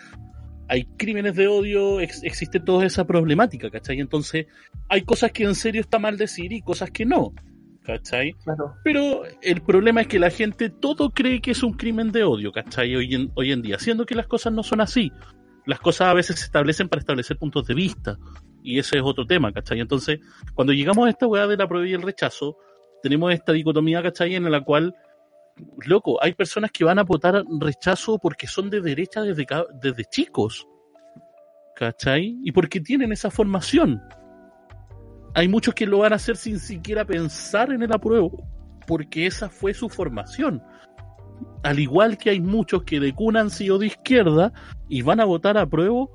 Hay 0.68 0.84
crímenes 0.96 1.36
de 1.36 1.46
odio, 1.46 2.00
existe 2.00 2.60
toda 2.60 2.86
esa 2.86 3.06
problemática, 3.06 3.70
¿cachai? 3.70 4.00
Entonces, 4.00 4.46
hay 4.88 5.02
cosas 5.02 5.32
que 5.32 5.44
en 5.44 5.54
serio 5.54 5.80
está 5.80 5.98
mal 5.98 6.16
decir 6.16 6.52
y 6.52 6.60
cosas 6.60 6.90
que 6.90 7.06
no, 7.06 7.32
¿cachai? 7.84 8.34
Pero 8.82 9.22
el 9.42 9.60
problema 9.62 10.00
es 10.02 10.08
que 10.08 10.18
la 10.18 10.30
gente 10.30 10.70
todo 10.70 11.10
cree 11.10 11.40
que 11.40 11.52
es 11.52 11.62
un 11.62 11.74
crimen 11.74 12.10
de 12.10 12.24
odio, 12.24 12.52
¿cachai? 12.52 12.96
Hoy 12.96 13.14
en, 13.14 13.30
hoy 13.34 13.52
en 13.52 13.62
día, 13.62 13.78
siendo 13.78 14.04
que 14.04 14.14
las 14.14 14.26
cosas 14.26 14.52
no 14.52 14.62
son 14.62 14.80
así. 14.80 15.12
Las 15.66 15.80
cosas 15.80 16.08
a 16.08 16.14
veces 16.14 16.38
se 16.38 16.44
establecen 16.44 16.88
para 16.88 17.00
establecer 17.00 17.36
puntos 17.38 17.66
de 17.66 17.74
vista, 17.74 18.18
y 18.62 18.80
ese 18.80 18.96
es 18.96 19.02
otro 19.04 19.26
tema, 19.26 19.52
¿cachai? 19.52 19.80
Entonces, 19.80 20.18
cuando 20.54 20.72
llegamos 20.72 21.06
a 21.06 21.10
esta 21.10 21.28
weá 21.28 21.46
de 21.46 21.56
la 21.56 21.68
prueba 21.68 21.86
y 21.86 21.92
el 21.92 22.02
rechazo, 22.02 22.56
tenemos 23.00 23.32
esta 23.32 23.52
dicotomía, 23.52 24.02
¿cachai? 24.02 24.34
En 24.34 24.50
la 24.50 24.60
cual, 24.62 24.94
loco, 25.84 26.22
hay 26.22 26.34
personas 26.34 26.70
que 26.70 26.84
van 26.84 26.98
a 26.98 27.04
votar 27.04 27.42
rechazo 27.60 28.18
porque 28.18 28.46
son 28.46 28.70
de 28.70 28.80
derecha 28.80 29.22
desde, 29.22 29.46
desde 29.80 30.04
chicos, 30.04 30.66
¿cachai? 31.74 32.38
Y 32.42 32.52
porque 32.52 32.80
tienen 32.80 33.12
esa 33.12 33.30
formación. 33.30 34.00
Hay 35.34 35.48
muchos 35.48 35.74
que 35.74 35.86
lo 35.86 35.98
van 35.98 36.12
a 36.12 36.16
hacer 36.16 36.36
sin 36.36 36.58
siquiera 36.58 37.04
pensar 37.04 37.72
en 37.72 37.82
el 37.82 37.92
apruebo, 37.92 38.46
porque 38.86 39.26
esa 39.26 39.48
fue 39.48 39.74
su 39.74 39.88
formación. 39.88 40.62
Al 41.62 41.78
igual 41.78 42.16
que 42.16 42.30
hay 42.30 42.40
muchos 42.40 42.84
que 42.84 43.00
de 43.00 43.14
cuna 43.14 43.40
han 43.40 43.50
sido 43.50 43.78
de 43.78 43.88
izquierda 43.88 44.52
y 44.88 45.02
van 45.02 45.20
a 45.20 45.24
votar 45.24 45.58
a 45.58 45.66
prueba 45.66 46.06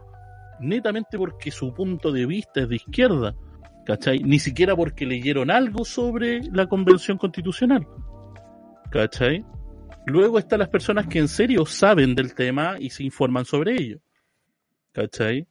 netamente 0.60 1.18
porque 1.18 1.52
su 1.52 1.74
punto 1.74 2.12
de 2.12 2.26
vista 2.26 2.62
es 2.62 2.70
de 2.70 2.76
izquierda 2.76 3.36
¿cachai? 3.86 4.20
Ni 4.20 4.40
siquiera 4.40 4.76
porque 4.76 5.06
leyeron 5.06 5.52
algo 5.52 5.86
sobre 5.86 6.42
la 6.52 6.68
convención 6.68 7.18
constitucional, 7.18 7.86
¿cachai? 8.92 9.46
Luego 10.06 10.38
están 10.38 10.60
las 10.60 10.70
personas 10.70 11.08
que 11.08 11.20
en 11.20 11.28
serio 11.28 11.66
saben 11.66 12.14
del 12.16 12.36
tema 12.36 12.76
y 12.80 12.90
se 12.90 13.04
informan 13.04 13.46
sobre 13.46 13.74
ello, 13.74 14.00
¿cachai? 14.92 15.48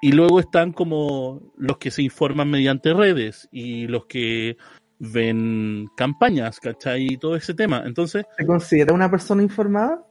Y 0.00 0.12
luego 0.12 0.40
están 0.40 0.72
como 0.72 1.52
los 1.56 1.78
que 1.78 1.90
se 1.90 2.02
informan 2.02 2.50
mediante 2.50 2.92
redes 2.92 3.48
y 3.52 3.86
los 3.86 4.06
que 4.06 4.56
ven 4.98 5.88
campañas, 5.96 6.58
¿cachai? 6.60 7.06
Y 7.12 7.16
todo 7.16 7.36
ese 7.36 7.54
tema. 7.54 7.82
Entonces... 7.86 8.24
¿Se 8.36 8.46
considera 8.46 8.94
una 8.94 9.10
persona 9.10 9.42
informada? 9.42 10.04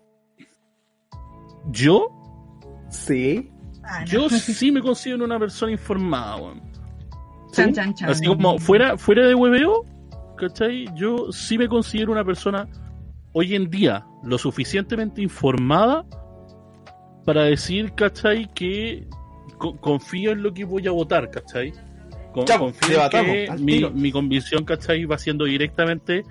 ¿Yo? 1.72 2.08
Sí. 2.90 3.52
Ah, 3.84 4.06
Yo 4.06 4.30
sí 4.30 4.72
me 4.72 4.82
considero 4.82 5.26
una 5.26 5.40
persona 5.40 5.72
informada, 5.72 6.38
Así 8.08 8.26
como 8.26 8.58
fuera, 8.60 8.98
fuera 8.98 9.28
de 9.28 9.36
hueveo, 9.36 9.86
¿cachai? 10.42 10.88
Yo 10.96 11.32
sí 11.32 11.58
me 11.58 11.68
considero 11.68 12.12
una 12.12 12.26
persona 12.26 12.68
hoy 13.34 13.54
en 13.54 13.70
día 13.70 14.06
lo 14.24 14.40
suficientemente 14.40 15.22
informada 15.22 16.04
para 17.26 17.44
decir, 17.44 17.94
¿cachai? 17.94 18.52
Que 18.54 19.08
confío 19.80 20.32
en 20.32 20.42
lo 20.42 20.52
que 20.52 20.66
voy 20.66 20.88
a 20.88 20.92
votar, 20.92 21.30
¿cachai? 21.30 21.72
confío 22.34 23.04
en 23.04 23.10
que 23.10 23.92
mi, 23.94 24.12
convicción, 24.12 24.66
¿cachai? 24.66 25.06
Va 25.06 25.18
siendo 25.18 25.46
directamente 25.46 26.24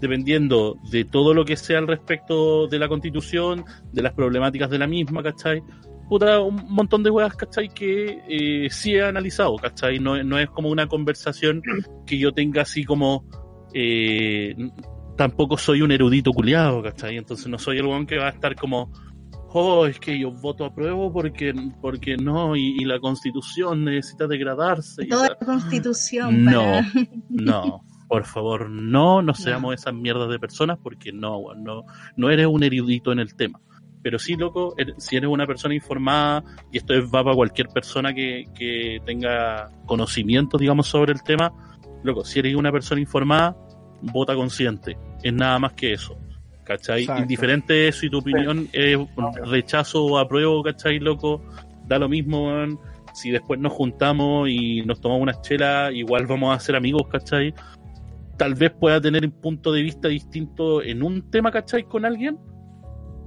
dependiendo 0.00 0.76
de 0.90 1.04
todo 1.04 1.32
lo 1.32 1.44
que 1.44 1.56
sea 1.56 1.78
al 1.78 1.86
respecto 1.86 2.66
de 2.66 2.76
la 2.80 2.88
constitución, 2.88 3.64
de 3.92 4.02
las 4.02 4.12
problemáticas 4.14 4.68
de 4.68 4.78
la 4.78 4.88
misma, 4.88 5.22
¿cachai? 5.22 5.62
un 6.10 6.64
montón 6.68 7.02
de 7.02 7.10
weas, 7.10 7.34
¿cachai? 7.34 7.68
Que 7.68 8.20
eh, 8.28 8.68
sí 8.70 8.94
he 8.94 9.02
analizado, 9.02 9.56
¿cachai? 9.56 9.98
No, 9.98 10.22
no 10.22 10.38
es 10.38 10.50
como 10.50 10.68
una 10.68 10.86
conversación 10.86 11.62
que 12.06 12.18
yo 12.18 12.32
tenga 12.32 12.62
así 12.62 12.84
como... 12.84 13.24
Eh, 13.74 14.54
tampoco 15.16 15.56
soy 15.56 15.82
un 15.82 15.92
erudito 15.92 16.32
culiado, 16.32 16.82
¿cachai? 16.82 17.16
Entonces 17.16 17.46
no 17.48 17.58
soy 17.58 17.78
el 17.78 17.86
weón 17.86 18.06
que 18.06 18.18
va 18.18 18.26
a 18.26 18.30
estar 18.30 18.54
como 18.54 18.90
oh, 19.52 19.86
es 19.86 19.98
que 19.98 20.18
yo 20.18 20.30
voto 20.30 20.64
a 20.64 20.74
prueba 20.74 21.10
porque, 21.12 21.54
porque 21.80 22.16
no, 22.16 22.56
y, 22.56 22.84
la 22.84 22.98
constitución 22.98 23.84
necesita 23.84 24.26
degradarse. 24.26 25.06
Toda 25.06 25.28
la 25.28 25.36
constitución. 25.36 26.44
No, 26.44 26.80
no, 27.28 27.84
por 28.08 28.24
favor, 28.24 28.70
no, 28.70 29.22
no 29.22 29.34
seamos 29.34 29.74
esas 29.74 29.94
mierdas 29.94 30.28
de 30.30 30.38
personas 30.38 30.78
porque 30.82 31.12
no, 31.12 31.54
no, 31.54 31.84
no 32.16 32.30
eres 32.30 32.46
un 32.46 32.62
erudito 32.62 33.12
en 33.12 33.18
el 33.18 33.34
tema. 33.34 33.60
Pero 34.02 34.18
sí, 34.18 34.34
loco, 34.34 34.74
er, 34.76 34.94
si 34.98 35.16
eres 35.16 35.30
una 35.30 35.46
persona 35.46 35.74
informada, 35.74 36.42
y 36.72 36.78
esto 36.78 36.92
es, 36.92 37.04
va 37.04 37.22
para 37.22 37.36
cualquier 37.36 37.68
persona 37.68 38.12
que, 38.12 38.46
que 38.52 39.00
tenga 39.06 39.70
conocimiento, 39.86 40.58
digamos, 40.58 40.88
sobre 40.88 41.12
el 41.12 41.22
tema, 41.22 41.52
loco, 42.02 42.24
si 42.24 42.38
eres 42.38 42.54
una 42.54 42.72
persona 42.72 43.00
informada, 43.00 43.56
vota 44.02 44.34
consciente. 44.34 44.96
Es 45.22 45.32
nada 45.32 45.58
más 45.58 45.72
que 45.72 45.92
eso. 45.92 46.16
¿Cachai? 46.64 47.06
Indiferente 47.18 47.90
si 47.90 48.08
tu 48.08 48.18
opinión 48.18 48.68
es 48.72 48.96
rechazo 49.44 50.04
o 50.04 50.18
apruebo, 50.18 50.62
¿cachai, 50.62 51.00
loco? 51.00 51.42
Da 51.86 51.98
lo 51.98 52.08
mismo, 52.08 52.50
Si 53.14 53.30
después 53.30 53.60
nos 53.60 53.72
juntamos 53.72 54.48
y 54.48 54.82
nos 54.82 55.00
tomamos 55.00 55.22
una 55.22 55.40
chela, 55.40 55.90
igual 55.92 56.26
vamos 56.26 56.56
a 56.56 56.60
ser 56.60 56.76
amigos, 56.76 57.08
¿cachai? 57.10 57.52
Tal 58.38 58.54
vez 58.54 58.70
pueda 58.70 59.00
tener 59.00 59.24
un 59.24 59.32
punto 59.32 59.72
de 59.72 59.82
vista 59.82 60.08
distinto 60.08 60.82
en 60.82 61.02
un 61.02 61.30
tema, 61.30 61.50
¿cachai? 61.50 61.82
Con 61.82 62.04
alguien, 62.04 62.38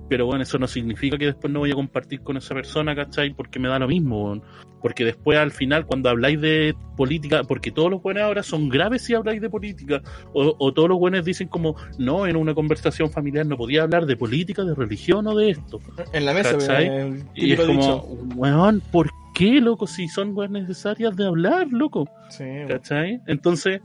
pero 0.09 0.25
bueno, 0.25 0.43
eso 0.43 0.57
no 0.59 0.67
significa 0.67 1.17
que 1.17 1.25
después 1.25 1.51
no 1.51 1.59
voy 1.59 1.71
a 1.71 1.75
compartir 1.75 2.21
con 2.21 2.37
esa 2.37 2.53
persona, 2.53 2.95
¿cachai? 2.95 3.33
Porque 3.33 3.59
me 3.59 3.67
da 3.67 3.79
lo 3.79 3.87
mismo, 3.87 4.41
porque 4.81 5.03
después 5.03 5.37
al 5.37 5.51
final 5.51 5.85
cuando 5.85 6.09
habláis 6.09 6.39
de 6.39 6.75
política, 6.95 7.43
porque 7.43 7.71
todos 7.71 7.89
los 7.89 8.01
buenos 8.01 8.23
ahora 8.23 8.43
son 8.43 8.69
graves 8.69 9.03
si 9.03 9.15
habláis 9.15 9.41
de 9.41 9.49
política, 9.49 10.01
o, 10.33 10.73
todos 10.73 10.89
los 10.89 10.99
buenos 10.99 11.25
dicen 11.25 11.47
como, 11.47 11.75
no, 11.97 12.27
en 12.27 12.35
una 12.35 12.53
conversación 12.53 13.09
familiar 13.09 13.45
no 13.45 13.57
podía 13.57 13.83
hablar 13.83 14.05
de 14.05 14.15
política, 14.15 14.63
de 14.63 14.75
religión 14.75 15.25
o 15.27 15.35
de 15.35 15.51
esto. 15.51 15.79
En 16.13 16.25
la 16.25 16.33
mesa, 16.33 16.51
¿cachai? 16.51 17.23
y 17.33 17.53
es 17.53 17.61
como, 17.61 18.03
weón, 18.35 18.81
¿por 18.91 19.09
qué, 19.33 19.59
loco? 19.59 19.87
Si 19.87 20.07
son 20.07 20.35
weas 20.37 20.51
necesarias 20.51 21.15
de 21.15 21.25
hablar, 21.25 21.67
loco. 21.71 22.07
Sí, 22.29 22.45
¿Cachai? 22.67 23.21
Entonces, 23.27 23.81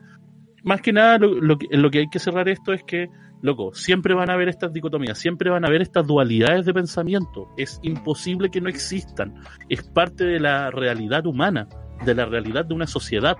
más 0.64 0.82
que 0.82 0.92
nada, 0.92 1.18
lo, 1.18 1.34
lo, 1.40 1.58
lo 1.70 1.90
que 1.90 2.00
hay 2.00 2.08
que 2.10 2.18
cerrar 2.18 2.48
esto 2.48 2.72
es 2.72 2.82
que 2.84 3.08
Loco, 3.42 3.72
siempre 3.74 4.14
van 4.14 4.28
a 4.30 4.34
haber 4.34 4.48
estas 4.48 4.72
dicotomías, 4.72 5.18
siempre 5.18 5.48
van 5.48 5.64
a 5.64 5.68
haber 5.68 5.80
estas 5.80 6.06
dualidades 6.06 6.66
de 6.66 6.74
pensamiento. 6.74 7.48
Es 7.56 7.78
imposible 7.82 8.50
que 8.50 8.60
no 8.60 8.68
existan. 8.68 9.34
Es 9.68 9.82
parte 9.82 10.24
de 10.24 10.40
la 10.40 10.70
realidad 10.70 11.26
humana, 11.26 11.66
de 12.04 12.14
la 12.14 12.26
realidad 12.26 12.66
de 12.66 12.74
una 12.74 12.86
sociedad. 12.86 13.36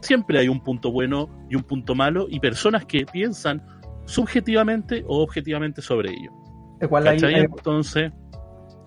Siempre 0.00 0.38
hay 0.38 0.48
un 0.48 0.62
punto 0.62 0.90
bueno 0.90 1.28
y 1.50 1.56
un 1.56 1.64
punto 1.64 1.94
malo 1.94 2.26
y 2.30 2.40
personas 2.40 2.86
que 2.86 3.04
piensan 3.04 3.62
subjetivamente 4.06 5.04
o 5.06 5.22
objetivamente 5.22 5.82
sobre 5.82 6.10
ello. 6.10 6.32
Igual 6.80 7.06
hay, 7.06 7.18
Entonces, 7.22 8.10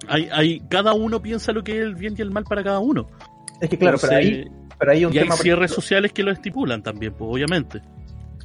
hay, 0.07 0.29
hay, 0.31 0.59
cada 0.67 0.93
uno 0.93 1.21
piensa 1.21 1.51
lo 1.51 1.63
que 1.63 1.77
es 1.77 1.83
el 1.83 1.95
bien 1.95 2.15
y 2.17 2.21
el 2.21 2.31
mal 2.31 2.43
para 2.43 2.63
cada 2.63 2.79
uno. 2.79 3.07
Es 3.61 3.69
que 3.69 3.77
claro, 3.77 3.97
pero, 4.01 4.15
ahí, 4.15 4.45
pero 4.77 4.91
hay 4.91 5.05
un 5.05 5.13
y 5.13 5.19
hay 5.19 5.29
cierres 5.31 5.71
sociales 5.71 6.11
que 6.11 6.23
lo 6.23 6.31
estipulan 6.31 6.83
también, 6.83 7.13
pues 7.13 7.29
obviamente. 7.31 7.81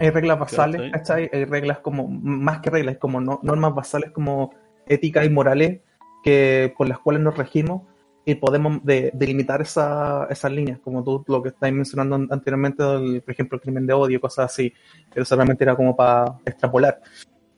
Hay 0.00 0.10
reglas 0.10 0.38
basales, 0.38 0.90
¿cachai? 0.92 1.28
Hay 1.30 1.44
reglas 1.44 1.80
como, 1.80 2.08
más 2.08 2.60
que 2.60 2.70
reglas, 2.70 2.96
como 2.96 3.20
normas 3.20 3.74
basales 3.74 4.10
como 4.12 4.50
éticas 4.86 5.26
y 5.26 5.28
morales 5.28 5.80
que, 6.24 6.72
por 6.76 6.88
las 6.88 6.98
cuales 6.98 7.22
nos 7.22 7.36
regimos 7.36 7.82
y 8.24 8.34
podemos 8.34 8.80
delimitar 8.82 9.60
esa, 9.60 10.26
esas 10.30 10.52
líneas, 10.52 10.78
como 10.80 11.04
tú 11.04 11.22
lo 11.28 11.42
que 11.42 11.50
estáis 11.50 11.74
mencionando 11.74 12.16
anteriormente, 12.16 12.82
por 13.20 13.30
ejemplo, 13.30 13.56
el 13.56 13.62
crimen 13.62 13.86
de 13.86 13.92
odio, 13.92 14.20
cosas 14.20 14.46
así, 14.46 14.72
que 15.12 15.22
solamente 15.24 15.64
era 15.64 15.76
como 15.76 15.94
para 15.94 16.38
extrapolar. 16.46 17.00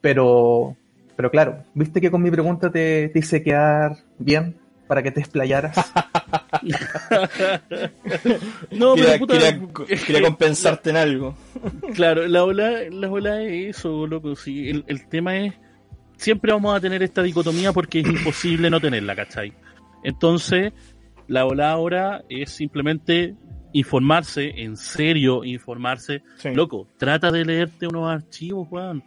Pero, 0.01 0.75
pero 1.15 1.31
claro, 1.31 1.63
viste 1.73 2.01
que 2.01 2.11
con 2.11 2.21
mi 2.21 2.29
pregunta 2.29 2.69
te, 2.69 3.07
te 3.09 3.19
hice 3.19 3.41
quedar 3.41 3.95
bien 4.17 4.57
para 4.87 5.01
que 5.01 5.11
te 5.11 5.21
explayaras. 5.21 5.75
no, 8.71 8.95
pero 8.95 9.27
quería, 9.27 10.21
compensarte 10.21 10.91
en 10.91 10.97
algo. 10.97 11.35
claro, 11.93 12.27
la 12.27 12.43
ola, 12.43 12.89
la 12.89 13.09
ola 13.09 13.41
es 13.43 13.77
eso, 13.77 14.07
loco. 14.07 14.35
Sí, 14.35 14.69
el, 14.69 14.83
el, 14.87 15.07
tema 15.07 15.37
es. 15.37 15.53
Siempre 16.17 16.51
vamos 16.51 16.75
a 16.75 16.79
tener 16.79 17.03
esta 17.03 17.23
dicotomía 17.23 17.73
porque 17.73 17.99
es 17.99 18.07
imposible 18.07 18.69
no 18.69 18.79
tenerla, 18.79 19.15
¿cachai? 19.15 19.53
Entonces, 20.03 20.73
la 21.27 21.45
ola 21.45 21.71
ahora 21.71 22.23
es 22.29 22.51
simplemente 22.51 23.35
informarse, 23.73 24.61
en 24.61 24.77
serio, 24.77 25.43
informarse. 25.43 26.21
Loco, 26.53 26.87
trata 26.97 27.31
de 27.31 27.45
leerte 27.45 27.87
unos 27.87 28.09
archivos, 28.09 28.67
Juan. 28.67 29.03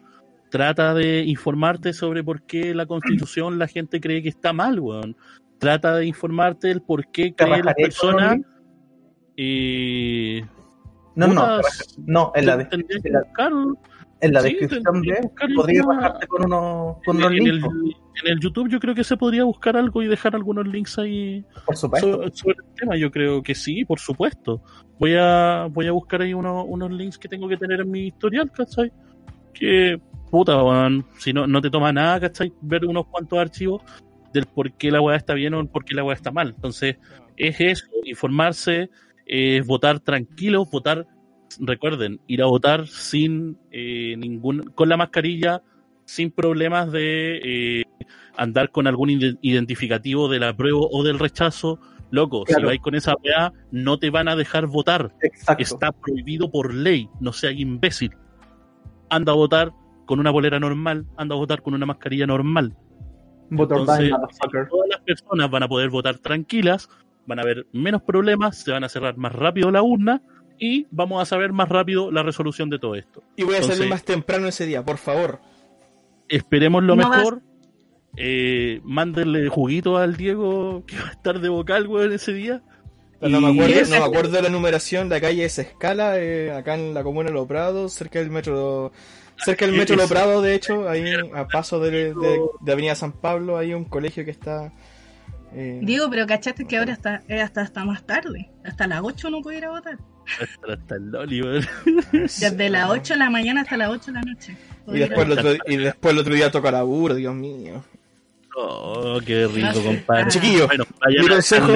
Trata 0.50 0.94
de 0.94 1.24
informarte 1.24 1.92
sobre 1.92 2.22
por 2.22 2.42
qué 2.42 2.74
la 2.74 2.86
constitución 2.86 3.58
la 3.58 3.68
gente 3.68 4.00
cree 4.00 4.22
que 4.22 4.28
está 4.28 4.52
mal, 4.52 4.80
weón 4.80 5.16
trata 5.58 5.96
de 5.96 6.06
informarte 6.06 6.68
del 6.68 6.82
por 6.82 7.10
qué 7.10 7.34
cree 7.34 7.62
la 7.62 7.74
persona 7.74 8.38
y 9.36 10.42
no, 11.14 11.26
no, 11.28 11.60
no, 12.06 12.32
en 12.34 12.46
la, 12.46 12.56
descripción, 12.56 13.78
en 14.20 14.32
la 14.32 14.42
descripción 14.42 15.02
de 15.02 15.30
podría 15.54 15.82
bajarte 15.82 16.26
con, 16.26 16.44
uno, 16.44 17.00
con 17.04 17.16
unos 17.16 17.30
links. 17.32 17.66
en 18.22 18.32
el 18.32 18.40
YouTube 18.40 18.68
yo 18.68 18.78
creo 18.80 18.94
que 18.94 19.04
se 19.04 19.16
podría 19.16 19.44
buscar 19.44 19.76
algo 19.76 20.02
y 20.02 20.08
dejar 20.08 20.34
algunos 20.34 20.66
links 20.66 20.98
ahí 20.98 21.44
por 21.64 21.76
supuesto. 21.76 22.30
Sobre, 22.32 22.56
el 22.58 22.74
tema. 22.74 22.96
Yo 22.96 23.10
creo 23.10 23.42
que 23.42 23.54
sí, 23.54 23.84
por 23.84 23.98
supuesto. 23.98 24.62
Voy 24.98 25.14
a 25.18 25.68
voy 25.70 25.86
a 25.86 25.92
buscar 25.92 26.22
ahí 26.22 26.34
unos 26.34 26.90
links 26.90 27.18
que 27.18 27.28
tengo 27.28 27.48
que 27.48 27.56
tener 27.56 27.80
en 27.80 27.90
mi 27.90 28.08
historial, 28.08 28.50
¿cachai? 28.52 28.92
Que 29.54 29.98
puta, 30.30 30.58
si 31.18 31.32
no, 31.32 31.46
no 31.46 31.62
te 31.62 31.70
toma 31.70 31.92
nada, 31.92 32.20
¿cachai? 32.20 32.52
Ver 32.60 32.84
unos 32.84 33.06
cuantos 33.06 33.38
archivos 33.38 33.82
del 34.36 34.46
por 34.46 34.72
qué 34.72 34.90
la 34.90 35.00
weá 35.00 35.16
está 35.16 35.34
bien 35.34 35.54
o 35.54 35.66
por 35.66 35.84
qué 35.84 35.94
la 35.94 36.04
weá 36.04 36.14
está 36.14 36.30
mal. 36.30 36.52
Entonces, 36.54 36.96
es 37.36 37.60
eso, 37.60 37.86
informarse, 38.04 38.90
es 39.26 39.66
votar 39.66 40.00
tranquilo, 40.00 40.64
votar, 40.66 41.06
recuerden, 41.58 42.20
ir 42.26 42.42
a 42.42 42.46
votar 42.46 42.86
sin 42.86 43.58
eh, 43.72 44.14
ningún, 44.18 44.62
con 44.74 44.88
la 44.88 44.96
mascarilla, 44.96 45.62
sin 46.04 46.30
problemas 46.30 46.92
de 46.92 47.80
eh, 47.80 47.84
andar 48.36 48.70
con 48.70 48.86
algún 48.86 49.10
identificativo 49.40 50.28
del 50.28 50.44
apruebo 50.44 50.88
o 50.90 51.02
del 51.02 51.18
rechazo. 51.18 51.80
Loco, 52.10 52.44
si 52.46 52.62
vais 52.62 52.80
con 52.80 52.94
esa 52.94 53.16
weá, 53.24 53.52
no 53.72 53.98
te 53.98 54.10
van 54.10 54.28
a 54.28 54.36
dejar 54.36 54.66
votar. 54.66 55.12
Está 55.58 55.90
prohibido 55.90 56.50
por 56.50 56.72
ley, 56.72 57.08
no 57.20 57.32
seas 57.32 57.54
imbécil. 57.56 58.12
Anda 59.10 59.32
a 59.32 59.34
votar 59.34 59.72
con 60.06 60.20
una 60.20 60.30
bolera 60.30 60.60
normal, 60.60 61.06
anda 61.16 61.34
a 61.34 61.38
votar 61.38 61.62
con 61.62 61.74
una 61.74 61.84
mascarilla 61.84 62.26
normal. 62.26 62.76
Entonces, 63.50 64.10
todas 64.70 64.88
las 64.88 65.00
personas 65.00 65.50
van 65.50 65.62
a 65.62 65.68
poder 65.68 65.90
votar 65.90 66.18
tranquilas, 66.18 66.88
van 67.26 67.38
a 67.38 67.42
haber 67.42 67.66
menos 67.72 68.02
problemas, 68.02 68.58
se 68.58 68.70
van 68.70 68.84
a 68.84 68.88
cerrar 68.88 69.16
más 69.16 69.32
rápido 69.32 69.70
la 69.70 69.82
urna 69.82 70.22
y 70.58 70.86
vamos 70.90 71.22
a 71.22 71.26
saber 71.26 71.52
más 71.52 71.68
rápido 71.68 72.10
la 72.10 72.22
resolución 72.22 72.70
de 72.70 72.78
todo 72.78 72.94
esto. 72.94 73.22
Y 73.36 73.44
voy 73.44 73.56
a 73.56 73.62
salir 73.62 73.88
más 73.88 74.04
temprano 74.04 74.48
ese 74.48 74.66
día, 74.66 74.84
por 74.84 74.98
favor. 74.98 75.40
Esperemos 76.28 76.82
lo 76.82 76.96
mejor. 76.96 77.42
Eh, 78.18 78.80
mándenle 78.82 79.48
juguito 79.50 79.98
al 79.98 80.16
Diego 80.16 80.84
que 80.86 80.96
va 80.98 81.08
a 81.08 81.12
estar 81.12 81.38
de 81.38 81.50
vocal, 81.50 81.86
en 82.00 82.12
ese 82.12 82.32
día. 82.32 82.62
No, 83.20 83.40
me 83.40 83.48
acuerdo, 83.48 83.80
no 83.90 84.00
me 84.00 84.04
acuerdo 84.04 84.30
de 84.30 84.42
la 84.42 84.48
numeración, 84.48 85.08
la 85.08 85.20
calle 85.20 85.44
es 85.44 85.58
Escala, 85.58 86.18
eh, 86.18 86.50
acá 86.50 86.74
en 86.74 86.94
la 86.94 87.02
comuna 87.02 87.28
de 87.28 87.34
Los 87.34 87.46
Prados, 87.46 87.92
cerca 87.92 88.18
del 88.18 88.30
metro 88.30 88.92
Cerca 89.38 89.66
del 89.66 89.74
Metro 89.78 89.96
Lo 89.96 90.08
Prado, 90.08 90.42
de 90.42 90.54
hecho, 90.54 90.88
ahí 90.88 91.04
a 91.34 91.46
paso 91.46 91.80
de, 91.80 92.14
Avenida 92.66 92.94
San 92.94 93.12
Pablo, 93.12 93.58
hay 93.58 93.74
un 93.74 93.84
colegio 93.84 94.24
que 94.24 94.30
está... 94.30 94.72
Eh... 95.52 95.80
Digo, 95.82 96.10
pero 96.10 96.26
cachaste 96.26 96.66
que 96.66 96.76
ahora 96.76 96.92
está, 96.92 97.22
hasta, 97.42 97.62
hasta 97.62 97.84
más 97.84 98.04
tarde. 98.04 98.50
Hasta 98.64 98.86
las 98.86 99.00
8 99.02 99.30
no 99.30 99.40
puedo 99.42 99.56
ir 99.56 99.64
a 99.64 99.70
votar. 99.70 99.98
Hasta, 100.68 100.96
el 100.96 101.10
Loli, 101.10 101.40
Desde 102.12 102.68
las 102.68 102.90
8 102.90 103.14
de 103.14 103.18
la 103.18 103.30
mañana 103.30 103.62
hasta 103.62 103.76
las 103.76 103.90
8 103.90 104.06
de 104.06 104.12
la 104.12 104.22
noche. 104.22 104.56
Y 104.88 104.98
después, 104.98 105.26
el 105.26 105.32
otro, 105.32 105.54
y 105.66 105.76
después 105.76 106.12
el 106.12 106.18
otro 106.20 106.34
día 106.34 106.50
toca 106.50 106.70
laburo, 106.70 107.14
Dios 107.14 107.34
mío. 107.34 107.84
Oh, 108.56 109.20
qué 109.24 109.46
rico, 109.46 109.82
compadre. 109.82 110.28
Chiquillos, 110.28 110.68
mi 111.08 111.28
consejo... 111.28 111.72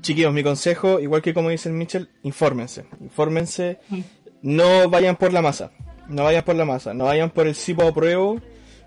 Chiquillos, 0.00 0.32
mi 0.32 0.42
consejo, 0.42 1.00
igual 1.00 1.20
que 1.20 1.34
como 1.34 1.50
dice 1.50 1.68
el 1.68 1.74
Mitchell, 1.74 2.08
infórmense. 2.22 2.86
Infórmense. 3.00 3.78
Mm 3.90 4.00
no 4.42 4.88
vayan 4.88 5.16
por 5.16 5.32
la 5.32 5.42
masa. 5.42 5.70
No 6.08 6.24
vayan 6.24 6.44
por 6.44 6.56
la 6.56 6.64
masa. 6.64 6.94
No 6.94 7.04
vayan 7.04 7.30
por 7.30 7.46
el 7.46 7.54
sí 7.54 7.74
o 7.76 7.88
apruebo. 7.88 8.40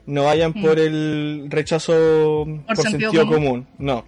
No 0.06 0.26
vayan 0.26 0.54
por 0.54 0.78
mm. 0.78 0.82
el 0.82 1.48
rechazo 1.50 2.48
por, 2.66 2.78
sentido, 2.78 3.28
común. 3.28 3.68
No. 3.78 4.06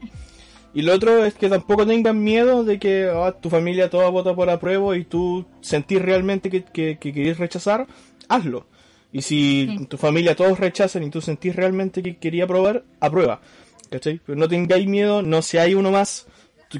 Y 0.74 0.82
lo 0.82 0.94
otro 0.94 1.24
es 1.24 1.36
que 1.36 1.49
tampoco 1.49 1.86
tengan 1.86 2.24
miedo 2.24 2.64
de 2.64 2.80
que 2.80 3.10
ah, 3.14 3.36
tu 3.40 3.49
familia 3.49 3.91
toda 3.91 4.10
vota 4.10 4.36
por 4.36 4.49
apruebo 4.49 4.95
y 4.95 5.06
tú 5.06 5.45
sentís 5.61 6.02
realmente 6.02 6.49
que, 6.49 6.64
que, 6.64 6.98
querés 6.98 7.38
rechazar, 7.38 7.86
hazlo. 8.28 8.65
Y 9.11 9.22
si 9.22 9.86
tu 9.88 9.98
familia 9.98 10.36
todos 10.36 10.60
rechazan 10.60 11.03
y 11.03 11.11
tú 11.11 11.22
sentís 11.22 11.56
realmente 11.56 12.02
que 12.02 12.18
quería 12.18 12.45
aprobar, 12.45 12.84
aprueba. 12.99 13.40
¿Cachai? 13.91 14.20
Pero 14.26 14.36
no 14.36 14.48
tengáis 14.48 14.88
miedo, 14.88 15.22
no 15.22 15.41
hay 15.60 15.76
uno 15.76 15.91
más, 15.91 16.26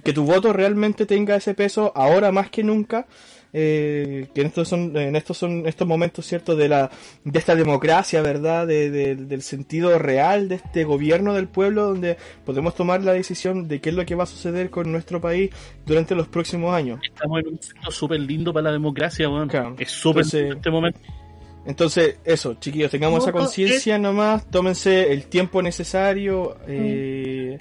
que 0.04 0.14
tu 0.14 0.26
voto 0.26 0.52
realmente 0.54 1.06
tenga 1.06 1.36
ese 1.36 1.54
peso 1.54 1.92
ahora 1.96 2.32
más 2.32 2.50
que 2.50 2.64
nunca 2.64 3.06
eh, 3.54 4.28
que 4.34 4.42
en 4.42 4.48
estos 4.48 4.68
son, 4.68 4.98
en 4.98 5.16
estos 5.16 5.38
son 5.38 5.68
estos 5.68 5.88
momentos, 5.88 6.26
¿cierto? 6.26 6.56
De 6.56 6.68
la, 6.68 6.90
de 7.24 7.40
esta 7.40 7.56
democracia, 7.56 8.22
¿verdad? 8.22 8.66
De, 8.66 9.16
del 9.16 9.42
sentido 9.44 9.98
real 10.00 10.50
de 10.50 10.56
este 10.56 10.84
gobierno 10.84 11.34
del 11.34 11.48
pueblo, 11.48 11.86
donde 11.86 12.18
podemos 12.46 12.74
tomar 12.76 13.04
la 13.04 13.14
decisión 13.14 13.68
de 13.68 13.80
qué 13.80 13.90
es 13.90 13.96
lo 13.96 14.06
que 14.06 14.16
va 14.16 14.24
a 14.24 14.28
suceder 14.28 14.70
con 14.70 14.92
nuestro 14.92 15.22
país 15.22 15.52
durante 15.86 16.16
los 16.16 16.28
próximos 16.28 16.74
años. 16.74 17.00
Estamos 17.04 17.40
en 17.40 17.48
un 17.48 17.54
momento 17.54 17.92
súper 17.92 18.20
lindo 18.20 18.52
para 18.52 18.66
la 18.66 18.72
democracia, 18.72 19.30
weón. 19.30 19.50
Es 19.78 19.92
súper 19.92 20.26
este 20.26 20.70
momento. 20.72 21.00
Entonces, 21.66 22.18
eso, 22.26 22.56
chiquillos, 22.56 22.92
tengamos 22.92 23.24
esa 23.24 23.32
conciencia 23.32 23.98
nomás, 23.98 24.50
tómense 24.50 25.14
el 25.14 25.26
tiempo 25.28 25.62
necesario 25.62 26.58
eh, 26.68 27.58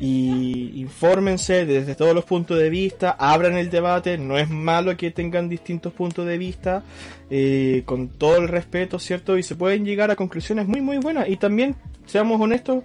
y 0.00 0.80
infórmense 0.80 1.64
desde 1.64 1.94
todos 1.94 2.14
los 2.14 2.24
puntos 2.24 2.58
de 2.58 2.70
vista, 2.70 3.12
abran 3.12 3.56
el 3.56 3.70
debate, 3.70 4.18
no 4.18 4.36
es 4.38 4.50
malo 4.50 4.96
que 4.96 5.10
tengan 5.10 5.48
distintos 5.48 5.92
puntos 5.92 6.26
de 6.26 6.38
vista, 6.38 6.82
eh, 7.30 7.82
con 7.84 8.08
todo 8.08 8.36
el 8.36 8.48
respeto, 8.48 8.98
¿cierto? 8.98 9.38
Y 9.38 9.42
se 9.42 9.54
pueden 9.54 9.84
llegar 9.84 10.10
a 10.10 10.16
conclusiones 10.16 10.66
muy, 10.66 10.80
muy 10.80 10.98
buenas. 10.98 11.28
Y 11.28 11.36
también, 11.36 11.76
seamos 12.06 12.40
honestos, 12.40 12.82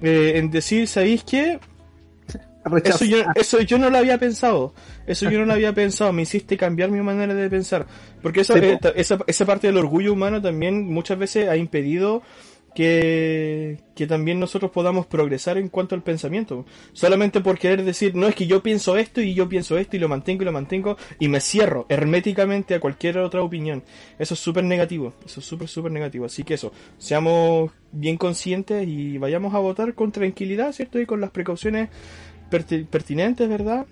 eh, 0.00 0.34
en 0.36 0.50
decir, 0.50 0.86
¿sabéis 0.86 1.24
qué? 1.24 1.58
Eso 2.84 3.04
yo, 3.04 3.18
eso 3.34 3.60
yo 3.60 3.78
no 3.78 3.90
lo 3.90 3.98
había 3.98 4.18
pensado. 4.18 4.74
Eso 5.06 5.30
yo 5.30 5.38
no 5.38 5.46
lo 5.46 5.54
había 5.54 5.72
pensado. 5.72 6.12
Me 6.12 6.22
hiciste 6.22 6.56
cambiar 6.56 6.90
mi 6.90 7.00
manera 7.00 7.34
de 7.34 7.48
pensar. 7.48 7.86
Porque 8.22 8.42
esa, 8.42 8.58
eh, 8.58 8.78
esa, 8.94 9.18
esa, 9.26 9.46
parte 9.46 9.66
del 9.66 9.78
orgullo 9.78 10.12
humano 10.12 10.42
también 10.42 10.86
muchas 10.86 11.18
veces 11.18 11.48
ha 11.48 11.56
impedido 11.56 12.22
que, 12.74 13.80
que 13.94 14.06
también 14.06 14.38
nosotros 14.38 14.70
podamos 14.70 15.06
progresar 15.06 15.58
en 15.58 15.68
cuanto 15.68 15.94
al 15.94 16.02
pensamiento. 16.02 16.64
Solamente 16.92 17.40
por 17.40 17.58
querer 17.58 17.84
decir, 17.84 18.14
no 18.14 18.26
es 18.26 18.34
que 18.34 18.46
yo 18.46 18.62
pienso 18.62 18.96
esto 18.96 19.20
y 19.20 19.34
yo 19.34 19.48
pienso 19.48 19.78
esto 19.78 19.96
y 19.96 19.98
lo 19.98 20.08
mantengo 20.08 20.42
y 20.42 20.46
lo 20.46 20.52
mantengo 20.52 20.96
y 21.18 21.28
me 21.28 21.40
cierro 21.40 21.86
herméticamente 21.88 22.74
a 22.74 22.80
cualquier 22.80 23.18
otra 23.18 23.42
opinión. 23.42 23.82
Eso 24.18 24.34
es 24.34 24.40
súper 24.40 24.64
negativo. 24.64 25.12
Eso 25.24 25.40
es 25.40 25.46
súper, 25.46 25.68
súper 25.68 25.92
negativo. 25.92 26.26
Así 26.26 26.44
que 26.44 26.54
eso, 26.54 26.72
seamos 26.98 27.70
bien 27.92 28.16
conscientes 28.16 28.86
y 28.86 29.18
vayamos 29.18 29.54
a 29.54 29.58
votar 29.58 29.94
con 29.94 30.12
tranquilidad, 30.12 30.72
¿cierto? 30.72 31.00
Y 31.00 31.06
con 31.06 31.20
las 31.20 31.30
precauciones 31.30 31.88
pertinentes, 32.50 33.48
¿verdad? 33.48 33.86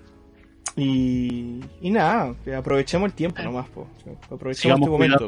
Y, 0.76 1.60
y 1.80 1.90
nada, 1.90 2.36
aprovechemos 2.56 3.08
el 3.08 3.14
tiempo 3.14 3.42
nomás, 3.42 3.68
po. 3.68 3.88
aprovechemos 4.30 4.78
este 4.78 4.90
momento. 4.90 5.26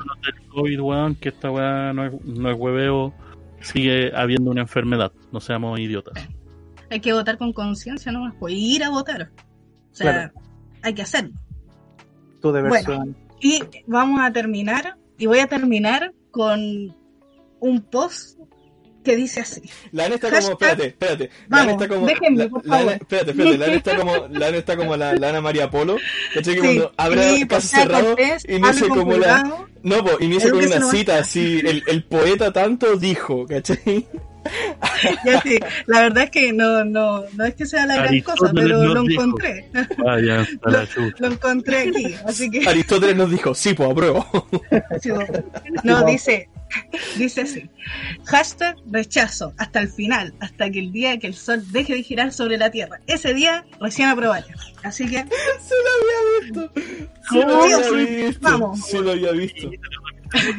COVID, 0.53 1.17
que 1.19 1.31
esta 1.31 1.51
weá 1.51 1.93
no 1.93 2.07
es, 2.07 2.25
no 2.25 2.51
es 2.51 2.57
hueveo, 2.57 3.13
sigue 3.61 4.13
habiendo 4.15 4.51
una 4.51 4.63
enfermedad, 4.63 5.13
no 5.33 5.41
seamos 5.41 5.79
idiotas. 5.79 6.29
Hay 6.91 7.01
que 7.01 7.13
votar 7.13 7.39
con 7.39 7.53
conciencia 7.53 8.11
nomás, 8.11 8.35
pues 8.39 8.55
ir 8.55 8.83
a 8.83 8.91
votar. 8.91 9.31
O 9.93 9.95
sea, 9.95 10.33
hay 10.83 10.95
que 10.95 11.03
hacerlo. 11.03 11.35
Tu 12.41 12.53
deber 12.53 12.71
bueno, 12.71 13.15
y 13.41 13.63
vamos 13.87 14.21
a 14.21 14.33
terminar, 14.33 14.97
y 15.19 15.27
voy 15.27 15.39
a 15.41 15.47
terminar 15.47 16.13
con 16.31 16.95
un 17.61 17.81
post 17.83 18.39
que 19.03 19.17
dice 19.17 19.41
así. 19.41 19.63
La 19.93 20.07
Ana 20.07 20.17
está 20.17 20.31
como, 20.31 20.53
espérate, 20.53 20.87
espérate. 20.87 21.31
La 21.49 21.63
Ana 21.63 21.73
está 21.73 21.89
como. 21.89 22.07
Déjenme, 22.07 22.49
por 22.49 22.65
favor. 22.65 22.93
espérate, 22.93 23.31
espérate. 23.31 23.59
La 23.59 23.67
Ana 23.67 23.75
está 23.75 23.97
como 23.97 24.29
la, 24.29 24.47
Ana 24.47 24.57
está 24.57 24.77
como 24.77 24.97
la, 24.97 25.15
la 25.15 25.29
Ana 25.31 25.41
María 25.41 25.71
Polo. 25.71 25.97
¿Cachai? 26.35 26.55
Que 26.55 26.61
cuando 26.61 26.93
abre 26.97 27.47
caso 27.49 27.69
cerrado, 27.69 28.17
inicia 28.49 28.89
como 28.89 29.17
la. 29.17 29.67
No, 29.83 30.05
pues 30.05 30.17
inicia 30.21 30.51
con 30.51 30.65
una 30.65 30.83
cita 30.91 31.19
así. 31.19 31.61
El, 31.65 31.83
el 31.87 32.05
poeta 32.05 32.53
tanto 32.53 32.97
dijo, 32.97 33.47
¿cachai? 33.47 34.07
ya 35.25 35.41
sí, 35.43 35.59
la 35.87 36.03
verdad 36.03 36.25
es 36.25 36.31
que 36.31 36.53
no, 36.53 36.85
no, 36.85 37.25
no 37.35 37.45
es 37.45 37.55
que 37.55 37.67
sea 37.67 37.87
la 37.87 37.97
gran 37.97 38.21
cosa, 38.21 38.51
pero 38.55 38.85
lo 38.87 39.03
encontré. 39.03 39.69
Vaya, 39.99 40.47
lo, 40.63 40.87
lo, 41.19 41.27
encontré 41.33 41.89
aquí, 41.89 42.15
así 42.27 42.51
que. 42.51 42.69
Aristóteles 42.69 43.17
nos 43.17 43.31
dijo, 43.31 43.55
sí, 43.55 43.75
pues 43.75 43.91
apruebo. 43.91 44.27
no, 45.85 46.05
dice, 46.05 46.49
dice 47.17 47.43
así. 47.43 47.71
Hashtag 48.27 48.77
rechazo 48.91 49.53
hasta 49.59 49.81
el 49.81 49.89
final, 49.89 50.35
hasta 50.41 50.71
que 50.71 50.79
el 50.79 50.93
día 50.93 51.19
que 51.19 51.27
el 51.27 51.35
sol 51.35 51.63
deje 51.73 51.95
de 51.95 52.03
girar 52.03 52.33
sobre 52.33 52.59
la 52.59 52.71
Tierra. 52.71 53.01
Ese 53.07 53.35
día 53.35 53.65
recién 53.81 54.09
aprobaré. 54.09 54.47
Así 54.83 55.07
que. 55.07 55.19
Se 55.61 55.75
lo 55.75 55.91
había 55.97 56.41
visto. 56.41 56.73
Se 57.31 57.39
lo 57.39 57.63
había 57.63 58.25
visto. 58.25 58.41
Vamos. 58.43 58.87
Se 58.87 59.01
lo 59.01 59.11
había 59.13 59.33
visto. 59.33 59.71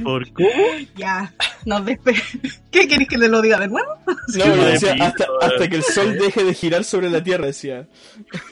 ¿Por 0.03 0.31
cómo? 0.33 0.49
Ya, 0.97 1.33
nos 1.65 1.85
despedimos. 1.85 2.61
¿Qué 2.71 2.88
queréis 2.88 3.07
que 3.07 3.17
le 3.17 3.29
lo 3.29 3.41
diga 3.41 3.57
de 3.57 3.67
nuevo? 3.69 3.89
No, 4.05 4.65
decía, 4.65 4.95
hasta, 4.99 5.27
hasta, 5.41 5.69
que 5.69 5.77
el 5.77 5.83
sol 5.83 6.17
deje 6.17 6.43
de 6.43 6.53
girar 6.53 6.83
sobre 6.83 7.09
la 7.09 7.23
Tierra, 7.23 7.45
decía. 7.45 7.88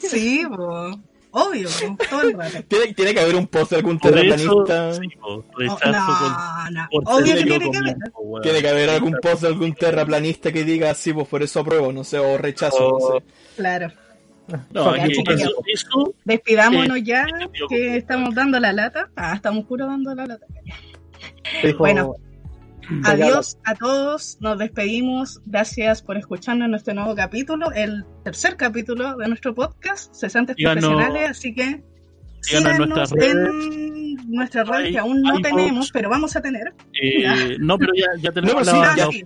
Sí, 0.02 0.44
pues. 0.48 0.98
Obvio, 1.31 1.69
todo 2.10 2.22
el 2.23 2.34
rato. 2.34 2.64
¿Tiene, 2.68 2.93
tiene 2.93 3.14
que 3.14 3.19
haber 3.19 3.35
un 3.35 3.47
post 3.47 3.72
de 3.72 3.77
algún 3.77 3.99
terraplanista. 3.99 4.93
Sí, 4.93 5.01
oh, 5.22 5.43
no, 5.57 6.72
no. 6.72 6.88
Obvio 7.06 7.35
que 7.35 7.43
tiene 7.43 7.72
que 7.72 7.77
haber. 7.77 7.95
Tiene 8.41 8.61
que 8.61 8.69
haber 8.69 8.89
algún 8.89 9.18
post 9.22 9.41
de 9.43 9.47
algún 9.49 9.73
terraplanista 9.73 10.51
que 10.51 10.64
diga 10.64 10.93
sí, 10.95 11.14
pues 11.14 11.27
por 11.27 11.43
eso 11.43 11.60
apruebo, 11.60 11.91
no 11.91 12.03
sé, 12.03 12.18
o 12.18 12.38
rechazo, 12.38 12.97
no 12.99 13.19
sé. 13.19 13.26
Claro. 13.57 13.91
No, 14.72 14.93
Despidámonos 16.26 17.03
ya, 17.03 17.27
que 17.69 17.97
estamos 17.97 18.34
dando 18.34 18.60
la 18.60 18.73
lata. 18.73 19.10
Ah, 19.15 19.34
estamos 19.35 19.65
puro 19.65 19.85
dando 19.85 20.15
la 20.15 20.26
lata. 20.26 20.45
Bueno, 21.77 22.15
adiós 23.03 23.57
a 23.66 23.76
todos, 23.76 24.38
nos 24.41 24.57
despedimos, 24.57 25.41
gracias 25.45 26.02
por 26.02 26.18
escucharnos 26.18 26.68
en 26.68 26.76
este 26.76 26.94
nuevo 26.94 27.16
capítulo, 27.16 27.72
el 27.72 28.06
tercer 28.24 28.57
capítulo 28.57 29.18
de 29.18 29.28
nuestro 29.28 29.53
podcast, 29.53 30.14
Cesantes 30.14 30.56
Profesionales, 30.56 31.30
así 31.30 31.53
que 31.53 31.84
síganos 32.41 33.11
en 33.14 33.99
nuestra 34.30 34.64
red 34.64 34.91
que 34.91 34.98
aún 34.98 35.22
no 35.22 35.40
tenemos, 35.41 35.91
pero 35.91 36.10
vamos 36.10 36.36
a 36.36 36.41
tener. 36.41 36.74
Eh, 37.02 37.57
no, 37.60 37.78
pero 37.78 37.94
ya, 37.94 38.07
ya 38.22 38.32
tenemos 38.32 38.68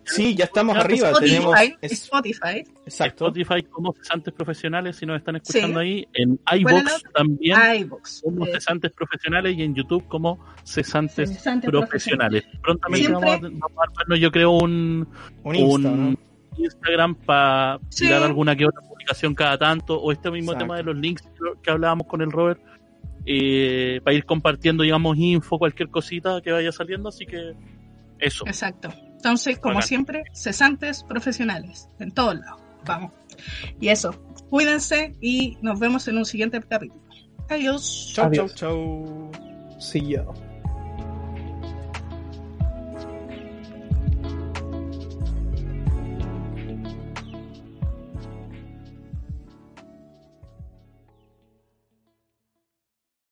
sí, 0.06 0.36
ya, 0.36 0.46
estamos 0.46 0.78
arriba. 0.78 1.10
Spotify, 1.10 1.30
tenemos 1.30 1.58
Spotify. 1.82 2.64
Exacto. 2.86 3.28
Spotify 3.28 3.64
como 3.64 3.94
cesantes 3.94 4.34
profesionales, 4.34 4.96
si 4.96 5.06
nos 5.06 5.18
están 5.18 5.36
escuchando 5.38 5.80
ahí. 5.80 6.08
En 6.14 6.40
iBox 6.52 7.04
también 7.14 7.90
como 8.24 8.46
cesantes 8.46 8.92
profesionales 8.92 9.58
y 9.58 9.64
en 9.64 9.76
YouTube 9.76 10.08
como 10.08 10.40
cesantes, 10.64 11.44
profesionales. 11.66 12.44
Prontamente 12.62 13.12
vamos 13.12 13.30
a, 13.30 13.40
vamos 13.40 14.20
yo 14.20 14.32
creo, 14.32 14.52
un, 14.52 15.08
un, 15.44 16.18
Instagram 16.56 17.16
para 17.16 17.80
tirar 17.90 18.24
alguna 18.24 18.56
que 18.56 18.66
otra 18.66 18.82
publicación 18.82 19.34
cada 19.34 19.58
tanto, 19.58 20.00
o 20.00 20.12
este 20.12 20.30
mismo 20.30 20.56
tema 20.56 20.78
de 20.78 20.84
los 20.84 20.96
links 20.96 21.24
que 21.62 21.72
hablábamos 21.72 22.08
con 22.08 22.22
el 22.22 22.32
Robert 22.32 22.62
eh, 23.26 24.02
para 24.04 24.16
ir 24.16 24.26
compartiendo, 24.26 24.84
digamos, 24.84 25.18
info, 25.18 25.58
cualquier 25.58 25.90
cosita 25.90 26.42
que 26.42 26.52
vaya 26.52 26.72
saliendo, 26.72 27.10
así 27.10 27.26
que 27.26 27.54
eso. 28.20 28.46
Exacto. 28.48 28.94
Entonces, 29.16 29.58
como 29.60 29.82
siempre, 29.82 30.24
cesantes 30.34 31.04
profesionales, 31.04 31.90
en 32.00 32.12
todos 32.12 32.36
lados. 32.36 32.62
Vamos. 32.86 33.12
Y 33.80 33.88
eso, 33.88 34.12
cuídense 34.50 35.16
y 35.22 35.58
nos 35.62 35.80
vemos 35.80 36.08
en 36.08 36.18
un 36.18 36.26
siguiente 36.26 36.62
capítulo. 36.62 37.02
Adiós. 37.50 38.12
Chau, 38.14 38.32
chau, 38.32 38.50
chau. 38.50 39.32
See 39.80 40.02
you. 40.02 40.53